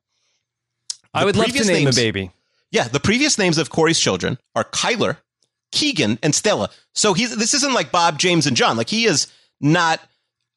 I 1.13 1.19
The 1.21 1.25
would 1.27 1.35
love 1.35 1.47
to 1.51 1.63
name 1.65 1.83
names- 1.85 1.97
a 1.97 2.01
baby. 2.01 2.31
Yeah, 2.73 2.87
the 2.89 2.99
previous 2.99 3.37
names 3.37 3.57
of 3.57 3.69
Corey's 3.69 3.99
children 3.99 4.37
are 4.55 4.63
Kyler, 4.65 5.17
Keegan, 5.71 6.17
and 6.23 6.33
Stella. 6.35 6.69
So 6.93 7.13
he's 7.13 7.33
this 7.35 7.53
isn't 7.53 7.73
like 7.73 7.91
Bob, 7.91 8.17
James, 8.19 8.47
and 8.47 8.57
John. 8.57 8.75
Like 8.75 8.89
he 8.89 9.05
is 9.05 9.27
not 9.61 10.01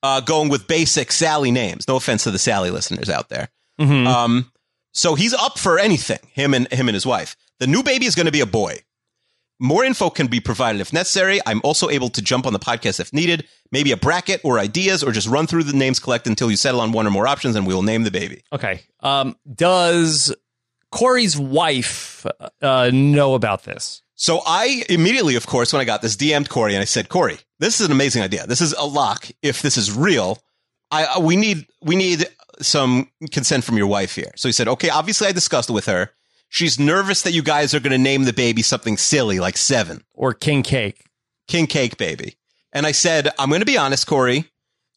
uh, 0.03 0.21
going 0.23 0.49
with 0.49 0.67
basic 0.67 1.13
Sally 1.13 1.51
names. 1.51 1.87
No 1.87 1.97
offense 1.97 2.25
to 2.25 2.31
the 2.31 2.39
Sally 2.39 2.71
listeners 2.71 3.11
out 3.11 3.29
there. 3.29 3.49
Mhm. 3.79 4.07
Um, 4.07 4.51
so 4.93 5.15
he's 5.15 5.35
up 5.35 5.59
for 5.59 5.79
anything. 5.79 6.19
Him 6.33 6.55
and 6.55 6.67
him 6.73 6.89
and 6.89 6.95
his 6.95 7.05
wife. 7.05 7.37
The 7.61 7.67
new 7.67 7.83
baby 7.83 8.07
is 8.07 8.15
going 8.15 8.27
to 8.27 8.33
be 8.33 8.41
a 8.41 8.47
boy. 8.47 8.79
More 9.59 9.85
info 9.85 10.11
can 10.11 10.27
be 10.27 10.41
provided 10.41 10.81
if 10.81 10.93
necessary. 10.93 11.41
I'm 11.47 11.61
also 11.65 11.89
able 11.89 12.09
to 12.11 12.23
jump 12.23 12.47
on 12.47 12.53
the 12.53 12.59
podcast 12.59 13.01
if 13.01 13.13
needed. 13.13 13.47
Maybe 13.73 13.93
a 13.93 13.97
bracket 13.97 14.41
or 14.45 14.59
ideas, 14.59 15.03
or 15.03 15.13
just 15.13 15.29
run 15.29 15.47
through 15.47 15.65
the 15.65 15.73
names 15.77 15.99
collect 15.99 16.27
until 16.27 16.51
you 16.51 16.57
settle 16.57 16.81
on 16.81 16.93
one 16.93 17.07
or 17.07 17.11
more 17.11 17.27
options, 17.27 17.57
and 17.57 17.67
we 17.67 17.75
will 17.75 17.83
name 17.83 18.05
the 18.05 18.11
baby. 18.11 18.43
Okay. 18.53 18.81
Um, 19.01 19.37
does 19.55 20.35
Corey's 20.97 21.37
wife 21.37 22.27
uh, 22.63 22.91
know 22.93 23.35
about 23.35 23.65
this? 23.65 24.03
So 24.15 24.41
I 24.47 24.85
immediately, 24.89 25.37
of 25.37 25.47
course, 25.47 25.73
when 25.73 25.81
I 25.81 25.85
got 25.85 26.01
this, 26.03 26.17
DM'd 26.17 26.49
Corey 26.49 26.75
and 26.75 26.81
I 26.81 26.87
said, 26.87 27.09
Corey, 27.09 27.39
this 27.59 27.81
is 27.81 27.87
an 27.87 27.93
amazing 27.93 28.23
idea. 28.23 28.47
This 28.47 28.61
is 28.61 28.73
a 28.73 28.87
lock. 28.87 29.29
If 29.43 29.63
this 29.63 29.77
is 29.77 29.93
real, 29.95 30.39
I 30.91 31.05
I- 31.07 31.19
we 31.19 31.37
need 31.37 31.67
we 31.83 31.97
need 31.97 32.27
some 32.63 33.11
consent 33.31 33.65
from 33.65 33.77
your 33.77 33.87
wife 33.87 34.15
here. 34.15 34.33
So 34.37 34.49
he 34.49 34.53
said, 34.53 34.69
okay. 34.69 34.89
Obviously, 34.89 35.29
I 35.29 35.33
discussed 35.33 35.69
it 35.69 35.75
with 35.75 35.87
her. 35.87 36.11
She's 36.49 36.79
nervous 36.79 37.23
that 37.23 37.33
you 37.33 37.43
guys 37.43 37.75
are 37.75 37.81
going 37.81 37.91
to 37.91 37.99
name 37.99 38.25
the 38.25 38.33
baby 38.33 38.63
something 38.63 38.97
silly 38.97 39.39
like 39.41 39.57
Seven 39.59 40.05
Or 40.15 40.33
King 40.33 40.63
Cake? 40.63 41.05
King 41.49 41.67
Cake 41.67 41.99
Baby. 41.99 42.37
And 42.73 42.87
I 42.87 42.93
said, 42.93 43.29
I'm 43.39 43.49
going 43.51 43.61
to 43.61 43.67
be 43.67 43.77
honest, 43.77 44.07
Corey. 44.07 44.45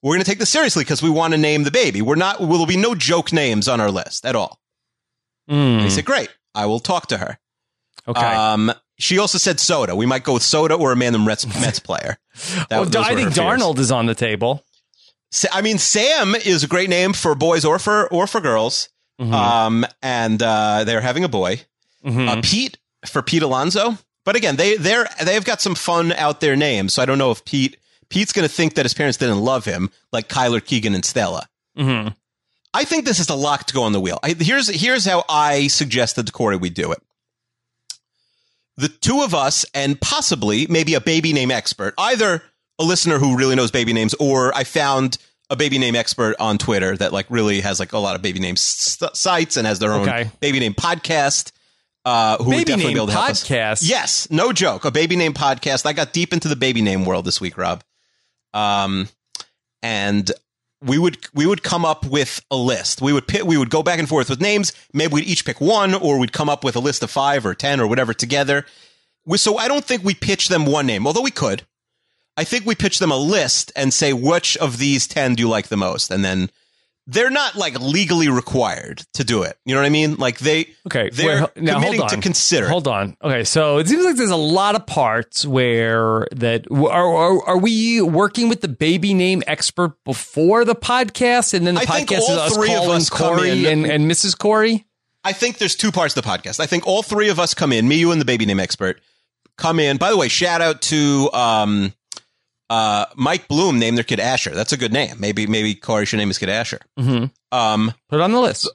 We're 0.01 0.13
going 0.13 0.23
to 0.23 0.29
take 0.29 0.39
this 0.39 0.49
seriously 0.49 0.83
because 0.85 1.01
we 1.03 1.09
want 1.09 1.33
to 1.33 1.37
name 1.37 1.63
the 1.63 1.71
baby. 1.71 2.01
We're 2.01 2.15
not. 2.15 2.39
Will 2.39 2.65
be 2.65 2.77
no 2.77 2.95
joke 2.95 3.33
names 3.33 3.67
on 3.67 3.81
our 3.81 3.91
list 3.91 4.25
at 4.25 4.35
all. 4.35 4.61
Mm, 5.49 5.89
said, 5.91 6.05
great. 6.05 6.29
I 6.55 6.65
will 6.65 6.79
talk 6.79 7.07
to 7.07 7.17
her. 7.17 7.39
okay. 8.07 8.21
Um, 8.21 8.71
she 8.99 9.17
also 9.17 9.37
said 9.37 9.59
soda. 9.59 9.95
We 9.95 10.05
might 10.05 10.23
go 10.23 10.33
with 10.33 10.43
soda 10.43 10.75
or 10.75 10.91
a 10.91 10.95
man 10.95 11.13
Mets, 11.25 11.45
Mets 11.47 11.79
player. 11.89 12.17
That- 12.69 12.79
well, 12.81 13.03
I 13.03 13.15
think 13.15 13.29
her 13.29 13.31
fears. 13.31 13.61
Darnold 13.61 13.77
is 13.79 13.91
on 13.91 14.05
the 14.07 14.15
table. 14.15 14.63
Sa- 15.31 15.47
I 15.53 15.61
mean, 15.61 15.77
Sam 15.77 16.35
is 16.35 16.63
a 16.63 16.67
great 16.67 16.89
name 16.89 17.13
for 17.13 17.33
boys 17.35 17.63
or 17.65 17.79
for 17.79 18.07
or 18.11 18.27
for 18.27 18.41
girls. 18.41 18.89
Mhm. 19.21 19.33
Um, 19.33 19.85
and 20.01 20.41
uh, 20.41 20.83
they're 20.85 21.01
having 21.01 21.23
a 21.23 21.29
boy. 21.29 21.61
Mhm. 22.05 22.27
Uh, 22.27 22.41
Pete 22.43 22.77
for 23.05 23.21
Pete 23.21 23.43
Alonso. 23.43 23.97
But 24.25 24.35
again, 24.35 24.55
they 24.57 24.75
they're 24.77 25.07
they've 25.23 25.43
got 25.45 25.61
some 25.61 25.75
fun 25.75 26.11
out 26.13 26.41
there 26.41 26.55
names. 26.55 26.93
So 26.93 27.01
I 27.01 27.05
don't 27.05 27.17
know 27.17 27.31
if 27.31 27.43
Pete 27.45 27.77
Pete's 28.09 28.33
going 28.33 28.47
to 28.47 28.53
think 28.53 28.73
that 28.75 28.85
his 28.85 28.93
parents 28.93 29.17
didn't 29.17 29.39
love 29.39 29.65
him, 29.65 29.91
like 30.11 30.29
Kyler 30.29 30.63
Keegan 30.63 30.93
and 30.95 31.05
Stella. 31.05 31.47
Mhm. 31.77 32.15
I 32.73 32.83
think 32.85 33.05
this 33.05 33.19
is 33.19 33.29
a 33.29 33.35
lock 33.35 33.65
to 33.65 33.73
go 33.73 33.83
on 33.83 33.93
the 33.93 33.99
wheel. 33.99 34.19
I, 34.23 34.33
here's 34.37 34.67
here's 34.69 35.05
how 35.05 35.23
I 35.27 35.67
suggested 35.67 36.27
to 36.27 36.31
Corey 36.31 36.55
we 36.57 36.69
do 36.69 36.91
it. 36.91 36.99
The 38.77 38.87
two 38.89 39.21
of 39.21 39.33
us 39.35 39.65
and 39.73 39.99
possibly 39.99 40.67
maybe 40.67 40.93
a 40.93 41.01
baby 41.01 41.33
name 41.33 41.51
expert, 41.51 41.93
either 41.97 42.43
a 42.79 42.83
listener 42.83 43.17
who 43.19 43.35
really 43.37 43.55
knows 43.55 43.71
baby 43.71 43.91
names, 43.91 44.13
or 44.15 44.55
I 44.55 44.63
found 44.63 45.17
a 45.49 45.55
baby 45.55 45.79
name 45.79 45.95
expert 45.95 46.35
on 46.39 46.57
Twitter 46.57 46.95
that 46.95 47.11
like 47.11 47.25
really 47.29 47.61
has 47.61 47.79
like 47.79 47.91
a 47.91 47.97
lot 47.97 48.15
of 48.15 48.21
baby 48.21 48.39
name 48.39 48.55
sites 48.55 49.57
and 49.57 49.65
has 49.67 49.79
their 49.79 49.91
own 49.91 50.07
Okay. 50.07 50.29
baby 50.39 50.59
name 50.59 50.73
podcast. 50.73 51.51
Uh, 52.05 52.37
who 52.37 52.45
would 52.51 52.65
definitely 52.65 52.85
name 52.85 52.93
be 52.93 52.97
able 52.99 53.07
to 53.07 53.13
help 53.13 53.29
us. 53.29 53.43
Yes, 53.83 54.31
no 54.31 54.53
joke. 54.53 54.85
A 54.85 54.91
baby 54.91 55.15
name 55.17 55.33
podcast. 55.33 55.85
I 55.85 55.91
got 55.93 56.13
deep 56.13 56.31
into 56.31 56.47
the 56.47 56.55
baby 56.55 56.81
name 56.81 57.03
world 57.03 57.25
this 57.25 57.41
week, 57.41 57.57
Rob. 57.57 57.83
Um, 58.53 59.09
and 59.83 60.31
we 60.81 60.97
would 60.97 61.17
we 61.33 61.45
would 61.45 61.63
come 61.63 61.85
up 61.85 62.05
with 62.05 62.41
a 62.49 62.55
list. 62.55 63.01
We 63.01 63.13
would 63.13 63.27
pick, 63.27 63.43
we 63.43 63.57
would 63.57 63.69
go 63.69 63.83
back 63.83 63.99
and 63.99 64.07
forth 64.07 64.29
with 64.29 64.41
names. 64.41 64.71
Maybe 64.93 65.13
we'd 65.13 65.25
each 65.25 65.45
pick 65.45 65.59
one, 65.59 65.93
or 65.93 66.17
we'd 66.17 66.33
come 66.33 66.49
up 66.49 66.63
with 66.63 66.75
a 66.75 66.79
list 66.79 67.03
of 67.03 67.11
five 67.11 67.45
or 67.45 67.53
ten 67.53 67.79
or 67.79 67.87
whatever 67.87 68.13
together. 68.13 68.65
So 69.35 69.57
I 69.57 69.67
don't 69.67 69.85
think 69.85 70.03
we 70.03 70.13
pitch 70.13 70.47
them 70.47 70.65
one 70.65 70.87
name, 70.87 71.05
although 71.05 71.21
we 71.21 71.31
could. 71.31 71.63
I 72.37 72.45
think 72.45 72.65
we 72.65 72.75
pitch 72.75 72.99
them 72.99 73.11
a 73.11 73.17
list 73.17 73.71
and 73.75 73.93
say 73.93 74.13
which 74.13 74.55
of 74.57 74.77
these 74.77 75.07
ten 75.07 75.35
do 75.35 75.43
you 75.43 75.49
like 75.49 75.67
the 75.67 75.77
most, 75.77 76.09
and 76.09 76.23
then 76.23 76.49
they're 77.11 77.31
not 77.31 77.55
like 77.55 77.79
legally 77.79 78.29
required 78.29 79.01
to 79.15 79.23
do 79.23 79.41
it. 79.41 79.57
You 79.65 79.73
know 79.73 79.81
what 79.81 79.87
I 79.87 79.89
mean? 79.89 80.15
Like 80.17 80.37
they 80.37 80.67
Okay. 80.85 81.09
they're 81.11 81.41
wait, 81.41 81.57
now 81.63 81.75
committing 81.75 81.99
hold 82.01 82.11
on. 82.11 82.17
to 82.17 82.21
consider. 82.21 82.69
Hold 82.69 82.87
on. 82.87 83.17
Okay, 83.23 83.43
so 83.43 83.79
it 83.79 83.87
seems 83.87 84.05
like 84.05 84.15
there's 84.15 84.29
a 84.29 84.35
lot 84.35 84.75
of 84.75 84.85
parts 84.85 85.43
where 85.45 86.27
that 86.35 86.67
are 86.71 86.85
are, 86.87 87.45
are 87.47 87.57
we 87.57 87.99
working 88.01 88.47
with 88.47 88.61
the 88.61 88.67
baby 88.67 89.15
name 89.15 89.41
expert 89.47 89.93
before 90.05 90.63
the 90.65 90.75
podcast, 90.75 91.55
and 91.55 91.65
then 91.65 91.73
the 91.73 91.81
I 91.81 91.85
podcast 91.85 92.19
is 92.19 92.29
us 92.29 92.55
calling 92.55 92.91
us 92.97 93.09
Corey 93.09 93.65
and, 93.65 93.85
and 93.87 94.09
Mrs. 94.09 94.37
Corey. 94.37 94.85
I 95.23 95.33
think 95.33 95.57
there's 95.57 95.75
two 95.75 95.91
parts 95.91 96.15
of 96.15 96.23
the 96.23 96.29
podcast. 96.29 96.59
I 96.59 96.65
think 96.67 96.85
all 96.87 97.01
three 97.01 97.29
of 97.29 97.39
us 97.39 97.53
come 97.53 97.73
in, 97.73 97.87
me, 97.87 97.97
you, 97.97 98.11
and 98.11 98.21
the 98.21 98.25
baby 98.25 98.45
name 98.45 98.59
expert, 98.59 99.01
come 99.57 99.79
in. 99.79 99.97
By 99.97 100.11
the 100.11 100.17
way, 100.17 100.27
shout 100.27 100.61
out 100.61 100.81
to 100.83 101.29
um, 101.33 101.93
uh, 102.69 103.05
Mike 103.15 103.47
Bloom 103.47 103.79
named 103.79 103.97
their 103.97 104.03
kid 104.03 104.19
Asher. 104.19 104.51
That's 104.51 104.73
a 104.73 104.77
good 104.77 104.93
name. 104.93 105.15
Maybe 105.19 105.47
maybe 105.47 105.73
Corey 105.75 106.05
should 106.05 106.17
name 106.17 106.27
his 106.27 106.37
kid 106.37 106.49
Asher. 106.49 106.79
Mm-hmm. 106.99 107.25
Um, 107.57 107.93
Put 108.09 108.19
it 108.19 108.21
on 108.21 108.31
the 108.31 108.39
list. 108.39 108.69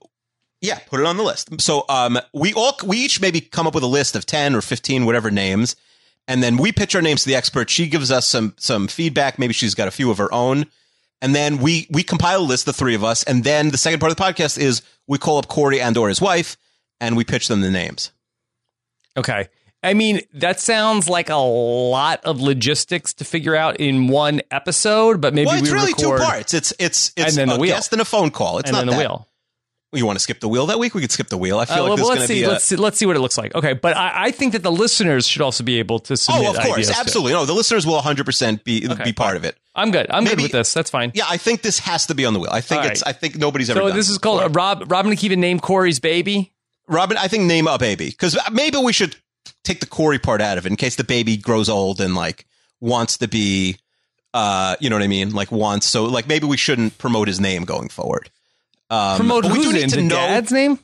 yeah, 0.61 0.79
put 0.89 1.01
it 1.01 1.07
on 1.07 1.16
the 1.16 1.23
list. 1.23 1.61
So 1.61 1.85
um, 1.89 2.19
we 2.33 2.53
all 2.55 2.77
we 2.85 2.99
each 2.99 3.21
maybe 3.21 3.41
come 3.41 3.66
up 3.66 3.75
with 3.75 3.85
a 3.85 3.89
list 3.89 4.16
of 4.16 4.27
ten 4.27 4.55
or 4.55 4.61
fifteen, 4.61 5.07
whatever 5.07 5.31
names, 5.31 5.77
and 6.27 6.43
then 6.43 6.57
we 6.57 6.73
pitch 6.73 6.95
our 6.95 7.03
names 7.03 7.23
to 7.23 7.29
the 7.29 7.37
expert. 7.37 7.71
She 7.71 7.87
gives 7.87 8.11
us 8.11 8.27
some 8.27 8.55
some 8.59 8.89
feedback. 8.89 9.39
Maybe 9.39 9.53
she's 9.55 9.75
got 9.75 9.89
a 9.89 9.93
few 9.93 10.11
of 10.11 10.19
her 10.19 10.33
own, 10.33 10.66
and 11.23 11.35
then 11.35 11.59
we 11.59 11.87
we 11.91 12.03
compile 12.03 12.41
a 12.41 12.43
list, 12.43 12.66
the 12.66 12.73
three 12.73 12.95
of 12.95 13.05
us, 13.05 13.23
and 13.25 13.45
then 13.45 13.71
the 13.71 13.79
second 13.79 14.01
part 14.01 14.11
of 14.11 14.16
the 14.16 14.23
podcast 14.23 14.59
is 14.59 14.83
we 15.07 15.19
call 15.19 15.39
up 15.39 15.49
Corey 15.49 15.81
and 15.81 15.97
or 15.97 16.09
his 16.09 16.21
wife, 16.21 16.57
and 17.01 17.16
we 17.16 17.25
pitch 17.25 17.47
them 17.49 17.61
the 17.61 17.71
names. 17.71 18.11
Okay. 19.16 19.49
I 19.85 19.94
mean, 19.94 20.20
that 20.35 20.61
sounds 20.61 21.09
like 21.09 21.28
a 21.31 21.35
lot 21.36 22.24
of 22.24 22.40
logistics 22.40 23.12
to 23.15 23.24
figure 23.24 23.55
out 23.55 23.77
in 23.78 24.09
one 24.09 24.40
episode, 24.51 25.20
but 25.20 25.35
maybe 25.35 25.47
well, 25.47 25.59
it's 25.59 25.69
we 25.69 25.74
really 25.74 25.93
record 25.93 26.19
two 26.20 26.24
parts. 26.24 26.55
It's 26.55 26.73
it's 26.78 27.12
it's 27.16 27.28
And 27.28 27.36
then 27.36 27.48
the 27.48 27.55
a 27.56 27.59
wheel. 27.59 27.74
guest 27.74 27.93
and 27.93 28.01
a 28.02 28.05
phone 28.05 28.31
call. 28.31 28.59
It's 28.59 28.70
and 28.70 28.77
not 28.77 28.86
the 28.86 28.93
that. 28.93 28.98
wheel. 28.98 29.28
You 29.93 30.06
want 30.06 30.16
to 30.16 30.20
skip 30.24 30.40
the 30.40 30.48
wheel 30.48 30.66
that 30.66 30.81
week? 30.81 30.93
We 30.94 31.02
could 31.02 31.12
skip 31.12 31.28
the 31.28 31.36
wheel. 31.39 31.61
I 31.61 31.66
feel 31.66 31.77
Uh, 31.77 31.81
like 31.82 31.89
well, 31.90 31.97
this 31.98 32.02
is 32.05 32.09
let's 32.09 32.19
going 32.19 32.28
to 32.28 32.35
see. 32.35 32.43
A, 32.43 32.48
let's 32.48 32.65
see. 32.65 32.74
Let's 32.77 32.98
see 32.98 33.06
what 33.06 33.15
it 33.15 33.20
looks 33.20 33.39
like. 33.39 33.55
Okay, 33.55 33.74
but 33.74 33.97
I, 33.97 34.24
I 34.24 34.31
think 34.32 34.55
that 34.55 34.65
the 34.65 34.73
listeners 34.73 35.24
should 35.28 35.40
also 35.43 35.62
be 35.62 35.78
able 35.78 36.01
to 36.01 36.16
submit. 36.16 36.47
oh, 36.47 36.51
of 36.51 36.56
course, 36.56 36.73
ideas 36.73 36.89
to 36.89 36.93
it. 36.94 36.98
absolutely. 36.98 37.32
No, 37.35 37.44
the 37.44 37.52
listeners 37.52 37.86
will 37.86 37.94
100 37.94 38.27
percent 38.27 38.65
be 38.65 38.89
Okay, 38.90 39.05
be 39.05 39.12
part 39.12 39.36
of 39.36 39.44
it. 39.44 39.56
I'm 39.77 39.93
good. 39.93 40.06
I'm 40.11 40.24
Maybe- 40.24 40.36
good 40.36 40.43
with 40.44 40.52
this. 40.52 40.74
That's 40.74 40.90
fine. 40.90 41.12
Yeah, 41.15 41.27
I 41.28 41.36
think 41.36 41.62
this 41.62 41.78
has 41.81 42.06
to 42.06 42.15
be 42.16 42.24
on 42.24 42.32
the 42.32 42.40
wheel. 42.40 42.51
I 42.51 42.61
think 42.61 42.82
All 42.82 42.89
it's. 42.89 43.05
right. 43.06 43.15
I 43.15 43.16
think 43.19 43.36
nobody's 43.36 43.70
ever. 43.70 43.78
So 43.81 43.90
this 43.93 44.09
is 44.11 44.19
called 44.19 44.43
uh, 44.43 44.48
Rob 44.48 44.90
Robin 44.90 45.12
and 45.12 45.19
Kiva 45.20 45.36
name 45.36 45.61
Corey's 45.61 46.01
baby. 46.01 46.52
Robin. 46.89 47.16
I 47.16 47.28
think 47.28 47.44
name 47.44 47.69
a 47.69 47.78
baby 47.78 48.06
because 48.06 48.36
maybe 48.51 48.78
we 48.78 48.93
should 48.93 49.15
take 49.65 49.81
the 49.81 49.87
Corey 49.87 50.19
part 50.19 50.41
out 50.41 50.59
of 50.59 50.66
it 50.66 50.71
in 50.71 50.77
case 50.77 50.97
the 50.97 51.05
baby 51.05 51.37
grows 51.37 51.69
old 51.69 52.01
and 52.01 52.15
like 52.15 52.47
wants 52.81 53.19
to 53.19 53.29
be. 53.29 53.79
Uh, 54.33 54.75
you 54.81 54.91
know 54.91 54.97
what 54.97 55.03
I 55.05 55.07
mean? 55.07 55.31
Like 55.33 55.53
wants. 55.53 55.87
So 55.87 56.07
like 56.07 56.27
maybe 56.27 56.47
we 56.47 56.57
shouldn't 56.57 56.99
promote 56.99 57.29
his 57.29 57.39
name 57.39 57.65
going 57.65 57.89
forward. 57.89 58.31
Um, 58.91 59.16
Promote 59.16 59.45
but 59.45 59.53
we 59.53 59.62
do 59.62 59.73
need 59.73 59.89
to 59.91 60.03
know. 60.03 60.16
dad's 60.16 60.51
name? 60.53 60.79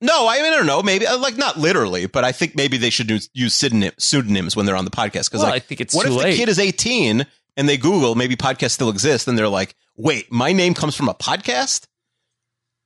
No, 0.00 0.28
I 0.28 0.42
mean 0.42 0.52
I 0.52 0.56
don't 0.56 0.66
know. 0.66 0.82
Maybe 0.82 1.06
uh, 1.06 1.18
like 1.18 1.36
not 1.36 1.56
literally, 1.56 2.06
but 2.06 2.24
I 2.24 2.32
think 2.32 2.56
maybe 2.56 2.76
they 2.76 2.90
should 2.90 3.10
use, 3.10 3.28
use 3.32 3.54
pseudonym, 3.54 3.92
pseudonyms 3.98 4.54
when 4.56 4.66
they're 4.66 4.76
on 4.76 4.84
the 4.84 4.90
podcast. 4.90 5.26
Because 5.30 5.40
Well, 5.40 5.44
like, 5.50 5.54
I 5.54 5.58
think 5.64 5.80
it's 5.80 5.94
what 5.94 6.06
if 6.06 6.12
late. 6.12 6.32
the 6.32 6.36
kid 6.36 6.48
is 6.48 6.58
eighteen 6.58 7.26
and 7.56 7.68
they 7.68 7.76
Google 7.76 8.14
maybe 8.14 8.34
podcast 8.36 8.72
still 8.72 8.90
exists 8.90 9.26
and 9.28 9.38
they're 9.38 9.48
like, 9.48 9.74
"Wait, 9.96 10.30
my 10.32 10.52
name 10.52 10.74
comes 10.74 10.94
from 10.96 11.08
a 11.08 11.14
podcast." 11.14 11.86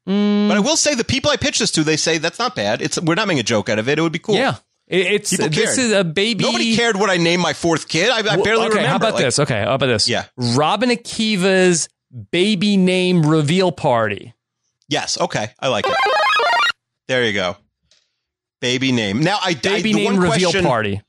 Mm, 0.09 0.49
But 0.49 0.57
I 0.57 0.61
will 0.61 0.77
say 0.77 0.95
the 0.95 1.05
people 1.05 1.31
I 1.31 1.37
pitch 1.37 1.59
this 1.59 1.71
to, 1.73 1.85
they 1.85 1.97
say 1.97 2.19
that's 2.19 2.39
not 2.39 2.55
bad. 2.57 2.83
It's 2.83 3.01
we're 3.01 3.15
not 3.15 3.29
making 3.29 3.41
a 3.41 3.45
joke 3.45 3.69
out 3.69 3.79
of 3.79 3.89
it. 3.89 3.99
It 3.99 4.03
would 4.03 4.13
be 4.13 4.19
cool. 4.19 4.35
Yeah, 4.35 4.57
it's 4.93 5.31
People 5.31 5.48
this 5.48 5.77
cared. 5.77 5.78
is 5.78 5.93
a 5.93 6.05
baby. 6.05 6.44
Nobody 6.44 6.77
cared 6.77 6.97
what 6.97 7.10
I 7.10 7.16
named 7.16 7.43
my 7.43 7.52
fourth 7.55 7.89
kid. 7.89 8.10
I, 8.10 8.19
I 8.19 8.23
barely 8.23 8.66
okay, 8.66 8.69
remember. 8.69 8.86
How 8.89 8.97
about 8.97 9.14
Like, 9.14 9.24
this? 9.24 9.39
Okay, 9.39 9.60
how 9.62 9.74
about 9.74 9.86
this? 9.86 10.09
Yeah. 10.09 10.27
Robin 10.36 10.90
Akiva's 10.90 11.89
baby 12.31 12.77
name 12.77 13.23
reveal 13.24 13.73
party. 13.73 14.35
Yes. 14.89 15.19
Okay. 15.20 15.48
I 15.59 15.69
like 15.69 15.86
it. 15.86 15.94
There 17.09 17.24
you 17.24 17.32
go. 17.32 17.56
Baby 18.60 18.93
name. 18.93 19.20
Now 19.20 19.39
I 19.43 19.51
I- 19.51 19.55
Baby 19.55 19.93
the 19.93 19.98
name 19.98 20.05
one 20.16 20.20
reveal 20.20 20.51
question- 20.51 20.64
party. 20.64 21.02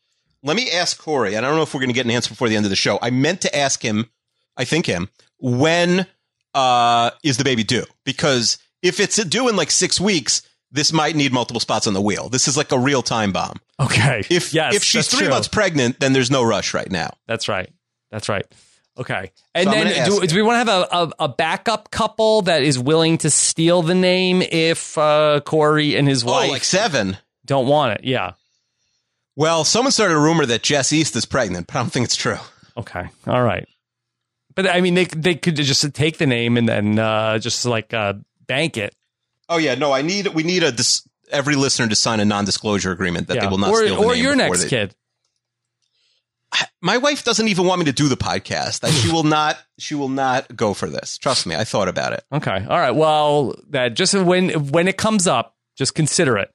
let 0.43 0.55
me 0.55 0.72
ask 0.72 0.97
Corey. 0.97 1.35
and 1.35 1.45
I 1.45 1.49
don't 1.49 1.57
know 1.57 1.64
if 1.64 1.73
we're 1.73 1.80
going 1.81 1.89
to 1.89 1.93
get 1.93 2.05
an 2.05 2.11
answer 2.11 2.30
before 2.30 2.49
the 2.49 2.55
end 2.55 2.65
of 2.65 2.69
the 2.69 2.76
show. 2.76 2.97
I 3.01 3.10
meant 3.11 3.41
to 3.41 3.55
ask 3.55 3.81
him, 3.81 4.10
I 4.57 4.64
think 4.65 4.85
him, 4.85 5.10
when 5.39 6.05
uh, 6.53 7.11
is 7.23 7.38
the 7.38 7.43
baby 7.43 7.64
due? 7.64 7.85
Because 8.05 8.57
if 8.81 8.99
it's 8.99 9.23
due 9.26 9.49
in 9.49 9.55
like 9.55 9.72
six 9.72 9.99
weeks, 9.99 10.41
this 10.74 10.91
might 10.91 11.16
need 11.16 11.32
multiple 11.32 11.60
spots 11.62 11.88
on 11.88 11.94
the 11.94 12.02
wheel. 12.02 12.28
This 12.30 12.48
is 12.50 12.58
like 12.58 12.72
a 12.72 12.78
real 12.80 13.02
time 13.02 13.32
bomb. 13.32 13.60
Okay. 13.80 14.24
If 14.30 14.54
yes, 14.54 14.76
if 14.76 14.84
she's 14.84 15.08
three 15.08 15.20
true. 15.22 15.30
months 15.30 15.48
pregnant, 15.48 16.00
then 16.02 16.12
there's 16.14 16.30
no 16.32 16.44
rush 16.44 16.74
right 16.74 16.91
now. 16.91 17.12
That's 17.28 17.48
right. 17.48 17.70
That's 18.12 18.28
right. 18.28 18.45
Okay. 18.98 19.32
And 19.56 19.66
So 19.66 19.72
then 19.72 20.06
do, 20.10 20.28
do 20.28 20.36
we 20.36 20.41
want 20.44 20.56
to 20.56 20.58
have 20.60 20.68
a, 20.70 20.95
a, 20.95 21.12
a 21.26 21.30
backup 21.30 21.90
couple 21.90 22.44
that 22.44 22.62
is 22.62 22.78
willing 22.78 23.18
to 23.20 23.30
steal 23.30 23.82
the 23.82 23.95
name 23.95 24.41
if 24.44 24.98
uh, 24.98 25.40
Corey 25.45 25.95
and 25.95 26.08
his 26.08 26.24
wife 26.24 26.50
Oh, 26.50 26.52
like 26.52 26.64
seven. 26.64 27.18
don't 27.45 27.68
want 27.68 28.00
it? 28.00 28.06
Yeah. 28.06 28.34
Well, 29.36 29.64
someone 29.64 29.91
started 29.91 30.14
a 30.16 30.20
rumor 30.20 30.45
that 30.45 30.62
Jess 30.62 30.94
East 30.94 31.16
is 31.16 31.26
pregnant, 31.26 31.68
but 31.68 31.76
I 31.76 31.80
don't 31.80 31.90
think 31.90 32.04
it's 32.06 32.16
true. 32.16 32.38
Okay. 32.78 33.06
All 33.26 33.41
right. 33.41 33.68
But 34.56 34.68
I 34.68 34.82
mean, 34.82 34.94
they 34.94 35.06
they 35.06 35.34
could 35.36 35.56
just 35.56 35.91
take 35.95 36.18
the 36.20 36.28
name 36.28 36.58
and 36.58 36.70
then 36.70 37.00
uh, 37.00 37.40
just 37.40 37.66
like 37.66 37.94
uh, 37.95 38.14
bank 38.45 38.78
it. 38.78 38.94
Oh 39.54 39.58
yeah, 39.58 39.76
no, 39.76 39.92
I 39.92 40.02
need 40.02 40.28
we 40.30 40.42
need 40.42 40.64
a 40.64 40.72
dis- 40.72 41.08
every 41.32 41.56
listener 41.56 41.88
to 41.88 41.96
sign 41.96 42.20
a 42.20 42.26
non-disclosure 42.26 42.92
agreement 42.92 43.28
that 43.28 43.36
Yeah. 43.36 43.42
they 43.42 43.48
will 43.48 43.60
not 43.60 43.70
or 43.70 43.86
steal 43.86 44.02
the 44.02 44.08
or 44.08 44.16
your 44.16 44.36
next 44.36 44.64
they- 44.64 44.70
kid. 44.70 44.96
My 46.82 46.98
wife 46.98 47.24
doesn't 47.24 47.48
even 47.48 47.66
want 47.66 47.80
me 47.80 47.86
to 47.86 47.94
do 47.94 48.08
the 48.08 48.18
podcast. 48.18 48.88
She 49.02 49.12
will 49.12 49.24
not. 49.24 49.58
She 49.80 49.96
will 49.96 50.10
not 50.10 50.56
go 50.56 50.74
for 50.74 50.88
this. 50.88 51.18
Trust 51.18 51.46
me. 51.48 51.56
I 51.56 51.64
thought 51.64 51.88
about 51.88 52.14
it. 52.14 52.24
Okay. 52.32 52.52
All 52.70 52.78
right. 52.80 52.92
Well, 52.92 53.56
that 53.70 53.96
just 53.96 54.14
when 54.14 54.50
when 54.70 54.88
it 54.88 54.98
comes 54.98 55.28
up, 55.28 55.56
just 55.76 55.96
consider 55.96 56.38
it. 56.38 56.52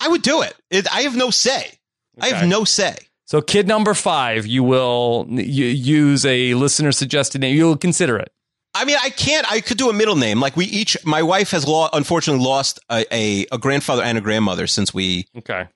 I 0.00 0.08
would 0.08 0.22
do 0.22 0.42
it. 0.42 0.54
it 0.70 0.86
I 0.92 1.02
have 1.02 1.16
no 1.16 1.30
say. 1.30 1.78
I 2.20 2.28
have 2.28 2.48
no 2.48 2.64
say. 2.64 2.96
So, 3.26 3.42
kid 3.42 3.68
number 3.68 3.92
five, 3.94 4.46
you 4.46 4.62
will 4.64 5.26
use 5.28 6.24
a 6.24 6.54
listener 6.54 6.92
suggested 6.92 7.42
name. 7.42 7.54
You'll 7.54 7.76
consider 7.76 8.16
it. 8.18 8.32
I 8.74 8.84
mean, 8.84 8.96
I 9.02 9.10
can't. 9.10 9.50
I 9.50 9.60
could 9.60 9.78
do 9.78 9.88
a 9.90 9.92
middle 9.92 10.16
name. 10.16 10.40
Like 10.40 10.56
we 10.56 10.66
each. 10.66 10.96
My 11.04 11.22
wife 11.22 11.50
has 11.52 11.66
lo- 11.66 11.88
unfortunately 11.92 12.44
lost 12.44 12.78
a, 12.90 13.04
a 13.12 13.46
a 13.52 13.58
grandfather 13.58 14.02
and 14.02 14.18
a 14.18 14.20
grandmother 14.20 14.66
since 14.66 14.92
we. 14.94 15.26
Okay. 15.38 15.66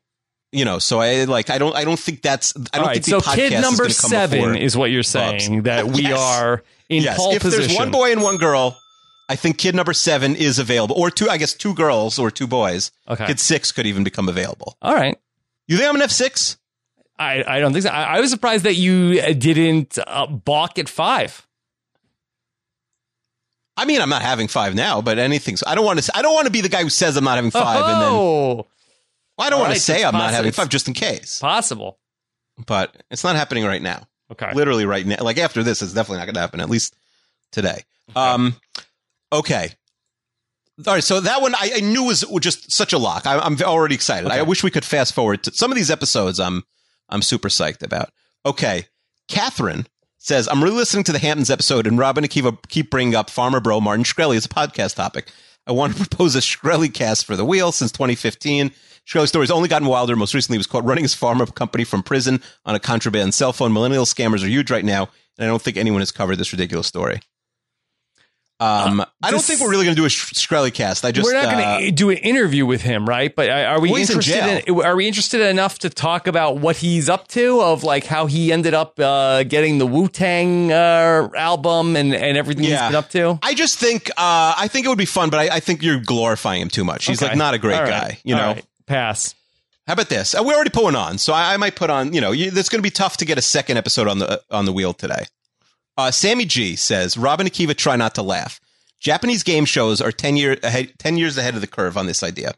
You 0.52 0.64
know, 0.66 0.78
so 0.78 1.00
I 1.00 1.24
like. 1.24 1.48
I 1.50 1.58
don't. 1.58 1.74
I 1.74 1.84
don't 1.84 1.98
think 1.98 2.20
that's. 2.22 2.52
I 2.72 2.78
don't 2.78 2.86
right. 2.88 2.92
think 3.02 3.06
the 3.06 3.10
So, 3.12 3.20
podcast 3.20 3.34
kid 3.34 3.60
number 3.60 3.84
come 3.84 3.90
seven 3.92 4.56
is 4.56 4.76
what 4.76 4.90
you're 4.90 5.02
saying 5.02 5.62
that 5.62 5.86
we 5.86 6.02
Yes. 6.02 6.18
are 6.20 6.62
in 6.90 7.02
yes. 7.02 7.16
pole 7.16 7.32
if 7.32 7.40
position. 7.42 7.66
there's 7.68 7.76
one 7.78 7.90
boy 7.90 8.12
and 8.12 8.22
one 8.22 8.36
girl, 8.36 8.76
I 9.30 9.36
think 9.36 9.56
kid 9.56 9.74
number 9.74 9.94
seven 9.94 10.36
is 10.36 10.58
available, 10.58 10.94
or 11.00 11.10
two. 11.10 11.30
I 11.30 11.38
guess 11.38 11.54
two 11.54 11.74
girls 11.74 12.18
or 12.18 12.30
two 12.30 12.46
boys. 12.46 12.90
Okay. 13.08 13.26
Kid 13.26 13.40
six 13.40 13.72
could 13.72 13.86
even 13.86 14.04
become 14.04 14.28
available. 14.28 14.76
All 14.82 14.94
right. 14.94 15.16
You 15.68 15.78
think 15.78 15.88
I'm 15.88 15.94
gonna 15.94 16.04
have 16.04 16.12
six? 16.12 16.58
I, 17.18 17.42
I 17.46 17.58
don't 17.60 17.72
think 17.72 17.84
so. 17.84 17.90
I, 17.90 18.16
I 18.16 18.20
was 18.20 18.30
surprised 18.30 18.64
that 18.64 18.74
you 18.74 19.22
didn't 19.34 19.96
uh, 20.06 20.26
balk 20.26 20.78
at 20.78 20.88
five. 20.88 21.46
I 23.76 23.84
mean, 23.84 24.00
I'm 24.00 24.10
not 24.10 24.22
having 24.22 24.48
five 24.48 24.74
now, 24.74 25.00
but 25.00 25.18
anything. 25.18 25.56
So 25.56 25.64
I 25.66 25.74
don't 25.74 25.84
want 25.84 26.02
to. 26.02 26.16
I 26.16 26.22
don't 26.22 26.34
want 26.34 26.46
to 26.46 26.52
be 26.52 26.60
the 26.60 26.68
guy 26.68 26.82
who 26.82 26.90
says 26.90 27.16
I'm 27.16 27.24
not 27.24 27.36
having 27.36 27.50
five, 27.50 27.80
and 27.80 28.02
then 28.02 28.08
oh, 28.12 28.54
well, 28.56 28.66
I 29.38 29.50
don't 29.50 29.54
All 29.54 29.60
want 29.60 29.70
right, 29.70 29.74
to 29.76 29.80
say 29.80 30.04
I'm 30.04 30.12
not 30.12 30.30
having 30.32 30.52
five 30.52 30.68
just 30.68 30.88
in 30.88 30.94
case. 30.94 31.38
possible. 31.38 31.98
But 32.66 32.94
it's 33.10 33.24
not 33.24 33.34
happening 33.34 33.64
right 33.64 33.80
now. 33.80 34.06
Okay. 34.30 34.52
Literally 34.54 34.84
right 34.84 35.06
now. 35.06 35.16
Like 35.22 35.38
after 35.38 35.62
this, 35.62 35.80
it's 35.82 35.94
definitely 35.94 36.18
not 36.18 36.26
going 36.26 36.34
to 36.34 36.40
happen. 36.40 36.60
At 36.60 36.70
least 36.70 36.94
today. 37.50 37.82
Um. 38.14 38.56
Okay. 39.32 39.70
All 40.86 40.94
right. 40.94 41.02
So 41.04 41.20
that 41.20 41.40
one 41.40 41.54
I, 41.54 41.72
I 41.76 41.80
knew 41.80 42.04
was 42.04 42.24
just 42.40 42.70
such 42.70 42.92
a 42.92 42.98
lock. 42.98 43.26
I, 43.26 43.38
I'm 43.38 43.60
already 43.62 43.94
excited. 43.94 44.30
I 44.30 44.42
wish 44.42 44.62
we 44.62 44.70
could 44.70 44.84
fast 44.84 45.14
forward 45.14 45.44
to 45.44 45.52
some 45.54 45.70
of 45.70 45.76
these 45.76 45.90
episodes. 45.90 46.38
I'm 46.38 46.62
I'm 47.08 47.22
super 47.22 47.48
psyched 47.48 47.82
about. 47.82 48.10
Okay. 48.44 48.86
Catherine 49.28 49.86
says, 50.22 50.48
I'm 50.48 50.62
really 50.62 50.76
listening 50.76 51.04
to 51.04 51.12
the 51.12 51.18
Hamptons 51.18 51.50
episode, 51.50 51.86
and 51.86 51.98
Robin 51.98 52.22
and 52.22 52.30
Akiva 52.30 52.56
keep 52.68 52.90
bringing 52.90 53.14
up 53.14 53.28
Pharma 53.28 53.62
Bro 53.62 53.80
Martin 53.80 54.04
Shkreli 54.04 54.36
as 54.36 54.46
a 54.46 54.48
podcast 54.48 54.94
topic. 54.94 55.28
I 55.66 55.72
want 55.72 55.94
to 55.94 55.98
propose 56.06 56.36
a 56.36 56.38
Shkreli 56.38 56.92
cast 56.92 57.26
for 57.26 57.34
the 57.34 57.44
wheel 57.44 57.72
since 57.72 57.90
2015. 57.92 58.70
Shkreli's 59.04 59.30
story's 59.30 59.50
only 59.50 59.68
gotten 59.68 59.88
wilder. 59.88 60.14
Most 60.14 60.32
recently, 60.32 60.56
he 60.56 60.58
was 60.58 60.68
caught 60.68 60.84
running 60.84 61.04
his 61.04 61.14
pharma 61.14 61.52
company 61.52 61.82
from 61.82 62.04
prison 62.04 62.40
on 62.64 62.74
a 62.76 62.80
contraband 62.80 63.34
cell 63.34 63.52
phone. 63.52 63.72
Millennial 63.72 64.04
scammers 64.04 64.44
are 64.44 64.48
huge 64.48 64.70
right 64.70 64.84
now, 64.84 65.08
and 65.38 65.44
I 65.44 65.48
don't 65.48 65.60
think 65.60 65.76
anyone 65.76 66.00
has 66.00 66.12
covered 66.12 66.36
this 66.36 66.52
ridiculous 66.52 66.86
story. 66.86 67.20
Um, 68.62 69.00
I 69.22 69.30
don't 69.30 69.38
this- 69.38 69.46
think 69.46 69.60
we're 69.60 69.70
really 69.70 69.84
going 69.84 69.96
to 69.96 70.00
do 70.00 70.06
a 70.06 70.10
Sh- 70.10 70.32
Shkreli 70.34 70.72
cast. 70.72 71.04
I 71.04 71.10
just 71.12 71.26
We're 71.26 71.34
not 71.34 71.46
uh, 71.46 71.50
going 71.78 71.84
to 71.86 71.90
do 71.92 72.10
an 72.10 72.18
interview 72.18 72.64
with 72.64 72.82
him, 72.82 73.08
right? 73.08 73.34
But 73.34 73.50
are 73.50 73.80
we 73.80 73.90
Well, 73.90 74.00
interested? 74.00 74.68
In, 74.68 74.80
are 74.82 74.94
we 74.96 75.06
interested 75.08 75.40
enough 75.40 75.80
to 75.80 75.90
talk 75.90 76.26
about 76.26 76.58
what 76.58 76.76
he's 76.76 77.08
up 77.08 77.28
to? 77.28 77.60
Of 77.60 77.82
like 77.84 78.04
how 78.06 78.26
he 78.26 78.52
ended 78.52 78.74
up 78.74 78.98
uh, 79.00 79.42
getting 79.44 79.78
the 79.78 79.86
Wu 79.86 80.08
Tang 80.08 80.70
uh, 80.72 81.28
album 81.36 81.96
and 81.96 82.14
and 82.14 82.36
everything 82.36 82.64
Yeah. 82.64 82.82
he's 82.82 82.88
been 82.90 82.96
up 82.96 83.10
to. 83.10 83.38
I 83.42 83.54
just 83.54 83.78
think 83.78 84.10
uh, 84.10 84.54
I 84.56 84.68
think 84.68 84.86
it 84.86 84.88
would 84.88 84.98
be 84.98 85.04
fun, 85.06 85.30
but 85.30 85.40
I, 85.40 85.56
I 85.56 85.60
think 85.60 85.82
you're 85.82 86.00
glorifying 86.00 86.62
him 86.62 86.68
too 86.68 86.84
much. 86.84 87.06
He's 87.06 87.20
Okay. 87.22 87.30
like 87.30 87.38
not 87.38 87.54
a 87.54 87.58
great 87.58 87.80
right. 87.80 87.88
guy, 87.88 88.18
you 88.24 88.34
know. 88.36 88.48
right. 88.52 88.66
pass. 88.86 89.34
How 89.86 89.94
about 89.94 90.08
this? 90.08 90.34
Uh, 90.36 90.42
we 90.46 90.54
already 90.54 90.70
pulling 90.70 90.94
on, 90.94 91.18
so 91.18 91.32
I, 91.32 91.54
I 91.54 91.56
might 91.56 91.74
put 91.74 91.90
on. 91.90 92.12
You 92.12 92.20
know, 92.20 92.30
you, 92.30 92.52
it's 92.54 92.68
going 92.68 92.78
to 92.78 92.82
be 92.86 92.90
tough 92.90 93.16
to 93.16 93.24
get 93.24 93.36
a 93.38 93.42
second 93.42 93.76
episode 93.78 94.06
on 94.06 94.20
the 94.20 94.40
on 94.50 94.64
the 94.66 94.72
wheel 94.72 94.92
today. 94.92 95.24
Uh, 95.96 96.10
Sammy 96.10 96.44
G 96.44 96.76
says, 96.76 97.16
"Robin 97.16 97.46
Akiva, 97.46 97.76
try 97.76 97.96
not 97.96 98.14
to 98.14 98.22
laugh. 98.22 98.60
Japanese 99.00 99.42
game 99.42 99.64
shows 99.64 100.00
are 100.00 100.12
ten 100.12 100.36
year 100.36 100.56
ahead, 100.62 100.92
ten 100.98 101.16
years 101.16 101.36
ahead 101.36 101.54
of 101.54 101.60
the 101.60 101.66
curve 101.66 101.96
on 101.96 102.06
this 102.06 102.22
idea. 102.22 102.54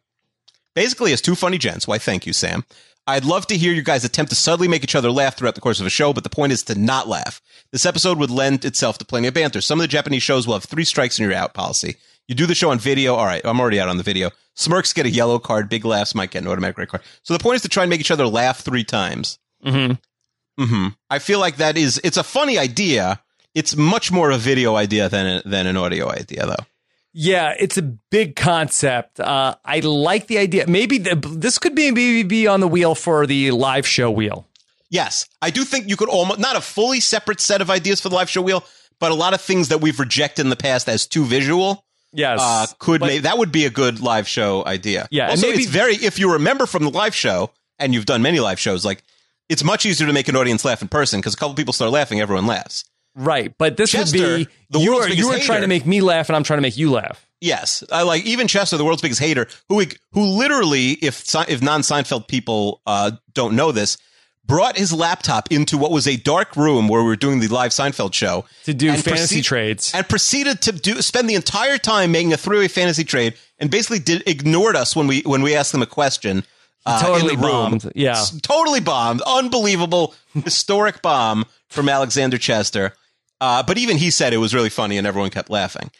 Basically, 0.74 1.12
as 1.12 1.20
two 1.20 1.34
funny 1.34 1.58
gents. 1.58 1.86
Why, 1.86 1.98
thank 1.98 2.26
you, 2.26 2.32
Sam. 2.32 2.64
I'd 3.06 3.24
love 3.24 3.46
to 3.48 3.56
hear 3.56 3.72
you 3.72 3.82
guys 3.82 4.04
attempt 4.04 4.30
to 4.30 4.36
subtly 4.36 4.66
make 4.66 4.82
each 4.82 4.94
other 4.94 5.10
laugh 5.10 5.36
throughout 5.36 5.54
the 5.54 5.60
course 5.60 5.78
of 5.78 5.86
a 5.86 5.90
show, 5.90 6.12
but 6.14 6.24
the 6.24 6.30
point 6.30 6.52
is 6.52 6.62
to 6.64 6.74
not 6.74 7.06
laugh. 7.06 7.42
This 7.70 7.84
episode 7.84 8.18
would 8.18 8.30
lend 8.30 8.64
itself 8.64 8.96
to 8.98 9.04
plenty 9.04 9.28
of 9.28 9.34
banter. 9.34 9.60
Some 9.60 9.78
of 9.78 9.84
the 9.84 9.88
Japanese 9.88 10.22
shows 10.22 10.46
will 10.46 10.54
have 10.54 10.64
three 10.64 10.84
strikes 10.84 11.18
and 11.18 11.28
you're 11.28 11.36
out 11.36 11.52
policy. 11.52 11.96
You 12.28 12.34
do 12.34 12.46
the 12.46 12.54
show 12.54 12.70
on 12.70 12.78
video. 12.78 13.14
All 13.14 13.26
right, 13.26 13.42
I'm 13.44 13.60
already 13.60 13.78
out 13.78 13.90
on 13.90 13.98
the 13.98 14.02
video. 14.02 14.30
Smirks 14.54 14.94
get 14.94 15.04
a 15.04 15.10
yellow 15.10 15.38
card. 15.38 15.68
Big 15.68 15.84
laughs 15.84 16.14
might 16.14 16.30
get 16.30 16.42
an 16.42 16.48
automatic 16.48 16.78
red 16.78 16.88
card. 16.88 17.02
So 17.22 17.34
the 17.34 17.40
point 17.42 17.56
is 17.56 17.62
to 17.62 17.68
try 17.68 17.82
and 17.82 17.90
make 17.90 18.00
each 18.00 18.10
other 18.10 18.26
laugh 18.26 18.60
three 18.60 18.84
times. 18.84 19.38
Mm-hmm. 19.64 20.64
hmm 20.64 20.88
I 21.10 21.18
feel 21.18 21.40
like 21.40 21.56
that 21.56 21.76
is 21.76 22.00
it's 22.02 22.16
a 22.16 22.22
funny 22.22 22.56
idea. 22.56 23.20
It's 23.54 23.76
much 23.76 24.10
more 24.10 24.30
a 24.30 24.38
video 24.38 24.76
idea 24.76 25.08
than 25.08 25.42
than 25.44 25.66
an 25.66 25.76
audio 25.76 26.10
idea, 26.10 26.46
though. 26.46 26.64
Yeah, 27.12 27.54
it's 27.58 27.78
a 27.78 27.82
big 27.82 28.34
concept. 28.34 29.20
Uh, 29.20 29.54
I 29.64 29.78
like 29.80 30.26
the 30.26 30.38
idea. 30.38 30.66
Maybe 30.66 30.98
the, 30.98 31.14
this 31.14 31.58
could 31.58 31.74
be 31.76 31.90
maybe 31.92 32.24
be 32.24 32.46
on 32.48 32.60
the 32.60 32.66
wheel 32.68 32.94
for 32.96 33.26
the 33.26 33.52
live 33.52 33.86
show 33.86 34.10
wheel. 34.10 34.48
Yes, 34.90 35.26
I 35.40 35.50
do 35.50 35.64
think 35.64 35.88
you 35.88 35.96
could 35.96 36.08
almost 36.08 36.40
not 36.40 36.56
a 36.56 36.60
fully 36.60 37.00
separate 37.00 37.40
set 37.40 37.60
of 37.60 37.70
ideas 37.70 38.00
for 38.00 38.08
the 38.08 38.16
live 38.16 38.28
show 38.28 38.42
wheel, 38.42 38.64
but 38.98 39.12
a 39.12 39.14
lot 39.14 39.32
of 39.34 39.40
things 39.40 39.68
that 39.68 39.80
we've 39.80 39.98
rejected 40.00 40.42
in 40.42 40.50
the 40.50 40.56
past 40.56 40.88
as 40.88 41.06
too 41.06 41.24
visual 41.24 41.84
Yes, 42.12 42.40
uh, 42.40 42.66
could 42.78 43.00
make 43.00 43.22
that 43.22 43.38
would 43.38 43.50
be 43.52 43.64
a 43.64 43.70
good 43.70 44.00
live 44.00 44.28
show 44.28 44.64
idea. 44.66 45.08
Yeah, 45.10 45.30
also 45.30 45.48
maybe- 45.48 45.62
it's 45.62 45.70
very 45.70 45.94
if 45.94 46.18
you 46.18 46.32
remember 46.32 46.66
from 46.66 46.84
the 46.84 46.90
live 46.90 47.14
show 47.14 47.50
and 47.78 47.94
you've 47.94 48.06
done 48.06 48.22
many 48.22 48.40
live 48.40 48.58
shows, 48.60 48.84
like 48.84 49.02
it's 49.48 49.62
much 49.64 49.84
easier 49.86 50.06
to 50.06 50.12
make 50.12 50.28
an 50.28 50.36
audience 50.36 50.64
laugh 50.64 50.80
in 50.82 50.88
person 50.88 51.20
because 51.20 51.34
a 51.34 51.36
couple 51.36 51.54
people 51.54 51.72
start 51.72 51.90
laughing, 51.92 52.20
everyone 52.20 52.46
laughs. 52.46 52.84
Right. 53.14 53.52
But 53.58 53.76
this 53.76 53.90
Chester, 53.92 54.18
would 54.18 54.36
be 54.46 54.48
the 54.70 54.80
you 54.80 54.94
are 54.96 55.08
you 55.08 55.28
are 55.28 55.38
trying 55.38 55.62
to 55.62 55.68
make 55.68 55.86
me 55.86 56.00
laugh, 56.00 56.28
and 56.28 56.36
I'm 56.36 56.42
trying 56.44 56.58
to 56.58 56.62
make 56.62 56.76
you 56.76 56.90
laugh. 56.90 57.26
Yes, 57.40 57.84
I 57.92 58.02
like 58.02 58.24
even 58.24 58.48
Chester, 58.48 58.76
the 58.76 58.84
world's 58.84 59.02
biggest 59.02 59.20
hater, 59.20 59.46
who 59.68 59.82
who 60.12 60.22
literally, 60.24 60.90
if 60.92 61.22
if 61.48 61.62
non 61.62 61.82
Seinfeld 61.82 62.26
people 62.28 62.80
uh, 62.86 63.12
don't 63.34 63.54
know 63.56 63.70
this, 63.72 63.98
brought 64.46 64.76
his 64.78 64.92
laptop 64.92 65.50
into 65.52 65.76
what 65.76 65.90
was 65.90 66.06
a 66.08 66.16
dark 66.16 66.56
room 66.56 66.88
where 66.88 67.02
we 67.02 67.08
were 67.08 67.16
doing 67.16 67.40
the 67.40 67.48
live 67.48 67.70
Seinfeld 67.72 68.14
show 68.14 68.44
To 68.64 68.72
do 68.74 68.88
fantasy 68.92 69.10
proceed- 69.10 69.44
trades. 69.44 69.92
and 69.94 70.08
proceeded 70.08 70.62
to 70.62 70.72
do 70.72 71.02
spend 71.02 71.28
the 71.28 71.34
entire 71.34 71.76
time 71.78 72.12
making 72.12 72.32
a 72.32 72.36
three 72.38 72.58
way 72.58 72.68
fantasy 72.68 73.04
trade, 73.04 73.34
and 73.58 73.70
basically 73.70 73.98
did 73.98 74.22
ignored 74.26 74.76
us 74.76 74.96
when 74.96 75.06
we 75.06 75.20
when 75.22 75.42
we 75.42 75.54
asked 75.54 75.72
them 75.72 75.82
a 75.82 75.86
question. 75.86 76.44
Uh, 76.86 77.00
totally 77.02 77.32
in 77.34 77.40
the 77.40 77.46
room. 77.46 77.70
bombed. 77.70 77.92
Yeah. 77.94 78.22
Totally 78.42 78.80
bombed. 78.80 79.22
Unbelievable, 79.22 80.14
historic 80.44 81.00
bomb 81.00 81.46
from 81.68 81.88
Alexander 81.88 82.36
Chester. 82.36 82.92
Uh, 83.40 83.62
but 83.62 83.78
even 83.78 83.96
he 83.96 84.10
said 84.10 84.32
it 84.32 84.38
was 84.38 84.54
really 84.54 84.70
funny, 84.70 84.96
and 84.98 85.06
everyone 85.06 85.30
kept 85.30 85.50
laughing. 85.50 85.90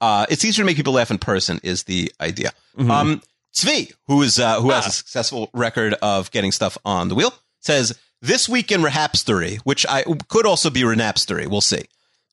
Uh, 0.00 0.26
it's 0.30 0.44
easier 0.44 0.62
to 0.62 0.66
make 0.66 0.76
people 0.76 0.92
laugh 0.94 1.10
in 1.10 1.18
person 1.18 1.60
is 1.62 1.84
the 1.84 2.10
idea. 2.20 2.52
Um, 2.78 3.22
Zvi, 3.54 3.92
who 4.06 4.22
is 4.22 4.38
uh, 4.38 4.60
who 4.60 4.70
has 4.70 4.84
Ah. 4.84 4.88
a 4.88 4.92
successful 4.92 5.50
record 5.52 5.94
of 6.02 6.30
getting 6.30 6.52
stuff 6.52 6.78
on 6.84 7.08
the 7.08 7.14
wheel, 7.14 7.34
says 7.60 7.98
this 8.22 8.48
week 8.48 8.70
in 8.72 8.80
Rehapstery, 8.80 9.58
which 9.64 9.84
I 9.88 10.04
could 10.28 10.46
also 10.46 10.70
be 10.70 10.82
Renapstery. 10.82 11.46
We'll 11.48 11.60
see. 11.60 11.82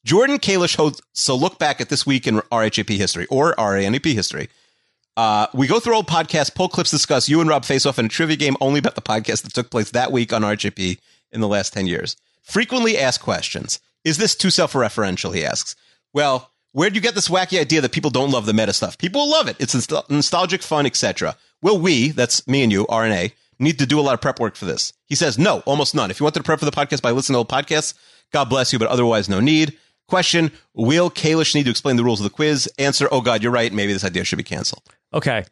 Jordan 0.05 0.37
Kalish 0.37 0.75
hosts 0.77 1.01
so 1.13 1.35
look 1.35 1.59
back 1.59 1.81
at 1.81 1.89
this 1.89 2.05
week 2.05 2.27
in 2.27 2.35
RHAP 2.51 2.95
history 2.97 3.25
or 3.27 3.53
RANEP 3.57 4.05
history. 4.13 4.47
Uh, 5.17 5.47
we 5.53 5.67
go 5.67 5.79
through 5.79 5.95
old 5.95 6.07
podcasts, 6.07 6.53
pull 6.53 6.69
clips, 6.69 6.91
discuss 6.91 7.27
you 7.27 7.41
and 7.41 7.49
Rob 7.49 7.65
face 7.65 7.85
off 7.85 7.97
in 7.99 8.05
a 8.05 8.09
trivia 8.09 8.37
game 8.37 8.55
only 8.61 8.79
about 8.79 8.95
the 8.95 9.01
podcast 9.01 9.41
that 9.43 9.53
took 9.53 9.69
place 9.69 9.91
that 9.91 10.11
week 10.11 10.31
on 10.31 10.43
RHAP 10.43 10.99
in 11.31 11.41
the 11.41 11.47
last 11.47 11.73
10 11.73 11.87
years. 11.87 12.15
Frequently 12.43 12.97
asked 12.97 13.21
questions. 13.21 13.79
Is 14.03 14.17
this 14.17 14.35
too 14.35 14.49
self 14.49 14.73
referential? 14.73 15.33
He 15.33 15.45
asks. 15.45 15.75
Well, 16.13 16.51
where'd 16.71 16.95
you 16.95 17.01
get 17.01 17.15
this 17.15 17.27
wacky 17.27 17.59
idea 17.59 17.81
that 17.81 17.91
people 17.91 18.11
don't 18.11 18.31
love 18.31 18.45
the 18.45 18.53
meta 18.53 18.73
stuff? 18.73 18.97
People 18.97 19.29
love 19.29 19.47
it. 19.47 19.57
It's 19.59 19.75
nostal- 19.75 20.09
nostalgic, 20.09 20.61
fun, 20.61 20.85
etc. 20.85 21.35
Will 21.61 21.79
we, 21.79 22.09
that's 22.09 22.47
me 22.47 22.63
and 22.63 22.71
you, 22.71 22.85
RNA, 22.85 23.33
need 23.59 23.79
to 23.79 23.85
do 23.85 23.99
a 23.99 24.01
lot 24.01 24.13
of 24.13 24.21
prep 24.21 24.39
work 24.39 24.55
for 24.55 24.65
this. 24.65 24.93
He 25.05 25.15
says, 25.15 25.37
no, 25.37 25.61
almost 25.61 25.95
none. 25.95 26.11
If 26.11 26.19
you 26.19 26.23
wanted 26.23 26.39
to 26.39 26.43
prep 26.43 26.59
for 26.59 26.65
the 26.65 26.71
podcast 26.71 27.01
by 27.01 27.11
listening 27.11 27.35
to 27.35 27.39
old 27.39 27.49
podcasts, 27.49 27.93
God 28.31 28.45
bless 28.45 28.73
you, 28.73 28.79
but 28.79 28.87
otherwise 28.87 29.29
no 29.29 29.39
need. 29.39 29.77
Question, 30.07 30.51
will 30.73 31.09
Kalish 31.09 31.53
need 31.53 31.65
to 31.65 31.69
explain 31.69 31.95
the 31.95 32.03
rules 32.03 32.19
of 32.19 32.23
the 32.23 32.29
quiz? 32.29 32.69
Answer, 32.77 33.09
oh 33.11 33.21
God, 33.21 33.43
you're 33.43 33.51
right. 33.51 33.73
Maybe 33.73 33.93
this 33.93 34.05
idea 34.05 34.23
should 34.23 34.37
be 34.37 34.43
canceled. 34.43 34.83
Okay. 35.13 35.43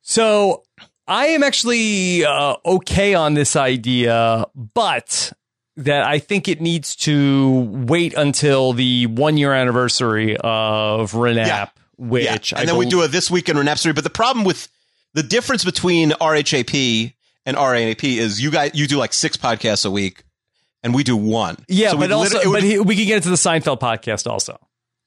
So 0.00 0.64
I 1.06 1.26
am 1.28 1.42
actually 1.42 2.24
uh, 2.24 2.56
okay 2.64 3.14
on 3.14 3.34
this 3.34 3.54
idea, 3.54 4.46
but 4.54 5.32
that 5.76 6.04
I 6.04 6.18
think 6.18 6.48
it 6.48 6.60
needs 6.60 6.94
to 6.96 7.60
wait 7.86 8.14
until 8.14 8.72
the 8.72 9.06
one 9.06 9.36
year 9.36 9.52
anniversary 9.54 10.36
of 10.36 11.12
Renap, 11.12 11.46
Yeah. 11.46 11.66
which 11.96 12.52
yeah. 12.52 12.58
I 12.58 12.60
And 12.60 12.68
then 12.68 12.76
we 12.76 12.86
do 12.86 13.02
a 13.02 13.08
This 13.08 13.30
Week 13.30 13.48
in 13.48 13.56
Renapsory. 13.56 13.94
But 13.94 14.04
the 14.04 14.10
problem 14.10 14.44
with 14.44 14.68
the 15.14 15.22
difference 15.22 15.64
between 15.64 16.10
RHAP 16.10 17.14
and 17.46 17.56
RANAP 17.56 18.04
is 18.18 18.40
you 18.42 18.50
guys, 18.50 18.72
you 18.74 18.86
do 18.86 18.98
like 18.98 19.12
six 19.12 19.36
podcasts 19.36 19.84
a 19.86 19.90
week 19.90 20.24
and 20.82 20.94
we 20.94 21.04
do 21.04 21.16
one. 21.16 21.56
Yeah, 21.68 21.90
So 21.92 21.98
but 21.98 22.12
also, 22.12 22.38
would- 22.50 22.52
but 22.54 22.62
he, 22.62 22.78
we 22.78 22.96
can 22.96 23.06
get 23.06 23.16
into 23.16 23.30
the 23.30 23.36
Seinfeld 23.36 23.80
podcast 23.80 24.30
also. 24.30 24.58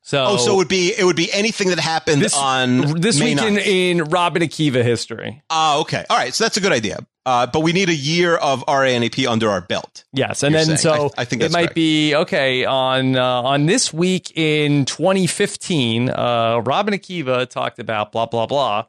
So, 0.07 0.23
Oh, 0.23 0.37
so 0.37 0.53
it 0.53 0.57
would 0.57 0.67
be 0.67 0.93
it 0.95 1.03
would 1.03 1.15
be 1.15 1.33
anything 1.33 1.69
that 1.69 1.79
happened 1.79 2.21
this 2.21 2.37
on 2.37 3.01
this 3.01 3.19
May 3.19 3.33
week 3.33 3.41
in, 3.43 3.55
9th. 3.55 3.65
in 3.65 4.03
Robin 4.05 4.43
Akiva 4.43 4.83
history. 4.83 5.41
Ah, 5.49 5.79
okay. 5.79 6.05
All 6.11 6.15
right. 6.17 6.31
So 6.31 6.43
that's 6.43 6.57
a 6.57 6.61
good 6.61 6.71
idea. 6.71 6.99
Uh, 7.25 7.47
but 7.47 7.61
we 7.61 7.73
need 7.73 7.89
a 7.89 7.95
year 7.95 8.35
of 8.35 8.63
RANAP 8.67 9.25
under 9.27 9.49
our 9.49 9.61
belt. 9.61 10.03
Yes, 10.13 10.43
and 10.43 10.53
then 10.53 10.65
saying. 10.67 10.77
so 10.77 11.09
I- 11.17 11.21
I 11.23 11.25
think 11.25 11.41
it 11.41 11.51
might 11.51 11.61
correct. 11.69 11.73
be 11.75 12.13
okay 12.13 12.65
on 12.65 13.15
uh, 13.15 13.41
on 13.41 13.65
this 13.65 13.91
week 13.91 14.31
in 14.37 14.85
2015. 14.85 16.11
Uh, 16.11 16.61
Robin 16.63 16.93
Akiva 16.93 17.49
talked 17.49 17.79
about 17.79 18.11
blah 18.11 18.27
blah 18.27 18.45
blah. 18.45 18.85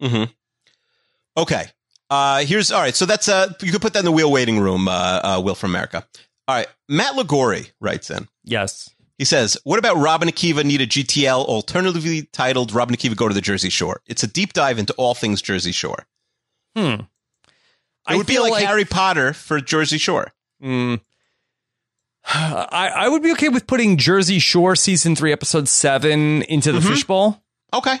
hmm 0.00 0.24
Okay. 1.36 1.64
Uh, 2.08 2.44
here's 2.46 2.72
all 2.72 2.80
right. 2.80 2.94
So 2.94 3.04
that's 3.04 3.28
uh, 3.28 3.52
you 3.60 3.72
could 3.72 3.82
put 3.82 3.92
that 3.92 3.98
in 3.98 4.04
the 4.06 4.12
wheel 4.12 4.32
waiting 4.32 4.58
room. 4.58 4.88
Uh, 4.88 5.20
uh, 5.22 5.40
Will 5.44 5.54
from 5.54 5.70
America. 5.72 6.06
All 6.48 6.54
right. 6.56 6.68
Matt 6.88 7.14
Lagori 7.14 7.72
writes 7.80 8.10
in. 8.10 8.26
Yes, 8.44 8.88
He 9.18 9.24
says, 9.24 9.56
"What 9.64 9.78
about 9.78 9.96
Robin 9.96 10.28
Akiva 10.28 10.62
need 10.64 10.80
a 10.82 10.86
GTL 10.86 11.44
alternatively 11.46 12.24
titled 12.32 12.72
Robin 12.72 12.94
Akiva 12.94 13.16
Go 13.16 13.28
to 13.28 13.34
the 13.34 13.40
Jersey 13.40 13.70
Shore? 13.70 14.02
It's 14.06 14.22
a 14.22 14.26
deep 14.26 14.52
dive 14.52 14.78
into 14.78 14.92
all 14.94 15.14
things 15.14 15.40
Jersey 15.42 15.72
Shore. 15.72 16.06
hmm. 16.74 16.96
It 18.08 18.16
would 18.16 18.26
be 18.26 18.38
like, 18.38 18.62
Harry 18.64 18.84
Potter 18.84 19.32
for 19.32 19.60
Jersey 19.60 19.98
Shore. 19.98 20.32
Mm. 20.62 21.00
I, 22.28 22.90
I 22.94 23.08
would 23.08 23.22
be 23.22 23.32
okay 23.32 23.48
with 23.48 23.66
putting 23.66 23.96
Jersey 23.96 24.38
Shore 24.38 24.76
season 24.76 25.16
three, 25.16 25.32
episode 25.32 25.68
seven 25.68 26.42
into 26.42 26.70
the 26.72 26.78
Mhm. 26.80 26.88
fishbowl. 26.88 27.42
Okay. 27.72 27.98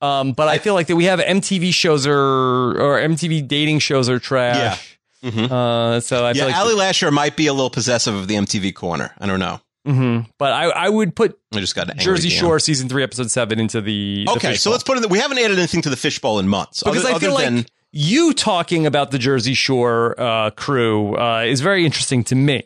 Um, 0.00 0.32
but 0.32 0.48
I, 0.48 0.58
feel 0.58 0.74
like 0.74 0.86
that 0.88 0.96
we 0.96 1.04
have 1.04 1.18
MTV 1.20 1.72
shows 1.72 2.06
are 2.06 2.14
or 2.14 2.98
MTV 3.00 3.46
dating 3.46 3.78
shows 3.80 4.08
are 4.08 4.18
trash. 4.18 4.98
Mhm. 5.22 5.50
Uh, 5.50 6.00
so 6.00 6.24
I 6.24 6.28
yeah, 6.28 6.34
feel 6.34 6.46
like, 6.46 6.56
Ali 6.56 6.74
Lasher 6.74 7.10
might 7.10 7.36
be 7.36 7.46
a 7.46 7.52
little 7.54 7.70
possessive 7.70 8.14
of 8.14 8.28
the 8.28 8.34
MTV 8.36 8.74
corner. 8.74 9.14
I 9.18 9.26
don't 9.26 9.40
know. 9.40 9.60
Mhm. 9.86 10.26
but 10.38 10.52
I, 10.52 10.64
I 10.70 10.88
would 10.88 11.14
put 11.14 11.38
I 11.54 11.60
just 11.60 11.74
got 11.74 11.90
an 11.90 11.98
Jersey 11.98 12.28
DM. 12.30 12.38
Shore 12.40 12.58
season 12.58 12.88
three, 12.88 13.02
episode 13.02 13.30
seven 13.30 13.58
into 13.60 13.80
the 13.82 14.24
the 14.26 14.32
Okay, 14.32 14.54
so 14.54 14.70
let's 14.70 14.82
put 14.82 14.96
in. 14.96 15.04
it. 15.04 15.10
We 15.10 15.18
haven't 15.18 15.38
added 15.38 15.58
anything 15.58 15.82
to 15.82 15.90
the 15.90 15.96
fishbowl 15.96 16.38
in 16.38 16.48
months. 16.48 16.82
because 16.82 17.04
other, 17.04 17.14
I 17.14 17.18
feel 17.18 17.34
like 17.34 17.66
you 17.92 18.32
talking 18.32 18.86
about 18.86 19.10
the 19.10 19.18
Jersey 19.18 19.54
Shore 19.54 20.18
uh, 20.20 20.50
crew 20.50 21.16
uh, 21.16 21.42
is 21.46 21.60
very 21.60 21.84
interesting 21.84 22.24
to 22.24 22.34
me. 22.34 22.64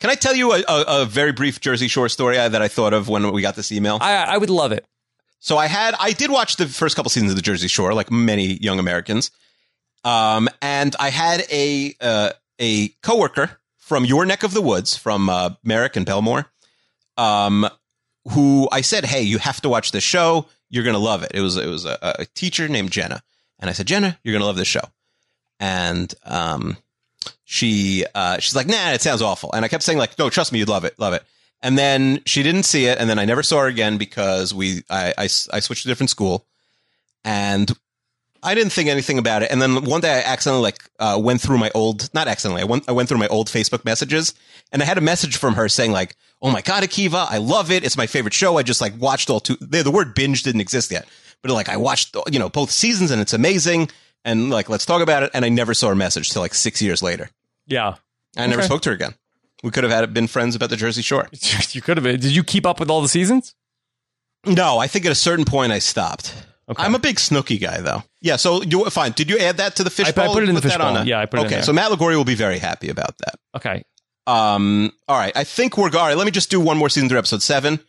Can 0.00 0.08
I 0.08 0.14
tell 0.14 0.34
you 0.34 0.52
a, 0.54 0.62
a, 0.66 1.02
a 1.02 1.04
very 1.04 1.32
brief 1.32 1.60
Jersey 1.60 1.86
Shore 1.88 2.08
story 2.08 2.38
uh, 2.38 2.48
that 2.48 2.62
I 2.62 2.68
thought 2.68 2.94
of 2.94 3.08
when 3.08 3.30
we 3.32 3.42
got 3.42 3.54
this 3.54 3.70
email? 3.70 3.98
I, 4.00 4.14
I 4.16 4.38
would 4.38 4.48
love 4.48 4.72
it. 4.72 4.86
So 5.40 5.58
I 5.58 5.66
had, 5.66 5.94
I 6.00 6.12
did 6.12 6.30
watch 6.30 6.56
the 6.56 6.66
first 6.66 6.96
couple 6.96 7.10
seasons 7.10 7.32
of 7.32 7.36
the 7.36 7.42
Jersey 7.42 7.68
Shore, 7.68 7.92
like 7.92 8.10
many 8.10 8.54
young 8.54 8.78
Americans. 8.78 9.30
Um, 10.04 10.48
and 10.62 10.96
I 10.98 11.10
had 11.10 11.44
a, 11.52 11.94
uh, 12.00 12.30
a 12.58 12.88
coworker 13.02 13.59
from 13.90 14.04
your 14.04 14.24
neck 14.24 14.44
of 14.44 14.54
the 14.54 14.62
woods, 14.62 14.96
from, 14.96 15.28
uh, 15.28 15.50
Merrick 15.64 15.96
and 15.96 16.06
Bellmore, 16.06 16.44
um, 17.16 17.68
who 18.30 18.68
I 18.70 18.82
said, 18.82 19.04
Hey, 19.04 19.22
you 19.22 19.38
have 19.38 19.60
to 19.62 19.68
watch 19.68 19.90
this 19.90 20.04
show. 20.04 20.46
You're 20.68 20.84
going 20.84 20.94
to 20.94 21.00
love 21.00 21.24
it. 21.24 21.32
It 21.34 21.40
was, 21.40 21.56
it 21.56 21.66
was 21.66 21.86
a, 21.86 21.98
a 22.00 22.26
teacher 22.26 22.68
named 22.68 22.92
Jenna. 22.92 23.20
And 23.58 23.68
I 23.68 23.72
said, 23.72 23.88
Jenna, 23.88 24.16
you're 24.22 24.32
going 24.32 24.42
to 24.42 24.46
love 24.46 24.54
this 24.54 24.68
show. 24.68 24.84
And, 25.58 26.14
um, 26.24 26.76
she, 27.42 28.04
uh, 28.14 28.38
she's 28.38 28.54
like, 28.54 28.68
nah, 28.68 28.92
it 28.92 29.02
sounds 29.02 29.22
awful. 29.22 29.50
And 29.52 29.64
I 29.64 29.68
kept 29.68 29.82
saying 29.82 29.98
like, 29.98 30.16
no, 30.20 30.30
trust 30.30 30.52
me, 30.52 30.60
you'd 30.60 30.68
love 30.68 30.84
it. 30.84 30.96
Love 30.96 31.14
it. 31.14 31.24
And 31.60 31.76
then 31.76 32.22
she 32.26 32.44
didn't 32.44 32.62
see 32.62 32.86
it, 32.86 32.98
and 32.98 33.10
then 33.10 33.18
I 33.18 33.24
never 33.24 33.42
saw 33.42 33.62
her 33.62 33.66
again 33.66 33.98
because 33.98 34.54
we 34.54 34.84
I, 34.88 35.14
I, 35.18 35.24
I 35.24 35.26
switched 35.58 35.82
to 35.82 35.88
a 35.88 35.90
different 35.90 36.10
school, 36.10 36.46
and 37.24 37.76
I 38.42 38.54
didn't 38.54 38.72
think 38.72 38.88
anything 38.88 39.18
about 39.18 39.42
it. 39.42 39.50
And 39.50 39.60
then 39.60 39.84
one 39.84 40.00
day 40.00 40.12
I 40.12 40.20
accidentally 40.32 40.62
like 40.62 40.78
uh, 40.98 41.18
went 41.22 41.40
through 41.40 41.58
my 41.58 41.70
old 41.74 42.08
not 42.14 42.28
accidentally 42.28 42.62
I 42.62 42.64
went 42.64 42.88
I 42.88 42.92
went 42.92 43.08
through 43.08 43.18
my 43.18 43.28
old 43.28 43.48
Facebook 43.48 43.84
messages, 43.84 44.34
and 44.72 44.82
I 44.82 44.86
had 44.86 44.98
a 44.98 45.02
message 45.02 45.36
from 45.36 45.54
her 45.54 45.68
saying 45.68 45.92
like, 45.92 46.16
"Oh 46.40 46.50
my 46.50 46.62
god, 46.62 46.82
Akiva, 46.82 47.26
I 47.30 47.38
love 47.38 47.70
it. 47.70 47.84
It's 47.84 47.96
my 47.96 48.06
favorite 48.06 48.34
show. 48.34 48.56
I 48.58 48.62
just 48.62 48.80
like 48.80 48.92
watched 48.98 49.28
all 49.30 49.40
two. 49.40 49.56
The, 49.60 49.82
the 49.82 49.90
word 49.90 50.14
binge 50.14 50.42
didn't 50.42 50.60
exist 50.62 50.90
yet, 50.90 51.06
but 51.42 51.50
like 51.52 51.68
I 51.68 51.76
watched 51.76 52.16
you 52.30 52.38
know 52.38 52.48
both 52.48 52.70
seasons, 52.70 53.10
and 53.10 53.20
it's 53.20 53.32
amazing. 53.32 53.90
And 54.24 54.50
like 54.50 54.68
let's 54.68 54.84
talk 54.86 55.02
about 55.02 55.22
it. 55.22 55.30
And 55.34 55.44
I 55.44 55.48
never 55.48 55.72
saw 55.74 55.88
her 55.88 55.94
message 55.94 56.30
till 56.30 56.42
like 56.42 56.54
six 56.54 56.80
years 56.82 57.02
later. 57.02 57.30
Yeah, 57.66 57.96
I 58.36 58.46
never 58.46 58.60
Okay. 58.60 58.66
spoke 58.66 58.82
to 58.82 58.90
her 58.90 58.94
again. 58.94 59.14
We 59.62 59.70
could 59.70 59.84
have 59.84 59.92
had 59.92 60.14
been 60.14 60.26
friends 60.26 60.54
about 60.54 60.70
the 60.70 60.76
Jersey 60.76 61.02
Shore. 61.02 61.28
you 61.72 61.82
could 61.82 61.96
have 61.98 62.04
been. 62.04 62.18
Did 62.20 62.34
you 62.34 62.42
keep 62.44 62.64
up 62.66 62.80
with 62.80 62.88
all 62.90 63.02
the 63.02 63.08
seasons? 63.08 63.54
No, 64.46 64.78
I 64.78 64.86
think 64.86 65.04
at 65.04 65.12
a 65.12 65.16
certain 65.16 65.44
point 65.44 65.70
I 65.72 65.78
stopped. 65.80 66.34
Okay. 66.70 66.84
I'm 66.84 66.94
a 66.94 67.00
big 67.00 67.16
Snooki 67.16 67.60
guy, 67.60 67.80
though. 67.80 68.04
Yeah, 68.20 68.36
so 68.36 68.62
you 68.62 68.84
fine. 68.90 69.10
Did 69.12 69.28
you 69.28 69.38
add 69.38 69.56
that 69.56 69.76
to 69.76 69.84
the 69.84 69.90
fish 69.90 70.12
bowl? 70.12 70.24
I 70.24 70.26
bowl? 70.26 70.34
put 70.34 70.42
it 70.44 70.48
in 70.48 70.54
the 70.54 70.60
that 70.60 70.68
fishbowl. 70.68 71.04
Yeah, 71.04 71.18
I 71.18 71.26
put 71.26 71.40
it 71.40 71.42
in 71.42 71.46
Okay, 71.48 71.62
so 71.62 71.72
Matt 71.72 71.90
Lagori 71.90 72.14
will 72.16 72.24
be 72.24 72.36
very 72.36 72.58
happy 72.58 72.88
about 72.88 73.18
that. 73.18 73.34
Okay. 73.56 73.82
Um, 74.26 74.92
all 75.08 75.18
right, 75.18 75.32
I 75.34 75.42
think 75.42 75.76
we're 75.76 75.86
all 75.86 76.06
right. 76.06 76.16
Let 76.16 76.26
me 76.26 76.30
just 76.30 76.50
do 76.50 76.60
one 76.60 76.78
more 76.78 76.88
season 76.88 77.08
three, 77.08 77.18
episode 77.18 77.42
seven, 77.42 77.80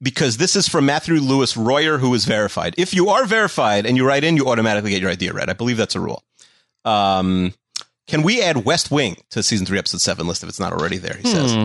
because 0.00 0.38
this 0.38 0.56
is 0.56 0.66
from 0.68 0.86
Matthew 0.86 1.16
Lewis 1.16 1.54
Royer, 1.54 1.98
who 1.98 2.14
is 2.14 2.24
verified. 2.24 2.74
If 2.78 2.94
you 2.94 3.10
are 3.10 3.26
verified 3.26 3.84
and 3.84 3.94
you 3.96 4.06
write 4.06 4.24
in, 4.24 4.36
you 4.38 4.48
automatically 4.48 4.90
get 4.90 5.02
your 5.02 5.10
idea 5.10 5.34
read. 5.34 5.50
I 5.50 5.52
believe 5.52 5.76
that's 5.76 5.94
a 5.94 6.00
rule. 6.00 6.22
Um, 6.86 7.52
can 8.06 8.22
we 8.22 8.40
add 8.40 8.64
West 8.64 8.90
Wing 8.90 9.18
to 9.30 9.42
season 9.42 9.66
three, 9.66 9.78
episode 9.78 10.00
seven 10.00 10.26
list 10.26 10.42
if 10.42 10.48
it's 10.48 10.60
not 10.60 10.72
already 10.72 10.96
there? 10.96 11.16
He 11.16 11.28
says. 11.28 11.52
Hmm. 11.52 11.64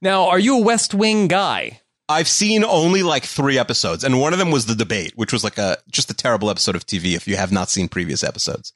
Now, 0.00 0.28
are 0.28 0.40
you 0.40 0.58
a 0.58 0.62
West 0.62 0.92
Wing 0.92 1.28
guy? 1.28 1.81
I've 2.08 2.28
seen 2.28 2.64
only 2.64 3.02
like 3.02 3.24
three 3.24 3.58
episodes, 3.58 4.04
and 4.04 4.20
one 4.20 4.32
of 4.32 4.38
them 4.38 4.50
was 4.50 4.66
the 4.66 4.74
debate, 4.74 5.12
which 5.16 5.32
was 5.32 5.44
like 5.44 5.58
a 5.58 5.78
just 5.90 6.10
a 6.10 6.14
terrible 6.14 6.50
episode 6.50 6.76
of 6.76 6.86
TV. 6.86 7.14
If 7.14 7.26
you 7.28 7.36
have 7.36 7.52
not 7.52 7.70
seen 7.70 7.88
previous 7.88 8.22
episodes, 8.22 8.72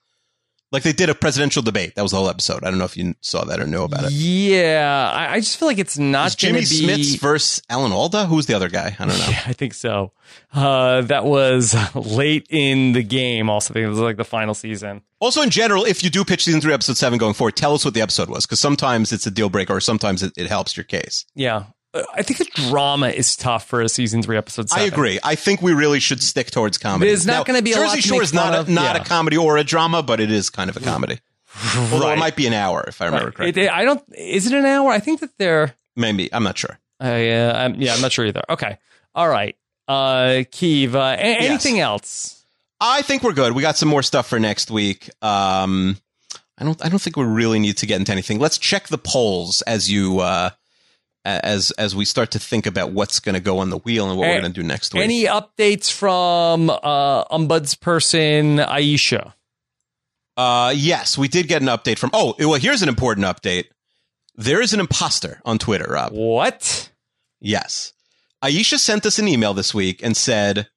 like 0.72 0.82
they 0.82 0.92
did 0.92 1.08
a 1.10 1.14
presidential 1.14 1.62
debate, 1.62 1.94
that 1.94 2.02
was 2.02 2.10
the 2.12 2.18
whole 2.18 2.28
episode. 2.28 2.64
I 2.64 2.70
don't 2.70 2.78
know 2.78 2.84
if 2.84 2.96
you 2.96 3.14
saw 3.20 3.44
that 3.44 3.60
or 3.60 3.66
know 3.66 3.84
about 3.84 4.04
it. 4.04 4.12
Yeah, 4.12 5.10
I, 5.12 5.34
I 5.34 5.40
just 5.40 5.58
feel 5.58 5.68
like 5.68 5.78
it's 5.78 5.98
not 5.98 6.24
Was 6.24 6.36
Jimmy 6.36 6.60
be. 6.60 6.66
Smits 6.66 7.20
versus 7.20 7.62
Alan 7.68 7.92
Alda? 7.92 8.26
Who's 8.26 8.46
the 8.46 8.54
other 8.54 8.68
guy? 8.68 8.96
I 8.98 9.06
don't 9.06 9.18
know. 9.18 9.26
Yeah, 9.30 9.42
I 9.46 9.52
think 9.52 9.74
so. 9.74 10.12
Uh, 10.52 11.02
that 11.02 11.24
was 11.24 11.74
late 11.94 12.46
in 12.50 12.92
the 12.92 13.02
game. 13.02 13.48
Also, 13.50 13.72
I 13.72 13.74
think 13.74 13.86
it 13.86 13.90
was 13.90 13.98
like 13.98 14.16
the 14.16 14.24
final 14.24 14.54
season. 14.54 15.02
Also, 15.20 15.40
in 15.42 15.50
general, 15.50 15.84
if 15.84 16.02
you 16.02 16.10
do 16.10 16.24
pitch 16.24 16.44
season 16.44 16.60
three, 16.60 16.72
episode 16.74 16.96
seven 16.96 17.18
going 17.18 17.34
forward, 17.34 17.56
tell 17.56 17.74
us 17.74 17.84
what 17.84 17.94
the 17.94 18.00
episode 18.02 18.28
was, 18.28 18.44
because 18.44 18.60
sometimes 18.60 19.12
it's 19.12 19.26
a 19.26 19.30
deal 19.30 19.48
breaker, 19.48 19.74
or 19.74 19.80
sometimes 19.80 20.22
it, 20.22 20.32
it 20.36 20.46
helps 20.48 20.76
your 20.76 20.84
case. 20.84 21.24
Yeah, 21.34 21.64
I 22.14 22.23
think 22.23 22.39
the 22.39 22.68
drama 22.68 23.09
is 23.09 23.36
tough 23.36 23.66
for 23.66 23.81
a 23.82 23.89
season 23.89 24.23
three 24.23 24.36
episode. 24.36 24.68
Seven. 24.68 24.82
I 24.85 24.86
agree. 24.86 25.18
I 25.23 25.35
think 25.35 25.62
we 25.62 25.73
really 25.73 26.01
should 26.01 26.23
stick 26.23 26.51
towards 26.51 26.78
comedy. 26.78 27.10
It 27.10 27.14
is 27.14 27.27
not 27.27 27.47
gonna 27.47 27.62
be 27.62 27.73
a 27.73 27.77
Jersey 27.77 28.01
Shore 28.01 28.23
is 28.23 28.32
not 28.35 28.55
a, 28.55 28.60
of. 28.60 28.68
not 28.68 28.97
Yeah. 28.97 29.02
a 29.02 29.05
comedy 29.05 29.36
or 29.36 29.56
a 29.56 29.64
drama, 29.64 30.02
but 30.02 30.20
it 30.20 30.31
is 30.31 30.51
kind 30.51 30.68
of 30.70 30.77
a 30.77 30.81
comedy. 30.81 31.20
Although 31.90 32.10
it 32.10 32.18
might 32.18 32.36
be 32.36 32.47
an 32.47 32.52
hour, 32.52 32.85
if 32.89 33.01
I 33.01 33.06
remember 33.06 33.27
Right. 33.27 33.35
correctly. 33.35 33.62
It- 33.64 33.70
I 33.70 33.85
don't. 33.85 34.02
Is 34.16 34.47
it 34.47 34.52
an 34.52 34.66
hour? 34.66 34.90
I 34.90 34.98
think 34.98 35.20
that 35.20 35.31
they're. 35.39 35.74
Maybe 35.97 36.32
I'm 36.32 36.43
not 36.43 36.59
sure. 36.59 36.78
I, 37.01 37.31
uh, 37.31 37.52
I'm, 37.56 37.74
yeah, 37.77 37.94
I'm 37.94 38.01
not 38.01 38.12
sure 38.12 38.27
either. 38.27 38.43
Okay. 38.51 38.78
All 39.14 39.28
right. 39.28 39.56
Uh, 39.89 40.44
Keeve, 40.51 40.94
uh, 40.94 40.98
a- 40.98 41.16
anything 41.18 41.78
else? 41.81 42.43
I 42.81 43.01
think 43.02 43.23
we're 43.23 43.32
good. 43.32 43.52
We 43.55 43.62
got 43.62 43.77
some 43.78 43.89
more 43.89 44.02
stuff 44.02 44.28
for 44.28 44.39
next 44.39 44.70
week. 44.70 45.09
Um, 45.23 45.97
I 46.59 46.64
don't. 46.64 46.85
I 46.85 46.89
don't 46.89 46.98
think 47.01 47.16
we 47.16 47.24
really 47.24 47.59
need 47.59 47.78
to 47.78 47.86
get 47.86 47.97
into 48.01 48.12
anything. 48.12 48.39
Let's 48.39 48.59
check 48.59 48.89
the 48.89 48.98
polls 48.98 49.62
as 49.62 49.90
you 49.90 50.20
uh, 50.20 50.51
as 51.26 51.70
as 51.72 51.94
we 51.96 52.04
start 52.04 52.30
to 52.32 52.38
think 52.38 52.66
about 52.66 52.92
what's 52.92 53.20
going 53.20 53.34
to 53.34 53.40
go 53.40 53.58
on 53.58 53.70
the 53.70 53.78
wheel 53.78 54.08
and 54.08 54.18
what 54.18 54.26
we're 54.28 54.40
going 54.40 54.52
to 54.52 54.60
do 54.60 54.66
next 54.66 54.94
week. 54.94 55.02
Any 55.02 55.24
updates 55.24 55.90
from 55.92 56.70
uh, 56.70 57.24
ombudsperson 57.26 58.64
Aisha? 58.66 59.32
uh, 60.36 60.72
yes, 60.76 61.16
we 61.18 61.28
did 61.28 61.48
get 61.48 61.62
an 61.62 61.68
update 61.68 61.98
from. 61.98 62.10
Oh, 62.12 62.34
well, 62.38 62.54
here's 62.54 62.82
an 62.82 62.88
important 62.88 63.26
update. 63.26 63.66
There 64.36 64.60
is 64.60 64.72
an 64.74 64.80
imposter 64.80 65.40
on 65.44 65.58
Twitter, 65.58 65.86
Rob. 65.88 66.12
What? 66.12 66.90
Yes. 67.40 67.92
Aisha 68.44 68.78
sent 68.78 69.06
us 69.06 69.18
an 69.18 69.28
email 69.28 69.54
this 69.54 69.72
week 69.74 70.02
and 70.02 70.14
said, 70.16 70.68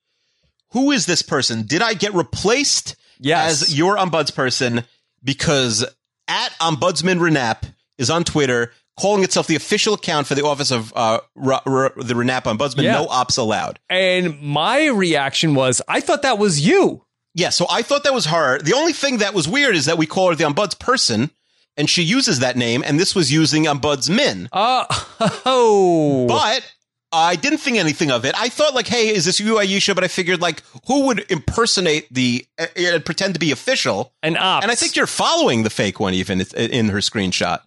Who 0.72 0.92
is 0.92 1.06
this 1.06 1.22
person? 1.22 1.64
Did 1.64 1.82
I 1.82 1.94
get 1.94 2.14
replaced 2.14 2.96
Yes. 3.20 3.64
as 3.64 3.78
your 3.78 3.98
ombudsperson 3.98 4.86
because 5.22 5.84
at 6.30 6.50
Ombudsman 6.62 7.20
Renap 7.20 7.64
is 7.98 8.10
on 8.10 8.24
Twitter 8.24 8.72
calling 9.00 9.24
itself 9.24 9.48
the 9.48 9.56
official 9.56 9.94
account 9.94 10.28
for 10.28 10.36
the 10.36 10.46
office 10.46 10.72
of 10.72 10.92
uh, 10.96 11.20
R- 11.42 11.62
R- 11.66 11.94
the 11.96 12.14
Renap 12.14 12.44
Ombudsman. 12.44 12.84
Yeah. 12.84 12.94
No 12.94 13.08
ops 13.08 13.38
allowed. 13.38 13.80
and 13.90 14.42
my 14.42 14.88
reaction 14.88 15.56
was, 15.56 15.82
I 15.88 16.00
thought 16.02 16.22
that 16.24 16.38
was 16.38 16.60
you. 16.68 17.06
Yeah, 17.36 17.50
so 17.50 17.66
I 17.70 17.82
thought 17.84 18.04
that 18.04 18.14
was 18.14 18.26
her. 18.26 18.60
The 18.60 18.74
only 18.74 18.92
thing 18.94 19.20
that 19.20 19.34
was 19.34 19.48
weird 19.48 19.76
is 19.76 19.86
that 19.86 19.98
we 19.98 20.06
call 20.06 20.30
her 20.30 20.36
the 20.36 20.44
ombudsperson, 20.46 21.30
and 21.78 21.90
she 21.90 22.02
uses 22.04 22.40
that 22.40 22.58
name, 22.58 22.84
and 22.86 23.00
this 23.00 23.16
was 23.16 23.32
using 23.32 23.64
Unbuds 23.66 24.10
Min. 24.10 24.50
Uh, 24.52 24.86
oh. 25.46 26.26
But 26.28 26.70
I 27.12 27.36
didn't 27.36 27.60
think 27.60 27.78
anything 27.78 28.12
of 28.12 28.26
it. 28.26 28.36
I 28.38 28.50
thought 28.50 28.74
like, 28.74 28.88
hey, 28.88 29.14
is 29.14 29.26
this 29.26 29.40
you, 29.40 29.56
Aisha? 29.56 29.96
But 29.96 30.04
I 30.04 30.08
figured 30.10 30.42
like, 30.42 30.64
who 30.88 31.06
would 31.06 31.26
impersonate 31.32 32.12
the 32.14 32.46
uh, 32.60 32.66
and 32.76 33.06
pretend 33.06 33.36
to 33.36 33.40
be 33.40 33.52
official? 33.52 34.14
An 34.24 34.36
ops. 34.36 34.64
And 34.64 34.72
I 34.72 34.76
think 34.76 34.96
you're 34.96 35.08
following 35.08 35.64
the 35.64 35.70
fake 35.70 36.00
one 36.00 36.14
even 36.14 36.42
in 36.58 36.90
her 36.90 37.00
screenshot. 37.00 37.62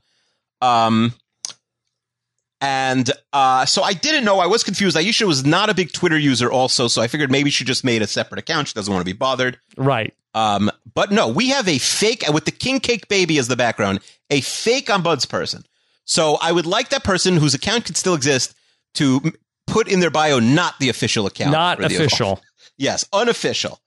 Um, 0.63 1.13
and 2.63 3.11
uh, 3.33 3.67
so 3.67 3.83
I 3.83 3.93
didn't 3.93 4.25
know. 4.25 4.39
I 4.39 4.47
was 4.47 4.63
confused. 4.63 4.97
Aisha 4.97 5.27
was 5.27 5.45
not 5.45 5.69
a 5.69 5.75
big 5.75 5.93
Twitter 5.93 6.17
user, 6.17 6.51
also, 6.51 6.87
so 6.87 7.03
I 7.03 7.09
figured 7.09 7.31
maybe 7.31 7.51
she 7.51 7.65
just 7.65 7.83
made 7.83 8.03
a 8.03 8.07
separate 8.07 8.39
account. 8.39 8.69
She 8.69 8.75
doesn't 8.75 8.93
want 8.93 9.05
to 9.05 9.13
be 9.13 9.17
bothered. 9.17 9.59
Right. 9.77 10.15
Um, 10.33 10.71
but 10.95 11.11
no, 11.11 11.29
we 11.29 11.49
have 11.49 11.67
a 11.69 11.79
fake 11.79 12.25
with 12.33 12.45
the 12.45 12.53
king 12.53 12.79
cake 12.79 13.09
baby 13.09 13.37
as 13.39 13.49
the 13.49 13.57
background, 13.57 13.99
a 14.31 14.41
fake 14.41 14.87
ombudsperson. 14.87 15.65
So 16.05 16.39
I 16.41 16.53
would 16.53 16.67
like 16.67 16.91
that 16.91 17.05
person 17.05 17.37
whose 17.37 17.55
account 17.55 17.85
could 17.85 17.97
still 17.97 18.15
exist 18.15 18.55
to 18.95 19.33
put 19.67 19.89
in 19.89 20.01
their 20.01 20.11
bio 20.11 20.39
not 20.39 20.79
the 20.79 20.89
official 20.89 21.27
account, 21.27 21.53
Not 21.53 21.83
official. 21.83 22.41
Yes, 22.79 23.07
unofficial. 23.13 23.81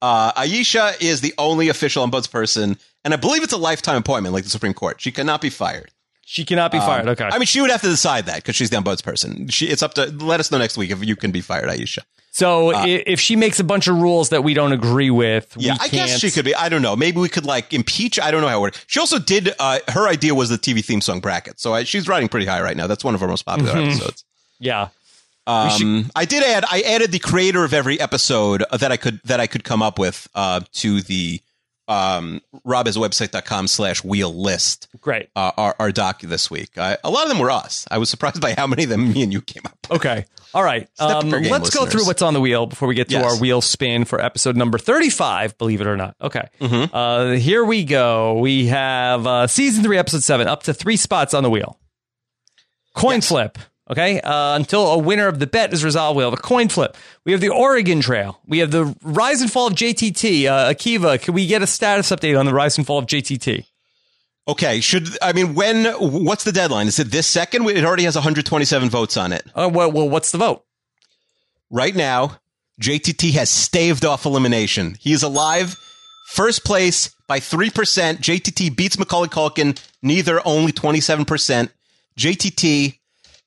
Uh, 0.00 0.32
Aisha 0.32 1.00
is 1.00 1.20
the 1.20 1.34
only 1.36 1.68
official 1.68 2.04
ombudsperson, 2.08 2.80
and 3.04 3.14
I 3.14 3.16
believe 3.16 3.42
it's 3.42 3.52
a 3.52 3.58
lifetime 3.58 3.96
appointment, 3.96 4.32
like 4.32 4.44
the 4.44 4.50
Supreme 4.50 4.72
Court. 4.72 5.00
She 5.00 5.12
cannot 5.12 5.40
be 5.40 5.50
fired. 5.50 5.90
She 6.32 6.44
cannot 6.44 6.70
be 6.70 6.78
fired. 6.78 7.08
Okay. 7.08 7.24
Um, 7.24 7.32
I 7.32 7.38
mean, 7.38 7.46
she 7.46 7.60
would 7.60 7.70
have 7.72 7.80
to 7.80 7.88
decide 7.88 8.26
that 8.26 8.36
because 8.36 8.54
she's 8.54 8.70
the 8.70 8.80
Buds 8.80 9.02
person. 9.02 9.48
She, 9.48 9.66
it's 9.66 9.82
up 9.82 9.94
to. 9.94 10.06
Let 10.06 10.38
us 10.38 10.52
know 10.52 10.58
next 10.58 10.76
week 10.78 10.92
if 10.92 11.04
you 11.04 11.16
can 11.16 11.32
be 11.32 11.40
fired, 11.40 11.68
Aisha. 11.68 11.98
so 12.30 12.72
i 12.72 12.86
if 12.86 13.18
she 13.18 13.34
makes 13.34 13.58
a 13.58 13.64
bunch 13.64 13.88
of 13.88 13.96
rules 14.00 14.28
that 14.28 14.44
we 14.44 14.54
don't 14.54 14.70
agree 14.70 15.10
with, 15.10 15.52
Yeah, 15.58 15.76
I 15.80 15.88
guess 15.88 16.20
she 16.20 16.30
could 16.30 16.44
be. 16.44 16.54
I 16.54 16.68
don't 16.68 16.82
know. 16.82 16.94
Maybe 16.94 17.18
we 17.18 17.28
could 17.28 17.44
like 17.46 17.72
impeach. 17.74 18.20
I 18.20 18.30
don't 18.30 18.42
know 18.42 18.46
how 18.46 18.58
it 18.58 18.62
works. 18.62 18.84
She 18.86 19.00
also 19.00 19.18
did. 19.18 19.52
Uh, 19.58 19.80
her 19.88 20.06
idea 20.06 20.32
was 20.32 20.50
the 20.50 20.56
TV 20.56 20.84
theme 20.84 21.00
song 21.00 21.18
bracket, 21.18 21.58
so 21.58 21.74
I, 21.74 21.82
she's 21.82 22.06
riding 22.06 22.28
pretty 22.28 22.46
high 22.46 22.62
right 22.62 22.76
now. 22.76 22.86
That's 22.86 23.02
one 23.02 23.16
of 23.16 23.22
our 23.22 23.28
most 23.28 23.42
popular 23.42 23.72
Mm-hmm. 23.72 23.88
episodes. 23.90 24.24
Yeah. 24.60 24.90
Um, 25.48 26.10
I 26.14 26.26
did 26.26 26.44
add. 26.44 26.64
I 26.70 26.82
added 26.82 27.10
the 27.10 27.18
creator 27.18 27.64
of 27.64 27.74
every 27.74 27.98
episode 27.98 28.62
that 28.70 28.92
I 28.92 28.96
could 28.96 29.18
that 29.24 29.40
I 29.40 29.48
could 29.48 29.64
come 29.64 29.82
up 29.82 29.98
with 29.98 30.28
uh, 30.36 30.60
to 30.74 31.00
the 31.00 31.40
um, 31.90 32.40
robhasawebsite.com 32.66 33.66
slash 33.66 34.04
wheel 34.04 34.32
list. 34.32 34.88
Great. 35.00 35.28
Uh, 35.34 35.50
our, 35.56 35.74
our 35.78 35.92
doc 35.92 36.20
this 36.22 36.50
week. 36.50 36.78
I, 36.78 36.96
a 37.04 37.10
lot 37.10 37.24
of 37.24 37.28
them 37.28 37.38
were 37.38 37.50
us. 37.50 37.86
I 37.90 37.98
was 37.98 38.08
surprised 38.08 38.40
by 38.40 38.54
how 38.54 38.66
many 38.66 38.84
of 38.84 38.88
them 38.90 39.12
me 39.12 39.22
and 39.22 39.32
you 39.32 39.42
came 39.42 39.62
up. 39.66 39.76
with. 39.90 39.98
Okay. 40.00 40.24
All 40.54 40.62
right. 40.64 40.88
Um, 40.98 41.30
let's 41.30 41.70
go 41.70 41.86
through 41.86 42.06
what's 42.06 42.22
on 42.22 42.34
the 42.34 42.40
wheel 42.40 42.66
before 42.66 42.88
we 42.88 42.94
get 42.94 43.08
to 43.08 43.14
Yes. 43.14 43.24
our 43.34 43.40
wheel 43.40 43.60
spin 43.60 44.04
for 44.04 44.20
episode 44.20 44.56
number 44.56 44.78
35, 44.78 45.58
believe 45.58 45.80
it 45.80 45.86
or 45.86 45.96
not. 45.96 46.16
Okay. 46.20 46.48
Mm-hmm. 46.60 46.94
Uh, 46.94 47.30
here 47.32 47.64
we 47.64 47.84
go. 47.84 48.38
We 48.38 48.66
have 48.66 49.26
uh, 49.26 49.46
season 49.46 49.84
three, 49.84 49.98
episode 49.98 50.22
seven, 50.22 50.48
up 50.48 50.62
to 50.64 50.74
three 50.74 50.96
spots 50.96 51.34
on 51.34 51.42
the 51.42 51.50
wheel. 51.50 51.78
Coin 52.94 53.20
flip. 53.20 53.58
Okay. 53.90 54.20
Uh, 54.20 54.54
until 54.54 54.86
a 54.92 54.98
winner 54.98 55.26
of 55.26 55.40
the 55.40 55.46
bet 55.46 55.72
is 55.72 55.84
resolved, 55.84 56.16
we'll 56.16 56.30
have 56.30 56.38
a 56.38 56.42
coin 56.42 56.68
flip. 56.68 56.96
We 57.24 57.32
have 57.32 57.40
the 57.40 57.48
Oregon 57.48 58.00
Trail. 58.00 58.40
We 58.46 58.60
have 58.60 58.70
the 58.70 58.94
rise 59.02 59.42
and 59.42 59.50
fall 59.50 59.66
of 59.66 59.74
JTT. 59.74 60.46
Uh, 60.46 60.72
Akiva, 60.72 61.20
can 61.20 61.34
we 61.34 61.46
get 61.46 61.60
a 61.60 61.66
status 61.66 62.10
update 62.10 62.38
on 62.38 62.46
the 62.46 62.54
rise 62.54 62.78
and 62.78 62.86
fall 62.86 62.98
of 62.98 63.06
JTT? 63.06 63.66
Okay, 64.48 64.80
should 64.80 65.08
I 65.20 65.32
mean 65.32 65.54
when? 65.54 65.84
What's 65.98 66.44
the 66.44 66.52
deadline? 66.52 66.86
Is 66.86 66.98
it 66.98 67.10
this 67.10 67.26
second? 67.26 67.68
It 67.68 67.84
already 67.84 68.04
has 68.04 68.14
127 68.14 68.88
votes 68.88 69.16
on 69.16 69.32
it. 69.32 69.42
Uh, 69.54 69.70
well, 69.72 69.90
well, 69.90 70.08
what's 70.08 70.30
the 70.30 70.38
vote? 70.38 70.64
right 71.70 71.94
now, 71.94 72.38
JTT 72.82 73.32
has 73.32 73.50
staved 73.50 74.04
off 74.04 74.26
elimination. 74.26 74.96
He 74.98 75.12
is 75.12 75.22
alive, 75.22 75.76
first 76.28 76.64
place 76.64 77.14
by 77.28 77.40
3%. 77.40 77.70
JTT 78.18 78.76
beats 78.76 78.98
Macaulay 78.98 79.28
Culkin, 79.28 79.80
neither 80.02 80.40
only 80.46 80.72
27%. 80.72 81.70
JTT 82.18 82.98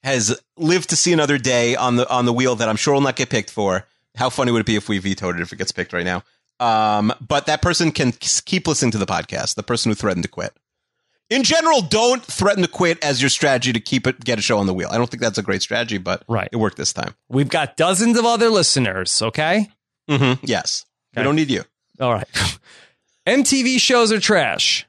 has 0.03 0.39
lived 0.57 0.89
to 0.89 0.95
see 0.95 1.13
another 1.13 1.37
day 1.37 1.75
on 1.75 1.95
the 1.95 2.09
on 2.09 2.25
the 2.25 2.33
wheel 2.33 2.55
that 2.55 2.67
I'm 2.69 2.75
sure 2.75 2.93
will 2.93 3.01
not 3.01 3.15
get 3.15 3.29
picked 3.29 3.49
for. 3.49 3.85
How 4.15 4.29
funny 4.29 4.51
would 4.51 4.59
it 4.61 4.65
be 4.67 4.75
if 4.75 4.89
we 4.89 4.99
vetoed 4.99 5.35
it 5.37 5.41
if 5.41 5.51
it 5.53 5.57
gets 5.57 5.71
picked 5.71 5.93
right 5.93 6.05
now? 6.05 6.23
Um, 6.59 7.11
but 7.25 7.47
that 7.47 7.61
person 7.61 7.91
can 7.91 8.11
keep 8.11 8.67
listening 8.67 8.91
to 8.91 8.97
the 8.97 9.05
podcast. 9.05 9.55
The 9.55 9.63
person 9.63 9.89
who 9.91 9.95
threatened 9.95 10.23
to 10.23 10.29
quit. 10.29 10.53
In 11.29 11.41
general, 11.43 11.81
don't 11.81 12.23
threaten 12.23 12.61
to 12.61 12.67
quit 12.69 13.03
as 13.03 13.21
your 13.21 13.29
strategy 13.29 13.73
to 13.73 13.79
keep 13.79 14.05
it 14.05 14.23
get 14.23 14.37
a 14.37 14.41
show 14.41 14.59
on 14.59 14.67
the 14.67 14.73
wheel. 14.73 14.89
I 14.91 14.97
don't 14.97 15.09
think 15.09 15.21
that's 15.21 15.37
a 15.39 15.41
great 15.41 15.61
strategy, 15.63 15.97
but 15.97 16.23
Right. 16.27 16.49
it 16.51 16.57
worked 16.57 16.77
this 16.77 16.93
time. 16.93 17.15
We've 17.27 17.49
got 17.49 17.75
dozens 17.75 18.19
of 18.19 18.25
other 18.25 18.49
listeners. 18.49 19.19
Okay. 19.21 19.71
Mm-hmm. 20.09 20.45
Yes. 20.45 20.85
We 21.15 21.23
don't 21.23 21.35
need 21.35 21.49
you. 21.49 21.63
All 21.99 22.13
right. 22.13 22.27
MTV 23.27 23.79
shows 23.79 24.11
are 24.11 24.19
trash. 24.19 24.85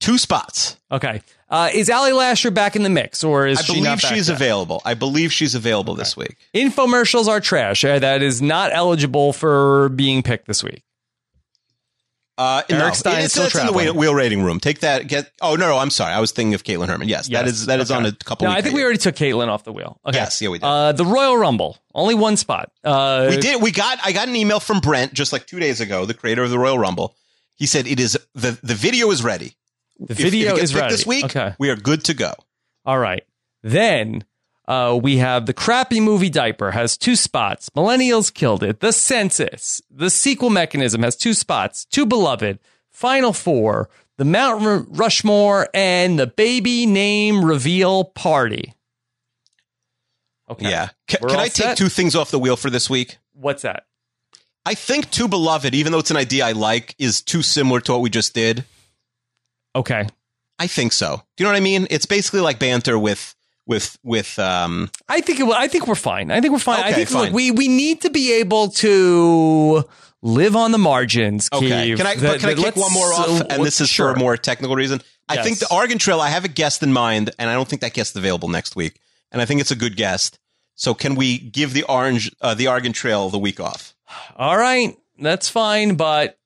Two 0.00 0.18
spots. 0.18 0.76
Okay. 0.90 1.22
Uh, 1.52 1.68
is 1.74 1.90
Ali 1.90 2.12
Lasher 2.12 2.50
back 2.50 2.76
in 2.76 2.82
the 2.82 2.88
mix, 2.88 3.22
or 3.22 3.46
is 3.46 3.58
I 3.58 3.62
she 3.62 3.72
believe 3.72 3.84
not 3.84 4.00
back 4.02 4.14
she's 4.14 4.28
yet? 4.28 4.34
available. 4.36 4.80
I 4.86 4.94
believe 4.94 5.34
she's 5.34 5.54
available 5.54 5.94
this 5.94 6.16
week. 6.16 6.38
Infomercials 6.54 7.28
are 7.28 7.40
trash. 7.40 7.84
Uh, 7.84 7.98
that 7.98 8.22
is 8.22 8.40
not 8.40 8.72
eligible 8.72 9.34
for 9.34 9.90
being 9.90 10.22
picked 10.22 10.46
this 10.46 10.64
week. 10.64 10.82
Uh, 12.38 12.62
Eric 12.70 12.82
no, 12.82 12.90
Stein 12.94 13.18
is 13.18 13.24
it's, 13.26 13.34
still 13.34 13.44
that's 13.44 13.54
in 13.56 13.66
the 13.66 13.72
wheel, 13.72 13.94
wheel 13.94 14.14
rating 14.14 14.42
room. 14.42 14.58
Take 14.58 14.80
that. 14.80 15.06
Get. 15.06 15.30
Oh 15.42 15.54
no, 15.54 15.68
no. 15.68 15.76
I'm 15.76 15.90
sorry. 15.90 16.14
I 16.14 16.20
was 16.20 16.32
thinking 16.32 16.54
of 16.54 16.64
Caitlin 16.64 16.88
Herman. 16.88 17.06
Yes, 17.06 17.26
that 17.28 17.44
Yes. 17.44 17.48
is 17.56 17.66
that 17.66 17.78
is 17.80 17.90
Okay. 17.90 17.98
on 17.98 18.06
a 18.06 18.12
couple. 18.12 18.46
No, 18.46 18.50
week 18.50 18.58
I 18.58 18.62
think 18.62 18.74
we 18.74 18.82
already 18.82 18.98
took 18.98 19.14
Caitlin 19.14 19.48
off 19.48 19.64
the 19.64 19.72
wheel. 19.72 20.00
Okay. 20.06 20.16
Yes, 20.16 20.40
yeah, 20.40 20.48
we 20.48 20.58
did. 20.58 20.64
Uh, 20.64 20.92
the 20.92 21.04
Royal 21.04 21.36
Rumble, 21.36 21.76
only 21.94 22.14
one 22.14 22.38
spot. 22.38 22.72
Uh, 22.82 23.26
we 23.28 23.36
did. 23.36 23.60
We 23.60 23.70
got. 23.70 23.98
I 24.02 24.12
got 24.12 24.26
an 24.28 24.34
email 24.36 24.58
from 24.60 24.80
Brent 24.80 25.12
just 25.12 25.34
like 25.34 25.46
two 25.46 25.60
days 25.60 25.82
ago, 25.82 26.06
the 26.06 26.14
creator 26.14 26.42
of 26.42 26.48
the 26.50 26.58
Royal 26.58 26.78
Rumble. 26.78 27.14
He 27.56 27.66
said 27.66 27.86
it 27.86 28.00
is 28.00 28.18
the 28.34 28.58
the 28.62 28.74
video 28.74 29.10
is 29.10 29.22
ready. 29.22 29.54
The 30.06 30.12
If- 30.12 30.18
if 30.20 30.24
video 30.24 30.52
it 30.52 30.56
gets 30.56 30.70
is 30.70 30.74
ready 30.74 30.92
this 30.94 31.06
week. 31.06 31.24
Okay. 31.24 31.54
we 31.58 31.70
are 31.70 31.76
good 31.76 32.04
to 32.04 32.14
go. 32.14 32.34
All 32.84 32.98
right. 32.98 33.24
Then 33.62 34.24
uh, 34.68 34.98
we 35.00 35.18
have 35.18 35.46
the 35.46 35.52
crappy 35.54 36.00
movie 36.00 36.30
diaper 36.30 36.70
has 36.72 36.96
two 36.96 37.16
spots. 37.16 37.68
Millennials 37.70 38.32
killed 38.32 38.62
it. 38.62 38.80
The 38.80 38.92
census, 38.92 39.80
the 39.90 40.10
sequel 40.10 40.50
mechanism 40.50 41.02
has 41.02 41.16
two 41.16 41.34
spots. 41.34 41.84
Too 41.84 42.06
beloved, 42.06 42.58
Final 42.90 43.32
Four, 43.32 43.88
the 44.18 44.24
Mount 44.24 44.86
Rushmore, 44.90 45.68
and 45.74 46.18
the 46.18 46.26
baby 46.26 46.86
name 46.86 47.44
reveal 47.44 48.04
party. 48.04 48.74
Okay. 50.50 50.68
Yeah. 50.70 50.88
Ca- 51.08 51.18
can 51.18 51.38
I 51.38 51.48
take 51.48 51.76
two 51.76 51.88
things 51.88 52.14
off 52.14 52.30
the 52.30 52.38
wheel 52.38 52.56
for 52.56 52.68
this 52.70 52.90
week? 52.90 53.18
What's 53.32 53.62
that? 53.62 53.86
I 54.64 54.74
think 54.74 55.10
Too 55.10 55.26
Beloved, 55.28 55.74
even 55.74 55.90
though 55.92 55.98
it's 55.98 56.10
an 56.10 56.16
idea 56.16 56.46
I 56.46 56.52
like, 56.52 56.94
is 56.98 57.20
too 57.20 57.42
similar 57.42 57.80
to 57.80 57.92
what 57.92 58.00
we 58.00 58.10
just 58.10 58.32
did. 58.34 58.64
Okay. 59.74 60.06
I 60.58 60.66
think 60.66 60.92
so. 60.92 61.16
Do 61.36 61.42
you 61.42 61.46
know 61.46 61.52
what 61.52 61.56
I 61.56 61.60
mean? 61.60 61.86
It's 61.90 62.06
basically 62.06 62.40
like 62.40 62.58
banter 62.58 62.98
with 62.98 63.34
with 63.66 63.98
with 64.02 64.38
um 64.38 64.90
I 65.08 65.20
think 65.20 65.40
it, 65.40 65.44
will- 65.44 65.54
I 65.54 65.68
think 65.68 65.86
we're 65.86 65.94
fine. 65.94 66.30
I 66.30 66.40
think 66.40 66.52
we're 66.52 66.58
fine. 66.58 66.80
I 66.80 66.90
Okay, 66.90 67.04
think 67.04 67.10
look, 67.10 67.32
we 67.32 67.50
we 67.50 67.68
need 67.68 68.02
to 68.02 68.10
be 68.10 68.34
able 68.34 68.68
to 68.70 69.84
live 70.22 70.54
on 70.56 70.72
the 70.72 70.78
margins. 70.78 71.48
Okay. 71.52 71.94
Can 71.96 72.06
I 72.06 72.16
but 72.16 72.40
can 72.40 72.50
I 72.50 72.54
kick 72.54 72.76
one 72.76 72.92
more 72.92 73.12
off? 73.12 73.42
And 73.50 73.64
this 73.64 73.80
is 73.80 73.88
sure. 73.88 74.12
for 74.12 74.16
a 74.16 74.18
more 74.18 74.36
technical 74.36 74.76
reason. 74.76 75.00
I 75.28 75.42
think 75.42 75.58
the 75.58 75.72
Oregon 75.72 75.98
Trail. 75.98 76.20
I 76.20 76.28
have 76.28 76.44
a 76.44 76.48
guest 76.48 76.82
in 76.82 76.92
mind, 76.92 77.30
and 77.38 77.48
I 77.48 77.54
don't 77.54 77.68
think 77.68 77.80
that 77.82 77.94
guest 77.94 78.12
is 78.12 78.16
available 78.16 78.48
next 78.48 78.76
week. 78.76 79.00
And 79.30 79.40
I 79.40 79.46
think 79.46 79.60
it's 79.60 79.70
a 79.70 79.76
good 79.76 79.96
guest. 79.96 80.38
So 80.74 80.94
can 80.94 81.14
we 81.14 81.38
give 81.38 81.72
the 81.72 81.84
orange 81.84 82.30
uh, 82.40 82.54
the 82.54 82.68
Oregon 82.68 82.92
Trail 82.92 83.30
the 83.30 83.38
week 83.38 83.58
off? 83.60 83.94
All 84.36 84.56
right, 84.56 84.96
that's 85.18 85.48
fine, 85.48 85.94
but 85.94 86.38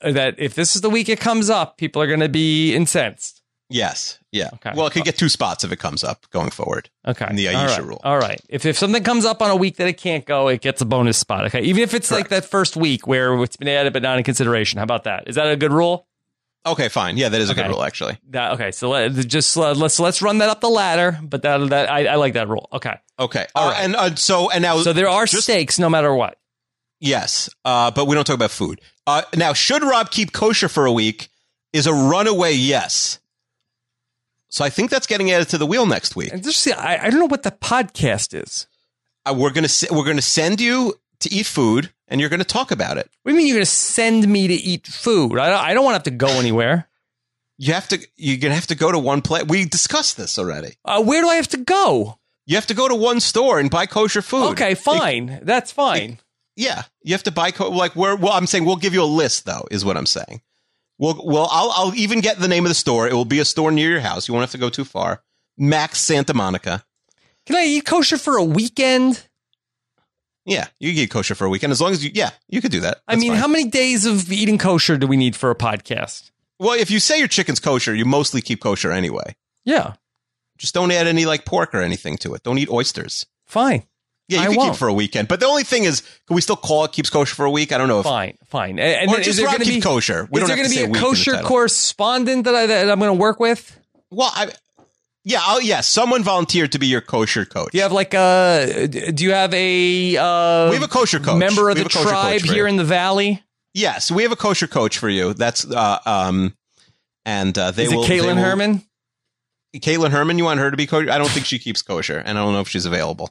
that 0.00 0.34
if 0.38 0.54
this 0.54 0.76
is 0.76 0.82
the 0.82 0.90
week 0.90 1.08
it 1.08 1.20
comes 1.20 1.50
up, 1.50 1.78
people 1.78 2.00
are 2.02 2.06
going 2.06 2.20
to 2.20 2.28
be 2.28 2.74
incensed. 2.74 3.42
Yes. 3.68 4.20
Yeah. 4.30 4.50
Okay. 4.54 4.72
Well, 4.76 4.86
it 4.86 4.92
could 4.92 5.04
get 5.04 5.18
two 5.18 5.28
spots 5.28 5.64
if 5.64 5.72
it 5.72 5.78
comes 5.80 6.04
up 6.04 6.30
going 6.30 6.50
forward. 6.50 6.88
Okay. 7.06 7.26
In 7.28 7.34
the 7.36 7.48
All 7.48 7.54
Aisha 7.66 7.78
right. 7.78 7.84
rule. 7.84 8.00
All 8.04 8.16
right. 8.18 8.40
If 8.48 8.64
if 8.64 8.78
something 8.78 9.02
comes 9.02 9.24
up 9.24 9.42
on 9.42 9.50
a 9.50 9.56
week 9.56 9.76
that 9.76 9.88
it 9.88 9.94
can't 9.98 10.24
go, 10.24 10.46
it 10.46 10.60
gets 10.60 10.80
a 10.82 10.84
bonus 10.84 11.18
spot. 11.18 11.46
Okay. 11.46 11.62
Even 11.62 11.82
if 11.82 11.92
it's 11.92 12.12
like 12.12 12.28
that 12.28 12.44
first 12.44 12.76
week 12.76 13.08
where 13.08 13.34
it's 13.42 13.56
been 13.56 13.66
added 13.66 13.92
but 13.92 14.02
not 14.02 14.18
in 14.18 14.24
consideration. 14.24 14.78
How 14.78 14.84
about 14.84 15.02
that? 15.04 15.24
Is 15.26 15.34
that 15.34 15.48
a 15.50 15.56
good 15.56 15.72
rule? 15.72 16.06
Okay, 16.64 16.88
fine. 16.88 17.16
Yeah, 17.16 17.28
that 17.28 17.40
is 17.40 17.48
a 17.48 17.52
Okay. 17.52 17.62
good 17.62 17.70
rule 17.70 17.82
actually. 17.82 18.18
That 18.30 18.52
okay. 18.52 18.70
So 18.70 18.90
let, 18.90 19.12
just 19.26 19.56
uh, 19.56 19.72
let's 19.72 19.98
let's 19.98 20.22
run 20.22 20.38
that 20.38 20.48
up 20.48 20.60
the 20.60 20.68
ladder. 20.68 21.18
But 21.22 21.42
that 21.42 21.68
that 21.70 21.90
I, 21.90 22.06
I 22.06 22.14
like 22.16 22.34
that 22.34 22.46
rule. 22.48 22.68
Okay. 22.72 22.94
Okay. 23.18 23.46
All 23.56 23.68
Uh, 23.68 23.72
right. 23.72 23.84
And 23.84 23.96
uh, 23.96 24.14
so 24.14 24.48
and 24.50 24.62
now 24.62 24.78
So 24.78 24.92
there 24.92 25.08
are 25.08 25.26
just- 25.26 25.42
stakes 25.42 25.78
no 25.80 25.88
matter 25.90 26.14
what. 26.14 26.38
Yes, 27.00 27.50
uh, 27.64 27.90
but 27.90 28.06
we 28.06 28.14
don't 28.14 28.24
talk 28.24 28.34
about 28.36 28.50
food. 28.50 28.80
Uh, 29.06 29.22
now, 29.36 29.52
should 29.52 29.82
Rob 29.82 30.10
keep 30.10 30.32
kosher 30.32 30.68
for 30.68 30.86
a 30.86 30.92
week? 30.92 31.28
Is 31.72 31.86
a 31.86 31.92
runaway 31.92 32.54
yes. 32.54 33.18
So 34.48 34.64
I 34.64 34.70
think 34.70 34.90
that's 34.90 35.06
getting 35.06 35.30
added 35.30 35.48
to 35.50 35.58
the 35.58 35.66
wheel 35.66 35.84
next 35.84 36.16
week. 36.16 36.32
And 36.32 36.42
just 36.42 36.60
see, 36.60 36.72
I, 36.72 37.06
I 37.06 37.10
don't 37.10 37.20
know 37.20 37.26
what 37.26 37.42
the 37.42 37.50
podcast 37.50 38.40
is. 38.40 38.66
Uh, 39.26 39.34
we're 39.36 39.50
gonna 39.50 39.68
we're 39.90 40.04
gonna 40.04 40.22
send 40.22 40.60
you 40.60 40.94
to 41.20 41.32
eat 41.32 41.46
food, 41.46 41.90
and 42.08 42.20
you're 42.20 42.30
gonna 42.30 42.44
talk 42.44 42.70
about 42.70 42.96
it. 42.96 43.10
What 43.22 43.30
do 43.30 43.34
you 43.34 43.38
mean 43.38 43.46
you're 43.48 43.56
going 43.56 43.64
to 43.64 43.70
send 43.70 44.26
me 44.28 44.46
to 44.48 44.54
eat 44.54 44.86
food? 44.86 45.38
I 45.38 45.50
don't, 45.50 45.60
I 45.60 45.74
don't 45.74 45.84
want 45.84 45.94
to 45.94 45.98
have 45.98 46.04
to 46.04 46.10
go 46.12 46.28
anywhere. 46.28 46.88
You 47.58 47.74
have 47.74 47.88
to 47.88 47.98
you're 48.16 48.38
gonna 48.38 48.54
have 48.54 48.68
to 48.68 48.74
go 48.74 48.92
to 48.92 48.98
one 48.98 49.20
place. 49.22 49.44
We 49.44 49.64
discussed 49.64 50.16
this 50.16 50.38
already. 50.38 50.74
Uh, 50.84 51.02
where 51.02 51.20
do 51.20 51.28
I 51.28 51.34
have 51.36 51.48
to 51.48 51.58
go? 51.58 52.18
You 52.46 52.54
have 52.54 52.66
to 52.68 52.74
go 52.74 52.86
to 52.88 52.94
one 52.94 53.20
store 53.20 53.58
and 53.58 53.70
buy 53.70 53.86
kosher 53.86 54.22
food. 54.22 54.52
Okay, 54.52 54.74
fine. 54.74 55.40
That's 55.42 55.72
fine. 55.72 56.20
Yeah, 56.56 56.84
you 57.02 57.12
have 57.12 57.22
to 57.24 57.30
buy 57.32 57.50
co- 57.50 57.70
like 57.70 57.94
where. 57.94 58.16
Well, 58.16 58.32
I'm 58.32 58.46
saying 58.46 58.64
we'll 58.64 58.76
give 58.76 58.94
you 58.94 59.02
a 59.02 59.04
list 59.04 59.44
though, 59.44 59.66
is 59.70 59.84
what 59.84 59.96
I'm 59.96 60.06
saying. 60.06 60.40
We'll, 60.98 61.20
well, 61.22 61.48
I'll, 61.52 61.70
I'll 61.76 61.94
even 61.94 62.20
get 62.20 62.38
the 62.38 62.48
name 62.48 62.64
of 62.64 62.70
the 62.70 62.74
store. 62.74 63.06
It 63.06 63.12
will 63.12 63.26
be 63.26 63.38
a 63.38 63.44
store 63.44 63.70
near 63.70 63.90
your 63.90 64.00
house. 64.00 64.26
You 64.26 64.32
won't 64.34 64.44
have 64.44 64.52
to 64.52 64.58
go 64.58 64.70
too 64.70 64.84
far. 64.86 65.22
Max 65.58 66.00
Santa 66.00 66.32
Monica. 66.32 66.84
Can 67.44 67.56
I 67.56 67.64
eat 67.66 67.84
kosher 67.84 68.16
for 68.16 68.38
a 68.38 68.44
weekend? 68.44 69.26
Yeah, 70.46 70.68
you 70.78 70.90
can 70.90 70.96
get 70.96 71.10
kosher 71.10 71.34
for 71.34 71.44
a 71.44 71.50
weekend 71.50 71.72
as 71.72 71.80
long 71.80 71.92
as 71.92 72.04
you. 72.04 72.10
Yeah, 72.14 72.30
you 72.48 72.62
could 72.62 72.70
do 72.70 72.80
that. 72.80 73.02
I 73.08 73.16
mean, 73.16 73.32
fine. 73.32 73.40
how 73.40 73.48
many 73.48 73.66
days 73.68 74.06
of 74.06 74.30
eating 74.32 74.58
kosher 74.58 74.96
do 74.96 75.06
we 75.06 75.16
need 75.16 75.36
for 75.36 75.50
a 75.50 75.54
podcast? 75.56 76.30
well, 76.58 76.72
if 76.78 76.90
you 76.90 77.00
say 77.00 77.18
your 77.18 77.28
chicken's 77.28 77.60
kosher, 77.60 77.94
you 77.94 78.04
mostly 78.06 78.40
keep 78.40 78.60
kosher 78.60 78.90
anyway. 78.90 79.34
Yeah, 79.64 79.94
Just 80.56 80.72
don't 80.72 80.90
add 80.92 81.06
any 81.08 81.26
like 81.26 81.44
pork 81.44 81.74
or 81.74 81.82
anything 81.82 82.16
to 82.18 82.32
it. 82.34 82.42
Don't 82.44 82.56
eat 82.58 82.70
oysters. 82.70 83.26
fine, 83.44 83.82
Yeah, 84.28 84.38
you 84.38 84.44
I 84.44 84.46
can 84.48 84.56
won't. 84.56 84.72
keep 84.72 84.78
for 84.78 84.88
a 84.88 84.92
weekend. 84.92 85.28
But 85.28 85.38
the 85.40 85.46
only 85.46 85.62
thing 85.62 85.84
is, 85.84 86.00
can 86.26 86.34
we 86.34 86.40
still 86.40 86.56
call 86.56 86.84
it 86.84 86.92
keeps 86.92 87.10
kosher 87.10 87.34
for 87.34 87.44
a 87.44 87.50
week? 87.50 87.70
I 87.72 87.78
don't 87.78 87.86
know 87.88 88.00
if. 88.00 88.04
fine, 88.04 88.36
fine. 88.46 88.78
And, 88.78 89.08
Or 89.10 89.16
just 89.18 89.38
is 89.38 89.42
Rob 89.42 89.52
going 89.52 89.58
to 89.60 89.64
keep 89.64 89.74
be 89.76 89.80
kosher. 89.80 90.28
We 90.30 90.40
is 90.40 90.48
there 90.48 90.56
going 90.56 90.68
to 90.68 90.74
be 90.74 90.80
a 90.82 90.86
week 90.86 90.88
in 90.88 90.92
the 90.94 90.98
kosher 91.00 91.42
correspondent 91.42 92.44
that, 92.44 92.54
I, 92.54 92.66
that 92.66 92.90
I'm 92.90 92.98
going 92.98 93.10
to 93.10 93.20
work 93.20 93.38
with? 93.38 93.78
Well, 94.10 94.32
I. 94.34 94.50
Yeah, 95.22 95.40
I'll, 95.42 95.60
yeah. 95.60 95.80
Someone 95.80 96.22
volunteered 96.22 96.70
to 96.72 96.78
be 96.78 96.86
your 96.86 97.00
kosher 97.00 97.44
coach. 97.44 97.72
Do 97.72 97.78
you 97.78 97.82
have 97.82 97.90
like 97.92 98.14
a? 98.14 98.86
Do 98.88 99.24
you 99.24 99.32
have 99.32 99.52
a? 99.54 100.16
Uh, 100.16 100.70
we 100.70 100.76
have 100.76 100.84
a 100.84 100.88
kosher 100.88 101.18
coach. 101.18 101.38
member 101.38 101.68
of 101.68 101.76
the 101.76 101.82
have 101.82 101.90
a 101.90 101.94
kosher 101.94 102.08
tribe 102.08 102.40
here 102.42 102.66
in 102.68 102.76
the 102.76 102.84
valley. 102.84 103.42
Yes, 103.74 104.10
we 104.10 104.22
have 104.22 104.30
a 104.32 104.36
kosher 104.36 104.66
coach 104.68 104.98
for 104.98 105.08
you. 105.08 105.34
That's 105.34 105.68
uh, 105.68 105.98
um, 106.06 106.54
and 107.24 107.56
uh, 107.58 107.72
they 107.72 107.84
Is 107.84 107.92
it 107.92 107.96
will. 107.96 108.04
they 108.04 108.18
Caitlin 108.18 108.36
will- 108.36 108.42
Herman? 108.42 108.82
Caitlin 109.76 110.10
Herman, 110.10 110.38
you 110.38 110.44
want 110.44 110.60
her 110.60 110.70
to 110.70 110.76
be 110.76 110.86
kosher? 110.86 111.10
I 111.10 111.18
don't 111.18 111.28
think 111.28 111.44
she 111.44 111.58
keeps 111.58 111.82
kosher, 111.82 112.18
and 112.18 112.38
I 112.38 112.42
don't 112.42 112.52
know 112.52 112.60
if 112.60 112.68
she's 112.68 112.86
available. 112.86 113.30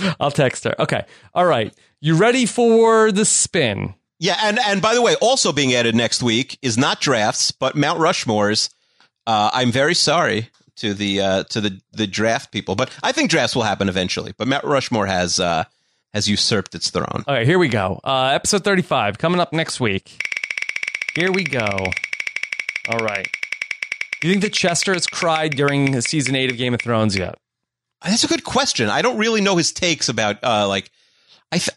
I'll 0.20 0.30
text 0.30 0.64
her. 0.64 0.74
Okay. 0.80 1.04
All 1.34 1.46
right. 1.46 1.74
You 2.00 2.16
ready 2.16 2.46
for 2.46 3.12
the 3.12 3.24
spin? 3.24 3.94
Yeah, 4.18 4.36
and 4.40 4.58
and 4.60 4.80
by 4.80 4.94
the 4.94 5.02
way, 5.02 5.16
also 5.20 5.52
being 5.52 5.74
added 5.74 5.96
next 5.96 6.22
week 6.22 6.56
is 6.62 6.78
not 6.78 7.00
drafts, 7.00 7.50
but 7.50 7.74
Mount 7.74 7.98
Rushmore's. 7.98 8.70
Uh, 9.26 9.50
I'm 9.52 9.72
very 9.72 9.94
sorry 9.94 10.48
to 10.76 10.94
the 10.94 11.20
uh, 11.20 11.42
to 11.44 11.60
the 11.60 11.80
the 11.92 12.06
draft 12.06 12.52
people, 12.52 12.76
but 12.76 12.90
I 13.02 13.10
think 13.10 13.30
drafts 13.30 13.56
will 13.56 13.64
happen 13.64 13.88
eventually. 13.88 14.32
But 14.36 14.46
Mount 14.46 14.64
Rushmore 14.64 15.06
has 15.06 15.40
uh, 15.40 15.64
has 16.14 16.28
usurped 16.28 16.74
its 16.74 16.90
throne. 16.90 17.24
All 17.26 17.34
right, 17.34 17.46
here 17.46 17.58
we 17.58 17.68
go. 17.68 18.00
Uh, 18.04 18.26
episode 18.26 18.62
35 18.62 19.18
coming 19.18 19.40
up 19.40 19.52
next 19.52 19.80
week. 19.80 20.22
Here 21.16 21.32
we 21.32 21.44
go. 21.44 21.66
All 22.88 22.98
right. 22.98 23.26
Do 24.20 24.28
you 24.28 24.34
think 24.34 24.44
that 24.44 24.52
Chester 24.52 24.92
has 24.94 25.06
cried 25.06 25.56
during 25.56 26.00
season 26.00 26.36
eight 26.36 26.50
of 26.50 26.56
Game 26.56 26.74
of 26.74 26.80
Thrones 26.80 27.16
yet? 27.16 27.38
That's 28.04 28.24
a 28.24 28.28
good 28.28 28.44
question. 28.44 28.88
I 28.88 29.02
don't 29.02 29.18
really 29.18 29.40
know 29.40 29.56
his 29.56 29.72
takes 29.72 30.08
about 30.08 30.42
uh, 30.42 30.66
like 30.68 30.90
I. 31.50 31.58
Th- 31.58 31.70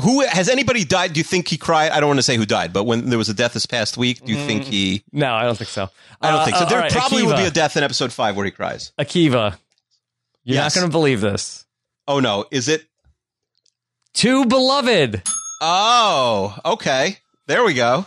who 0.00 0.20
has 0.22 0.48
anybody 0.48 0.84
died? 0.84 1.12
Do 1.12 1.20
you 1.20 1.24
think 1.24 1.46
he 1.48 1.58
cried? 1.58 1.90
I 1.92 2.00
don't 2.00 2.08
want 2.08 2.18
to 2.18 2.22
say 2.22 2.36
who 2.36 2.46
died, 2.46 2.72
but 2.72 2.84
when 2.84 3.10
there 3.10 3.18
was 3.18 3.28
a 3.28 3.34
death 3.34 3.52
this 3.52 3.66
past 3.66 3.98
week, 3.98 4.24
do 4.24 4.32
you 4.32 4.38
think 4.46 4.64
he? 4.64 5.02
No, 5.12 5.32
I 5.34 5.42
don't 5.42 5.58
think 5.58 5.68
so. 5.68 5.90
I 6.22 6.30
don't 6.30 6.40
Uh, 6.40 6.44
think 6.46 6.56
so. 6.56 6.64
uh, 6.64 6.68
There 6.70 6.78
right, 6.80 6.90
probably 6.92 7.22
will 7.24 7.36
be 7.36 7.44
a 7.44 7.50
death 7.50 7.76
in 7.76 7.82
episode 7.82 8.10
five 8.12 8.34
where 8.34 8.46
he 8.46 8.50
cries. 8.50 8.92
Akiva. 8.98 9.58
You're 10.42 10.54
Yes. 10.54 10.74
not 10.74 10.80
going 10.80 10.90
to 10.90 10.92
believe 10.92 11.20
this. 11.20 11.66
Oh 12.08 12.18
no, 12.20 12.46
is 12.50 12.68
it? 12.68 12.86
Too 14.14 14.46
beloved. 14.46 15.22
Oh, 15.60 16.56
okay. 16.64 17.18
There 17.46 17.62
we 17.64 17.74
go. 17.74 18.06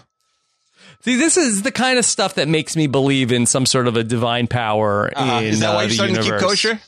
See, 1.02 1.16
this 1.18 1.38
is 1.38 1.62
the 1.62 1.72
kind 1.72 2.00
of 2.00 2.06
stuff 2.06 2.36
that 2.36 2.48
makes 2.48 2.76
me 2.76 2.88
believe 2.88 3.32
in 3.32 3.46
some 3.46 3.66
sort 3.66 3.88
of 3.88 3.98
a 3.98 4.04
divine 4.04 4.48
power. 4.48 5.12
Uh, 5.16 5.42
in, 5.42 5.50
is 5.50 5.60
that 5.60 5.70
uh, 5.72 5.76
why 5.76 5.82
you're 5.84 5.90
the 5.90 5.96
starting 5.96 6.16
universe. 6.16 6.42
to 6.42 6.48
keep 6.48 6.50
kosher? 6.50 6.82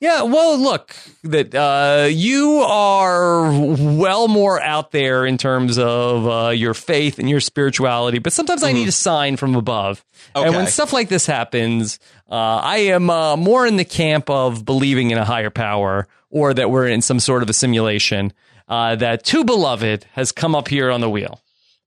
Yeah, 0.00 0.22
well, 0.22 0.56
look, 0.56 0.94
that 1.24 1.52
uh, 1.54 2.06
you 2.08 2.60
are 2.60 3.50
well 3.50 4.28
more 4.28 4.62
out 4.62 4.92
there 4.92 5.26
in 5.26 5.38
terms 5.38 5.76
of 5.76 6.26
uh, 6.28 6.50
your 6.50 6.72
faith 6.72 7.18
and 7.18 7.28
your 7.28 7.40
spirituality, 7.40 8.20
but 8.20 8.32
sometimes 8.32 8.62
I 8.62 8.70
need 8.70 8.86
a 8.86 8.92
sign 8.92 9.36
from 9.36 9.56
above. 9.56 10.04
And 10.36 10.54
when 10.54 10.64
Mm-hmm. 10.66 10.68
Stuff 10.68 10.92
like 10.92 11.08
this 11.08 11.26
happens, 11.26 11.98
uh, 12.30 12.34
I 12.34 12.78
am 12.78 13.10
uh, 13.10 13.36
more 13.36 13.66
in 13.66 13.76
the 13.76 13.84
camp 13.84 14.30
of 14.30 14.64
believing 14.64 15.10
in 15.10 15.18
a 15.18 15.24
higher 15.24 15.50
power 15.50 16.06
or 16.30 16.54
that 16.54 16.70
we're 16.70 16.86
in 16.86 17.02
some 17.02 17.18
sort 17.18 17.42
of 17.42 17.50
a 17.50 17.52
simulation. 17.52 18.32
Uh, 18.68 18.94
that 18.96 19.24
two 19.24 19.44
Beloved 19.44 20.04
has 20.12 20.30
come 20.30 20.54
up 20.54 20.68
here 20.68 20.90
on 20.90 21.00
the 21.00 21.08
wheel. 21.10 21.40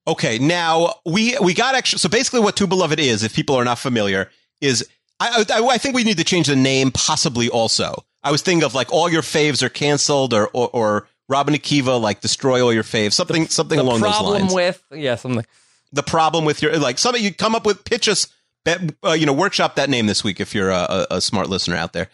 Okay, 0.07 0.39
now 0.39 0.95
we 1.05 1.37
we 1.39 1.53
got 1.53 1.75
actually. 1.75 1.99
So 1.99 2.09
basically, 2.09 2.39
what 2.39 2.55
Two 2.57 2.65
Beloved 2.65 2.99
is, 2.99 3.23
if 3.23 3.35
people 3.35 3.55
are 3.55 3.63
not 3.63 3.77
familiar, 3.77 4.31
is 4.59 4.89
I, 5.21 5.43
I 5.49 5.61
I 5.67 5.77
think 5.77 5.95
we 5.95 6.03
need 6.03 6.17
to 6.17 6.23
change 6.23 6.47
the 6.47 6.55
name 6.55 6.91
possibly. 6.91 7.49
Also, 7.49 8.03
I 8.23 8.31
was 8.31 8.41
thinking 8.41 8.63
of 8.63 8.73
like 8.73 8.91
all 8.91 9.09
your 9.09 9.21
faves 9.21 9.61
are 9.63 9.69
canceled, 9.69 10.33
or 10.33 10.47
or, 10.53 10.69
or 10.73 11.07
Robin 11.29 11.53
Akiva 11.53 11.99
like 12.01 12.21
destroy 12.21 12.61
all 12.63 12.73
your 12.73 12.83
faves, 12.83 13.13
something 13.13 13.47
something 13.47 13.77
The 13.77 13.83
along 13.83 14.01
those 14.01 14.19
lines. 14.21 14.51
problem 14.51 14.53
with, 14.53 14.83
yeah, 14.91 15.15
something. 15.15 15.45
the 15.93 16.03
problem 16.03 16.45
with 16.45 16.61
your 16.61 16.77
like 16.77 16.97
something 16.97 17.23
you 17.23 17.33
come 17.33 17.55
up 17.55 17.65
with 17.65 17.83
pitch 17.83 18.07
us 18.09 18.27
uh, 19.03 19.11
you 19.13 19.25
know 19.25 19.33
workshop 19.33 19.75
that 19.75 19.89
name 19.89 20.05
this 20.07 20.23
week 20.23 20.39
if 20.39 20.53
you're 20.53 20.69
a, 20.69 21.05
a, 21.11 21.15
a 21.17 21.21
smart 21.21 21.49
listener 21.49 21.75
out 21.75 21.93
there 21.93 22.09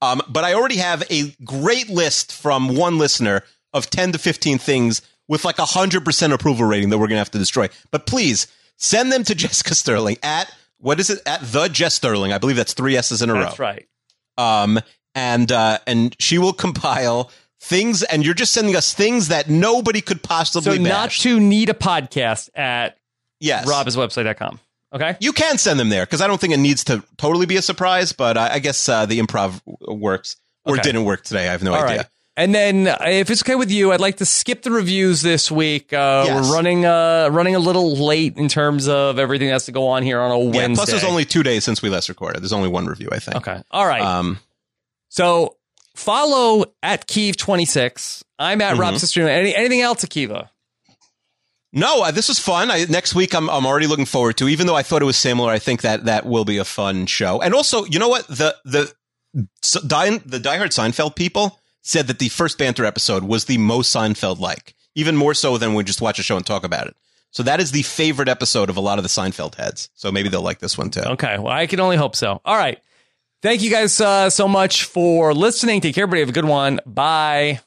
um, 0.00 0.20
but 0.28 0.42
i 0.42 0.52
already 0.52 0.76
have 0.78 1.04
a 1.10 1.30
great 1.44 1.88
list 1.88 2.32
from 2.32 2.76
one 2.76 2.98
listener 2.98 3.44
of 3.72 3.88
10 3.88 4.10
to 4.12 4.18
15 4.18 4.58
things 4.58 5.00
with 5.28 5.44
like 5.44 5.58
a 5.60 5.62
100% 5.62 6.32
approval 6.32 6.66
rating 6.66 6.90
that 6.90 6.98
we're 6.98 7.06
gonna 7.06 7.18
have 7.20 7.30
to 7.30 7.38
destroy 7.38 7.68
but 7.92 8.04
please 8.04 8.48
send 8.78 9.12
them 9.12 9.22
to 9.22 9.34
jessica 9.42 9.74
sterling 9.76 10.16
at 10.24 10.52
what 10.82 11.00
is 11.00 11.08
it 11.08 11.20
at 11.24 11.40
the 11.40 11.68
jess 11.68 11.94
sterling 11.94 12.32
i 12.32 12.38
believe 12.38 12.56
that's 12.56 12.74
three 12.74 12.96
s's 12.96 13.22
in 13.22 13.30
a 13.30 13.32
row. 13.34 13.40
That's 13.40 13.58
right. 13.58 13.88
um, 14.36 14.78
and 15.14 15.50
uh, 15.50 15.78
and 15.86 16.14
she 16.18 16.38
will 16.38 16.52
compile 16.52 17.30
things 17.60 18.02
and 18.02 18.24
you're 18.24 18.34
just 18.34 18.52
sending 18.52 18.74
us 18.76 18.92
things 18.94 19.28
that 19.28 19.48
nobody 19.48 20.00
could 20.00 20.22
possibly. 20.22 20.76
So 20.76 20.82
not 20.82 20.88
bash. 21.08 21.20
to 21.20 21.38
need 21.38 21.68
a 21.68 21.74
podcast 21.74 22.48
at 22.54 22.96
yes 23.40 23.66
robhasawebsite.com. 23.70 24.58
Okay. 24.94 25.16
You 25.20 25.32
can 25.32 25.58
send 25.58 25.78
them 25.80 25.88
there 25.90 26.04
because 26.04 26.20
I 26.20 26.26
don't 26.26 26.40
think 26.40 26.52
it 26.54 26.58
needs 26.58 26.84
to 26.84 27.02
totally 27.18 27.46
be 27.46 27.56
a 27.56 27.62
surprise, 27.62 28.12
but 28.12 28.36
I, 28.36 28.54
I 28.54 28.58
guess 28.58 28.88
uh, 28.88 29.06
the 29.06 29.20
improv 29.20 29.60
works 29.86 30.36
or 30.64 30.74
Okay. 30.74 30.82
didn't 30.82 31.04
work 31.04 31.24
today. 31.24 31.48
I 31.48 31.52
have 31.52 31.62
no 31.62 31.74
All 31.74 31.82
idea. 31.84 31.96
right. 31.98 32.06
And 32.34 32.54
then, 32.54 32.88
uh, 32.88 32.96
if 33.04 33.28
it's 33.30 33.42
okay 33.42 33.56
with 33.56 33.70
you, 33.70 33.92
I'd 33.92 34.00
like 34.00 34.16
to 34.16 34.24
skip 34.24 34.62
the 34.62 34.70
reviews 34.70 35.20
this 35.20 35.50
week. 35.50 35.92
Uh, 35.92 36.24
Yes. 36.26 36.48
We're 36.48 36.54
running 36.54 36.86
uh, 36.86 37.28
running 37.30 37.54
a 37.54 37.58
little 37.58 37.94
late 37.94 38.36
in 38.38 38.48
terms 38.48 38.88
of 38.88 39.18
everything 39.18 39.48
that's 39.48 39.66
to 39.66 39.72
go 39.72 39.88
on 39.88 40.02
here 40.02 40.18
on 40.18 40.30
a 40.30 40.38
Yeah, 40.38 40.44
Wednesday. 40.50 40.74
plus, 40.76 40.90
there's 40.90 41.04
only 41.04 41.26
two 41.26 41.42
days 41.42 41.62
since 41.64 41.82
we 41.82 41.90
last 41.90 42.08
recorded. 42.08 42.42
There's 42.42 42.52
only 42.54 42.68
one 42.70 42.86
review, 42.86 43.08
I 43.12 43.18
think. 43.18 43.36
okay. 43.36 43.62
All 43.70 43.86
right. 43.86 44.00
Um, 44.00 44.38
so 45.10 45.56
follow 45.94 46.64
at 46.82 47.06
Keeve26. 47.06 48.22
I'm 48.38 48.62
at 48.62 48.78
Rob 48.78 48.94
Mhm. 48.94 49.00
Sister. 49.00 49.28
Any, 49.28 49.54
anything 49.54 49.82
else, 49.82 50.02
Akiva? 50.02 50.48
no, 51.74 52.02
uh, 52.02 52.10
this 52.10 52.28
was 52.28 52.38
fun. 52.38 52.70
I, 52.70 52.84
next 52.88 53.14
week, 53.14 53.34
I'm 53.34 53.48
I'm 53.50 53.66
already 53.66 53.86
looking 53.86 54.06
forward 54.06 54.36
to. 54.38 54.48
Even 54.48 54.66
though 54.66 54.74
I 54.76 54.82
thought 54.82 55.02
it 55.02 55.06
was 55.06 55.16
similar, 55.18 55.52
I 55.52 55.58
think 55.58 55.82
that 55.82 56.06
that 56.06 56.24
will 56.26 56.44
be 56.46 56.56
a 56.58 56.64
fun 56.64 57.04
show. 57.06 57.40
And 57.42 57.54
also, 57.54 57.84
you 57.84 57.98
know 57.98 58.08
what 58.08 58.26
the 58.28 58.56
the 58.64 58.92
so, 59.62 59.80
die, 59.86 60.18
the 60.18 60.38
diehard 60.38 60.68
Seinfeld 60.72 61.14
people 61.16 61.58
said 61.82 62.06
that 62.06 62.18
the 62.18 62.28
first 62.28 62.58
banter 62.58 62.84
episode 62.84 63.24
was 63.24 63.44
the 63.44 63.58
most 63.58 63.94
Seinfeld 63.94 64.38
like, 64.38 64.74
even 64.94 65.16
more 65.16 65.34
so 65.34 65.58
than 65.58 65.74
we 65.74 65.84
just 65.84 66.00
watch 66.00 66.18
a 66.18 66.22
show 66.22 66.36
and 66.36 66.46
talk 66.46 66.64
about 66.64 66.86
it. 66.86 66.96
So 67.30 67.42
that 67.42 67.60
is 67.60 67.72
the 67.72 67.82
favorite 67.82 68.28
episode 68.28 68.70
of 68.70 68.76
a 68.76 68.80
lot 68.80 68.98
of 68.98 69.04
the 69.04 69.08
Seinfeld 69.08 69.54
heads. 69.54 69.90
So 69.94 70.12
maybe 70.12 70.28
they'll 70.28 70.42
like 70.42 70.58
this 70.58 70.76
one 70.76 70.90
too. 70.90 71.00
Okay. 71.00 71.38
Well, 71.38 71.52
I 71.52 71.66
can 71.66 71.80
only 71.80 71.96
hope 71.96 72.14
so. 72.14 72.40
All 72.44 72.56
right. 72.56 72.78
Thank 73.40 73.62
you 73.62 73.70
guys 73.70 74.00
uh, 74.00 74.30
so 74.30 74.46
much 74.46 74.84
for 74.84 75.34
listening. 75.34 75.80
Take 75.80 75.94
care, 75.94 76.02
everybody. 76.02 76.20
Have 76.20 76.28
a 76.28 76.32
good 76.32 76.44
one. 76.44 76.80
Bye. 76.86 77.60